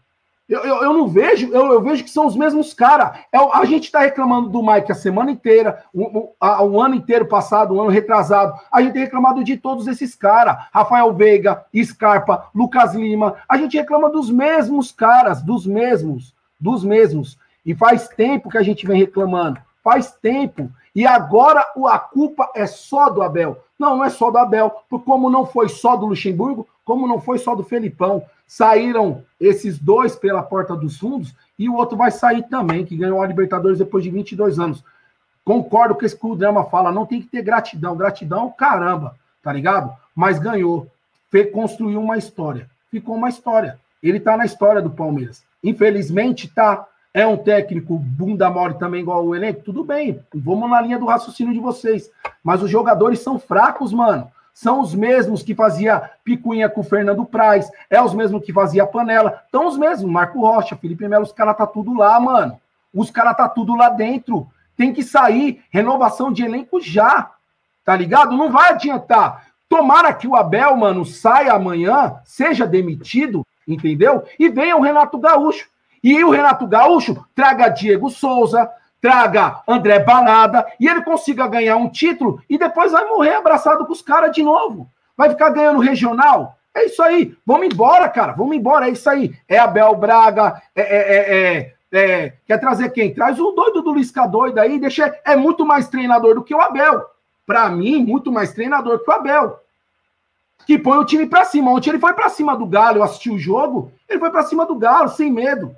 eu, 0.49 0.59
eu, 0.59 0.83
eu, 0.83 0.93
não 0.93 1.07
vejo, 1.07 1.49
eu, 1.53 1.71
eu, 1.71 1.81
vejo 1.81 2.03
que 2.03 2.09
são 2.09 2.27
os 2.27 2.35
mesmos 2.35 2.73
caras. 2.73 3.17
É, 3.31 3.37
a 3.37 3.63
gente 3.63 3.85
está 3.85 4.01
reclamando 4.01 4.49
do 4.49 4.61
Mike 4.61 4.91
a 4.91 4.95
semana 4.95 5.31
inteira, 5.31 5.85
um, 5.95 6.81
ano 6.81 6.95
inteiro 6.95 7.25
passado, 7.25 7.73
um 7.73 7.81
ano 7.81 7.89
retrasado. 7.89 8.53
A 8.69 8.81
gente 8.81 8.91
tem 8.91 9.03
reclamado 9.03 9.41
de 9.45 9.55
todos 9.55 9.87
esses 9.87 10.13
caras. 10.13 10.57
Rafael 10.73 11.13
Veiga, 11.13 11.63
Scarpa, 11.81 12.49
Lucas 12.53 12.93
Lima. 12.93 13.35
A 13.47 13.57
gente 13.57 13.77
reclama 13.77 14.09
dos 14.09 14.29
mesmos 14.29 14.91
caras, 14.91 15.41
dos 15.41 15.65
mesmos, 15.65 16.35
dos 16.59 16.83
mesmos. 16.83 17.37
E 17.65 17.73
faz 17.73 18.09
tempo 18.09 18.49
que 18.49 18.57
a 18.57 18.63
gente 18.63 18.85
vem 18.85 18.99
reclamando. 18.99 19.61
Faz 19.81 20.11
tempo. 20.11 20.69
E 20.93 21.07
agora 21.07 21.65
a 21.87 21.97
culpa 21.97 22.51
é 22.53 22.67
só 22.67 23.09
do 23.09 23.21
Abel. 23.21 23.63
Não, 23.79 23.97
não 23.97 24.03
é 24.03 24.09
só 24.09 24.29
do 24.29 24.37
Abel. 24.37 24.83
Como 25.05 25.29
não 25.29 25.45
foi 25.45 25.69
só 25.69 25.95
do 25.95 26.05
Luxemburgo, 26.05 26.67
como 26.85 27.07
não 27.07 27.19
foi 27.19 27.37
só 27.37 27.55
do 27.55 27.63
Felipão. 27.63 28.23
Saíram 28.45 29.23
esses 29.39 29.79
dois 29.79 30.15
pela 30.15 30.43
porta 30.43 30.75
dos 30.75 30.97
fundos 30.97 31.33
e 31.57 31.69
o 31.69 31.75
outro 31.75 31.97
vai 31.97 32.11
sair 32.11 32.43
também, 32.43 32.85
que 32.85 32.97
ganhou 32.97 33.21
a 33.21 33.27
Libertadores 33.27 33.79
depois 33.79 34.03
de 34.03 34.09
22 34.09 34.59
anos. 34.59 34.83
Concordo 35.43 35.95
com 35.95 36.05
esse 36.05 36.17
que 36.17 36.25
o 36.25 36.35
Drama 36.35 36.65
fala, 36.65 36.91
não 36.91 37.05
tem 37.05 37.21
que 37.21 37.27
ter 37.27 37.41
gratidão. 37.41 37.95
Gratidão, 37.95 38.49
caramba, 38.51 39.15
tá 39.41 39.51
ligado? 39.51 39.93
Mas 40.15 40.39
ganhou. 40.39 40.87
Construiu 41.51 41.99
uma 41.99 42.17
história. 42.17 42.69
Ficou 42.91 43.15
uma 43.15 43.27
história. 43.27 43.79
Ele 44.01 44.19
tá 44.19 44.37
na 44.37 44.45
história 44.45 44.81
do 44.81 44.89
Palmeiras. 44.89 45.43
Infelizmente, 45.63 46.47
tá. 46.47 46.87
É 47.15 47.27
um 47.27 47.37
técnico 47.37 47.95
bunda 47.97 48.49
mole 48.49 48.73
também, 48.75 49.01
igual 49.01 49.23
o 49.23 49.35
elenco? 49.35 49.61
Tudo 49.61 49.83
bem. 49.83 50.19
Vamos 50.33 50.69
na 50.69 50.81
linha 50.81 50.97
do 50.97 51.05
raciocínio 51.05 51.53
de 51.53 51.59
vocês. 51.59 52.09
Mas 52.43 52.63
os 52.63 52.69
jogadores 52.71 53.19
são 53.19 53.37
fracos, 53.37 53.93
mano. 53.93 54.31
São 54.53 54.79
os 54.79 54.93
mesmos 54.93 55.41
que 55.41 55.55
fazia 55.55 56.11
picuinha 56.23 56.69
com 56.69 56.81
o 56.81 56.83
Fernando 56.83 57.25
Praz, 57.25 57.69
é 57.89 58.01
os 58.01 58.13
mesmos 58.13 58.45
que 58.45 58.53
fazia 58.53 58.85
panela, 58.85 59.41
estão 59.45 59.67
os 59.67 59.77
mesmos, 59.77 60.09
Marco 60.09 60.39
Rocha, 60.41 60.75
Felipe 60.75 61.07
Melo, 61.07 61.23
os 61.23 61.31
caras 61.31 61.57
tá 61.57 61.65
tudo 61.65 61.93
lá, 61.93 62.19
mano. 62.19 62.59
Os 62.93 63.09
caras 63.09 63.35
tá 63.35 63.49
tudo 63.49 63.75
lá 63.75 63.89
dentro. 63.89 64.47
Tem 64.77 64.93
que 64.93 65.01
sair, 65.01 65.63
renovação 65.71 66.31
de 66.31 66.43
elenco 66.43 66.79
já. 66.79 67.31
Tá 67.83 67.95
ligado? 67.95 68.37
Não 68.37 68.51
vai 68.51 68.69
adiantar. 68.69 69.47
Tomara 69.67 70.13
que 70.13 70.27
o 70.27 70.35
Abel, 70.35 70.77
mano, 70.77 71.03
saia 71.03 71.53
amanhã, 71.53 72.17
seja 72.23 72.67
demitido, 72.67 73.45
entendeu? 73.67 74.23
E 74.37 74.47
venha 74.49 74.77
o 74.77 74.81
Renato 74.81 75.17
Gaúcho. 75.17 75.67
E 76.03 76.23
o 76.23 76.29
Renato 76.29 76.67
Gaúcho 76.67 77.25
traga 77.33 77.69
Diego 77.69 78.09
Souza, 78.09 78.69
traga 79.03 79.61
André 79.67 79.99
Balada 79.99 80.65
e 80.79 80.87
ele 80.87 81.01
consiga 81.01 81.45
ganhar 81.45 81.75
um 81.75 81.89
título 81.89 82.41
e 82.49 82.57
depois 82.57 82.93
vai 82.93 83.03
morrer 83.05 83.35
abraçado 83.35 83.85
com 83.85 83.91
os 83.91 84.01
caras 84.01 84.31
de 84.31 84.41
novo. 84.41 84.89
Vai 85.17 85.29
ficar 85.29 85.49
ganhando 85.49 85.81
regional. 85.81 86.57
É 86.73 86.85
isso 86.85 87.03
aí. 87.03 87.35
Vamos 87.45 87.67
embora, 87.67 88.07
cara. 88.07 88.31
Vamos 88.31 88.55
embora. 88.55 88.87
É 88.87 88.91
isso 88.91 89.09
aí. 89.09 89.35
É 89.45 89.59
Abel 89.59 89.93
Braga. 89.95 90.61
É, 90.73 90.81
é, 90.81 91.17
é, 91.17 91.73
é, 91.91 92.33
quer 92.47 92.57
trazer 92.59 92.91
quem? 92.91 93.13
Traz 93.13 93.37
o 93.37 93.51
doido 93.51 93.81
do 93.81 93.93
Lisca 93.93 94.25
doido 94.25 94.57
aí. 94.57 94.79
Deixa, 94.79 95.13
é 95.25 95.35
muito 95.35 95.65
mais 95.65 95.89
treinador 95.89 96.35
do 96.35 96.43
que 96.43 96.55
o 96.55 96.61
Abel. 96.61 97.05
Para 97.45 97.69
mim, 97.69 98.05
muito 98.05 98.31
mais 98.31 98.53
treinador 98.53 99.03
que 99.03 99.11
o 99.11 99.13
Abel. 99.13 99.59
Que 100.65 100.79
põe 100.79 100.97
o 100.97 101.05
time 101.05 101.25
para 101.25 101.43
cima. 101.43 101.71
Ontem 101.71 101.89
ele 101.89 101.99
foi 101.99 102.13
para 102.13 102.29
cima 102.29 102.55
do 102.55 102.65
Galo. 102.65 102.99
Eu 102.99 103.03
assisti 103.03 103.29
o 103.29 103.37
jogo. 103.37 103.91
Ele 104.07 104.19
foi 104.19 104.31
para 104.31 104.43
cima 104.43 104.65
do 104.65 104.77
Galo, 104.77 105.09
sem 105.09 105.29
medo 105.29 105.75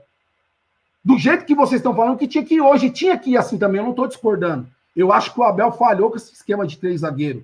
do 1.05 1.19
jeito 1.19 1.45
que 1.45 1.53
vocês 1.53 1.79
estão 1.79 1.95
falando 1.95 2.17
que 2.17 2.27
tinha 2.27 2.43
que 2.43 2.55
ir 2.55 2.61
hoje, 2.61 2.89
tinha 2.89 3.15
que 3.15 3.31
ir 3.31 3.37
assim 3.37 3.59
também, 3.59 3.77
eu 3.77 3.83
não 3.83 3.91
estou 3.91 4.07
discordando. 4.07 4.65
Eu 4.95 5.13
acho 5.13 5.31
que 5.31 5.39
o 5.39 5.43
Abel 5.43 5.71
falhou 5.71 6.09
com 6.09 6.17
esse 6.17 6.33
esquema 6.33 6.65
de 6.65 6.79
três 6.79 7.01
zagueiros. 7.01 7.43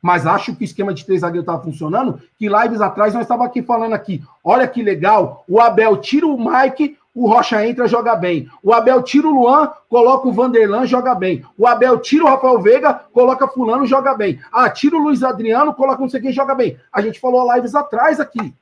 Mas 0.00 0.26
acho 0.26 0.56
que 0.56 0.62
o 0.62 0.64
esquema 0.64 0.94
de 0.94 1.04
três 1.04 1.20
zagueiros 1.20 1.42
estava 1.42 1.62
funcionando, 1.62 2.20
que 2.38 2.48
lives 2.48 2.80
atrás 2.80 3.12
nós 3.12 3.24
estávamos 3.24 3.50
aqui 3.50 3.62
falando 3.62 3.92
aqui. 3.92 4.24
Olha 4.42 4.66
que 4.66 4.82
legal, 4.82 5.44
o 5.46 5.60
Abel 5.60 5.98
tira 5.98 6.26
o 6.26 6.38
Mike, 6.38 6.96
o 7.14 7.28
Rocha 7.28 7.64
entra, 7.66 7.86
joga 7.86 8.16
bem. 8.16 8.48
O 8.62 8.72
Abel 8.72 9.02
tira 9.02 9.28
o 9.28 9.30
Luan, 9.30 9.70
coloca 9.90 10.26
o 10.26 10.32
Vanderlan, 10.32 10.86
joga 10.86 11.14
bem. 11.14 11.44
O 11.58 11.66
Abel 11.66 11.98
tira 11.98 12.24
o 12.24 12.28
Rafael 12.28 12.62
Veiga, 12.62 12.94
coloca 13.12 13.46
fulano, 13.46 13.84
joga 13.84 14.14
bem. 14.14 14.40
Ah, 14.50 14.70
tira 14.70 14.96
o 14.96 15.02
Luiz 15.02 15.22
Adriano, 15.22 15.74
coloca 15.74 16.00
não 16.00 16.08
sei 16.08 16.22
quem, 16.22 16.32
joga 16.32 16.54
bem. 16.54 16.78
A 16.90 17.02
gente 17.02 17.20
falou 17.20 17.54
lives 17.54 17.74
atrás 17.74 18.18
aqui. 18.18 18.54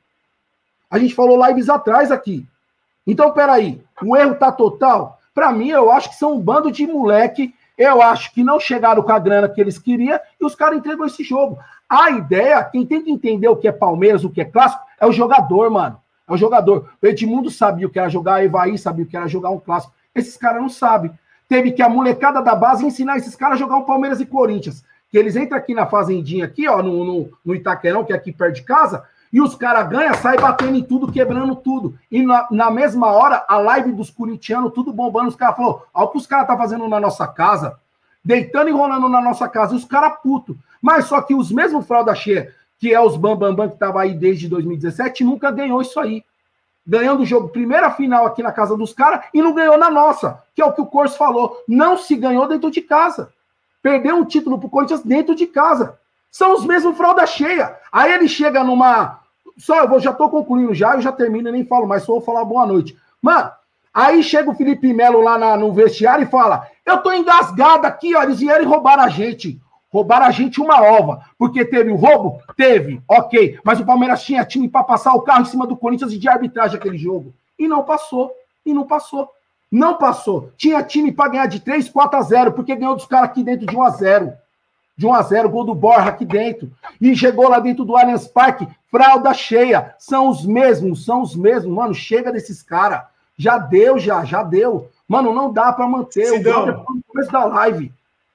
A 0.91 0.99
gente 0.99 1.15
falou 1.15 1.47
lives 1.47 1.69
atrás 1.69 2.11
aqui. 2.11 2.45
Então, 3.07 3.33
peraí, 3.33 3.83
o 4.03 4.17
erro 4.17 4.35
tá 4.35 4.53
total? 4.53 5.19
Para 5.35 5.53
mim, 5.53 5.69
eu 5.69 5.91
acho 5.91 6.11
que 6.11 6.17
são 6.17 6.35
um 6.35 6.41
bando 6.41 6.71
de 6.71 6.87
moleque. 6.87 7.55
Eu 7.77 8.03
acho 8.03 8.33
que 8.35 8.45
não 8.45 8.61
chegaram 8.61 9.03
com 9.03 9.13
a 9.13 9.19
grana 9.19 9.49
que 9.49 9.61
eles 9.61 9.79
queriam 9.79 10.19
e 10.39 10.45
os 10.45 10.55
caras 10.55 10.79
entregam 10.79 11.07
esse 11.07 11.25
jogo. 11.25 11.59
A 11.89 12.11
ideia, 12.11 12.63
quem 12.63 12.85
tem 12.85 13.03
que 13.03 13.11
entender 13.11 13.49
o 13.49 13.57
que 13.57 13.67
é 13.67 13.73
Palmeiras, 13.73 14.23
o 14.23 14.31
que 14.31 14.41
é 14.41 14.45
clássico, 14.45 14.83
é 15.01 15.07
o 15.07 15.13
jogador, 15.13 15.71
mano. 15.71 15.99
É 16.29 16.33
o 16.33 16.37
jogador. 16.37 16.91
O 17.03 17.07
Edmundo 17.07 17.51
sabia 17.51 17.87
o 17.87 17.91
que 17.91 17.99
era 17.99 18.09
jogar, 18.09 18.45
Evaí 18.45 18.79
sabia 18.79 19.05
o 19.05 19.09
que 19.09 19.17
era 19.17 19.27
jogar 19.27 19.51
um 19.51 19.59
clássico. 19.59 19.95
Esses 20.15 20.37
caras 20.37 20.61
não 20.61 20.69
sabem. 20.69 21.11
Teve 21.49 21.73
que 21.73 21.83
a 21.83 21.89
molecada 21.89 22.41
da 22.43 22.55
base 22.55 22.87
ensinar 22.87 23.17
esses 23.17 23.35
caras 23.35 23.57
a 23.57 23.59
jogar 23.59 23.77
um 23.77 23.85
Palmeiras 23.85 24.21
e 24.21 24.27
Corinthians. 24.27 24.85
Que 25.11 25.19
eles 25.19 25.35
entram 25.35 25.59
aqui 25.59 25.75
na 25.75 25.87
fazendinha, 25.87 26.45
aqui, 26.45 26.69
ó, 26.69 26.81
no, 26.81 27.05
no, 27.05 27.33
no 27.45 27.55
Itaquerão, 27.55 28.05
que 28.05 28.13
é 28.13 28.17
aqui 28.17 28.31
perto 28.31 28.57
de 28.57 28.63
casa, 28.63 29.05
e 29.33 29.41
os 29.41 29.55
caras 29.55 29.89
ganham, 29.89 30.15
sai 30.15 30.37
batendo 30.37 30.77
em 30.77 30.83
tudo, 30.83 31.13
quebrando 31.13 31.55
tudo. 31.55 31.97
E 32.11 32.23
na, 32.23 32.49
na 32.51 32.71
mesma 32.71 33.09
hora, 33.09 33.45
a 33.49 33.59
live 33.59 33.93
dos 33.93 34.11
corintianos, 34.11 34.73
tudo 34.73 34.93
bombando, 34.93 35.29
os 35.29 35.37
caras 35.37 35.57
falaram: 35.57 35.83
olha 35.95 36.07
o 36.07 36.09
que 36.09 36.19
os 36.19 36.27
caras 36.27 36.47
tá 36.49 36.57
fazendo 36.57 36.89
na 36.89 36.99
nossa 36.99 37.27
casa, 37.29 37.79
deitando 38.25 38.69
e 38.69 38.73
rolando 38.73 39.09
na 39.09 39.21
nossa 39.21 39.49
casa, 39.49 39.73
e 39.73 39.77
os 39.77 39.85
caras 39.85 40.15
puto. 40.23 40.57
Mas 40.83 41.05
só 41.05 41.21
que 41.21 41.35
os 41.35 41.53
mesmos 41.53 41.87
fralda 41.87 42.15
cheia, 42.15 42.53
que 42.79 42.93
é 42.93 43.01
os 43.01 43.17
Bambambam 43.17 43.55
Bam, 43.55 43.67
Bam, 43.67 43.71
que 43.71 43.79
tava 43.79 44.01
aí 44.01 44.15
desde 44.15 44.49
2017, 44.49 45.23
nunca 45.23 45.51
ganhou 45.51 45.81
isso 45.81 46.01
aí. 46.01 46.25
Ganhando 46.85 47.23
o 47.23 47.27
jogo, 47.27 47.51
primeira 47.51 47.91
final 47.93 48.27
aqui 48.27 48.43
na 48.43 48.51
casa 48.51 48.77
dos 48.77 48.93
caras, 48.93 49.27
e 49.33 49.41
não 49.41 49.55
ganhou 49.55 49.79
na 49.79 49.91
nossa, 49.91 50.43
que 50.57 50.63
é 50.63 50.65
o 50.65 50.73
que 50.73 50.81
o 50.81 50.87
Corso 50.87 51.17
falou. 51.17 51.63
Não 51.69 51.97
se 51.97 52.17
ganhou 52.17 52.49
dentro 52.49 52.71
de 52.71 52.81
casa. 52.81 53.33
Perdeu 53.81 54.17
um 54.17 54.25
título 54.25 54.59
pro 54.59 54.69
Corinthians 54.69 55.03
dentro 55.03 55.35
de 55.35 55.47
casa. 55.47 55.99
São 56.33 56.55
os 56.55 56.65
mesmos 56.65 56.97
fralda 56.97 57.27
cheia. 57.27 57.77
Aí 57.93 58.13
ele 58.13 58.29
chega 58.29 58.65
numa 58.65 59.20
só, 59.61 59.79
eu 59.81 59.89
vou, 59.89 60.01
já 60.01 60.13
tô 60.13 60.29
concluindo 60.29 60.75
já, 60.75 60.95
eu 60.95 61.03
já 61.03 61.13
termino 61.13 61.49
e 61.49 61.53
nem 61.53 61.67
falo 61.67 61.87
mais, 61.87 62.03
só 62.03 62.15
vou 62.15 62.23
falar 62.23 62.45
boa 62.45 62.67
noite. 62.67 62.97
Mano, 63.21 63.51
aí 63.93 64.23
chega 64.23 64.51
o 64.51 64.55
Felipe 64.55 64.93
Melo 64.93 65.21
lá 65.21 65.37
na, 65.37 65.57
no 65.57 65.73
vestiário 65.73 66.25
e 66.25 66.31
fala: 66.31 66.67
Eu 66.85 66.99
tô 66.99 67.13
engasgado 67.13 67.87
aqui, 67.87 68.17
ó, 68.17 68.23
eles 68.23 68.41
vieram 68.41 68.65
e 68.65 68.67
roubaram 68.67 69.03
a 69.03 69.09
gente. 69.09 69.61
Roubaram 69.93 70.27
a 70.27 70.31
gente 70.31 70.61
uma 70.61 70.81
ova. 70.81 71.25
Porque 71.37 71.65
teve 71.65 71.91
o 71.91 71.97
roubo? 71.97 72.41
Teve, 72.57 73.03
ok. 73.09 73.59
Mas 73.63 73.81
o 73.81 73.85
Palmeiras 73.85 74.23
tinha 74.23 74.45
time 74.45 74.69
para 74.69 74.85
passar 74.85 75.15
o 75.15 75.23
carro 75.23 75.43
em 75.43 75.47
cima 75.47 75.67
do 75.67 75.77
Corinthians 75.77 76.13
e 76.13 76.19
de 76.19 76.29
arbitragem 76.29 76.77
aquele 76.77 76.97
jogo. 76.97 77.35
E 77.59 77.67
não 77.67 77.83
passou. 77.83 78.33
E 78.65 78.73
não 78.73 78.87
passou. 78.87 79.29
Não 79.71 79.97
passou. 79.97 80.53
Tinha 80.57 80.83
time 80.83 81.13
para 81.13 81.31
ganhar 81.31 81.47
de 81.47 81.61
3, 81.61 81.89
4 81.89 82.19
a 82.19 82.23
0, 82.23 82.53
porque 82.53 82.77
ganhou 82.77 82.95
dos 82.95 83.07
caras 83.07 83.31
aqui 83.31 83.43
dentro 83.43 83.67
de 83.67 83.77
1 83.77 83.83
a 83.83 83.91
0 83.91 84.33
de 85.01 85.07
1 85.07 85.15
a 85.15 85.23
0 85.23 85.49
gol 85.49 85.65
do 85.65 85.75
Borja 85.75 86.11
aqui 86.11 86.27
dentro. 86.27 86.71
E 87.01 87.17
chegou 87.17 87.49
lá 87.49 87.59
dentro 87.59 87.87
do 87.87 87.97
Allianz 87.97 88.29
Parque, 88.29 88.69
fralda 88.91 89.33
cheia. 89.33 89.95
São 89.99 90.29
os 90.29 90.45
mesmos, 90.45 91.07
são 91.07 91.23
os 91.23 91.35
mesmos. 91.35 91.75
Mano, 91.75 91.95
chega 91.95 92.31
desses 92.31 92.63
caras. 92.63 93.01
Já 93.35 93.57
deu, 93.57 93.99
já, 93.99 94.23
já 94.27 94.43
deu. 94.43 94.91
Mano, 95.09 95.33
não 95.33 95.51
dá 95.51 95.73
para 95.73 95.89
manter. 95.89 96.27
Cidão. 96.27 96.65
O 96.65 96.67
falou 96.67 96.95
no 96.97 97.03
começo 97.03 97.33
da 97.33 97.45
live. 97.47 97.91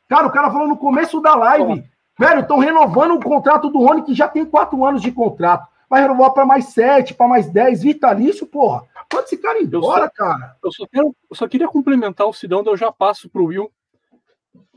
Cara, 0.10 0.26
o 0.26 0.32
cara 0.32 0.50
falou 0.50 0.68
no 0.68 0.76
começo 0.76 1.22
da 1.22 1.36
live. 1.36 1.84
Velho, 2.18 2.40
estão 2.40 2.58
renovando 2.58 3.12
o 3.12 3.20
contrato 3.20 3.70
do 3.70 3.78
Rony, 3.78 4.02
que 4.02 4.16
já 4.16 4.28
tem 4.28 4.44
quatro 4.44 4.84
anos 4.84 5.04
de 5.04 5.12
contrato. 5.12 5.68
Vai 5.88 6.02
renovar 6.02 6.32
para 6.32 6.48
mais 6.48 6.70
sete, 6.70 7.14
para 7.14 7.28
mais 7.28 7.48
dez, 7.48 7.84
vitalício, 7.84 8.48
porra. 8.48 8.86
Pode 9.08 9.26
esse 9.26 9.38
cara 9.38 9.62
embora, 9.62 10.06
eu 10.06 10.08
só, 10.08 10.10
cara. 10.10 10.56
Eu 10.64 10.72
só, 10.72 10.88
quero, 10.92 11.16
eu 11.30 11.36
só 11.36 11.48
queria 11.48 11.68
complementar 11.68 12.26
o 12.26 12.34
Sidão, 12.34 12.64
eu 12.66 12.76
já 12.76 12.92
passo 12.92 13.30
pro 13.30 13.46
Will. 13.46 13.72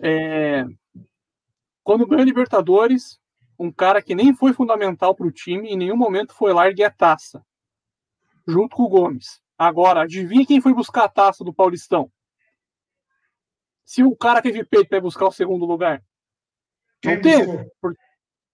É, 0.03 0.67
quando 1.89 2.07
ganhou 2.07 2.23
Libertadores, 2.23 3.19
um 3.59 3.73
cara 3.73 4.03
que 4.03 4.15
nem 4.15 4.35
foi 4.35 4.53
fundamental 4.53 5.15
para 5.15 5.27
o 5.27 5.33
time, 5.33 5.71
em 5.71 5.77
nenhum 5.79 5.97
momento 5.97 6.35
foi 6.35 6.53
lá 6.53 6.67
erguer 6.67 6.85
a 6.85 6.91
taça, 6.91 7.43
junto 8.47 8.77
com 8.77 8.83
o 8.83 8.89
Gomes. 8.91 9.41
Agora, 9.57 10.03
adivinha 10.03 10.45
quem 10.45 10.61
foi 10.61 10.75
buscar 10.75 11.05
a 11.05 11.09
taça 11.09 11.43
do 11.43 11.51
Paulistão? 11.51 12.13
Se 13.87 14.03
o 14.03 14.15
cara 14.15 14.43
teve 14.43 14.63
peito 14.67 14.91
para 14.91 15.01
buscar 15.01 15.29
o 15.29 15.33
segundo 15.33 15.65
lugar. 15.65 16.05
Não 17.03 17.13
quem 17.13 17.23
teve. 17.23 17.71
Por... 17.81 17.95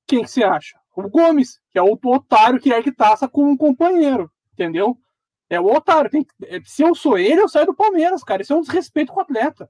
Quem 0.06 0.22
que 0.22 0.30
você 0.30 0.44
acha? 0.44 0.78
O 0.94 1.08
Gomes, 1.08 1.60
que 1.72 1.78
é 1.80 1.82
o 1.82 1.98
otário 2.04 2.60
que 2.60 2.70
ergue 2.70 2.92
taça 2.92 3.26
com 3.26 3.50
um 3.50 3.56
companheiro, 3.56 4.30
entendeu? 4.52 4.96
É 5.50 5.58
o 5.58 5.74
otário. 5.74 6.08
Tem... 6.08 6.24
Se 6.64 6.84
eu 6.84 6.94
sou 6.94 7.18
ele, 7.18 7.40
eu 7.40 7.48
saio 7.48 7.66
do 7.66 7.74
Palmeiras, 7.74 8.22
cara. 8.22 8.42
Isso 8.42 8.52
é 8.52 8.56
um 8.56 8.60
desrespeito 8.60 9.12
com 9.12 9.18
o 9.18 9.22
atleta. 9.24 9.68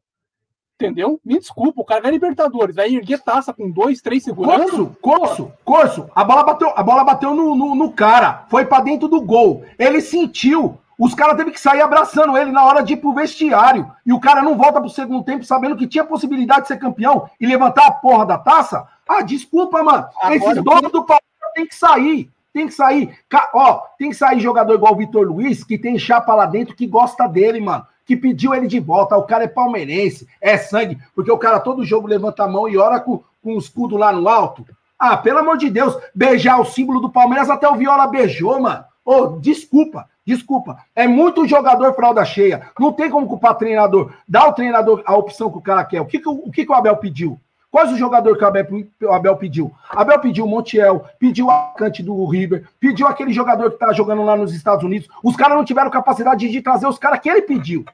Entendeu? 0.75 1.21
Me 1.25 1.39
desculpa, 1.39 1.81
o 1.81 1.85
cara 1.85 2.01
vai 2.01 2.11
Libertadores, 2.11 2.75
vai 2.75 2.93
erguer 2.93 3.21
taça 3.21 3.53
com 3.53 3.71
dois, 3.71 4.03
três 4.03 4.25
segundos. 4.25 4.57
Corso, 4.57 4.97
Corso, 5.01 5.53
Corso, 5.65 6.11
a 6.13 6.25
bola 6.25 6.43
bateu, 6.43 6.73
a 6.75 6.83
bola 6.83 7.05
bateu 7.05 7.33
no, 7.33 7.55
no, 7.55 7.75
no 7.77 7.93
cara, 7.93 8.45
foi 8.49 8.65
para 8.65 8.83
dentro 8.83 9.07
do 9.07 9.21
gol. 9.21 9.65
Ele 9.79 10.01
sentiu, 10.01 10.77
os 10.99 11.15
caras 11.15 11.37
teve 11.37 11.53
que 11.53 11.61
sair 11.61 11.81
abraçando 11.81 12.37
ele 12.37 12.51
na 12.51 12.65
hora 12.65 12.83
de 12.83 12.95
ir 12.95 12.97
pro 12.97 13.15
vestiário. 13.15 13.89
E 14.05 14.13
o 14.13 14.19
cara 14.19 14.43
não 14.43 14.57
volta 14.57 14.81
pro 14.81 14.91
segundo 14.91 15.23
tempo 15.23 15.45
sabendo 15.45 15.77
que 15.77 15.87
tinha 15.87 16.05
possibilidade 16.05 16.63
de 16.63 16.69
ser 16.69 16.79
campeão 16.79 17.31
e 17.41 17.47
levantar 17.47 17.87
a 17.87 17.93
porra 17.93 18.27
da 18.27 18.39
taça. 18.39 18.85
Ah, 19.09 19.23
desculpa, 19.23 19.81
mano. 19.81 20.09
Agora, 20.21 20.35
Esses 20.35 20.65
donos 20.65 20.91
do 20.91 21.05
Palmeiras 21.05 21.55
tem 21.55 21.67
que 21.67 21.75
sair. 21.75 22.31
Tem 22.53 22.67
que 22.67 22.75
sair. 22.75 23.17
Ó, 23.53 23.81
tem 23.97 24.11
que 24.11 24.17
sair 24.17 24.41
jogador 24.41 24.75
igual 24.75 24.95
o 24.95 24.97
Vitor 24.97 25.25
Luiz, 25.25 25.63
que 25.63 25.79
tem 25.79 25.97
chapa 25.99 26.35
lá 26.35 26.47
dentro, 26.47 26.75
que 26.75 26.87
gosta 26.87 27.29
dele, 27.29 27.61
mano 27.61 27.87
que 28.07 28.17
pediu 28.17 28.55
ele 28.55 28.67
de 28.67 28.81
volta. 28.81 29.17
O 29.17 29.23
cara 29.23 29.45
é 29.45 29.49
palmeirense, 29.49 30.27
é 30.41 30.57
sangue, 30.57 30.99
porque 31.15 31.31
o 31.31 31.39
cara 31.39 31.61
todo 31.61 31.85
jogo 31.85 32.07
levanta 32.07 32.45
a 32.45 32.49
mão 32.49 32.69
e 32.69 32.77
ora 32.77 33.01
com, 33.01 33.23
com 33.43 33.55
o 33.55 33.59
escudo 33.59 33.97
lá 33.97 34.13
no 34.13 34.29
alto. 34.29 34.65
Ah, 34.99 35.17
pelo 35.17 35.39
amor 35.39 35.57
de 35.57 35.69
Deus, 35.69 35.97
beijar 36.15 36.61
o 36.61 36.65
símbolo 36.65 37.01
do 37.01 37.11
Palmeiras 37.11 37.51
até 37.51 37.69
o 37.69 37.75
Viola 37.75 38.07
beijou, 38.07 38.61
mano. 38.61 38.85
Ô, 39.05 39.15
oh, 39.15 39.27
desculpa, 39.39 40.09
desculpa. 40.25 40.79
É 40.95 41.07
muito 41.07 41.47
jogador 41.47 41.93
fralda 41.95 42.25
cheia. 42.25 42.71
Não 42.79 42.93
tem 42.93 43.11
como 43.11 43.27
culpar 43.27 43.57
treinador. 43.57 44.13
Dá 44.27 44.43
ao 44.43 44.55
treinador 44.55 45.03
a 45.05 45.15
opção 45.15 45.51
que 45.51 45.59
o 45.59 45.63
cara 45.63 45.85
quer. 45.85 46.01
O 46.01 46.07
que, 46.07 46.19
que, 46.19 46.29
o, 46.29 46.51
que, 46.51 46.65
que 46.65 46.73
o 46.73 46.75
Abel 46.75 46.97
pediu? 46.97 47.39
Quais 47.75 47.91
o 47.91 47.97
jogador 47.97 48.39
que 48.39 48.45
o 48.45 48.47
Abel, 48.47 48.67
o 49.03 49.13
Abel 49.13 49.37
pediu? 49.37 49.75
Abel 49.91 50.21
pediu 50.21 50.45
o 50.45 50.49
Montiel, 50.49 51.07
pediu 51.19 51.51
a 51.51 51.75
Cante 51.77 52.05
do 52.05 52.25
River, 52.25 52.69
pediu 52.79 53.05
aquele 53.09 53.33
jogador 53.33 53.69
que 53.69 53.79
tá 53.79 53.93
jogando 53.93 54.23
lá 54.23 54.37
nos 54.37 54.55
Estados 54.55 54.85
Unidos. 54.85 55.09
Os 55.25 55.35
caras 55.35 55.57
não 55.57 55.65
tiveram 55.65 55.91
capacidade 55.91 56.49
de 56.49 56.63
trazer 56.63 56.87
os 56.87 56.99
caras 57.01 57.19
que 57.19 57.29
ele 57.29 57.43
pediu. 57.43 57.85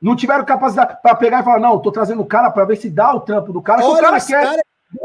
Não 0.00 0.16
tiveram 0.16 0.46
capacidade 0.46 0.96
para 1.02 1.14
pegar 1.14 1.40
e 1.40 1.44
falar, 1.44 1.60
não, 1.60 1.78
tô 1.78 1.92
trazendo 1.92 2.22
o 2.22 2.26
cara 2.26 2.50
para 2.50 2.64
ver 2.64 2.76
se 2.76 2.88
dá 2.88 3.14
o 3.14 3.20
trampo 3.20 3.52
do 3.52 3.60
cara. 3.60 3.84
Olha, 3.84 3.98
o 3.98 4.00
cara 4.00 4.18
quer. 4.18 4.44
Cara 4.46 4.62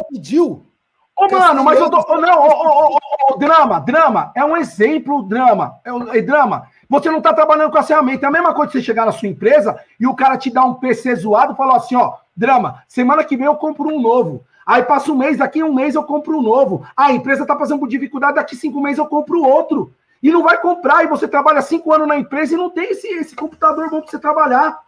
pediu. 0.09 0.65
Ô, 1.13 1.27
mano, 1.29 1.61
mas 1.65 1.77
eu 1.77 1.89
tô. 1.89 1.97
Não, 2.15 2.47
ô, 2.47 2.93
ô, 2.93 3.33
ô, 3.33 3.37
drama, 3.37 3.81
drama. 3.81 4.31
É 4.35 4.45
um 4.45 4.55
exemplo, 4.55 5.21
drama. 5.21 5.81
É, 5.83 6.19
é 6.19 6.21
drama. 6.21 6.69
Você 6.89 7.11
não 7.11 7.19
tá 7.19 7.33
trabalhando 7.33 7.71
com 7.71 7.77
a 7.77 7.83
ferramenta. 7.83 8.25
É 8.25 8.29
a 8.29 8.31
mesma 8.31 8.53
coisa 8.53 8.71
que 8.71 8.77
você 8.77 8.85
chegar 8.85 9.05
na 9.05 9.11
sua 9.11 9.27
empresa 9.27 9.77
e 9.99 10.07
o 10.07 10.15
cara 10.15 10.37
te 10.37 10.49
dá 10.49 10.63
um 10.63 10.75
PC 10.75 11.13
zoado 11.15 11.51
e 11.51 11.57
falar 11.57 11.75
assim, 11.75 11.97
ó, 11.97 12.13
drama, 12.35 12.83
semana 12.87 13.23
que 13.23 13.37
vem 13.37 13.45
eu 13.45 13.55
compro 13.55 13.89
um 13.89 14.01
novo. 14.01 14.43
Aí 14.65 14.83
passa 14.83 15.11
um 15.11 15.15
mês, 15.15 15.37
daqui 15.37 15.61
a 15.61 15.65
um 15.65 15.73
mês 15.73 15.95
eu 15.95 16.03
compro 16.03 16.37
um 16.37 16.41
novo. 16.41 16.85
a 16.97 17.11
empresa 17.11 17.43
está 17.43 17.55
passando 17.55 17.79
por 17.79 17.87
dificuldade, 17.87 18.35
daqui 18.35 18.55
cinco 18.55 18.81
meses 18.81 18.97
eu 18.97 19.05
compro 19.05 19.43
outro. 19.43 19.93
E 20.23 20.31
não 20.31 20.41
vai 20.41 20.59
comprar, 20.59 21.03
e 21.03 21.07
você 21.07 21.27
trabalha 21.27 21.61
cinco 21.61 21.93
anos 21.93 22.07
na 22.07 22.17
empresa 22.17 22.55
e 22.55 22.57
não 22.57 22.69
tem 22.69 22.91
esse, 22.91 23.07
esse 23.07 23.35
computador 23.35 23.89
bom 23.91 24.01
para 24.01 24.09
você 24.09 24.17
trabalhar. 24.17 24.79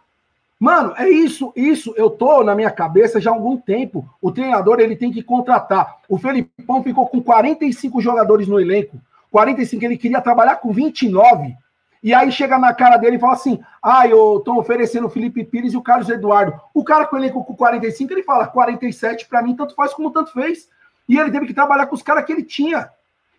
Mano, 0.58 0.92
é 0.96 1.08
isso, 1.08 1.52
isso. 1.54 1.94
Eu 1.96 2.10
tô 2.10 2.42
na 2.42 2.54
minha 2.56 2.70
cabeça 2.70 3.20
já 3.20 3.30
há 3.30 3.34
algum 3.34 3.56
tempo. 3.56 4.08
O 4.20 4.32
treinador 4.32 4.80
ele 4.80 4.96
tem 4.96 5.12
que 5.12 5.22
contratar. 5.22 5.98
O 6.08 6.18
Felipão 6.18 6.82
ficou 6.82 7.06
com 7.06 7.22
45 7.22 8.00
jogadores 8.00 8.48
no 8.48 8.58
elenco. 8.58 9.00
45, 9.30 9.84
ele 9.84 9.96
queria 9.96 10.20
trabalhar 10.20 10.56
com 10.56 10.72
29. 10.72 11.54
E 12.02 12.14
aí 12.14 12.30
chega 12.30 12.58
na 12.58 12.72
cara 12.72 12.96
dele 12.96 13.16
e 13.16 13.20
fala 13.20 13.34
assim: 13.34 13.60
ah, 13.82 14.06
eu 14.06 14.40
tô 14.44 14.58
oferecendo 14.58 15.06
o 15.06 15.10
Felipe 15.10 15.44
Pires 15.44 15.72
e 15.72 15.76
o 15.76 15.82
Carlos 15.82 16.08
Eduardo. 16.08 16.60
O 16.72 16.84
cara 16.84 17.06
com 17.06 17.16
o 17.16 17.18
elenco 17.18 17.44
com 17.44 17.54
45, 17.54 18.12
ele 18.12 18.22
fala: 18.22 18.46
47 18.46 19.26
para 19.28 19.42
mim, 19.42 19.56
tanto 19.56 19.74
faz 19.74 19.92
como 19.92 20.10
tanto 20.10 20.32
fez. 20.32 20.68
E 21.08 21.18
ele 21.18 21.30
teve 21.30 21.46
que 21.46 21.54
trabalhar 21.54 21.86
com 21.86 21.94
os 21.94 22.02
caras 22.02 22.24
que 22.24 22.32
ele 22.32 22.42
tinha. 22.42 22.90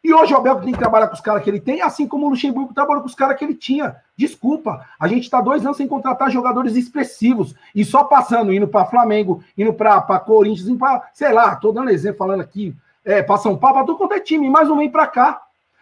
E 0.04 0.14
hoje 0.14 0.34
o 0.34 0.38
Abel 0.38 0.62
tem 0.62 0.72
que 0.72 0.80
trabalhar 0.80 1.08
com 1.08 1.14
os 1.14 1.22
caras 1.22 1.44
que 1.44 1.50
ele 1.50 1.60
tem, 1.60 1.82
assim 1.82 2.08
como 2.08 2.26
o 2.26 2.30
Luxemburgo 2.30 2.74
trabalhou 2.74 3.02
com 3.02 3.10
os 3.10 3.16
caras 3.16 3.38
que 3.38 3.44
ele 3.44 3.54
tinha. 3.54 3.98
Desculpa, 4.16 4.86
a 4.98 5.08
gente 5.10 5.24
está 5.24 5.42
dois 5.42 5.66
anos 5.66 5.76
sem 5.76 5.88
contratar 5.88 6.32
jogadores 6.32 6.78
expressivos 6.78 7.54
e 7.76 7.84
só 7.84 8.06
passando, 8.06 8.54
indo 8.54 8.68
para 8.68 8.86
Flamengo, 8.86 9.44
indo 9.58 9.74
para 9.74 10.02
Corinthians, 10.20 10.70
indo 10.70 10.80
para, 10.80 11.10
sei 11.14 11.34
lá, 11.34 11.56
tô 11.58 11.74
dando 11.74 11.90
exemplo 11.90 12.18
falando 12.18 12.40
aqui, 12.40 12.74
é, 13.04 13.22
para 13.22 13.38
São 13.38 13.58
Paulo, 13.58 13.78
para 13.78 13.86
todo 13.86 13.98
quanto 13.98 14.14
é 14.14 14.22
time, 14.22 14.50
mais 14.50 14.70
um 14.70 14.78
vem 14.78 14.90
para 14.90 15.06
cá. 15.06 15.42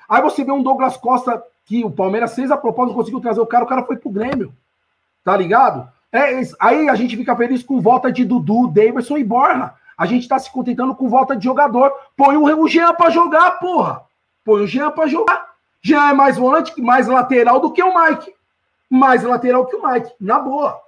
Aí 0.10 0.22
você 0.22 0.44
vê 0.44 0.52
um 0.52 0.64
Douglas 0.64 0.98
Costa 0.98 1.44
que 1.68 1.84
o 1.84 1.92
Palmeiras 1.92 2.34
fez 2.34 2.50
a 2.50 2.58
proposta, 2.58 2.88
não 2.88 2.98
conseguiu 2.98 3.20
trazer 3.20 3.42
o 3.42 3.46
cara, 3.46 3.66
o 3.66 3.68
cara 3.68 3.84
foi 3.84 3.98
pro 3.98 4.10
Grêmio. 4.10 4.54
Tá 5.24 5.36
ligado? 5.36 5.88
É, 6.12 6.40
aí 6.60 6.88
a 6.88 6.96
gente 6.96 7.18
fica 7.18 7.36
feliz 7.36 7.62
com 7.62 7.82
volta 7.82 8.10
de 8.10 8.24
Dudu, 8.24 8.70
Davidson 8.70 9.18
e 9.18 9.24
Borja. 9.24 9.74
A 9.98 10.06
gente 10.06 10.30
tá 10.30 10.40
se 10.40 10.50
contentando 10.50 10.96
com 10.96 11.10
volta 11.10 11.36
de 11.36 11.44
jogador. 11.44 11.92
Põe 12.16 12.38
o 12.38 12.68
Jean 12.68 12.94
pra 12.94 13.10
jogar, 13.10 13.60
porra. 13.60 14.02
Põe 14.46 14.62
o 14.62 14.68
Jean 14.68 14.92
para 14.92 15.08
jogar. 15.08 15.46
Jean 15.82 16.10
é 16.10 16.14
mais 16.14 16.38
volante, 16.38 16.80
mais 16.82 17.08
lateral 17.08 17.60
do 17.60 17.74
que 17.74 17.84
o 17.84 17.94
Mike. 17.94 18.34
Mais 18.90 19.24
lateral 19.24 19.66
que 19.66 19.76
o 19.76 19.86
Mike, 19.86 20.14
na 20.22 20.40
boa. 20.40 20.80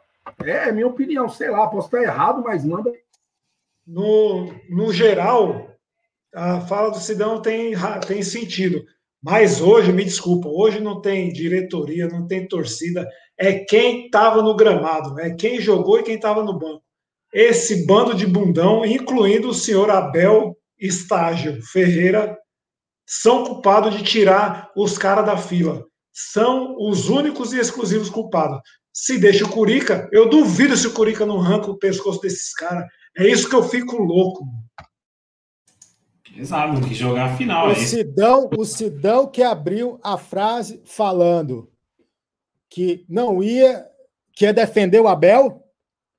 É, 0.46 0.70
é 0.70 0.72
minha 0.72 0.88
opinião, 0.88 1.28
sei 1.28 1.50
lá, 1.50 1.68
posso 1.68 1.88
estar 1.88 2.02
errado, 2.02 2.42
mas 2.42 2.64
manda. 2.64 2.94
No, 3.86 4.54
no 4.70 4.94
geral, 4.94 5.68
a 6.34 6.62
fala 6.62 6.92
do 6.92 7.00
Sidão 7.00 7.42
tem, 7.42 7.74
tem 8.08 8.24
sentido. 8.24 8.86
Mas 9.22 9.60
hoje, 9.60 9.92
me 9.92 10.06
desculpa, 10.06 10.48
hoje 10.48 10.80
não 10.80 11.02
tem 11.02 11.32
diretoria, 11.32 12.08
não 12.08 12.26
tem 12.26 12.48
torcida, 12.48 13.08
é 13.38 13.54
quem 13.54 14.06
estava 14.06 14.42
no 14.42 14.56
gramado, 14.56 15.20
é 15.20 15.34
quem 15.34 15.60
jogou 15.60 16.00
e 16.00 16.04
quem 16.04 16.16
estava 16.16 16.44
no 16.44 16.58
banco. 16.58 16.84
Esse 17.34 17.86
bando 17.86 18.16
de 18.16 18.26
bundão, 18.26 18.86
incluindo 18.86 19.50
o 19.50 19.54
senhor 19.54 19.90
Abel 19.90 20.58
Estágio 20.80 21.62
Ferreira, 21.62 22.38
são 23.06 23.44
culpados 23.44 23.96
de 23.98 24.04
tirar 24.04 24.72
os 24.76 24.98
caras 24.98 25.26
da 25.26 25.38
fila. 25.38 25.84
São 26.14 26.76
os 26.80 27.10
únicos 27.10 27.54
e 27.54 27.60
exclusivos 27.60 28.10
culpados. 28.10 28.60
Se 28.94 29.18
deixa 29.18 29.46
o 29.46 29.50
Curica, 29.50 30.10
eu 30.12 30.30
duvido 30.30 30.76
se 30.76 30.88
o 30.88 30.94
Curica 30.94 31.26
não 31.26 31.40
arranca 31.40 31.70
o 31.70 31.78
pescoço 31.78 32.22
desses 32.22 32.54
caras. 32.54 32.86
É 33.18 33.28
isso 33.28 33.50
que 33.50 33.56
eu 33.56 33.64
fico 33.64 33.98
louco. 33.98 34.46
Exato, 36.40 36.82
que 36.82 36.94
jogar 36.94 37.26
a 37.26 37.36
final. 37.36 37.70
O 37.70 37.76
Sidão, 37.76 38.50
o 38.58 38.66
Sidão 38.66 39.28
que 39.28 39.44
abriu 39.44 40.00
a 40.04 40.18
frase 40.18 40.82
falando 40.86 41.70
que 42.70 43.06
não 43.10 43.44
ia, 43.44 43.86
que 44.34 44.46
ia 44.46 44.54
defender 44.54 45.00
o 45.00 45.08
Abel. 45.08 45.64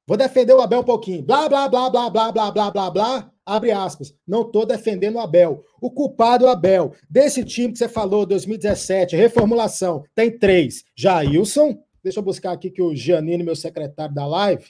Vou 0.06 0.16
defender 0.16 0.52
o 0.52 0.60
Abel 0.60 0.80
um 0.80 0.84
pouquinho. 0.84 1.22
Blá, 1.22 1.48
blá, 1.48 1.68
blá, 1.68 1.88
blá, 1.88 2.10
blá, 2.10 2.32
blá, 2.32 2.50
blá, 2.50 2.70
blá, 2.70 2.90
blá 2.90 3.30
abre 3.50 3.72
aspas, 3.72 4.14
não 4.26 4.42
estou 4.42 4.64
defendendo 4.64 5.16
o 5.16 5.20
Abel. 5.20 5.64
O 5.80 5.90
culpado 5.90 6.44
é 6.44 6.48
o 6.48 6.52
Abel. 6.52 6.94
Desse 7.08 7.44
time 7.44 7.72
que 7.72 7.78
você 7.78 7.88
falou, 7.88 8.24
2017, 8.24 9.16
reformulação, 9.16 10.04
tem 10.14 10.38
três. 10.38 10.84
Jailson, 10.94 11.76
deixa 12.02 12.20
eu 12.20 12.24
buscar 12.24 12.52
aqui 12.52 12.70
que 12.70 12.80
o 12.80 12.94
Giannini, 12.94 13.42
meu 13.42 13.56
secretário 13.56 14.14
da 14.14 14.26
live. 14.26 14.66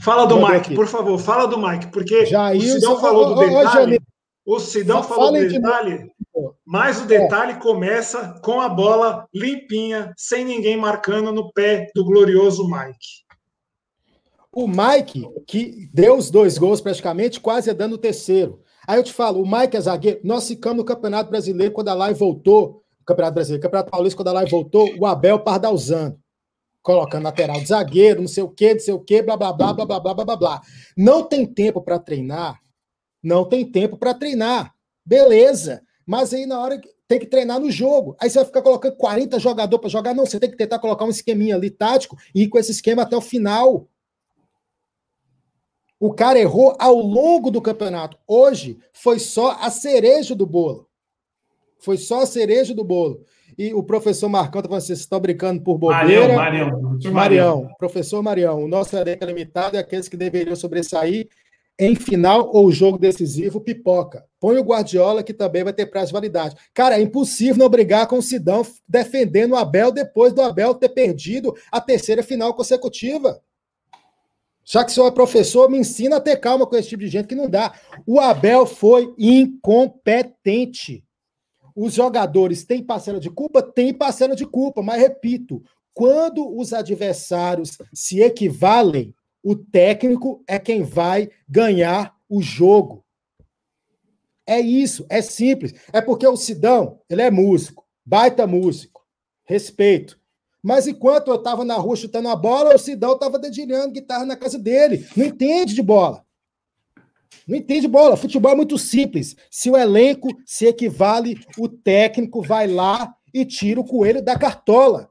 Fala 0.00 0.24
do 0.26 0.36
Mike, 0.36 0.56
aqui. 0.56 0.74
por 0.74 0.86
favor, 0.86 1.18
fala 1.18 1.46
do 1.46 1.58
Mike, 1.58 1.88
porque 1.88 2.24
Jailson, 2.24 2.76
o 2.76 2.80
Sidão 2.80 3.00
falou 3.00 3.34
do 3.34 3.40
detalhe. 3.40 4.00
O 4.46 4.60
Sidão 4.60 5.02
falou 5.02 5.32
do 5.32 5.48
detalhe, 5.48 5.98
de... 5.98 6.10
mas 6.64 7.02
o 7.02 7.06
detalhe 7.06 7.52
é. 7.52 7.56
começa 7.56 8.40
com 8.44 8.60
a 8.60 8.68
bola 8.68 9.26
limpinha, 9.34 10.12
sem 10.16 10.44
ninguém 10.44 10.76
marcando 10.76 11.32
no 11.32 11.52
pé 11.52 11.88
do 11.92 12.04
glorioso 12.04 12.64
Mike. 12.70 13.26
O 14.52 14.68
Mike, 14.68 15.28
que 15.46 15.90
deu 15.92 16.16
os 16.16 16.30
dois 16.30 16.56
gols 16.56 16.80
praticamente, 16.80 17.40
quase 17.40 17.68
é 17.68 17.74
dando 17.74 17.94
o 17.94 17.98
terceiro. 17.98 18.62
Aí 18.86 18.98
eu 18.98 19.02
te 19.02 19.12
falo, 19.12 19.42
o 19.42 19.50
Mike 19.50 19.76
é 19.76 19.80
zagueiro. 19.80 20.20
Nós 20.22 20.46
ficamos 20.46 20.78
no 20.78 20.84
Campeonato 20.84 21.28
Brasileiro 21.28 21.74
quando 21.74 21.88
a 21.88 21.94
Live 21.94 22.18
voltou. 22.18 22.82
Campeonato 23.04 23.34
Brasileiro, 23.34 23.62
Campeonato 23.62 23.90
Paulista, 23.90 24.16
quando 24.16 24.28
a 24.28 24.32
Live 24.32 24.50
voltou, 24.50 24.88
o 24.98 25.04
Abel 25.04 25.40
pardalzando. 25.40 26.18
Colocando 26.82 27.24
lateral 27.24 27.60
de 27.60 27.66
zagueiro, 27.66 28.20
não 28.20 28.28
sei 28.28 28.44
o 28.44 28.48
quê, 28.48 28.74
não 28.74 28.80
sei 28.80 28.94
o 28.94 29.00
quê, 29.00 29.20
blá, 29.20 29.36
blá, 29.36 29.52
blá, 29.52 29.74
blá, 29.74 29.84
blá, 29.84 30.00
blá, 30.00 30.14
blá, 30.14 30.36
blá. 30.36 30.60
Não 30.96 31.24
tem 31.24 31.44
tempo 31.44 31.82
para 31.82 31.98
treinar. 31.98 32.60
Não 33.26 33.44
tem 33.44 33.68
tempo 33.68 33.96
para 33.96 34.14
treinar. 34.14 34.72
Beleza. 35.04 35.82
Mas 36.06 36.32
aí 36.32 36.46
na 36.46 36.60
hora 36.60 36.80
tem 37.08 37.18
que 37.18 37.26
treinar 37.26 37.58
no 37.58 37.72
jogo. 37.72 38.16
Aí 38.20 38.30
você 38.30 38.38
vai 38.38 38.44
ficar 38.46 38.62
colocando 38.62 38.94
40 38.94 39.40
jogadores 39.40 39.80
para 39.80 39.90
jogar. 39.90 40.14
Não, 40.14 40.24
você 40.24 40.38
tem 40.38 40.48
que 40.48 40.56
tentar 40.56 40.78
colocar 40.78 41.04
um 41.04 41.10
esqueminha 41.10 41.56
ali 41.56 41.68
tático 41.68 42.16
e 42.32 42.44
ir 42.44 42.48
com 42.48 42.56
esse 42.56 42.70
esquema 42.70 43.02
até 43.02 43.16
o 43.16 43.20
final. 43.20 43.88
O 45.98 46.14
cara 46.14 46.38
errou 46.38 46.76
ao 46.78 46.94
longo 46.98 47.50
do 47.50 47.60
campeonato. 47.60 48.16
Hoje 48.28 48.78
foi 48.92 49.18
só 49.18 49.56
a 49.60 49.70
cereja 49.70 50.32
do 50.32 50.46
bolo. 50.46 50.88
Foi 51.80 51.96
só 51.96 52.22
a 52.22 52.26
cereja 52.26 52.72
do 52.72 52.84
bolo. 52.84 53.24
E 53.58 53.74
o 53.74 53.82
professor 53.82 54.28
Marcão 54.28 54.60
está 54.60 54.68
falando 54.68 54.78
assim: 54.78 54.88
vocês 54.88 55.00
estão 55.00 55.18
brincando 55.18 55.60
por 55.64 55.78
bobeira. 55.78 56.36
Marião, 56.36 56.80
Marião. 56.80 57.12
Marião, 57.12 57.74
professor 57.76 58.22
Marião, 58.22 58.62
o 58.62 58.68
nosso 58.68 58.96
elenco 58.96 59.24
é 59.24 59.26
limitado 59.26 59.74
e 59.74 59.80
aqueles 59.80 60.08
que 60.08 60.16
deveriam 60.16 60.54
sobressair 60.54 61.28
em 61.78 61.94
final 61.94 62.50
ou 62.52 62.70
jogo 62.72 62.98
decisivo, 62.98 63.60
pipoca. 63.60 64.24
Põe 64.40 64.58
o 64.58 64.62
Guardiola, 64.62 65.22
que 65.22 65.34
também 65.34 65.62
vai 65.62 65.72
ter 65.72 65.86
prazo 65.86 66.08
de 66.08 66.12
validade. 66.14 66.56
Cara, 66.72 66.98
é 66.98 67.02
impossível 67.02 67.56
não 67.56 67.68
brigar 67.68 68.06
com 68.06 68.18
o 68.18 68.22
Sidão 68.22 68.66
defendendo 68.88 69.52
o 69.52 69.56
Abel 69.56 69.92
depois 69.92 70.32
do 70.32 70.40
Abel 70.40 70.74
ter 70.74 70.88
perdido 70.88 71.54
a 71.70 71.80
terceira 71.80 72.22
final 72.22 72.54
consecutiva. 72.54 73.40
Já 74.64 74.84
que 74.84 74.90
senhor 74.90 75.06
é 75.06 75.12
professor, 75.12 75.70
me 75.70 75.78
ensina 75.78 76.16
a 76.16 76.20
ter 76.20 76.36
calma 76.38 76.66
com 76.66 76.76
esse 76.76 76.88
tipo 76.88 77.02
de 77.02 77.08
gente 77.08 77.28
que 77.28 77.34
não 77.34 77.48
dá. 77.48 77.72
O 78.04 78.18
Abel 78.18 78.66
foi 78.66 79.14
incompetente. 79.16 81.04
Os 81.74 81.92
jogadores 81.92 82.64
têm 82.64 82.82
parcela 82.82 83.20
de 83.20 83.30
culpa? 83.30 83.62
Tem 83.62 83.92
parcela 83.92 84.34
de 84.34 84.46
culpa, 84.46 84.82
mas 84.82 85.00
repito, 85.00 85.62
quando 85.94 86.56
os 86.58 86.72
adversários 86.72 87.78
se 87.92 88.20
equivalem, 88.20 89.14
o 89.42 89.54
técnico 89.54 90.42
é 90.46 90.58
quem 90.58 90.82
vai 90.82 91.30
ganhar 91.48 92.16
o 92.28 92.42
jogo. 92.42 93.04
É 94.46 94.60
isso, 94.60 95.04
é 95.08 95.20
simples. 95.20 95.74
É 95.92 96.00
porque 96.00 96.26
o 96.26 96.36
Sidão, 96.36 97.00
ele 97.08 97.22
é 97.22 97.30
músico, 97.30 97.84
baita 98.04 98.46
músico. 98.46 99.04
Respeito. 99.44 100.20
Mas 100.62 100.86
enquanto 100.86 101.28
eu 101.28 101.36
estava 101.36 101.64
na 101.64 101.76
rua 101.76 101.94
chutando 101.94 102.28
a 102.28 102.34
bola, 102.34 102.74
o 102.74 102.78
Sidão 102.78 103.12
estava 103.12 103.38
dedilhando 103.38 103.92
guitarra 103.92 104.24
na 104.24 104.36
casa 104.36 104.58
dele. 104.58 105.06
Não 105.16 105.24
entende 105.24 105.74
de 105.74 105.82
bola. 105.82 106.24
Não 107.46 107.56
entende 107.56 107.82
de 107.82 107.88
bola. 107.88 108.16
Futebol 108.16 108.50
é 108.50 108.56
muito 108.56 108.76
simples. 108.76 109.36
Se 109.48 109.70
o 109.70 109.76
elenco 109.76 110.28
se 110.44 110.66
equivale, 110.66 111.38
o 111.56 111.68
técnico 111.68 112.42
vai 112.42 112.66
lá 112.66 113.14
e 113.32 113.44
tira 113.44 113.80
o 113.80 113.84
coelho 113.84 114.20
da 114.20 114.36
cartola. 114.36 115.08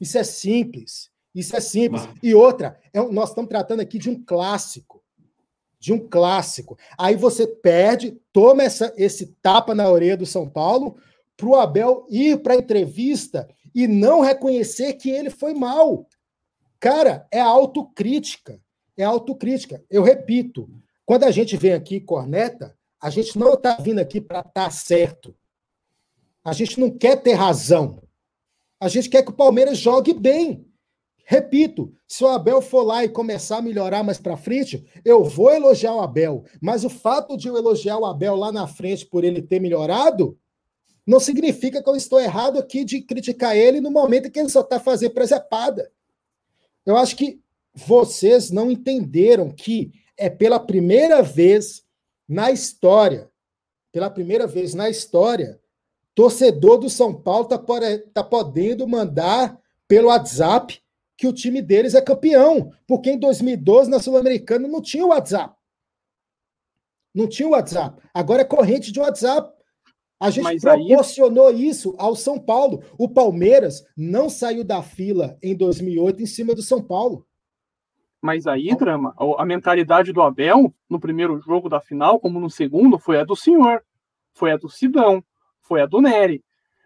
Isso 0.00 0.16
é 0.16 0.24
simples. 0.24 1.10
Isso 1.34 1.56
é 1.56 1.60
simples. 1.60 2.08
E 2.22 2.34
outra, 2.34 2.78
é, 2.92 3.00
nós 3.10 3.30
estamos 3.30 3.48
tratando 3.48 3.80
aqui 3.80 3.98
de 3.98 4.08
um 4.08 4.22
clássico. 4.22 5.02
De 5.80 5.92
um 5.92 6.08
clássico. 6.08 6.78
Aí 6.96 7.16
você 7.16 7.46
perde, 7.46 8.18
toma 8.32 8.62
essa, 8.62 8.94
esse 8.96 9.34
tapa 9.42 9.74
na 9.74 9.90
orelha 9.90 10.16
do 10.16 10.24
São 10.24 10.48
Paulo, 10.48 10.96
para 11.36 11.46
o 11.46 11.56
Abel 11.56 12.06
ir 12.08 12.40
para 12.42 12.54
a 12.54 12.58
entrevista 12.58 13.48
e 13.74 13.88
não 13.88 14.20
reconhecer 14.20 14.94
que 14.94 15.10
ele 15.10 15.30
foi 15.30 15.52
mal. 15.52 16.06
Cara, 16.78 17.26
é 17.30 17.40
autocrítica. 17.40 18.60
É 18.96 19.02
autocrítica. 19.02 19.82
Eu 19.90 20.02
repito, 20.02 20.70
quando 21.04 21.24
a 21.24 21.30
gente 21.30 21.56
vem 21.56 21.72
aqui 21.72 22.00
corneta, 22.00 22.76
a 23.00 23.10
gente 23.10 23.36
não 23.36 23.54
está 23.54 23.76
vindo 23.76 23.98
aqui 23.98 24.20
para 24.20 24.38
estar 24.38 24.52
tá 24.52 24.70
certo. 24.70 25.34
A 26.44 26.52
gente 26.52 26.78
não 26.78 26.90
quer 26.90 27.20
ter 27.20 27.32
razão. 27.32 28.02
A 28.80 28.88
gente 28.88 29.08
quer 29.08 29.22
que 29.22 29.30
o 29.30 29.34
Palmeiras 29.34 29.78
jogue 29.78 30.14
bem. 30.14 30.66
Repito, 31.26 31.92
se 32.06 32.22
o 32.22 32.28
Abel 32.28 32.60
for 32.60 32.82
lá 32.82 33.02
e 33.02 33.08
começar 33.08 33.58
a 33.58 33.62
melhorar 33.62 34.02
mais 34.02 34.18
para 34.18 34.36
frente, 34.36 34.84
eu 35.04 35.24
vou 35.24 35.50
elogiar 35.50 35.94
o 35.94 36.00
Abel. 36.00 36.44
Mas 36.60 36.84
o 36.84 36.90
fato 36.90 37.36
de 37.36 37.48
eu 37.48 37.56
elogiar 37.56 37.98
o 37.98 38.04
Abel 38.04 38.36
lá 38.36 38.52
na 38.52 38.66
frente 38.66 39.06
por 39.06 39.24
ele 39.24 39.40
ter 39.40 39.58
melhorado, 39.58 40.38
não 41.06 41.18
significa 41.18 41.82
que 41.82 41.88
eu 41.88 41.96
estou 41.96 42.20
errado 42.20 42.58
aqui 42.58 42.84
de 42.84 43.00
criticar 43.00 43.56
ele 43.56 43.80
no 43.80 43.90
momento 43.90 44.28
em 44.28 44.30
que 44.30 44.38
ele 44.38 44.48
só 44.48 44.60
está 44.60 44.78
fazendo 44.78 45.12
presepada. 45.12 45.90
Eu 46.84 46.96
acho 46.96 47.16
que 47.16 47.40
vocês 47.74 48.50
não 48.50 48.70
entenderam 48.70 49.50
que 49.50 49.92
é 50.16 50.28
pela 50.28 50.60
primeira 50.60 51.22
vez 51.22 51.84
na 52.28 52.50
história, 52.50 53.30
pela 53.90 54.10
primeira 54.10 54.46
vez 54.46 54.74
na 54.74 54.90
história, 54.90 55.60
torcedor 56.14 56.78
do 56.78 56.90
São 56.90 57.14
Paulo 57.14 57.44
está 57.44 57.58
tá 58.12 58.24
podendo 58.24 58.86
mandar 58.86 59.58
pelo 59.88 60.08
WhatsApp 60.08 60.83
que 61.16 61.26
o 61.26 61.32
time 61.32 61.62
deles 61.62 61.94
é 61.94 62.00
campeão, 62.00 62.72
porque 62.86 63.10
em 63.10 63.18
2012 63.18 63.90
na 63.90 64.00
Sul-Americana 64.00 64.66
não 64.66 64.80
tinha 64.80 65.04
o 65.04 65.08
WhatsApp. 65.08 65.54
Não 67.14 67.28
tinha 67.28 67.48
o 67.48 67.52
WhatsApp. 67.52 68.00
Agora 68.12 68.42
é 68.42 68.44
corrente 68.44 68.90
de 68.90 68.98
WhatsApp. 68.98 69.54
A 70.18 70.30
gente 70.30 70.44
Mas 70.44 70.62
proporcionou 70.62 71.48
aí... 71.48 71.68
isso 71.68 71.94
ao 71.98 72.16
São 72.16 72.38
Paulo. 72.38 72.82
O 72.98 73.08
Palmeiras 73.08 73.84
não 73.96 74.28
saiu 74.28 74.64
da 74.64 74.82
fila 74.82 75.38
em 75.42 75.54
2008 75.54 76.22
em 76.22 76.26
cima 76.26 76.54
do 76.54 76.62
São 76.62 76.82
Paulo. 76.82 77.26
Mas 78.20 78.46
aí, 78.46 78.74
Drama, 78.74 79.14
a 79.36 79.44
mentalidade 79.44 80.10
do 80.10 80.22
Abel 80.22 80.74
no 80.88 80.98
primeiro 80.98 81.38
jogo 81.40 81.68
da 81.68 81.78
final, 81.78 82.18
como 82.18 82.40
no 82.40 82.48
segundo, 82.48 82.98
foi 82.98 83.20
a 83.20 83.24
do 83.24 83.36
senhor, 83.36 83.84
foi 84.32 84.50
a 84.50 84.56
do 84.56 84.66
Sidão, 84.66 85.22
foi 85.60 85.82
a 85.82 85.86
do 85.86 86.00
Nery. 86.00 86.42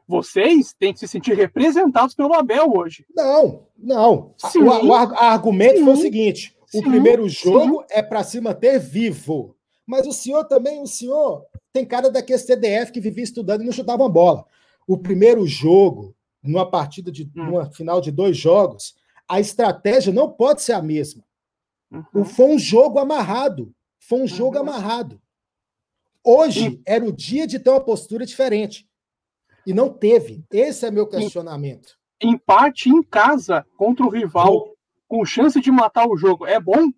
Vocês 0.08 0.72
têm 0.72 0.94
que 0.94 0.98
se 0.98 1.06
sentir 1.06 1.34
representados 1.34 2.14
pelo 2.14 2.32
Abel 2.32 2.72
hoje. 2.74 3.04
Não, 3.14 3.66
não. 3.76 4.32
Sim, 4.38 4.60
o, 4.60 4.86
o 4.86 4.94
argumento 4.94 5.76
sim, 5.76 5.84
foi 5.84 5.92
o 5.92 5.96
seguinte: 5.98 6.56
sim, 6.66 6.78
o 6.78 6.82
primeiro 6.82 7.28
jogo 7.28 7.84
é 7.90 8.02
para 8.02 8.24
se 8.24 8.40
manter 8.40 8.80
vivo. 8.80 9.54
Mas 9.86 10.06
o 10.06 10.12
senhor 10.12 10.44
também, 10.44 10.80
o 10.80 10.86
senhor 10.86 11.44
tem 11.74 11.84
cara 11.84 12.10
daquele 12.10 12.38
CDF 12.38 12.90
que 12.90 13.00
vivia 13.00 13.22
estudando 13.22 13.60
e 13.60 13.66
não 13.66 13.72
chutava 13.72 14.02
uma 14.02 14.08
bola. 14.08 14.46
O 14.86 14.96
primeiro 14.96 15.46
jogo, 15.46 16.16
numa 16.42 16.68
partida 16.68 17.12
de 17.12 17.24
hum. 17.24 17.44
numa 17.44 17.70
final 17.70 18.00
de 18.00 18.10
dois 18.10 18.34
jogos, 18.34 18.94
a 19.28 19.38
estratégia 19.38 20.10
não 20.10 20.30
pode 20.30 20.62
ser 20.62 20.72
a 20.72 20.80
mesma. 20.80 21.22
Uhum. 21.92 22.24
Foi 22.24 22.46
um 22.46 22.58
jogo 22.58 22.98
amarrado. 22.98 23.74
Foi 24.00 24.22
um 24.22 24.26
jogo 24.26 24.56
uhum. 24.56 24.62
amarrado. 24.62 25.20
Hoje 26.24 26.80
era 26.86 27.04
o 27.04 27.12
dia 27.12 27.46
de 27.46 27.58
ter 27.58 27.68
uma 27.68 27.80
postura 27.80 28.24
diferente. 28.24 28.87
E 29.68 29.74
não 29.74 29.90
teve. 29.90 30.42
Esse 30.50 30.86
é 30.86 30.90
meu 30.90 31.06
questionamento. 31.06 31.98
Empate 32.22 32.88
em 32.88 33.02
casa 33.02 33.66
contra 33.76 34.02
o 34.02 34.08
rival, 34.08 34.72
com 35.06 35.26
chance 35.26 35.60
de 35.60 35.70
matar 35.70 36.08
o 36.08 36.16
jogo, 36.16 36.46
é 36.46 36.58
bom? 36.58 36.88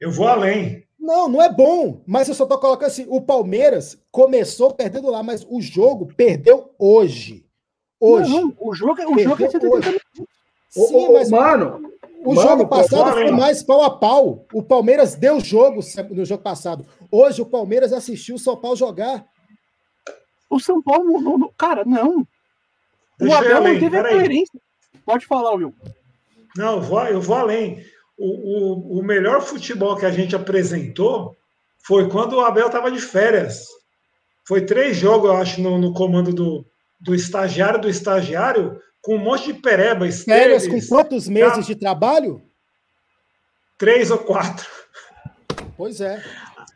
Eu 0.00 0.10
vou 0.10 0.26
além. 0.26 0.84
Não, 0.98 1.28
não 1.28 1.40
é 1.40 1.48
bom. 1.48 2.02
Mas 2.04 2.28
eu 2.28 2.34
só 2.34 2.44
tô 2.44 2.58
colocando 2.58 2.88
assim: 2.88 3.06
o 3.08 3.20
Palmeiras 3.20 4.02
começou 4.10 4.74
perdendo 4.74 5.08
lá, 5.12 5.22
mas 5.22 5.46
o 5.48 5.60
jogo 5.60 6.12
perdeu 6.16 6.74
hoje. 6.76 7.46
Hoje. 8.00 8.32
Não, 8.32 8.42
não 8.42 8.56
o 8.58 8.74
jogo, 8.74 9.00
é, 9.00 9.06
o 9.06 9.16
jogo 9.16 9.44
é 9.44 9.48
70 9.48 9.66
minutos. 9.68 10.02
Sim, 10.70 11.12
mas. 11.12 11.30
Mano, 11.30 11.88
o 12.24 12.34
mano, 12.34 12.48
jogo 12.48 12.66
passado 12.66 13.12
foi 13.12 13.30
mais 13.30 13.62
pau 13.62 13.80
a 13.84 13.96
pau. 13.96 14.44
O 14.52 14.60
Palmeiras 14.60 15.14
deu 15.14 15.38
jogo 15.38 15.78
no 16.10 16.24
jogo 16.24 16.42
passado. 16.42 16.84
Hoje 17.12 17.40
o 17.40 17.46
Palmeiras 17.46 17.92
assistiu 17.92 18.34
o 18.34 18.40
São 18.40 18.56
Paulo 18.56 18.76
jogar. 18.76 19.24
O 20.54 20.60
São 20.60 20.80
Paulo, 20.80 21.20
não, 21.20 21.36
não, 21.36 21.52
cara, 21.58 21.84
não. 21.84 22.24
O 23.20 23.34
Abel 23.34 23.60
não 23.60 23.76
teve 23.76 23.98
a 23.98 24.08
coerência. 24.08 24.60
Pode 25.04 25.26
falar, 25.26 25.52
Will. 25.54 25.74
Não, 26.56 26.76
eu 26.76 26.80
vou, 26.80 27.04
eu 27.06 27.20
vou 27.20 27.36
além. 27.36 27.84
O, 28.16 28.28
o, 28.28 29.00
o 29.00 29.02
melhor 29.02 29.42
futebol 29.42 29.96
que 29.96 30.06
a 30.06 30.12
gente 30.12 30.36
apresentou 30.36 31.36
foi 31.84 32.08
quando 32.08 32.34
o 32.34 32.40
Abel 32.40 32.68
estava 32.68 32.88
de 32.88 33.00
férias. 33.00 33.66
Foi 34.46 34.64
três 34.64 34.96
jogos, 34.96 35.28
eu 35.28 35.36
acho, 35.36 35.60
no, 35.60 35.76
no 35.76 35.92
comando 35.92 36.32
do, 36.32 36.64
do 37.00 37.16
estagiário 37.16 37.80
do 37.80 37.88
estagiário, 37.88 38.80
com 39.02 39.16
um 39.16 39.24
monte 39.24 39.52
de 39.52 39.54
pereba. 39.54 40.08
Férias 40.12 40.68
com 40.68 40.80
quantos 40.86 41.28
meses 41.28 41.66
de 41.66 41.74
trabalho? 41.74 42.40
Três 43.76 44.08
ou 44.12 44.18
quatro. 44.18 44.70
Pois 45.76 46.00
é. 46.00 46.22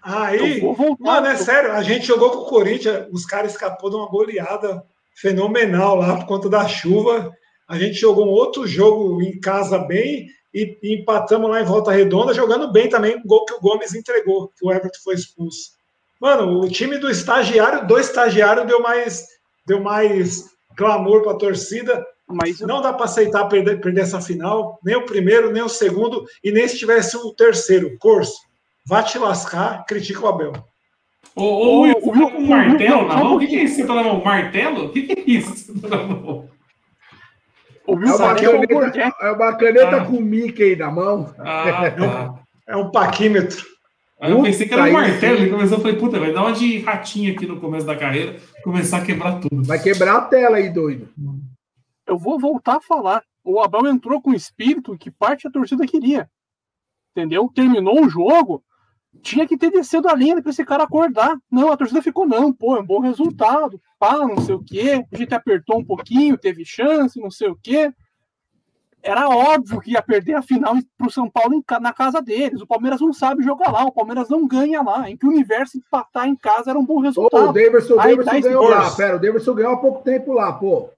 Aí, 0.02 0.62
mano, 0.98 1.26
é 1.26 1.36
sério, 1.36 1.72
a 1.72 1.82
gente 1.82 2.06
jogou 2.06 2.30
com 2.30 2.38
o 2.38 2.46
Corinthians, 2.46 3.06
os 3.10 3.26
caras 3.26 3.52
escapou 3.52 3.90
de 3.90 3.96
uma 3.96 4.08
goleada 4.08 4.84
fenomenal 5.14 5.96
lá 5.96 6.16
por 6.16 6.26
conta 6.26 6.48
da 6.48 6.66
chuva. 6.66 7.32
A 7.68 7.78
gente 7.78 7.94
jogou 7.94 8.26
um 8.26 8.30
outro 8.30 8.66
jogo 8.66 9.20
em 9.20 9.38
casa 9.40 9.78
bem 9.78 10.28
e, 10.54 10.78
e 10.82 10.94
empatamos 11.00 11.50
lá 11.50 11.60
em 11.60 11.64
Volta 11.64 11.90
Redonda, 11.90 12.32
jogando 12.32 12.72
bem 12.72 12.88
também 12.88 13.16
o 13.16 13.26
gol 13.26 13.44
que 13.44 13.54
o 13.54 13.60
Gomes 13.60 13.94
entregou, 13.94 14.52
que 14.56 14.64
o 14.64 14.72
Everton 14.72 14.98
foi 15.02 15.14
expulso. 15.14 15.72
Mano, 16.20 16.60
o 16.60 16.68
time 16.68 16.98
do 16.98 17.10
estagiário, 17.10 17.86
do 17.86 17.98
estagiário 17.98 18.66
deu 18.66 18.80
mais, 18.80 19.26
deu 19.66 19.80
mais 19.80 20.44
clamor 20.76 21.22
para 21.22 21.32
a 21.32 21.38
torcida. 21.38 22.04
Mas 22.30 22.60
não 22.60 22.82
dá 22.82 22.92
para 22.92 23.06
aceitar 23.06 23.46
perder, 23.46 23.80
perder 23.80 24.02
essa 24.02 24.20
final, 24.20 24.78
nem 24.84 24.94
o 24.94 25.06
primeiro, 25.06 25.50
nem 25.50 25.62
o 25.62 25.68
segundo, 25.68 26.26
e 26.44 26.52
nem 26.52 26.68
se 26.68 26.76
tivesse 26.76 27.16
o 27.16 27.32
terceiro. 27.32 27.96
Corso, 27.98 28.36
Vá 28.88 29.02
te 29.02 29.18
lascar, 29.18 29.84
critica 29.84 30.24
o 30.24 30.28
Abel. 30.28 30.52
Ô, 31.36 31.42
ô, 31.42 31.80
Will, 31.82 32.00
você 32.00 32.10
tá 32.10 32.30
com 32.30 32.38
um 32.38 32.46
martelo 32.46 33.06
na 33.06 33.16
mão? 33.16 33.36
O 33.36 33.38
que, 33.38 33.46
que 33.46 33.56
é 33.56 33.62
isso 33.64 33.76
que 33.76 33.82
você 33.82 33.86
tá 33.86 33.94
na 33.94 34.02
mão? 34.02 34.24
Martelo? 34.24 34.86
O 34.86 34.88
que, 34.88 35.02
que 35.02 35.12
é 35.12 35.24
isso 35.26 35.52
que 35.52 35.58
você 35.58 35.80
tá 35.80 35.88
na 35.88 36.04
mão? 36.04 36.48
é, 37.86 37.92
uma 37.92 38.34
caneta, 38.34 39.14
é 39.20 39.30
uma 39.30 39.56
caneta 39.56 39.96
ah. 39.96 40.04
com 40.06 40.20
Mickey 40.22 40.74
na 40.74 40.90
mão. 40.90 41.34
Ah, 41.38 41.90
tá. 41.90 42.34
é 42.66 42.76
um 42.78 42.90
paquímetro. 42.90 43.62
Aí 44.18 44.32
eu 44.32 44.42
pensei 44.42 44.66
que 44.66 44.72
era 44.72 44.84
um 44.84 44.92
martelo 44.92 45.44
e 45.44 45.50
começou, 45.50 45.76
eu 45.76 45.82
falei, 45.82 45.96
puta, 45.98 46.18
vai 46.18 46.32
dar 46.32 46.44
uma 46.44 46.52
de 46.52 46.78
ratinho 46.80 47.34
aqui 47.34 47.46
no 47.46 47.60
começo 47.60 47.86
da 47.86 47.94
carreira, 47.94 48.36
começar 48.64 48.98
a 48.98 49.04
quebrar 49.04 49.38
tudo. 49.38 49.64
Vai 49.64 49.78
quebrar 49.78 50.16
a 50.16 50.20
tela 50.22 50.56
aí, 50.56 50.70
doido. 50.70 51.10
Eu 52.06 52.16
vou 52.16 52.40
voltar 52.40 52.76
a 52.76 52.80
falar. 52.80 53.22
O 53.44 53.60
Abel 53.60 53.86
entrou 53.86 54.20
com 54.22 54.30
o 54.30 54.34
espírito 54.34 54.96
que 54.96 55.10
parte 55.10 55.44
da 55.44 55.50
torcida 55.50 55.86
queria. 55.86 56.28
Entendeu? 57.12 57.50
Terminou 57.54 58.02
o 58.02 58.08
jogo, 58.08 58.64
tinha 59.22 59.46
que 59.46 59.56
ter 59.56 59.70
descido 59.70 60.08
a 60.08 60.14
linha 60.14 60.40
para 60.40 60.50
esse 60.50 60.64
cara 60.64 60.84
acordar. 60.84 61.36
Não, 61.50 61.70
a 61.70 61.76
torcida 61.76 62.02
ficou, 62.02 62.26
não, 62.26 62.52
pô, 62.52 62.76
é 62.76 62.80
um 62.80 62.86
bom 62.86 63.00
resultado, 63.00 63.80
pá, 63.98 64.18
não 64.18 64.40
sei 64.40 64.54
o 64.54 64.62
quê. 64.62 65.04
A 65.12 65.16
gente 65.16 65.34
apertou 65.34 65.78
um 65.78 65.84
pouquinho, 65.84 66.38
teve 66.38 66.64
chance, 66.64 67.20
não 67.20 67.30
sei 67.30 67.48
o 67.48 67.58
quê. 67.60 67.92
Era 69.02 69.28
óbvio 69.28 69.80
que 69.80 69.92
ia 69.92 70.02
perder 70.02 70.34
a 70.34 70.42
final 70.42 70.74
para 70.96 71.06
o 71.06 71.10
São 71.10 71.30
Paulo 71.30 71.62
na 71.80 71.92
casa 71.92 72.20
deles. 72.20 72.60
O 72.60 72.66
Palmeiras 72.66 73.00
não 73.00 73.12
sabe 73.12 73.44
jogar 73.44 73.70
lá, 73.70 73.84
o 73.84 73.92
Palmeiras 73.92 74.28
não 74.28 74.46
ganha 74.46 74.82
lá. 74.82 75.08
Em 75.08 75.16
que 75.16 75.24
o 75.24 75.30
universo 75.30 75.78
empatar 75.78 76.26
em 76.26 76.36
casa 76.36 76.70
era 76.70 76.78
um 76.78 76.84
bom 76.84 77.00
resultado. 77.00 77.46
Ô, 77.46 77.50
o 77.50 77.52
Davidson, 77.52 77.94
o 77.94 77.96
Davidson 77.96 78.24
tá 78.24 78.40
ganhou 78.40 78.68
lá, 78.68 78.90
pera, 78.90 79.16
o 79.16 79.20
Davidson 79.20 79.54
ganhou 79.54 79.72
há 79.74 79.76
pouco 79.78 80.02
tempo 80.02 80.32
lá, 80.32 80.52
pô. 80.52 80.90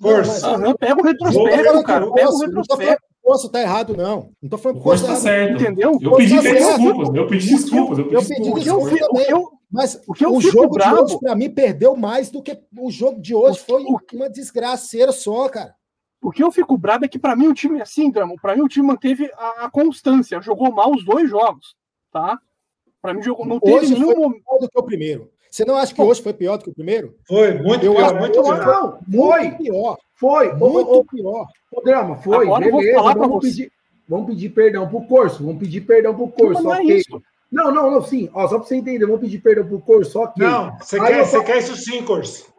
Força. 0.00 0.56
Uhum, 0.56 0.74
pega 0.74 1.00
o 1.00 1.04
retrospecto, 1.04 1.82
cara. 1.84 2.12
Pega 2.12 2.30
o 2.30 2.38
retrospecto. 2.38 3.13
Poço 3.24 3.48
tá 3.48 3.60
errado, 3.60 3.96
não. 3.96 4.30
Não 4.40 4.50
tô 4.50 4.58
falando 4.58 4.82
que 4.82 4.88
o 4.88 4.90
tá 4.90 5.16
certo. 5.16 5.62
Entendeu? 5.62 5.98
Eu 6.00 6.16
pedi 6.16 6.36
tá 6.36 6.42
desculpas. 6.42 7.14
Eu 7.14 7.26
pedi 7.26 7.48
desculpas. 7.48 7.98
Eu 7.98 8.04
pedi, 8.04 8.14
eu 8.14 8.22
pedi 8.22 8.52
desculpas 8.52 9.54
mas 9.74 10.00
o, 10.06 10.14
que 10.14 10.24
eu 10.24 10.32
o 10.32 10.40
jogo 10.40 10.74
bravo, 10.74 10.98
de 10.98 11.02
hoje, 11.02 11.18
para 11.18 11.34
mim, 11.34 11.50
perdeu 11.50 11.96
mais 11.96 12.30
do 12.30 12.40
que 12.40 12.56
o 12.78 12.92
jogo 12.92 13.20
de 13.20 13.34
hoje. 13.34 13.58
Foi 13.58 13.84
uma 14.12 14.30
desgraceira 14.30 15.10
só, 15.10 15.48
cara. 15.48 15.74
O 16.22 16.30
que 16.30 16.44
eu 16.44 16.52
fico 16.52 16.78
bravo 16.78 17.04
é 17.04 17.08
que, 17.08 17.18
para 17.18 17.34
mim, 17.34 17.48
o 17.48 17.54
time, 17.54 17.82
assim, 17.82 18.08
Drama, 18.08 18.36
para 18.40 18.54
mim, 18.54 18.62
o 18.62 18.68
time 18.68 18.86
manteve 18.86 19.28
a, 19.36 19.64
a, 19.64 19.70
constância. 19.70 20.40
Jogou 20.40 20.70
mal 20.70 20.92
os 20.92 21.04
dois 21.04 21.28
jogos, 21.28 21.74
tá? 22.12 22.38
Para 23.02 23.12
mim, 23.14 23.22
jogou, 23.22 23.44
não 23.44 23.58
teve 23.58 23.78
hoje 23.78 23.94
nenhum 23.94 24.16
momento. 24.16 24.44
do 24.60 24.68
que 24.68 24.78
o 24.78 24.82
primeiro. 24.84 25.32
Você 25.50 25.64
não 25.64 25.76
acha 25.76 25.92
que 25.92 26.00
hoje 26.00 26.22
foi 26.22 26.32
pior 26.32 26.56
do 26.56 26.64
que 26.64 26.70
o 26.70 26.74
primeiro? 26.74 27.18
Foi, 27.26 27.54
muito 27.60 27.84
eu 27.84 27.94
pior, 27.94 28.04
acho, 28.04 28.14
muito 28.16 28.42
pior. 28.42 29.00
Não, 29.08 29.28
foi. 29.28 29.50
pior. 29.56 29.98
Foi, 30.14 30.52
muito 30.52 30.92
o, 30.92 31.04
pior. 31.04 31.46
O 31.72 31.80
drama, 31.80 32.16
foi. 32.16 32.46
Agora 32.46 32.64
beleza, 32.64 33.14
vamos 33.14 33.44
pedir, 33.44 33.72
vamos 34.08 34.26
pedir 34.26 34.50
perdão 34.50 34.88
pro 34.88 35.02
Corso, 35.02 35.44
vamos 35.44 35.58
pedir 35.58 35.80
perdão 35.80 36.14
pro 36.14 36.28
Corso. 36.28 36.62
Não, 36.62 36.70
okay. 36.70 36.92
é 36.92 36.96
isso. 36.96 37.22
Não, 37.50 37.72
não, 37.72 37.90
não, 37.90 38.02
sim. 38.02 38.30
Ó, 38.32 38.46
só 38.48 38.58
para 38.58 38.66
você 38.66 38.76
entender, 38.76 39.06
vamos 39.06 39.20
pedir 39.20 39.38
perdão 39.40 39.66
pro 39.66 39.80
Corso, 39.80 40.20
ok. 40.20 40.46
Não, 40.46 40.76
você 40.78 41.00
quer, 41.00 41.24
você 41.24 41.42
quer 41.42 41.58
isso 41.58 41.76
sim, 41.76 42.02
Corso. 42.02 42.52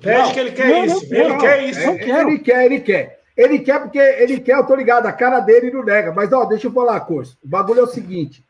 Pede 0.00 0.18
não, 0.18 0.32
que 0.32 0.40
ele 0.40 0.52
quer 0.52 0.68
não, 0.68 0.84
isso. 0.84 1.14
ele 1.14 1.36
quer 1.36 1.64
isso. 1.64 1.80
É, 1.80 2.20
ele 2.20 2.38
quer, 2.38 2.64
ele 2.64 2.80
quer. 2.80 3.22
Ele 3.36 3.58
quer 3.60 3.80
porque 3.80 3.98
ele 3.98 4.40
quer, 4.40 4.56
eu 4.56 4.66
tô 4.66 4.74
ligado, 4.74 5.06
a 5.06 5.12
cara 5.12 5.40
dele 5.40 5.70
não 5.70 5.82
nega. 5.82 6.12
Mas, 6.12 6.32
ó, 6.32 6.44
deixa 6.44 6.66
eu 6.66 6.72
falar, 6.72 7.00
Corso. 7.00 7.38
O 7.42 7.48
bagulho 7.48 7.80
é 7.80 7.84
o 7.84 7.86
seguinte. 7.86 8.44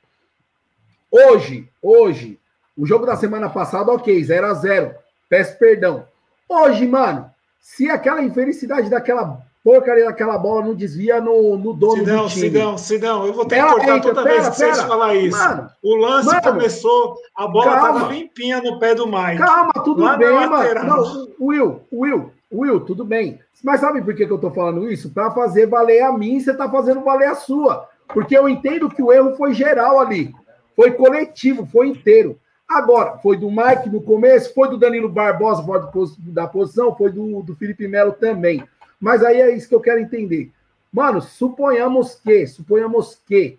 Hoje, 1.10 1.68
hoje, 1.80 2.40
o 2.76 2.86
jogo 2.86 3.06
da 3.06 3.16
semana 3.16 3.48
passada, 3.48 3.92
ok, 3.92 4.22
0 4.22 4.46
a 4.46 4.54
0 4.54 4.94
Peço 5.28 5.58
perdão. 5.58 6.06
Hoje, 6.48 6.86
mano, 6.86 7.31
se 7.62 7.88
aquela 7.88 8.22
infelicidade 8.22 8.90
daquela 8.90 9.40
porcaria 9.62 10.06
daquela 10.06 10.36
bola 10.36 10.66
não 10.66 10.74
desvia 10.74 11.20
no, 11.20 11.56
no 11.56 11.72
dono 11.72 11.98
Sidão, 11.98 12.24
do 12.24 12.28
time. 12.28 12.40
Sidão, 12.40 12.78
Sidão, 12.78 13.26
eu 13.26 13.32
vou 13.32 13.46
ter 13.46 13.62
que 13.62 13.70
cortar 13.70 14.00
toda 14.00 14.22
pera, 14.24 14.34
vez 14.34 14.48
que 14.48 14.56
pera, 14.58 14.74
vocês 14.74 14.86
falar 14.86 15.14
isso. 15.14 15.38
Mano, 15.38 15.70
o 15.80 15.94
lance 15.94 16.26
mano, 16.26 16.42
começou, 16.42 17.16
a 17.36 17.46
bola 17.46 17.76
estava 17.76 18.12
limpinha 18.12 18.60
no 18.60 18.80
pé 18.80 18.96
do 18.96 19.06
Mike. 19.06 19.38
Calma, 19.38 19.72
tudo 19.84 20.02
Lá 20.02 20.16
bem, 20.16 20.48
mano. 20.48 20.84
Não, 20.84 21.28
Will, 21.40 21.80
Will, 21.92 22.32
Will, 22.52 22.80
tudo 22.80 23.04
bem. 23.04 23.38
Mas 23.62 23.80
sabe 23.80 24.02
por 24.02 24.12
que, 24.12 24.26
que 24.26 24.32
eu 24.32 24.40
tô 24.40 24.50
falando 24.50 24.90
isso? 24.90 25.10
Para 25.10 25.30
fazer 25.30 25.66
valer 25.66 26.02
a 26.02 26.12
mim, 26.12 26.40
você 26.40 26.52
tá 26.52 26.68
fazendo 26.68 27.00
valer 27.00 27.28
a 27.28 27.36
sua. 27.36 27.88
Porque 28.08 28.36
eu 28.36 28.48
entendo 28.48 28.90
que 28.90 29.00
o 29.00 29.12
erro 29.12 29.36
foi 29.36 29.54
geral 29.54 30.00
ali. 30.00 30.34
Foi 30.74 30.90
coletivo, 30.90 31.64
foi 31.64 31.86
inteiro. 31.86 32.36
Agora, 32.72 33.18
foi 33.18 33.36
do 33.36 33.50
Mike 33.50 33.90
no 33.90 34.00
começo, 34.00 34.54
foi 34.54 34.70
do 34.70 34.78
Danilo 34.78 35.08
Barbosa 35.08 35.62
fora 35.62 35.90
da 36.18 36.46
posição, 36.46 36.96
foi 36.96 37.12
do, 37.12 37.42
do 37.42 37.54
Felipe 37.54 37.86
Melo 37.86 38.12
também. 38.12 38.64
Mas 38.98 39.22
aí 39.22 39.42
é 39.42 39.54
isso 39.54 39.68
que 39.68 39.74
eu 39.74 39.80
quero 39.80 40.00
entender. 40.00 40.50
Mano, 40.90 41.20
suponhamos 41.20 42.14
que, 42.14 42.46
suponhamos 42.46 43.18
que 43.26 43.58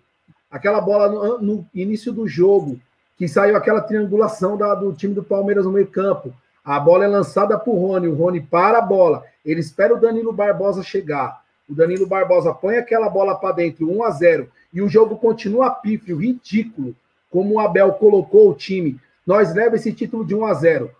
aquela 0.50 0.80
bola 0.80 1.08
no, 1.08 1.40
no 1.40 1.66
início 1.72 2.12
do 2.12 2.26
jogo, 2.26 2.80
que 3.16 3.28
saiu 3.28 3.56
aquela 3.56 3.80
triangulação 3.80 4.56
da, 4.56 4.74
do 4.74 4.92
time 4.92 5.14
do 5.14 5.22
Palmeiras 5.22 5.64
no 5.64 5.70
meio 5.70 5.86
campo. 5.86 6.34
A 6.64 6.80
bola 6.80 7.04
é 7.04 7.08
lançada 7.08 7.56
para 7.56 7.72
o 7.72 7.78
Rony, 7.78 8.08
o 8.08 8.14
Rony 8.14 8.40
para 8.40 8.78
a 8.78 8.82
bola, 8.82 9.22
ele 9.44 9.60
espera 9.60 9.94
o 9.94 10.00
Danilo 10.00 10.32
Barbosa 10.32 10.82
chegar. 10.82 11.40
O 11.68 11.74
Danilo 11.74 12.06
Barbosa 12.06 12.52
põe 12.52 12.78
aquela 12.78 13.08
bola 13.08 13.36
para 13.36 13.54
dentro, 13.54 13.88
1 13.88 14.02
a 14.02 14.10
0 14.10 14.48
e 14.72 14.82
o 14.82 14.88
jogo 14.88 15.16
continua 15.18 15.70
pífio, 15.70 16.16
ridículo, 16.16 16.96
como 17.34 17.54
o 17.54 17.58
Abel 17.58 17.90
colocou 17.94 18.48
o 18.48 18.54
time. 18.54 18.96
Nós 19.26 19.52
leva 19.52 19.74
esse 19.74 19.92
título 19.92 20.24
de 20.24 20.36
1 20.36 20.44
a 20.46 20.54
0 20.54 20.90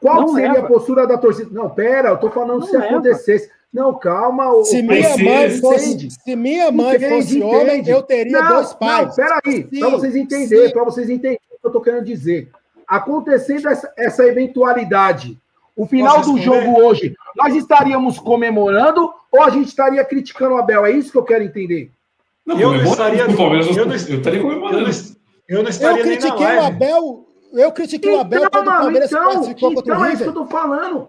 Qual 0.00 0.22
não 0.22 0.28
seria 0.28 0.54
leva. 0.54 0.64
a 0.64 0.68
postura 0.68 1.06
da 1.06 1.18
torcida? 1.18 1.50
Não, 1.52 1.68
pera, 1.68 2.08
eu 2.08 2.16
tô 2.16 2.30
falando 2.30 2.60
não 2.60 2.66
se 2.66 2.72
leva. 2.72 2.86
acontecesse. 2.86 3.50
Não, 3.70 3.92
calma. 3.98 4.64
Se 4.64 4.80
minha 4.80 5.16
mãe 5.18 5.50
fosse, 5.60 6.10
se 6.10 6.34
minha 6.34 6.72
mãe 6.72 6.96
entende, 6.96 7.14
fosse 7.14 7.38
entende. 7.38 7.44
homem, 7.44 7.86
eu 7.86 8.02
teria 8.02 8.40
não, 8.40 8.54
dois 8.54 8.72
pais. 8.72 9.08
Não, 9.08 9.14
peraí, 9.14 9.64
para 9.64 9.88
vocês 9.90 10.16
entenderem, 10.16 10.72
para 10.72 10.84
vocês 10.84 11.10
entenderem 11.10 11.40
o 11.50 11.60
que 11.60 11.66
eu 11.66 11.70
tô 11.70 11.80
querendo 11.82 12.04
dizer. 12.04 12.48
Acontecendo 12.88 13.68
essa, 13.68 13.92
essa 13.96 14.26
eventualidade, 14.26 15.38
o 15.76 15.86
final 15.86 16.22
do 16.22 16.38
jogo 16.38 16.82
hoje, 16.82 17.14
nós 17.36 17.54
estaríamos 17.54 18.18
comemorando 18.18 19.12
ou 19.30 19.42
a 19.42 19.50
gente 19.50 19.68
estaria 19.68 20.02
criticando 20.04 20.54
o 20.54 20.58
Abel? 20.58 20.86
É 20.86 20.90
isso 20.90 21.12
que 21.12 21.18
eu 21.18 21.24
quero 21.24 21.44
entender. 21.44 21.90
Não, 22.46 22.58
eu 22.58 22.72
não 22.72 22.82
estaria. 22.82 23.22
Eu, 23.22 23.28
não, 23.28 23.94
eu 23.94 23.94
estaria 23.94 24.40
comemorando. 24.40 24.86
Eu 24.86 24.88
não 25.60 25.68
estaria 25.68 25.98
eu 25.98 26.04
critiquei 26.04 26.56
o 26.56 26.62
Abel. 26.62 27.28
Eu 27.52 27.72
critiquei 27.72 28.10
então, 28.10 28.18
o 28.18 28.24
Abel 28.24 28.50
quando 28.50 28.64
mano, 28.64 28.78
o 28.78 28.82
Palmeiras 28.82 29.10
então, 29.10 29.24
classificou 29.24 29.74
contra 29.74 29.92
então 29.92 29.96
o 29.96 30.04
River. 30.04 30.10
é 30.10 30.14
isso 30.14 30.22
que 30.22 30.28
eu 30.28 30.44
tô 30.44 30.46
falando. 30.46 31.08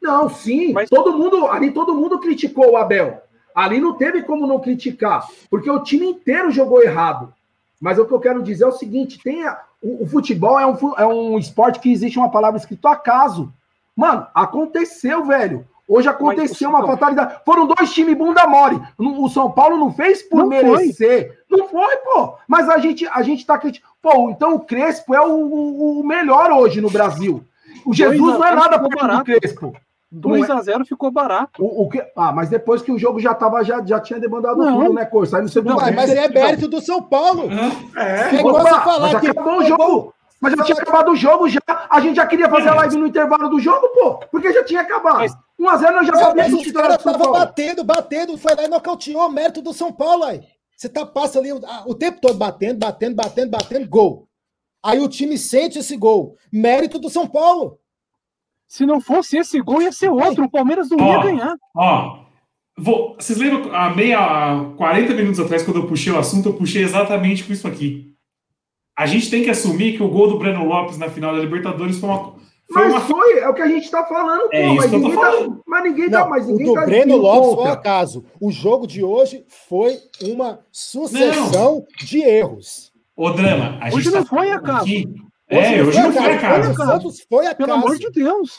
Não, 0.00 0.30
sim. 0.30 0.72
Mas... 0.72 0.88
Todo 0.88 1.12
mundo, 1.12 1.46
ali 1.48 1.70
todo 1.72 1.94
mundo 1.94 2.18
criticou 2.20 2.70
o 2.70 2.76
Abel. 2.76 3.20
Ali 3.54 3.80
não 3.80 3.94
teve 3.94 4.22
como 4.22 4.46
não 4.46 4.60
criticar, 4.60 5.28
porque 5.50 5.68
o 5.68 5.82
time 5.82 6.06
inteiro 6.06 6.50
jogou 6.50 6.82
errado. 6.82 7.34
Mas 7.80 7.98
o 7.98 8.06
que 8.06 8.12
eu 8.12 8.20
quero 8.20 8.42
dizer 8.42 8.64
é 8.64 8.68
o 8.68 8.72
seguinte: 8.72 9.20
tem 9.22 9.44
a, 9.46 9.60
o, 9.82 10.04
o, 10.04 10.06
futebol 10.06 10.58
é 10.58 10.66
um, 10.66 10.76
é 10.96 11.06
um 11.06 11.38
esporte 11.38 11.80
que 11.80 11.90
existe 11.90 12.18
uma 12.18 12.30
palavra 12.30 12.58
escrita 12.58 12.90
acaso. 12.90 13.52
Mano, 13.96 14.26
aconteceu, 14.34 15.24
velho. 15.24 15.66
Hoje 15.90 16.08
aconteceu 16.08 16.70
uma 16.70 16.86
fatalidade. 16.86 17.40
Foram 17.44 17.66
dois 17.66 17.92
times 17.92 18.16
bunda 18.16 18.46
mole. 18.46 18.80
O 18.96 19.28
São 19.28 19.50
Paulo 19.50 19.76
não 19.76 19.92
fez 19.92 20.22
por 20.22 20.38
não 20.38 20.46
merecer. 20.46 21.36
Foi. 21.48 21.58
Não 21.58 21.66
foi, 21.66 21.96
pô. 21.96 22.34
Mas 22.46 22.68
a 22.68 22.78
gente, 22.78 23.08
a 23.08 23.20
gente 23.22 23.44
tá 23.44 23.58
criticando. 23.58 23.92
Pô, 24.00 24.30
então 24.30 24.54
o 24.54 24.60
Crespo 24.60 25.12
é 25.12 25.20
o, 25.20 25.32
o, 25.32 26.00
o 26.00 26.06
melhor 26.06 26.52
hoje 26.52 26.80
no 26.80 26.88
Brasil. 26.88 27.42
O 27.84 27.92
Jesus 27.92 28.20
não 28.20 28.44
é 28.44 28.54
nada 28.54 28.78
por 28.78 28.88
do 28.88 29.24
Crespo. 29.24 29.74
2x0 30.14 30.82
é... 30.82 30.84
ficou 30.84 31.10
barato. 31.10 31.60
O, 31.60 31.82
o 31.82 31.88
que... 31.88 32.00
Ah, 32.16 32.30
mas 32.30 32.48
depois 32.48 32.82
que 32.82 32.92
o 32.92 32.98
jogo 32.98 33.18
já 33.18 33.34
tava, 33.34 33.64
já, 33.64 33.84
já 33.84 33.98
tinha 33.98 34.20
demandado 34.20 34.58
não. 34.58 34.78
tudo, 34.78 34.94
né, 34.94 35.04
Corsa? 35.04 35.38
Aí 35.38 35.42
no 35.42 35.48
segundo 35.48 35.74
não, 35.74 35.92
mas 35.92 36.10
é 36.10 36.28
mérito 36.28 36.68
do 36.68 36.80
São 36.80 37.02
Paulo. 37.02 37.48
É, 37.96 38.36
é 38.36 38.44
Opa, 38.44 38.80
falar 38.80 39.12
mas 39.12 39.20
que 39.20 39.28
acabou 39.28 39.58
o 39.58 39.64
jogo. 39.64 40.14
Mas 40.40 40.54
já 40.54 40.64
tinha 40.64 40.78
acabado 40.78 41.10
o 41.10 41.16
jogo, 41.16 41.48
já. 41.48 41.60
A 41.90 42.00
gente 42.00 42.16
já 42.16 42.26
queria 42.26 42.48
fazer 42.48 42.70
a 42.70 42.74
live 42.74 42.96
no 42.96 43.06
intervalo 43.06 43.48
do 43.48 43.60
jogo, 43.60 43.88
pô. 43.88 44.14
Porque 44.30 44.52
já 44.52 44.64
tinha 44.64 44.80
acabado. 44.80 45.18
Mas... 45.18 45.36
1x0 45.60 45.92
nós 45.92 46.06
já 46.06 46.16
sabíamos 46.16 46.62
que 46.62 46.70
o 46.70 46.74
cara 46.74 46.96
tava 46.96 47.30
batendo, 47.30 47.84
batendo, 47.84 48.38
foi 48.38 48.54
lá 48.54 48.64
e 48.64 48.68
nocauteou 48.68 49.26
o 49.26 49.30
mérito 49.30 49.60
do 49.60 49.74
São 49.74 49.92
Paulo 49.92 50.24
aí. 50.24 50.40
Você 50.74 50.88
tá, 50.88 51.04
passa 51.04 51.38
ali 51.38 51.52
o, 51.52 51.60
o 51.86 51.94
tempo 51.94 52.20
todo 52.22 52.38
batendo, 52.38 52.78
batendo, 52.78 53.14
batendo, 53.14 53.50
batendo, 53.50 53.86
gol. 53.86 54.26
Aí 54.82 54.98
o 54.98 55.08
time 55.08 55.36
sente 55.36 55.78
esse 55.78 55.94
gol. 55.94 56.36
Mérito 56.50 56.98
do 56.98 57.10
São 57.10 57.26
Paulo. 57.26 57.78
Se 58.66 58.86
não 58.86 58.98
fosse 58.98 59.36
esse 59.36 59.60
gol, 59.60 59.82
ia 59.82 59.92
ser 59.92 60.08
outro. 60.08 60.44
O 60.44 60.50
Palmeiras 60.50 60.88
não 60.88 61.04
ó, 61.04 61.12
ia 61.12 61.22
ganhar. 61.22 61.54
Ó, 61.76 62.20
vou, 62.78 63.14
vocês 63.16 63.38
lembram, 63.38 63.74
há 63.74 63.94
meia, 63.94 64.72
40 64.78 65.12
minutos 65.12 65.40
atrás, 65.40 65.62
quando 65.62 65.80
eu 65.80 65.86
puxei 65.86 66.10
o 66.10 66.18
assunto, 66.18 66.48
eu 66.48 66.54
puxei 66.54 66.82
exatamente 66.82 67.44
com 67.44 67.52
isso 67.52 67.68
aqui. 67.68 68.14
A 68.96 69.04
gente 69.04 69.28
tem 69.30 69.42
que 69.42 69.50
assumir 69.50 69.96
que 69.96 70.02
o 70.02 70.08
gol 70.08 70.28
do 70.28 70.38
Breno 70.38 70.64
Lopes 70.64 70.96
na 70.96 71.10
final 71.10 71.34
da 71.34 71.40
Libertadores 71.40 71.98
foi 71.98 72.08
uma. 72.08 72.34
Foi 72.72 72.82
mas 72.82 72.92
uma... 72.92 73.00
foi, 73.00 73.38
é 73.38 73.48
o 73.48 73.54
que 73.54 73.62
a 73.62 73.66
gente 73.66 73.84
está 73.84 74.04
falando, 74.04 74.48
é 74.52 74.68
pô, 74.68 74.74
mas, 74.74 74.90
ninguém 74.92 75.16
tá, 75.16 75.32
mas 75.66 75.84
ninguém 75.84 76.08
não, 76.08 76.22
tá, 76.22 76.28
mas 76.28 76.46
ninguém 76.46 76.66
o 76.66 76.68
do 76.68 76.74
tá 76.74 76.86
Breno 76.86 77.16
Lopes 77.16 77.54
foi 77.54 77.68
acaso. 77.68 78.24
O 78.40 78.52
jogo 78.52 78.86
de 78.86 79.02
hoje 79.02 79.44
foi 79.48 79.98
uma 80.22 80.60
sucessão 80.70 81.74
não. 81.74 82.06
de 82.06 82.22
erros. 82.22 82.92
O 83.16 83.30
drama. 83.30 83.78
A 83.80 83.94
hoje 83.94 84.10
não 84.10 84.22
tá 84.22 84.28
foi 84.28 84.50
acaso. 84.50 84.82
Aqui 84.82 85.06
é, 85.50 85.82
hoje 85.82 86.00
não 86.00 86.12
foi 86.12 86.32
acaso. 86.32 86.70
O 86.70 86.74
Santos 86.76 87.26
foi 87.28 87.46
acaso. 87.46 87.56
Pelo 87.56 87.72
amor 87.72 87.98
de 87.98 88.08
Deus. 88.10 88.52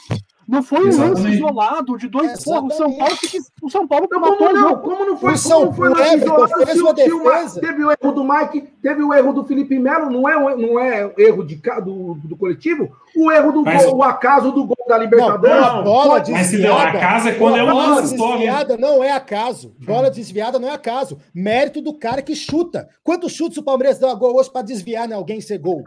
Não 0.51 0.61
foi 0.61 0.85
um 0.85 0.97
lance 0.97 1.29
isolado 1.29 1.97
de 1.97 2.09
dois. 2.09 2.43
Porra, 2.43 2.65
o 2.65 2.71
São 2.71 2.93
Paulo, 2.97 3.15
o 3.61 3.69
São 3.69 3.87
Paulo 3.87 4.07
não, 4.11 4.35
como 4.35 4.53
não? 4.53 4.77
Como 4.79 5.05
não 5.05 5.17
foi? 5.17 5.31
O 5.31 5.37
São 5.37 5.61
como 5.61 5.73
foi 5.73 5.89
lance 5.89 6.17
isolado? 6.17 6.65
Fez 6.65 6.81
uma 6.81 6.93
defesa. 6.93 7.61
Teve 7.61 7.85
o 7.85 7.89
erro 7.89 8.11
do 8.11 8.23
Mike, 8.25 8.61
teve 8.81 9.01
o 9.01 9.13
erro 9.13 9.31
do 9.31 9.45
Felipe 9.45 9.79
Melo, 9.79 10.09
não 10.09 10.27
é, 10.27 10.55
não 10.57 10.77
é 10.77 11.09
erro 11.17 11.45
de, 11.45 11.55
do, 11.55 12.15
do 12.15 12.35
coletivo? 12.35 12.91
O 13.15 13.31
erro 13.31 13.53
do 13.53 13.63
Mas, 13.63 13.85
gol, 13.85 13.99
o 13.99 14.03
acaso 14.03 14.51
do 14.51 14.65
gol 14.65 14.85
da 14.89 14.97
Libertadores. 14.97 15.55
Não, 15.55 15.79
a 15.79 15.81
bola 15.83 16.19
desviada. 16.19 16.41
Mas 16.41 16.47
se 16.47 16.57
deu 16.57 16.77
acaso 16.77 17.29
é 17.29 17.33
quando 17.35 17.55
é 17.55 17.63
uma 17.63 17.73
lance 17.73 18.17
desviada 18.17 18.77
não 18.77 19.01
é 19.01 19.13
acaso. 19.13 19.73
Bola 19.79 20.11
desviada 20.11 20.59
não 20.59 20.67
é 20.67 20.73
acaso. 20.73 21.17
Mérito 21.33 21.81
do 21.81 21.93
cara 21.93 22.21
que 22.21 22.35
chuta. 22.35 22.89
Quantos 23.01 23.31
chutes 23.31 23.57
o 23.57 23.63
Palmeiras 23.63 23.97
deu 23.97 24.09
a 24.09 24.15
gol 24.15 24.35
hoje 24.35 24.51
para 24.51 24.63
desviar 24.63 25.07
né, 25.07 25.15
alguém 25.15 25.39
ser 25.39 25.59
gol? 25.59 25.85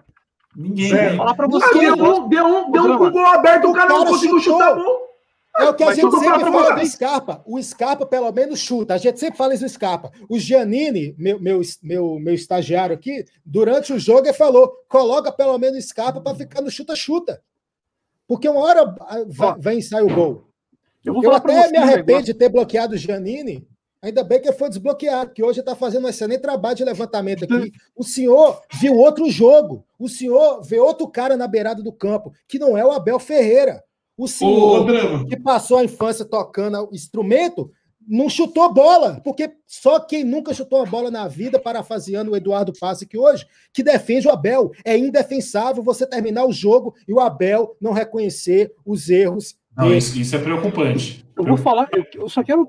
Ninguém. 0.56 0.92
É. 0.92 1.16
Falar 1.16 1.34
pra 1.34 1.46
você. 1.46 1.78
Deu 1.78 1.94
um, 1.94 2.28
deu 2.28 2.46
um, 2.46 2.70
deu 2.70 2.82
um 2.84 3.10
gol 3.10 3.26
aberto, 3.26 3.70
o 3.70 3.72
cara, 3.72 3.88
não 3.88 4.06
conseguiu 4.06 4.38
chutou. 4.40 4.58
chutar 4.58 4.72
a 4.72 4.74
gol. 4.74 5.04
É 5.56 5.64
o 5.68 5.74
que 5.74 5.84
a 5.84 5.86
Mas 5.86 5.96
gente 5.96 6.10
sempre 6.18 6.40
fala 6.40 6.74
do 6.74 6.86
Scarpa. 6.86 7.42
O 7.46 7.62
Scarpa, 7.62 8.04
pelo 8.04 8.32
menos, 8.32 8.58
chuta. 8.58 8.94
A 8.94 8.98
gente 8.98 9.20
sempre 9.20 9.38
fala 9.38 9.54
isso 9.54 9.62
do 9.62 9.68
Scarpa. 9.68 10.10
O 10.28 10.36
Giannini, 10.36 11.14
meu, 11.16 11.38
meu, 11.38 11.60
meu, 11.80 12.18
meu 12.18 12.34
estagiário 12.34 12.94
aqui, 12.94 13.24
durante 13.46 13.92
o 13.92 13.98
jogo, 13.98 14.26
ele 14.26 14.32
falou: 14.32 14.72
coloca 14.88 15.30
pelo 15.30 15.56
menos 15.58 15.78
o 15.78 15.88
Scarpa 15.88 16.20
para 16.20 16.36
ficar 16.36 16.60
no 16.60 16.70
chuta-chuta. 16.70 17.40
Porque 18.26 18.48
uma 18.48 18.60
hora 18.60 18.94
vem 19.58 19.78
e 19.78 19.82
sai 19.82 20.02
o 20.02 20.12
gol. 20.12 20.48
Eu, 21.04 21.22
eu 21.22 21.34
até 21.34 21.68
me 21.68 21.76
arrependo 21.76 22.24
de 22.24 22.34
ter 22.34 22.48
bloqueado 22.48 22.94
o 22.94 22.98
Giannini, 22.98 23.68
Ainda 24.04 24.22
bem 24.22 24.38
que 24.38 24.52
foi 24.52 24.68
desbloqueado, 24.68 25.32
que 25.32 25.42
hoje 25.42 25.60
está 25.60 25.74
fazendo 25.74 26.04
um 26.04 26.08
excelente 26.10 26.42
trabalho 26.42 26.76
de 26.76 26.84
levantamento 26.84 27.44
aqui. 27.44 27.72
O 27.96 28.04
senhor 28.04 28.60
viu 28.78 28.98
outro 28.98 29.30
jogo. 29.30 29.82
O 29.98 30.10
senhor 30.10 30.62
vê 30.62 30.78
outro 30.78 31.08
cara 31.08 31.38
na 31.38 31.48
beirada 31.48 31.82
do 31.82 31.90
campo, 31.90 32.30
que 32.46 32.58
não 32.58 32.76
é 32.76 32.84
o 32.84 32.92
Abel 32.92 33.18
Ferreira. 33.18 33.82
O 34.14 34.28
senhor 34.28 34.90
Ô, 34.90 35.26
que 35.26 35.40
passou 35.40 35.78
a 35.78 35.84
infância 35.84 36.22
tocando 36.22 36.90
instrumento 36.92 37.70
não 38.06 38.28
chutou 38.28 38.70
bola, 38.74 39.22
porque 39.24 39.50
só 39.66 39.98
quem 39.98 40.22
nunca 40.22 40.52
chutou 40.52 40.80
uma 40.80 40.86
bola 40.86 41.10
na 41.10 41.26
vida, 41.26 41.58
parafaseando 41.58 42.32
o 42.32 42.36
Eduardo 42.36 42.74
Passe 42.78 43.06
que 43.06 43.16
hoje, 43.16 43.46
que 43.72 43.82
defende 43.82 44.28
o 44.28 44.30
Abel. 44.30 44.70
É 44.84 44.98
indefensável 44.98 45.82
você 45.82 46.06
terminar 46.06 46.44
o 46.44 46.52
jogo 46.52 46.94
e 47.08 47.14
o 47.14 47.20
Abel 47.20 47.74
não 47.80 47.92
reconhecer 47.92 48.70
os 48.84 49.08
erros. 49.08 49.56
Não, 49.74 49.94
isso, 49.94 50.18
isso, 50.18 50.36
é 50.36 50.38
preocupante. 50.38 51.24
Eu 51.34 51.44
vou 51.44 51.56
falar, 51.56 51.88
eu 52.14 52.28
só 52.28 52.44
quero 52.44 52.68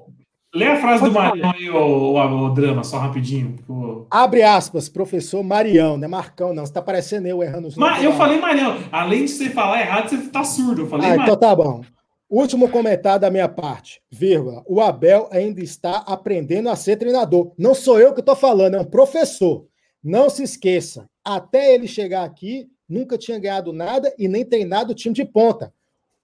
Lê 0.56 0.68
a 0.68 0.80
frase 0.80 1.02
Pode 1.02 1.14
do 1.14 1.20
Marião 1.20 1.52
aí, 1.52 1.70
o, 1.70 1.78
o, 1.78 2.46
o, 2.46 2.50
drama, 2.54 2.82
só 2.82 2.98
rapidinho. 2.98 3.58
O... 3.68 4.06
Abre 4.10 4.42
aspas, 4.42 4.88
professor 4.88 5.44
Marião, 5.44 5.98
não 5.98 6.06
é 6.06 6.08
Marcão, 6.08 6.54
não. 6.54 6.66
Você 6.66 6.72
tá 6.72 6.82
parecendo 6.82 7.28
eu 7.28 7.44
errando 7.44 7.68
os 7.68 7.76
Mas 7.76 8.02
eu 8.02 8.14
falei 8.14 8.40
Marião. 8.40 8.78
Além 8.90 9.26
de 9.26 9.32
você 9.32 9.50
falar 9.50 9.82
errado, 9.82 10.10
você 10.10 10.18
tá 10.30 10.46
surdo. 10.46 10.84
Eu 10.84 10.88
falei 10.88 11.10
ah, 11.10 11.16
então 11.18 11.36
tá 11.36 11.54
bom. 11.54 11.82
Último 12.30 12.70
comentário 12.70 13.20
da 13.20 13.30
minha 13.30 13.50
parte, 13.50 14.02
vírgula. 14.10 14.64
O 14.66 14.80
Abel 14.80 15.28
ainda 15.30 15.62
está 15.62 15.98
aprendendo 16.08 16.70
a 16.70 16.76
ser 16.78 16.96
treinador. 16.96 17.52
Não 17.58 17.76
sou 17.76 18.00
eu 18.00 18.14
que 18.14 18.22
estou 18.22 18.36
falando, 18.36 18.76
é 18.76 18.80
um 18.80 18.86
professor. 18.86 19.66
Não 20.02 20.30
se 20.30 20.42
esqueça, 20.42 21.10
até 21.24 21.74
ele 21.74 21.88
chegar 21.88 22.24
aqui, 22.24 22.68
nunca 22.88 23.18
tinha 23.18 23.38
ganhado 23.38 23.74
nada 23.74 24.14
e 24.18 24.28
nem 24.28 24.46
treinado 24.46 24.94
o 24.94 24.96
time 24.96 25.14
de 25.14 25.26
ponta. 25.26 25.74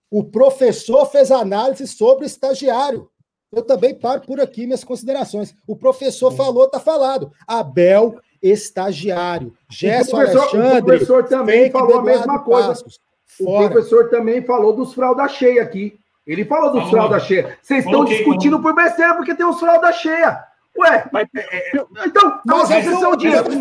O 0.09 0.23
professor 0.23 1.05
fez 1.05 1.31
análise 1.31 1.85
sobre 1.85 2.23
o 2.23 2.27
estagiário. 2.27 3.09
Eu 3.51 3.63
também 3.63 3.93
paro 3.93 4.21
por 4.21 4.39
aqui 4.39 4.65
minhas 4.65 4.83
considerações. 4.83 5.53
O 5.67 5.75
professor 5.75 6.31
falou, 6.31 6.69
tá 6.69 6.79
falado. 6.79 7.31
Abel, 7.45 8.17
estagiário. 8.41 9.53
Gerson 9.69 10.17
Alexandre. 10.17 10.79
O 10.79 10.85
professor 10.85 11.23
também 11.25 11.69
falou 11.69 11.99
a 11.99 12.03
mesma 12.03 12.39
coisa. 12.39 12.69
Passos. 12.69 12.99
O 13.39 13.57
professor 13.57 14.09
também 14.09 14.41
falou 14.41 14.73
dos 14.73 14.93
fralda 14.93 15.27
cheia 15.27 15.61
aqui. 15.61 15.99
Ele 16.25 16.45
falou 16.45 16.71
dos 16.71 16.89
fralda 16.89 17.19
cheia. 17.19 17.57
Vocês 17.61 17.85
estão 17.85 18.05
discutindo 18.05 18.61
por 18.61 18.73
besteira 18.73 19.15
porque 19.15 19.35
tem 19.35 19.45
os 19.45 19.59
fralda 19.59 19.91
cheia. 19.91 20.50
Ué, 20.77 21.05
mas, 21.11 21.27
é, 21.35 21.77
é 21.77 21.85
então, 22.05 22.39
é 22.47 22.53
uma 22.53 22.65
sucessão 22.65 23.15
de 23.15 23.27
erros. 23.27 23.55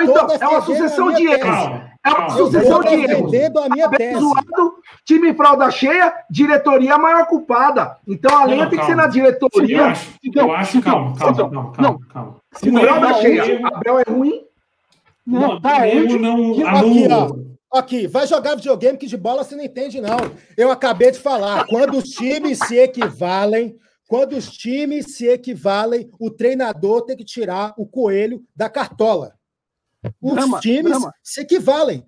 Então, 0.00 0.26
é 0.40 0.48
uma 0.48 0.62
sucessão 0.62 1.12
de 1.12 1.26
erros. 1.26 1.80
É 2.04 2.10
uma 2.10 2.30
sucessão 2.30 2.80
de 2.80 2.94
erros. 2.94 3.32
a 3.34 3.68
minha 3.68 3.90
time 5.04 5.34
fralda 5.34 5.70
cheia, 5.70 6.12
diretoria 6.30 6.96
maior 6.98 7.26
culpada. 7.26 7.98
Então 8.08 8.36
a 8.36 8.44
lenha 8.44 8.68
tem 8.68 8.78
que 8.78 8.86
ser 8.86 8.96
na 8.96 9.06
diretoria. 9.06 9.76
Eu 9.76 9.84
acho, 9.84 10.10
eu 10.34 10.52
acho 10.52 10.82
calma, 10.82 11.16
calma, 11.16 11.36
calma, 11.36 11.72
calma, 11.72 12.00
calma. 12.12 12.36
Se 12.54 12.70
fralda 12.70 13.14
cheia, 13.14 13.60
Abel 13.66 13.98
é 14.00 14.10
ruim? 14.10 14.42
Não, 15.26 15.60
tá 15.60 15.88
erro 15.88 16.18
não 16.18 16.66
Aqui, 16.66 17.08
ó. 17.10 17.46
Aqui, 17.78 18.06
vai 18.06 18.26
jogar 18.26 18.54
videogame 18.54 18.96
que 18.96 19.06
de 19.06 19.16
bola 19.16 19.44
você 19.44 19.54
não 19.54 19.64
entende, 19.64 20.00
não. 20.00 20.16
Eu 20.56 20.70
acabei 20.70 21.10
de 21.10 21.18
falar. 21.18 21.66
Quando 21.66 21.98
os 21.98 22.04
times 22.04 22.58
se 22.58 22.78
equivalem, 22.78 23.76
quando 24.06 24.34
os 24.34 24.50
times 24.50 25.16
se 25.16 25.26
equivalem, 25.26 26.10
o 26.18 26.30
treinador 26.30 27.02
tem 27.02 27.16
que 27.16 27.24
tirar 27.24 27.74
o 27.76 27.86
coelho 27.86 28.44
da 28.54 28.70
cartola. 28.70 29.36
Os 30.20 30.34
drama, 30.34 30.60
times 30.60 30.92
drama. 30.92 31.12
se 31.22 31.40
equivalem. 31.40 32.06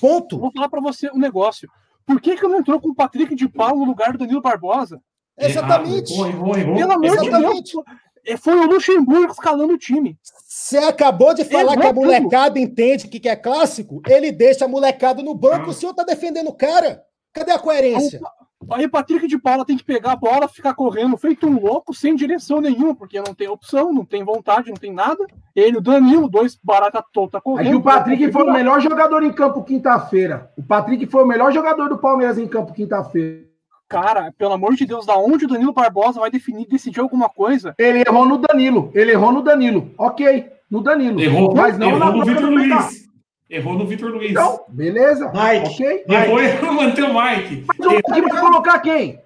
Ponto. 0.00 0.38
Vou 0.38 0.50
falar 0.50 0.68
para 0.68 0.80
você 0.80 1.10
um 1.10 1.18
negócio. 1.18 1.68
Por 2.06 2.20
que, 2.20 2.36
que 2.36 2.48
não 2.48 2.58
entrou 2.58 2.80
com 2.80 2.88
o 2.88 2.94
Patrick 2.94 3.34
de 3.34 3.48
Paulo 3.48 3.80
no 3.80 3.84
lugar 3.84 4.12
do 4.12 4.18
Danilo 4.18 4.40
Barbosa? 4.40 5.00
Exatamente. 5.38 6.12
Ah, 6.14 6.74
Pelo 6.74 6.92
amor 6.92 7.04
Exatamente. 7.04 7.64
de 7.64 7.72
Deus. 7.72 7.84
É, 8.26 8.36
foi 8.36 8.54
o 8.54 8.66
Luxemburgo 8.66 9.32
escalando 9.32 9.74
o 9.74 9.78
time. 9.78 10.18
Você 10.22 10.78
acabou 10.78 11.32
de 11.34 11.44
falar 11.44 11.76
que 11.76 11.86
a 11.86 11.92
molecada 11.92 12.54
tudo. 12.54 12.58
entende 12.58 13.08
que 13.08 13.28
é 13.28 13.36
clássico, 13.36 14.02
ele 14.06 14.30
deixa 14.30 14.64
a 14.64 14.68
molecada 14.68 15.22
no 15.22 15.34
banco, 15.34 15.66
ah. 15.66 15.68
o 15.68 15.72
senhor 15.72 15.94
tá 15.94 16.02
defendendo 16.02 16.48
o 16.48 16.54
cara. 16.54 17.02
Cadê 17.32 17.52
a 17.52 17.58
coerência? 17.58 18.20
Aí 18.70 18.84
o 18.84 18.90
Patrick 18.90 19.26
de 19.26 19.38
Paula 19.38 19.64
tem 19.64 19.76
que 19.76 19.82
pegar 19.82 20.12
a 20.12 20.16
bola, 20.16 20.46
ficar 20.46 20.74
correndo 20.74 21.16
feito 21.16 21.46
um 21.46 21.58
louco, 21.58 21.94
sem 21.94 22.14
direção 22.14 22.60
nenhuma, 22.60 22.94
porque 22.94 23.18
não 23.18 23.34
tem 23.34 23.48
opção, 23.48 23.92
não 23.92 24.04
tem 24.04 24.22
vontade, 24.22 24.68
não 24.68 24.76
tem 24.76 24.92
nada. 24.92 25.26
Ele, 25.56 25.78
o 25.78 25.80
Danilo, 25.80 26.28
dois 26.28 26.58
barata 26.62 27.02
tota 27.12 27.40
correndo. 27.40 27.68
Aí 27.68 27.74
o 27.74 27.82
Patrick 27.82 28.30
foi 28.30 28.44
o 28.44 28.52
melhor 28.52 28.80
jogador 28.80 29.22
em 29.22 29.32
campo 29.32 29.64
quinta-feira. 29.64 30.52
O 30.56 30.62
Patrick 30.62 31.06
foi 31.06 31.24
o 31.24 31.26
melhor 31.26 31.52
jogador 31.52 31.88
do 31.88 31.98
Palmeiras 31.98 32.38
em 32.38 32.46
campo 32.46 32.72
quinta-feira. 32.72 33.50
Cara, 33.88 34.32
pelo 34.38 34.52
amor 34.52 34.74
de 34.76 34.86
Deus, 34.86 35.04
da 35.04 35.16
onde 35.16 35.46
o 35.46 35.48
Danilo 35.48 35.72
Barbosa 35.72 36.20
vai 36.20 36.30
definir, 36.30 36.68
decidir 36.68 37.00
alguma 37.00 37.28
coisa? 37.28 37.74
Ele 37.76 38.04
errou 38.06 38.24
no 38.24 38.38
Danilo. 38.38 38.90
Ele 38.94 39.10
errou 39.10 39.32
no 39.32 39.42
Danilo. 39.42 39.90
Ok, 39.98 40.48
no 40.70 40.80
Danilo. 40.80 41.20
Errou, 41.20 41.52
mas 41.56 41.76
não 41.76 41.88
errou 41.88 42.12
no 42.12 42.24
Vitor 42.24 42.50
Luiz. 42.50 42.99
Errou 43.50 43.76
no 43.76 43.84
Vitor 43.84 44.10
Luiz. 44.10 44.30
Então, 44.30 44.64
beleza. 44.68 45.26
Mike. 45.32 45.74
Ok. 45.74 46.04
Errou 46.08 46.40
em 46.40 46.74
manter 46.74 47.02
o 47.02 47.12
Mike. 47.12 47.66
Mas 47.66 47.86
o 47.86 47.90
Mike 47.90 48.20
vai 48.20 48.40
colocar 48.40 48.78
quem? 48.78 49.20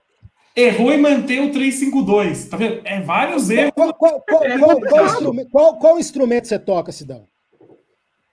Errou 0.56 0.92
em 0.92 1.00
manter 1.00 1.40
o 1.40 1.52
352. 1.52 2.48
Tá 2.48 2.56
vendo? 2.56 2.80
É 2.84 3.00
vários 3.02 3.50
erros. 3.50 3.72
Qual, 3.74 3.92
qual, 3.92 4.24
qual, 4.26 4.44
é 4.44 4.58
qual 4.58 5.04
instrumento, 5.04 5.50
qual, 5.50 5.98
instrumento 5.98 6.48
você 6.48 6.58
toca, 6.58 6.90
Sidão? 6.90 7.26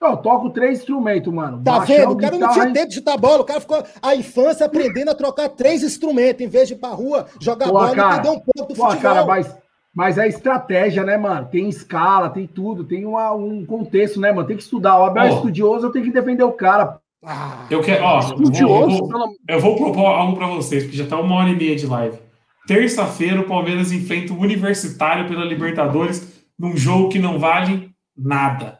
Eu 0.01 0.17
toco 0.17 0.49
três 0.49 0.79
instrumentos, 0.79 1.31
mano. 1.31 1.61
Tá 1.63 1.79
Baixão, 1.79 1.95
vendo? 1.95 2.11
O 2.11 2.17
cara 2.17 2.37
não 2.37 2.51
tinha 2.51 2.73
tempo 2.73 2.87
de 2.87 2.95
chutar 2.95 3.17
bola. 3.17 3.41
O 3.41 3.45
cara 3.45 3.59
ficou 3.59 3.83
a 4.01 4.15
infância 4.15 4.65
aprendendo 4.65 5.11
a 5.11 5.15
trocar 5.15 5.49
três 5.49 5.83
instrumentos. 5.83 6.41
Em 6.41 6.47
vez 6.47 6.69
de 6.69 6.73
ir 6.75 6.77
pra 6.77 6.89
rua, 6.89 7.27
jogar 7.39 7.65
Pô, 7.65 7.73
bola, 7.73 7.93
cara, 7.93 8.13
entender 8.13 8.29
um 8.29 8.39
pouco 8.39 8.73
do 8.73 8.75
Pô, 8.75 8.89
futebol. 8.89 9.01
Cara, 9.01 9.25
mas 9.25 9.55
mas 9.93 10.17
é 10.17 10.27
estratégia, 10.27 11.03
né, 11.03 11.17
mano? 11.17 11.47
Tem 11.47 11.67
escala, 11.67 12.29
tem 12.29 12.47
tudo, 12.47 12.83
tem 12.83 13.05
uma, 13.05 13.33
um 13.33 13.65
contexto, 13.65 14.19
né, 14.19 14.31
mano? 14.31 14.47
Tem 14.47 14.57
que 14.57 14.63
estudar. 14.63 14.99
O 14.99 15.05
Abel 15.05 15.23
oh. 15.23 15.27
é 15.27 15.33
estudioso, 15.33 15.87
eu 15.87 15.91
tenho 15.91 16.05
que 16.05 16.11
defender 16.11 16.43
o 16.43 16.53
cara. 16.53 16.99
Ah, 17.23 17.67
eu 17.69 17.81
quero, 17.81 18.03
ó, 18.03 18.19
estudioso, 18.19 18.97
eu 18.97 19.07
vou, 19.07 19.35
eu 19.47 19.59
vou 19.59 19.75
propor 19.75 20.07
algo 20.07 20.35
para 20.35 20.47
vocês, 20.47 20.83
porque 20.83 20.97
já 20.97 21.05
tá 21.05 21.19
uma 21.19 21.35
hora 21.35 21.49
e 21.49 21.55
meia 21.55 21.75
de 21.75 21.85
live. 21.85 22.17
Terça-feira, 22.65 23.41
o 23.41 23.47
Palmeiras 23.47 23.91
enfrenta 23.91 24.33
o 24.33 24.39
Universitário 24.39 25.27
pela 25.27 25.45
Libertadores 25.45 26.45
num 26.57 26.75
jogo 26.75 27.09
que 27.09 27.19
não 27.19 27.37
vale 27.37 27.91
nada. 28.17 28.79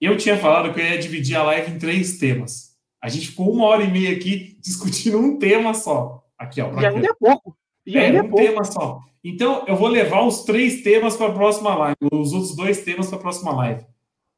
Eu 0.00 0.16
tinha 0.16 0.36
falado 0.36 0.74
que 0.74 0.80
eu 0.80 0.84
ia 0.84 0.98
dividir 0.98 1.36
a 1.36 1.44
live 1.44 1.72
em 1.72 1.78
três 1.78 2.18
temas. 2.18 2.72
A 3.00 3.08
gente 3.08 3.28
ficou 3.28 3.52
uma 3.52 3.66
hora 3.66 3.84
e 3.84 3.90
meia 3.90 4.14
aqui 4.14 4.58
discutindo 4.60 5.18
um 5.18 5.38
tema 5.38 5.74
só. 5.74 6.24
Aqui, 6.38 6.60
ó. 6.60 6.72
E 6.80 6.84
ainda 6.84 7.06
é 7.06 7.14
pouco. 7.14 7.56
E 7.86 7.98
é, 7.98 8.22
um 8.22 8.30
tema 8.32 8.64
só. 8.64 9.00
Então, 9.24 9.64
eu 9.66 9.76
vou 9.76 9.88
levar 9.88 10.22
os 10.22 10.44
três 10.44 10.82
temas 10.82 11.16
para 11.16 11.28
a 11.28 11.32
próxima 11.32 11.74
live, 11.74 11.96
os 12.12 12.32
outros 12.32 12.56
dois 12.56 12.82
temas 12.82 13.08
para 13.08 13.18
a 13.18 13.20
próxima 13.20 13.52
live. 13.54 13.84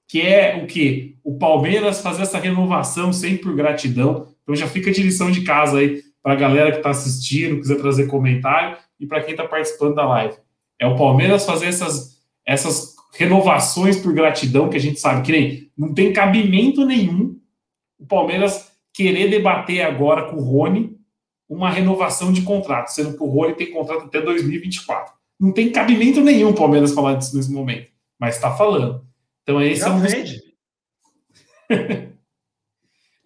Que 0.09 0.21
é 0.21 0.63
o 0.63 0.67
que? 0.67 1.17
O 1.25 1.39
Palmeiras 1.39 2.01
fazer 2.01 2.23
essa 2.23 2.39
renovação 2.39 3.13
sempre 3.13 3.45
por 3.45 3.57
gratidão. 3.57 4.29
Então, 4.43 4.55
já 4.55 4.67
fica 4.67 4.91
de 4.91 5.03
lição 5.03 5.31
de 5.31 5.43
casa 5.43 5.79
aí 5.79 6.03
para 6.23 6.33
a 6.33 6.37
galera 6.37 6.71
que 6.71 6.79
está 6.79 6.91
assistindo, 6.91 7.59
quiser 7.61 7.77
trazer 7.77 8.07
comentário, 8.07 8.77
e 8.99 9.07
para 9.07 9.23
quem 9.23 9.33
está 9.33 9.47
participando 9.47 9.95
da 9.95 10.07
live. 10.07 10.35
É 10.79 10.87
o 10.87 10.97
Palmeiras 10.97 11.45
fazer 11.45 11.67
essas, 11.67 12.19
essas 12.47 12.95
renovações 13.15 13.99
por 13.99 14.13
gratidão, 14.13 14.69
que 14.69 14.77
a 14.77 14.81
gente 14.81 15.01
sabe 15.01 15.23
que 15.23 15.33
nem 15.33 15.71
não 15.77 15.93
tem 15.93 16.13
cabimento 16.13 16.85
nenhum 16.85 17.39
o 17.99 18.07
Palmeiras 18.07 18.71
querer 18.93 19.29
debater 19.29 19.81
agora 19.81 20.25
com 20.25 20.37
o 20.37 20.43
Rony 20.45 20.97
uma 21.49 21.71
renovação 21.71 22.33
de 22.33 22.43
contrato, 22.43 22.89
sendo 22.89 23.17
que 23.17 23.23
o 23.23 23.27
Rony 23.27 23.55
tem 23.55 23.71
contrato 23.71 24.05
até 24.05 24.21
2024. 24.21 25.15
Não 25.39 25.53
tem 25.53 25.71
cabimento 25.71 26.21
nenhum 26.21 26.51
o 26.51 26.55
Palmeiras 26.55 26.93
falar 26.93 27.15
disso 27.15 27.37
nesse 27.37 27.53
momento, 27.53 27.91
mas 28.19 28.37
está 28.37 28.55
falando. 28.57 29.05
Então 29.43 29.61
esse 29.63 29.81
Já 29.81 29.89
é 29.89 29.91
um 29.91 30.01
dos... 30.01 30.13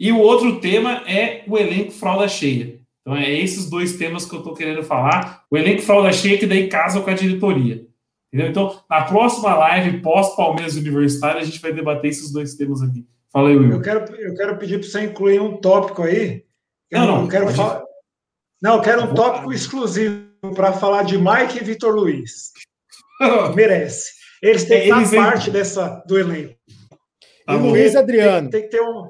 E 0.00 0.12
o 0.12 0.18
outro 0.18 0.60
tema 0.60 1.02
é 1.08 1.42
o 1.48 1.58
elenco 1.58 1.90
fralda 1.90 2.28
cheia. 2.28 2.78
Então 3.00 3.16
é 3.16 3.32
esses 3.32 3.68
dois 3.68 3.96
temas 3.96 4.24
que 4.24 4.32
eu 4.32 4.38
estou 4.38 4.54
querendo 4.54 4.82
falar. 4.84 5.44
O 5.50 5.56
elenco 5.56 5.82
fralda 5.82 6.12
cheia 6.12 6.38
que 6.38 6.46
daí 6.46 6.68
casa 6.68 7.00
com 7.00 7.10
a 7.10 7.14
diretoria. 7.14 7.84
Entendeu? 8.32 8.50
Então, 8.50 8.80
na 8.88 9.02
próxima 9.04 9.54
live, 9.54 10.00
pós-Palmeiras 10.00 10.76
Universitário, 10.76 11.40
a 11.40 11.44
gente 11.44 11.60
vai 11.60 11.72
debater 11.72 12.10
esses 12.10 12.30
dois 12.30 12.54
temas 12.54 12.82
aqui. 12.82 13.06
Fala 13.32 13.48
aí, 13.48 13.56
Will. 13.56 13.72
Eu 13.72 13.80
quero, 13.80 14.00
eu 14.14 14.34
quero 14.34 14.58
pedir 14.58 14.78
para 14.78 14.88
você 14.88 15.04
incluir 15.04 15.40
um 15.40 15.56
tópico 15.56 16.02
aí. 16.02 16.44
Eu 16.90 17.00
não, 17.00 17.22
não, 17.22 17.28
quero 17.28 17.48
falar. 17.50 17.82
Não, 18.60 18.76
eu 18.76 18.82
quero 18.82 19.04
um 19.04 19.14
tópico 19.14 19.52
exclusivo 19.52 20.26
para 20.54 20.72
falar 20.72 21.04
de 21.04 21.16
Mike 21.16 21.58
e 21.58 21.64
Vitor 21.64 21.94
Luiz. 21.94 22.52
Merece. 23.54 24.12
Eles 24.42 24.64
têm 24.64 24.82
que 24.82 24.90
Eles 24.90 25.10
parte 25.10 25.50
dessa, 25.50 26.02
do 26.06 26.18
elenco. 26.18 26.54
Tá 27.46 27.54
e 27.54 27.58
Luiz 27.58 27.96
Adriano. 27.96 28.50
Tem, 28.50 28.60
tem, 28.60 28.70
que 28.70 28.76
ter 28.76 28.82
um. 28.82 29.08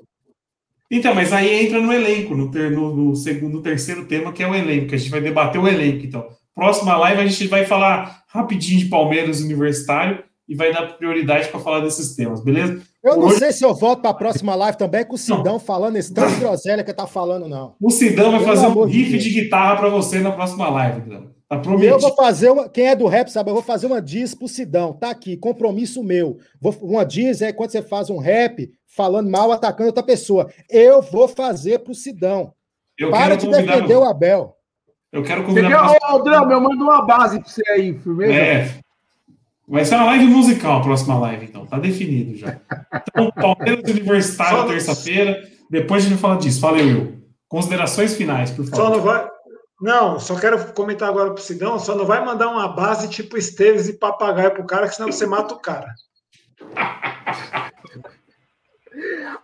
Então, 0.91 1.15
mas 1.15 1.33
aí 1.33 1.67
entra 1.67 1.81
no 1.81 1.93
elenco, 1.93 2.35
no, 2.35 2.51
ter, 2.51 2.71
no, 2.71 2.95
no 2.95 3.17
segundo, 3.17 3.55
no 3.55 3.63
terceiro 3.63 4.07
tema, 4.07 4.33
que 4.33 4.43
é 4.43 4.49
o 4.49 4.55
elenco, 4.55 4.87
que 4.87 4.95
a 4.95 4.99
gente 4.99 5.11
vai 5.11 5.21
debater 5.21 5.61
o 5.61 5.69
elenco. 5.69 6.07
Então, 6.07 6.29
próxima 6.55 6.97
live 6.97 7.21
a 7.21 7.27
gente 7.27 7.47
vai 7.47 7.67
falar 7.67 8.25
rapidinho 8.29 8.81
de 8.81 8.87
Palmeiras 8.87 9.41
Universitário 9.41 10.25
e 10.49 10.55
vai 10.55 10.73
dar 10.73 10.87
prioridade 10.97 11.49
para 11.49 11.61
falar 11.61 11.81
desses 11.81 12.15
temas, 12.17 12.43
beleza? 12.43 12.81
Eu 13.05 13.17
não 13.17 13.27
Hoje... 13.27 13.39
sei 13.39 13.53
se 13.53 13.65
eu 13.65 13.75
volto 13.75 14.01
para 14.01 14.11
a 14.11 14.15
próxima 14.15 14.55
live 14.55 14.79
também 14.79 15.05
com 15.05 15.15
o 15.15 15.19
Sidão 15.19 15.45
não. 15.45 15.59
falando 15.61 15.97
esse 15.97 16.13
tanto 16.13 16.35
de 16.35 16.41
groselha 16.41 16.83
que 16.83 16.93
tá 16.93 17.07
falando, 17.07 17.47
não. 17.47 17.75
O 17.81 17.91
Sidão 17.91 18.31
vai 18.33 18.45
fazer 18.45 18.67
um 18.67 18.85
riff 18.85 19.11
de, 19.11 19.19
de 19.19 19.41
guitarra 19.43 19.77
para 19.77 19.89
você 19.89 20.21
na 20.21 20.33
próxima 20.33 20.69
live, 20.69 21.29
Tá 21.49 21.57
prometido. 21.57 21.95
Eu 21.95 21.99
vou 21.99 22.15
fazer 22.15 22.51
uma. 22.51 22.69
Quem 22.69 22.89
é 22.89 22.95
do 22.95 23.07
rap 23.07 23.29
sabe, 23.29 23.49
eu 23.49 23.55
vou 23.55 23.63
fazer 23.63 23.87
uma 23.87 24.03
diz 24.03 24.35
pro 24.35 24.47
Sidão. 24.47 24.93
Tá 24.93 25.09
aqui, 25.09 25.35
compromisso 25.35 26.05
meu. 26.05 26.37
Vou, 26.61 26.77
uma 26.83 27.07
diz 27.07 27.41
é 27.41 27.53
quando 27.53 27.71
você 27.71 27.81
faz 27.81 28.11
um 28.11 28.19
rap 28.19 28.71
falando 28.87 29.31
mal, 29.31 29.51
atacando 29.51 29.87
outra 29.87 30.03
pessoa. 30.03 30.51
Eu 30.69 31.01
vou 31.01 31.27
fazer 31.27 31.79
pro 31.79 31.95
Sidão. 31.95 32.53
Eu 32.99 33.11
Para 33.11 33.35
de 33.35 33.49
defender 33.49 33.97
o 33.97 34.05
Abel. 34.05 34.57
Eu 35.11 35.23
quero 35.23 35.43
convidar. 35.43 35.91
Ô, 35.91 36.17
oh, 36.17 36.19
Drama, 36.19 36.53
eu 36.53 36.61
mando 36.61 36.85
uma 36.85 37.01
base 37.07 37.41
para 37.41 37.49
você 37.49 37.63
aí, 37.71 37.99
firmeza? 37.99 38.35
É. 38.35 38.88
Vai 39.69 39.85
ser 39.85 39.97
uma 39.97 40.07
live 40.07 40.27
musical 40.27 40.79
a 40.79 40.83
próxima 40.83 41.19
live, 41.19 41.45
então. 41.45 41.67
Tá 41.67 41.79
definido 41.79 42.37
já. 42.37 42.59
Então, 43.09 43.31
Palmeiras 43.31 43.91
Universitário, 43.91 44.69
terça-feira. 44.69 45.43
Depois 45.71 46.05
a 46.05 46.09
gente 46.09 46.19
vai 46.19 46.23
falar 46.23 46.41
disso. 46.41 46.61
Fala, 46.61 46.79
Will. 46.79 47.19
Considerações 47.49 48.17
finais, 48.17 48.51
por 48.51 48.65
favor. 48.65 48.77
Só 48.77 48.91
não 48.91 49.01
vai. 49.01 49.29
Não, 49.81 50.19
só 50.19 50.35
quero 50.35 50.73
comentar 50.73 51.09
agora 51.09 51.33
pro 51.33 51.43
Sidão, 51.43 51.79
só 51.79 51.95
não 51.95 52.05
vai 52.05 52.25
mandar 52.25 52.49
uma 52.49 52.67
base 52.67 53.09
tipo 53.09 53.39
Esteves 53.39 53.89
e 53.89 53.93
papagaio 53.93 54.51
pro 54.51 54.67
cara, 54.67 54.89
que 54.89 54.95
senão 54.97 55.13
você 55.13 55.25
mata 55.25 55.55
o 55.55 55.61
cara. 55.61 55.95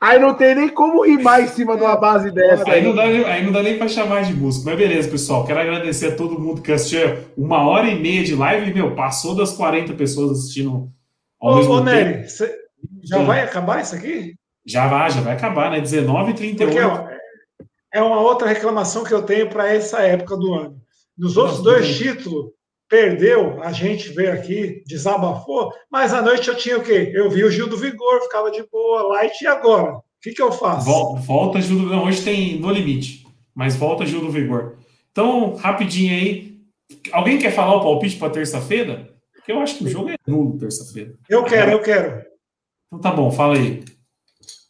Aí 0.01 0.19
não 0.19 0.35
tem 0.35 0.55
nem 0.55 0.69
como 0.69 1.05
rimar 1.05 1.43
em 1.43 1.49
cima 1.49 1.77
de 1.77 1.83
uma 1.83 1.97
base 1.97 2.31
dessa. 2.31 2.69
Aí, 2.71 2.83
não 2.83 2.95
dá, 2.95 3.05
aí 3.05 3.45
não 3.45 3.53
dá 3.53 3.63
nem 3.63 3.79
para 3.79 3.89
chamar 3.89 4.23
de 4.23 4.35
música. 4.35 4.71
Mas 4.71 4.79
beleza, 4.79 5.09
pessoal. 5.09 5.47
Quero 5.47 5.61
agradecer 5.61 6.09
a 6.09 6.17
todo 6.17 6.39
mundo 6.39 6.61
que 6.61 6.73
assistiu 6.73 7.19
uma 7.37 7.67
hora 7.67 7.89
e 7.89 7.99
meia 7.99 8.25
de 8.25 8.35
live. 8.35 8.75
Meu, 8.75 8.95
passou 8.95 9.35
das 9.35 9.53
40 9.53 9.93
pessoas 9.95 10.39
assistindo 10.39 10.91
ao 11.41 11.53
ô, 11.53 11.57
mesmo 11.57 11.75
ô, 11.75 11.85
tempo. 11.85 11.91
Nery, 11.91 12.27
já 13.03 13.19
Sim. 13.19 13.25
vai 13.25 13.41
acabar 13.43 13.81
isso 13.81 13.95
aqui? 13.95 14.35
Já 14.67 14.89
vai, 14.89 15.11
já 15.11 15.21
vai 15.21 15.35
acabar, 15.35 15.71
né? 15.71 15.81
19h38. 15.81 16.57
Porque, 16.57 16.81
ó, 16.81 17.07
é 17.93 18.03
uma 18.03 18.21
outra 18.21 18.49
reclamação 18.49 19.05
que 19.05 19.15
eu 19.15 19.23
tenho 19.23 19.49
para 19.49 19.69
essa 19.73 20.01
época 20.01 20.37
do 20.37 20.55
ano. 20.55 20.77
Nos 21.17 21.37
outros 21.37 21.59
Nossa, 21.59 21.71
dois 21.71 21.97
títulos, 21.97 22.51
perdeu, 22.89 23.63
a 23.63 23.73
gente 23.73 24.11
veio 24.11 24.33
aqui, 24.33 24.83
desabafou, 24.87 25.73
mas 25.91 26.13
à 26.13 26.23
noite 26.23 26.49
eu 26.49 26.57
tinha 26.57 26.79
o 26.79 26.83
quê? 26.83 27.11
Eu 27.15 27.31
vi 27.31 27.45
o 27.45 27.51
Gil 27.51 27.69
do 27.69 27.77
Vigor, 27.77 28.23
ficava 28.23 28.51
de 28.51 28.63
boa, 28.71 29.03
light, 29.15 29.41
e 29.43 29.47
agora? 29.47 29.97
O 29.97 30.03
que, 30.21 30.33
que 30.33 30.43
eu 30.43 30.53
faço? 30.53 30.87
Volta, 30.87 31.21
volta 31.21 31.61
Gil 31.61 31.79
do 31.79 31.89
Vigor. 31.89 32.07
Hoje 32.07 32.23
tem 32.23 32.59
no 32.59 32.71
limite, 32.71 33.25
mas 33.55 33.77
volta 33.77 34.07
Gil 34.07 34.21
do 34.21 34.31
Vigor. 34.31 34.77
Então, 35.11 35.55
rapidinho 35.55 36.13
aí. 36.13 36.55
Alguém 37.13 37.39
quer 37.39 37.53
falar 37.53 37.77
o 37.77 37.81
palpite 37.81 38.17
para 38.17 38.31
terça-feira? 38.31 39.15
Porque 39.35 39.53
eu 39.53 39.61
acho 39.61 39.79
que 39.79 39.85
o 39.85 39.89
jogo 39.89 40.11
é 40.11 40.17
nulo 40.27 40.59
terça-feira. 40.59 41.15
Eu 41.29 41.45
quero, 41.45 41.71
eu 41.73 41.83
quero. 41.83 42.25
Então 42.87 43.01
tá 43.01 43.11
bom, 43.11 43.31
fala 43.31 43.57
aí. 43.57 43.85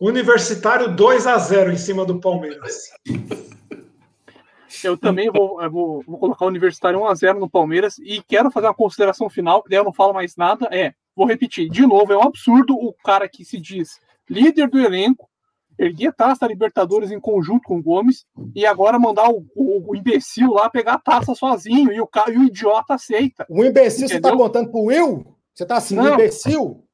Universitário 0.01 0.95
2 0.95 1.27
a 1.27 1.39
0 1.39 1.73
em 1.73 1.77
cima 1.77 2.05
do 2.05 2.21
Palmeiras. 2.21 2.91
Eu 4.85 4.97
também 4.97 5.31
vou, 5.31 5.63
eu 5.63 5.71
vou, 5.71 6.03
vou, 6.07 6.19
colocar 6.19 6.45
o 6.45 6.49
Universitário 6.49 7.01
1x0 7.01 7.39
no 7.39 7.49
Palmeiras 7.49 7.99
e 7.99 8.23
quero 8.23 8.51
fazer 8.51 8.67
uma 8.67 8.75
consideração 8.75 9.29
final, 9.29 9.63
que 9.63 9.71
daí 9.71 9.79
eu 9.79 9.85
não 9.85 9.93
falo 9.93 10.13
mais 10.13 10.37
nada. 10.37 10.69
É, 10.71 10.93
vou 11.15 11.27
repetir, 11.27 11.69
de 11.69 11.87
novo, 11.87 12.13
é 12.13 12.17
um 12.17 12.23
absurdo 12.23 12.75
o 12.75 12.93
cara 12.93 13.29
que 13.29 13.45
se 13.45 13.61
diz 13.61 14.01
líder 14.29 14.69
do 14.69 14.79
elenco, 14.79 15.29
erguer 15.79 16.09
a 16.09 16.13
taça 16.13 16.47
Libertadores 16.47 17.11
em 17.11 17.21
conjunto 17.21 17.63
com 17.65 17.79
o 17.79 17.83
Gomes 17.83 18.25
e 18.55 18.65
agora 18.65 18.99
mandar 18.99 19.29
o, 19.29 19.45
o, 19.55 19.91
o 19.91 19.97
imbecil 19.97 20.53
lá 20.53 20.71
pegar 20.71 20.95
a 20.95 20.99
taça 20.99 21.35
sozinho 21.35 21.93
e 21.93 22.01
o, 22.01 22.09
e 22.29 22.39
o 22.39 22.45
idiota 22.45 22.95
aceita. 22.95 23.45
O 23.49 23.65
imbecil 23.65 24.07
entendeu? 24.07 24.31
você 24.31 24.37
tá 24.37 24.37
contando 24.37 24.71
pro 24.71 24.85
Will? 24.85 25.27
Você 25.53 25.67
tá 25.67 25.77
assim, 25.77 25.97
não. 25.97 26.15
imbecil? 26.15 26.85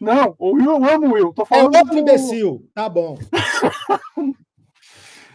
Não, 0.00 0.34
o 0.38 0.52
Will, 0.54 0.72
eu 0.72 0.84
amo 0.84 1.06
o 1.06 1.12
Will. 1.14 1.32
Tô 1.32 1.44
falando 1.44 1.74
é 1.74 1.78
outro 1.78 1.94
do... 1.94 1.98
imbecil. 2.00 2.68
Tá 2.74 2.88
bom. 2.88 3.16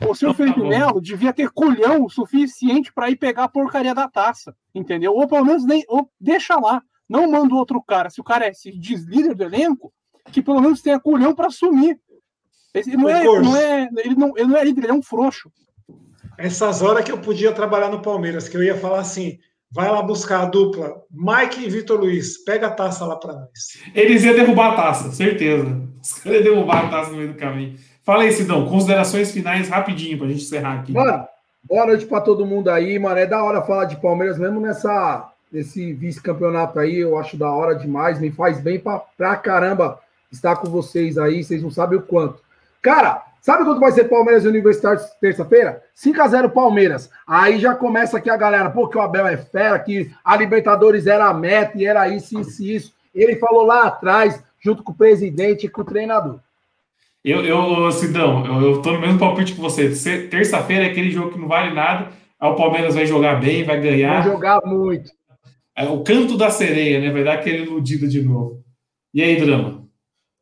o 0.08 0.16
seu 0.16 0.30
tá 0.30 0.36
Felipe 0.36 0.62
Melo 0.62 1.02
devia 1.02 1.34
ter 1.34 1.50
culhão 1.50 2.06
o 2.06 2.10
suficiente 2.10 2.92
para 2.94 3.10
ir 3.10 3.16
pegar 3.16 3.46
a 3.46 3.50
porcaria 3.50 3.94
da 3.94 4.08
taça, 4.08 4.56
entendeu? 4.74 5.14
Ou 5.14 5.28
pelo 5.28 5.46
menos 5.46 5.66
nem, 5.66 5.84
ou 5.88 6.10
deixa 6.20 6.56
lá. 6.56 6.82
Não 7.08 7.30
manda 7.30 7.54
outro 7.56 7.82
cara. 7.82 8.10
Se 8.10 8.22
o 8.22 8.24
cara 8.24 8.48
é, 8.48 8.54
se 8.54 8.72
diz 8.72 9.04
líder 9.04 9.36
do 9.36 9.44
elenco, 9.44 9.94
que 10.32 10.42
pelo 10.42 10.62
menos 10.62 10.82
tenha 10.82 11.00
culhão 11.00 11.36
para 11.36 11.48
assumir. 11.48 12.00
Ele 12.74 12.96
não, 12.96 13.10
é, 13.10 13.24
não 13.24 13.58
é, 13.58 13.90
ele, 13.98 14.16
não, 14.16 14.38
ele 14.38 14.48
não 14.48 14.58
é 14.58 14.64
líder, 14.64 14.84
ele 14.84 14.92
é 14.92 14.96
um 14.96 15.04
frouxo. 15.04 15.52
Essas 16.38 16.82
horas 16.82 17.04
que 17.04 17.12
eu 17.12 17.18
podia 17.18 17.52
trabalhar 17.52 17.90
no 17.90 18.02
Palmeiras, 18.02 18.48
que 18.48 18.56
eu 18.56 18.64
ia 18.64 18.78
falar 18.78 19.00
assim: 19.00 19.38
vai 19.70 19.92
lá 19.92 20.02
buscar 20.02 20.42
a 20.42 20.46
dupla 20.46 21.04
Mike 21.12 21.66
e 21.66 21.70
Vitor 21.70 22.00
Luiz, 22.00 22.44
pega 22.44 22.68
a 22.68 22.72
taça 22.72 23.06
lá 23.06 23.18
para 23.18 23.34
nós. 23.34 23.50
Eles 23.94 24.24
iam 24.24 24.34
derrubar 24.34 24.72
a 24.72 24.76
taça, 24.76 25.12
certeza. 25.12 25.82
Os 26.02 26.14
caras 26.14 26.46
iam 26.46 26.54
derrubar 26.54 26.86
a 26.86 26.90
taça 26.90 27.12
no 27.12 27.18
meio 27.18 27.34
do 27.34 27.38
caminho. 27.38 27.78
Fala 28.04 28.24
aí, 28.24 28.32
Sidão, 28.32 28.68
considerações 28.68 29.32
finais 29.32 29.70
rapidinho 29.70 30.18
para 30.18 30.26
a 30.26 30.30
gente 30.32 30.42
encerrar 30.42 30.80
aqui. 30.80 30.92
Mano, 30.92 31.28
boa 31.64 31.86
noite 31.86 32.06
para 32.08 32.22
todo 32.22 32.46
mundo 32.46 32.70
aí, 32.70 32.98
mano. 32.98 33.20
É 33.20 33.28
da 33.28 33.44
hora 33.44 33.62
falar 33.62 33.86
de 33.86 33.96
Palmeiras, 33.98 34.40
mesmo 34.40 34.60
nessa, 34.60 35.30
nesse 35.52 35.94
vice-campeonato 35.94 36.80
aí, 36.80 36.98
eu 36.98 37.16
acho 37.20 37.38
da 37.38 37.52
hora 37.52 37.76
demais, 37.76 38.20
me 38.20 38.32
faz 38.32 38.60
bem 38.60 38.80
pra, 38.80 39.00
pra 39.16 39.36
caramba 39.36 40.00
estar 40.32 40.56
com 40.56 40.68
vocês 40.68 41.16
aí, 41.20 41.44
vocês 41.44 41.62
não 41.62 41.70
sabem 41.70 42.00
o 42.00 42.02
quanto. 42.02 42.42
Cara, 42.82 43.24
sabe 43.40 43.66
quanto 43.66 43.80
vai 43.80 43.92
ser 43.92 44.06
Palmeiras 44.06 44.46
e 44.46 44.48
Universitário 44.48 45.00
terça-feira? 45.20 45.84
5x0 45.96 46.50
Palmeiras. 46.50 47.08
Aí 47.28 47.60
já 47.60 47.76
começa 47.76 48.18
aqui 48.18 48.32
a 48.32 48.38
galera, 48.38 48.72
pô, 48.72 48.88
que 48.88 48.98
o 48.98 49.02
Abel 49.02 49.28
é 49.28 49.38
fera, 49.38 49.78
que 49.78 50.12
a 50.26 50.36
Libertadores 50.36 51.06
era 51.06 51.26
a 51.26 51.34
meta 51.36 51.78
e 51.78 51.86
era 51.86 52.10
isso, 52.10 52.40
isso, 52.40 52.64
isso. 52.64 52.94
Ele 53.14 53.36
falou 53.36 53.64
lá 53.64 53.84
atrás, 53.84 54.42
junto 54.60 54.82
com 54.82 54.92
o 54.92 54.96
presidente 54.96 55.68
e 55.68 55.70
com 55.70 55.82
o 55.82 55.86
treinador. 55.86 56.40
Eu, 57.24 57.46
eu 57.46 57.92
Sidão, 57.92 58.46
eu, 58.46 58.62
eu 58.62 58.82
tô 58.82 58.94
no 58.94 59.00
mesmo 59.00 59.20
palpite 59.20 59.54
que 59.54 59.62
você. 59.62 59.90
Terça-feira 60.28 60.86
é 60.86 60.90
aquele 60.90 61.12
jogo 61.12 61.32
que 61.32 61.40
não 61.40 61.48
vale 61.48 61.74
nada. 61.74 62.12
Aí 62.40 62.50
o 62.50 62.56
Palmeiras 62.56 62.96
vai 62.96 63.06
jogar 63.06 63.40
bem, 63.40 63.64
vai 63.64 63.80
ganhar. 63.80 64.24
Vai 64.24 64.32
jogar 64.32 64.62
muito. 64.66 65.12
É 65.76 65.88
o 65.88 66.04
canto 66.04 66.36
da 66.36 66.50
sereia, 66.50 67.00
né? 67.00 67.12
Vai 67.12 67.24
dar 67.24 67.34
aquele 67.34 67.64
iludido 67.64 68.08
de 68.08 68.22
novo. 68.22 68.64
E 69.14 69.22
aí, 69.22 69.40
Drama? 69.40 69.88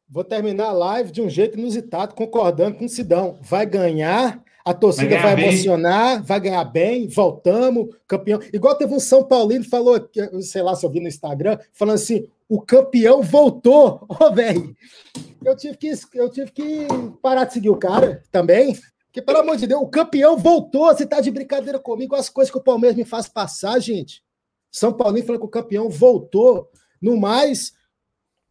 Vou 0.08 0.24
terminar 0.24 0.68
a 0.68 0.72
live 0.72 1.12
de 1.12 1.22
um 1.22 1.30
jeito 1.30 1.60
inusitado, 1.60 2.16
concordando 2.16 2.78
com 2.78 2.86
o 2.86 2.90
Sidão. 2.90 3.38
Vai 3.42 3.66
ganhar, 3.66 4.42
a 4.66 4.74
torcida 4.74 5.18
vai, 5.20 5.36
vai 5.36 5.44
emocionar, 5.44 6.24
vai 6.24 6.40
ganhar 6.40 6.64
bem, 6.64 7.08
voltamos, 7.08 7.90
campeão. 8.08 8.40
Igual 8.54 8.76
teve 8.76 8.94
um 8.94 9.00
São 9.00 9.24
Paulino 9.24 9.66
falou, 9.66 10.00
sei 10.42 10.62
lá 10.62 10.76
se 10.76 10.86
eu 10.86 10.90
vi 10.90 11.00
no 11.00 11.08
Instagram, 11.08 11.60
falando 11.74 11.96
assim: 11.96 12.26
o 12.50 12.60
campeão 12.60 13.22
voltou. 13.22 14.06
Ô, 14.10 14.16
oh, 14.20 14.34
velho, 14.34 14.76
eu 15.46 15.56
tive 15.56 15.78
que 15.78 15.92
eu 16.16 16.30
tive 16.30 16.52
que 16.52 16.88
parar 17.22 17.46
de 17.46 17.54
seguir 17.54 17.70
o 17.70 17.78
cara 17.78 18.24
também. 18.32 18.76
Porque, 19.06 19.22
pelo 19.22 19.40
amor 19.40 19.56
de 19.56 19.68
Deus, 19.68 19.82
o 19.82 19.88
campeão 19.88 20.36
voltou. 20.38 20.88
Você 20.88 21.06
tá 21.06 21.22
de 21.22 21.32
brincadeira 21.32 21.80
comigo, 21.80 22.16
as 22.16 22.30
coisas 22.30 22.52
que 22.52 22.58
o 22.58 22.64
Palmeiras 22.64 22.98
me 22.98 23.06
faz 23.06 23.28
passar, 23.28 23.80
gente. 23.80 24.24
São 24.72 24.94
Paulino 24.94 25.26
falando 25.26 25.42
que 25.42 25.48
o 25.48 25.50
campeão 25.50 25.90
voltou. 25.90 26.70
No 27.02 27.18
mais, 27.18 27.74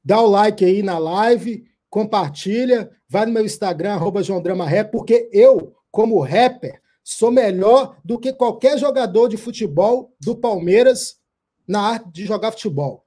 dá 0.02 0.20
o 0.20 0.26
like 0.26 0.64
aí 0.64 0.82
na 0.82 0.98
live, 0.98 1.64
compartilha, 1.90 2.90
vai 3.08 3.26
no 3.26 3.32
meu 3.32 3.44
Instagram, 3.44 3.92
arroba 3.92 4.22
João 4.22 4.40
Drama 4.40 4.66
Rap, 4.66 4.90
porque 4.90 5.28
eu, 5.32 5.74
como 5.90 6.20
rapper, 6.20 6.80
sou 7.04 7.30
melhor 7.30 7.98
do 8.04 8.18
que 8.18 8.32
qualquer 8.32 8.78
jogador 8.78 9.28
de 9.28 9.36
futebol 9.36 10.14
do 10.18 10.34
Palmeiras 10.34 11.18
na 11.66 11.80
arte 11.80 12.10
de 12.10 12.24
jogar 12.24 12.52
futebol. 12.52 13.04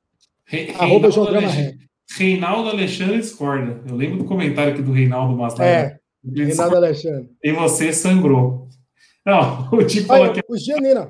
Re 0.52 0.76
arroba 0.78 1.10
João 1.10 1.28
Drama 1.28 1.48
Rap. 1.48 1.78
Reinaldo 2.18 2.69
Alexandre 2.69 3.19
discorda. 3.19 3.82
Eu 3.88 3.95
lembro 3.95 4.18
do 4.18 4.26
comentário 4.26 4.73
aqui 4.73 4.82
do 4.82 4.91
Reinaldo 4.91 5.34
Mastar. 5.38 5.65
É, 5.65 5.98
Reinaldo 6.36 6.76
Alexandre. 6.76 7.30
E 7.41 7.53
você 7.53 7.94
sangrou. 7.94 8.68
Não, 9.26 9.69
o 9.72 9.82
Tico 9.86 10.07
falou 10.07 10.34
que. 10.34 10.41
O 10.49 10.57
Gianina. 10.57 11.07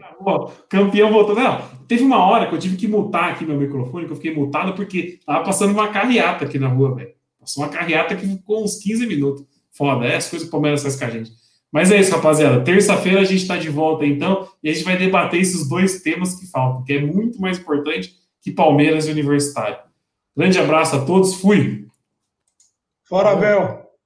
Campeão 0.70 1.12
voltou. 1.12 1.34
Não, 1.34 1.60
teve 1.88 2.04
uma 2.04 2.24
hora 2.24 2.48
que 2.48 2.54
eu 2.54 2.60
tive 2.60 2.78
que 2.78 2.88
mutar 2.88 3.32
aqui 3.32 3.44
meu 3.44 3.58
microfone, 3.58 4.06
que 4.06 4.12
eu 4.12 4.16
fiquei 4.16 4.36
mutado 4.36 4.74
porque 4.74 5.20
tava 5.26 5.44
passando 5.44 5.72
uma 5.72 5.88
carreata 5.88 6.46
aqui 6.46 6.60
na 6.60 6.68
rua, 6.68 6.94
velho. 6.94 7.10
Passou 7.40 7.64
uma 7.64 7.70
carreata 7.72 8.16
que 8.16 8.28
ficou 8.28 8.64
uns 8.64 8.76
15 8.78 9.08
minutos. 9.08 9.44
Foda, 9.72 10.06
é 10.06 10.18
as 10.18 10.30
coisas 10.30 10.48
que 10.48 10.50
o 10.50 10.52
Palmeiras 10.52 10.84
faz 10.84 10.96
com 10.98 11.06
a 11.06 11.10
gente. 11.10 11.32
Mas 11.72 11.92
é 11.92 12.00
isso, 12.00 12.12
rapaziada. 12.12 12.64
Terça-feira 12.64 13.22
a 13.22 13.24
gente 13.24 13.42
está 13.42 13.58
de 13.58 13.70
volta, 13.70 14.06
então, 14.06 14.48
e 14.62 14.70
a 14.70 14.74
gente 14.74 14.84
vai 14.84 14.98
debater 14.98 15.40
esses 15.40 15.68
dois 15.68 16.02
temas 16.02 16.36
que 16.36 16.46
faltam, 16.46 16.84
que 16.84 16.94
é 16.94 17.02
muito 17.02 17.42
mais 17.42 17.58
importante 17.58 18.21
que 18.42 18.52
Palmeiras 18.52 19.08
e 19.08 19.12
Universitário. 19.12 19.78
Grande 20.36 20.60
abraço 20.60 20.96
a 20.96 21.06
todos, 21.06 21.36
fui. 21.36 21.88
Fora, 23.04 23.36
Bel. 23.36 23.81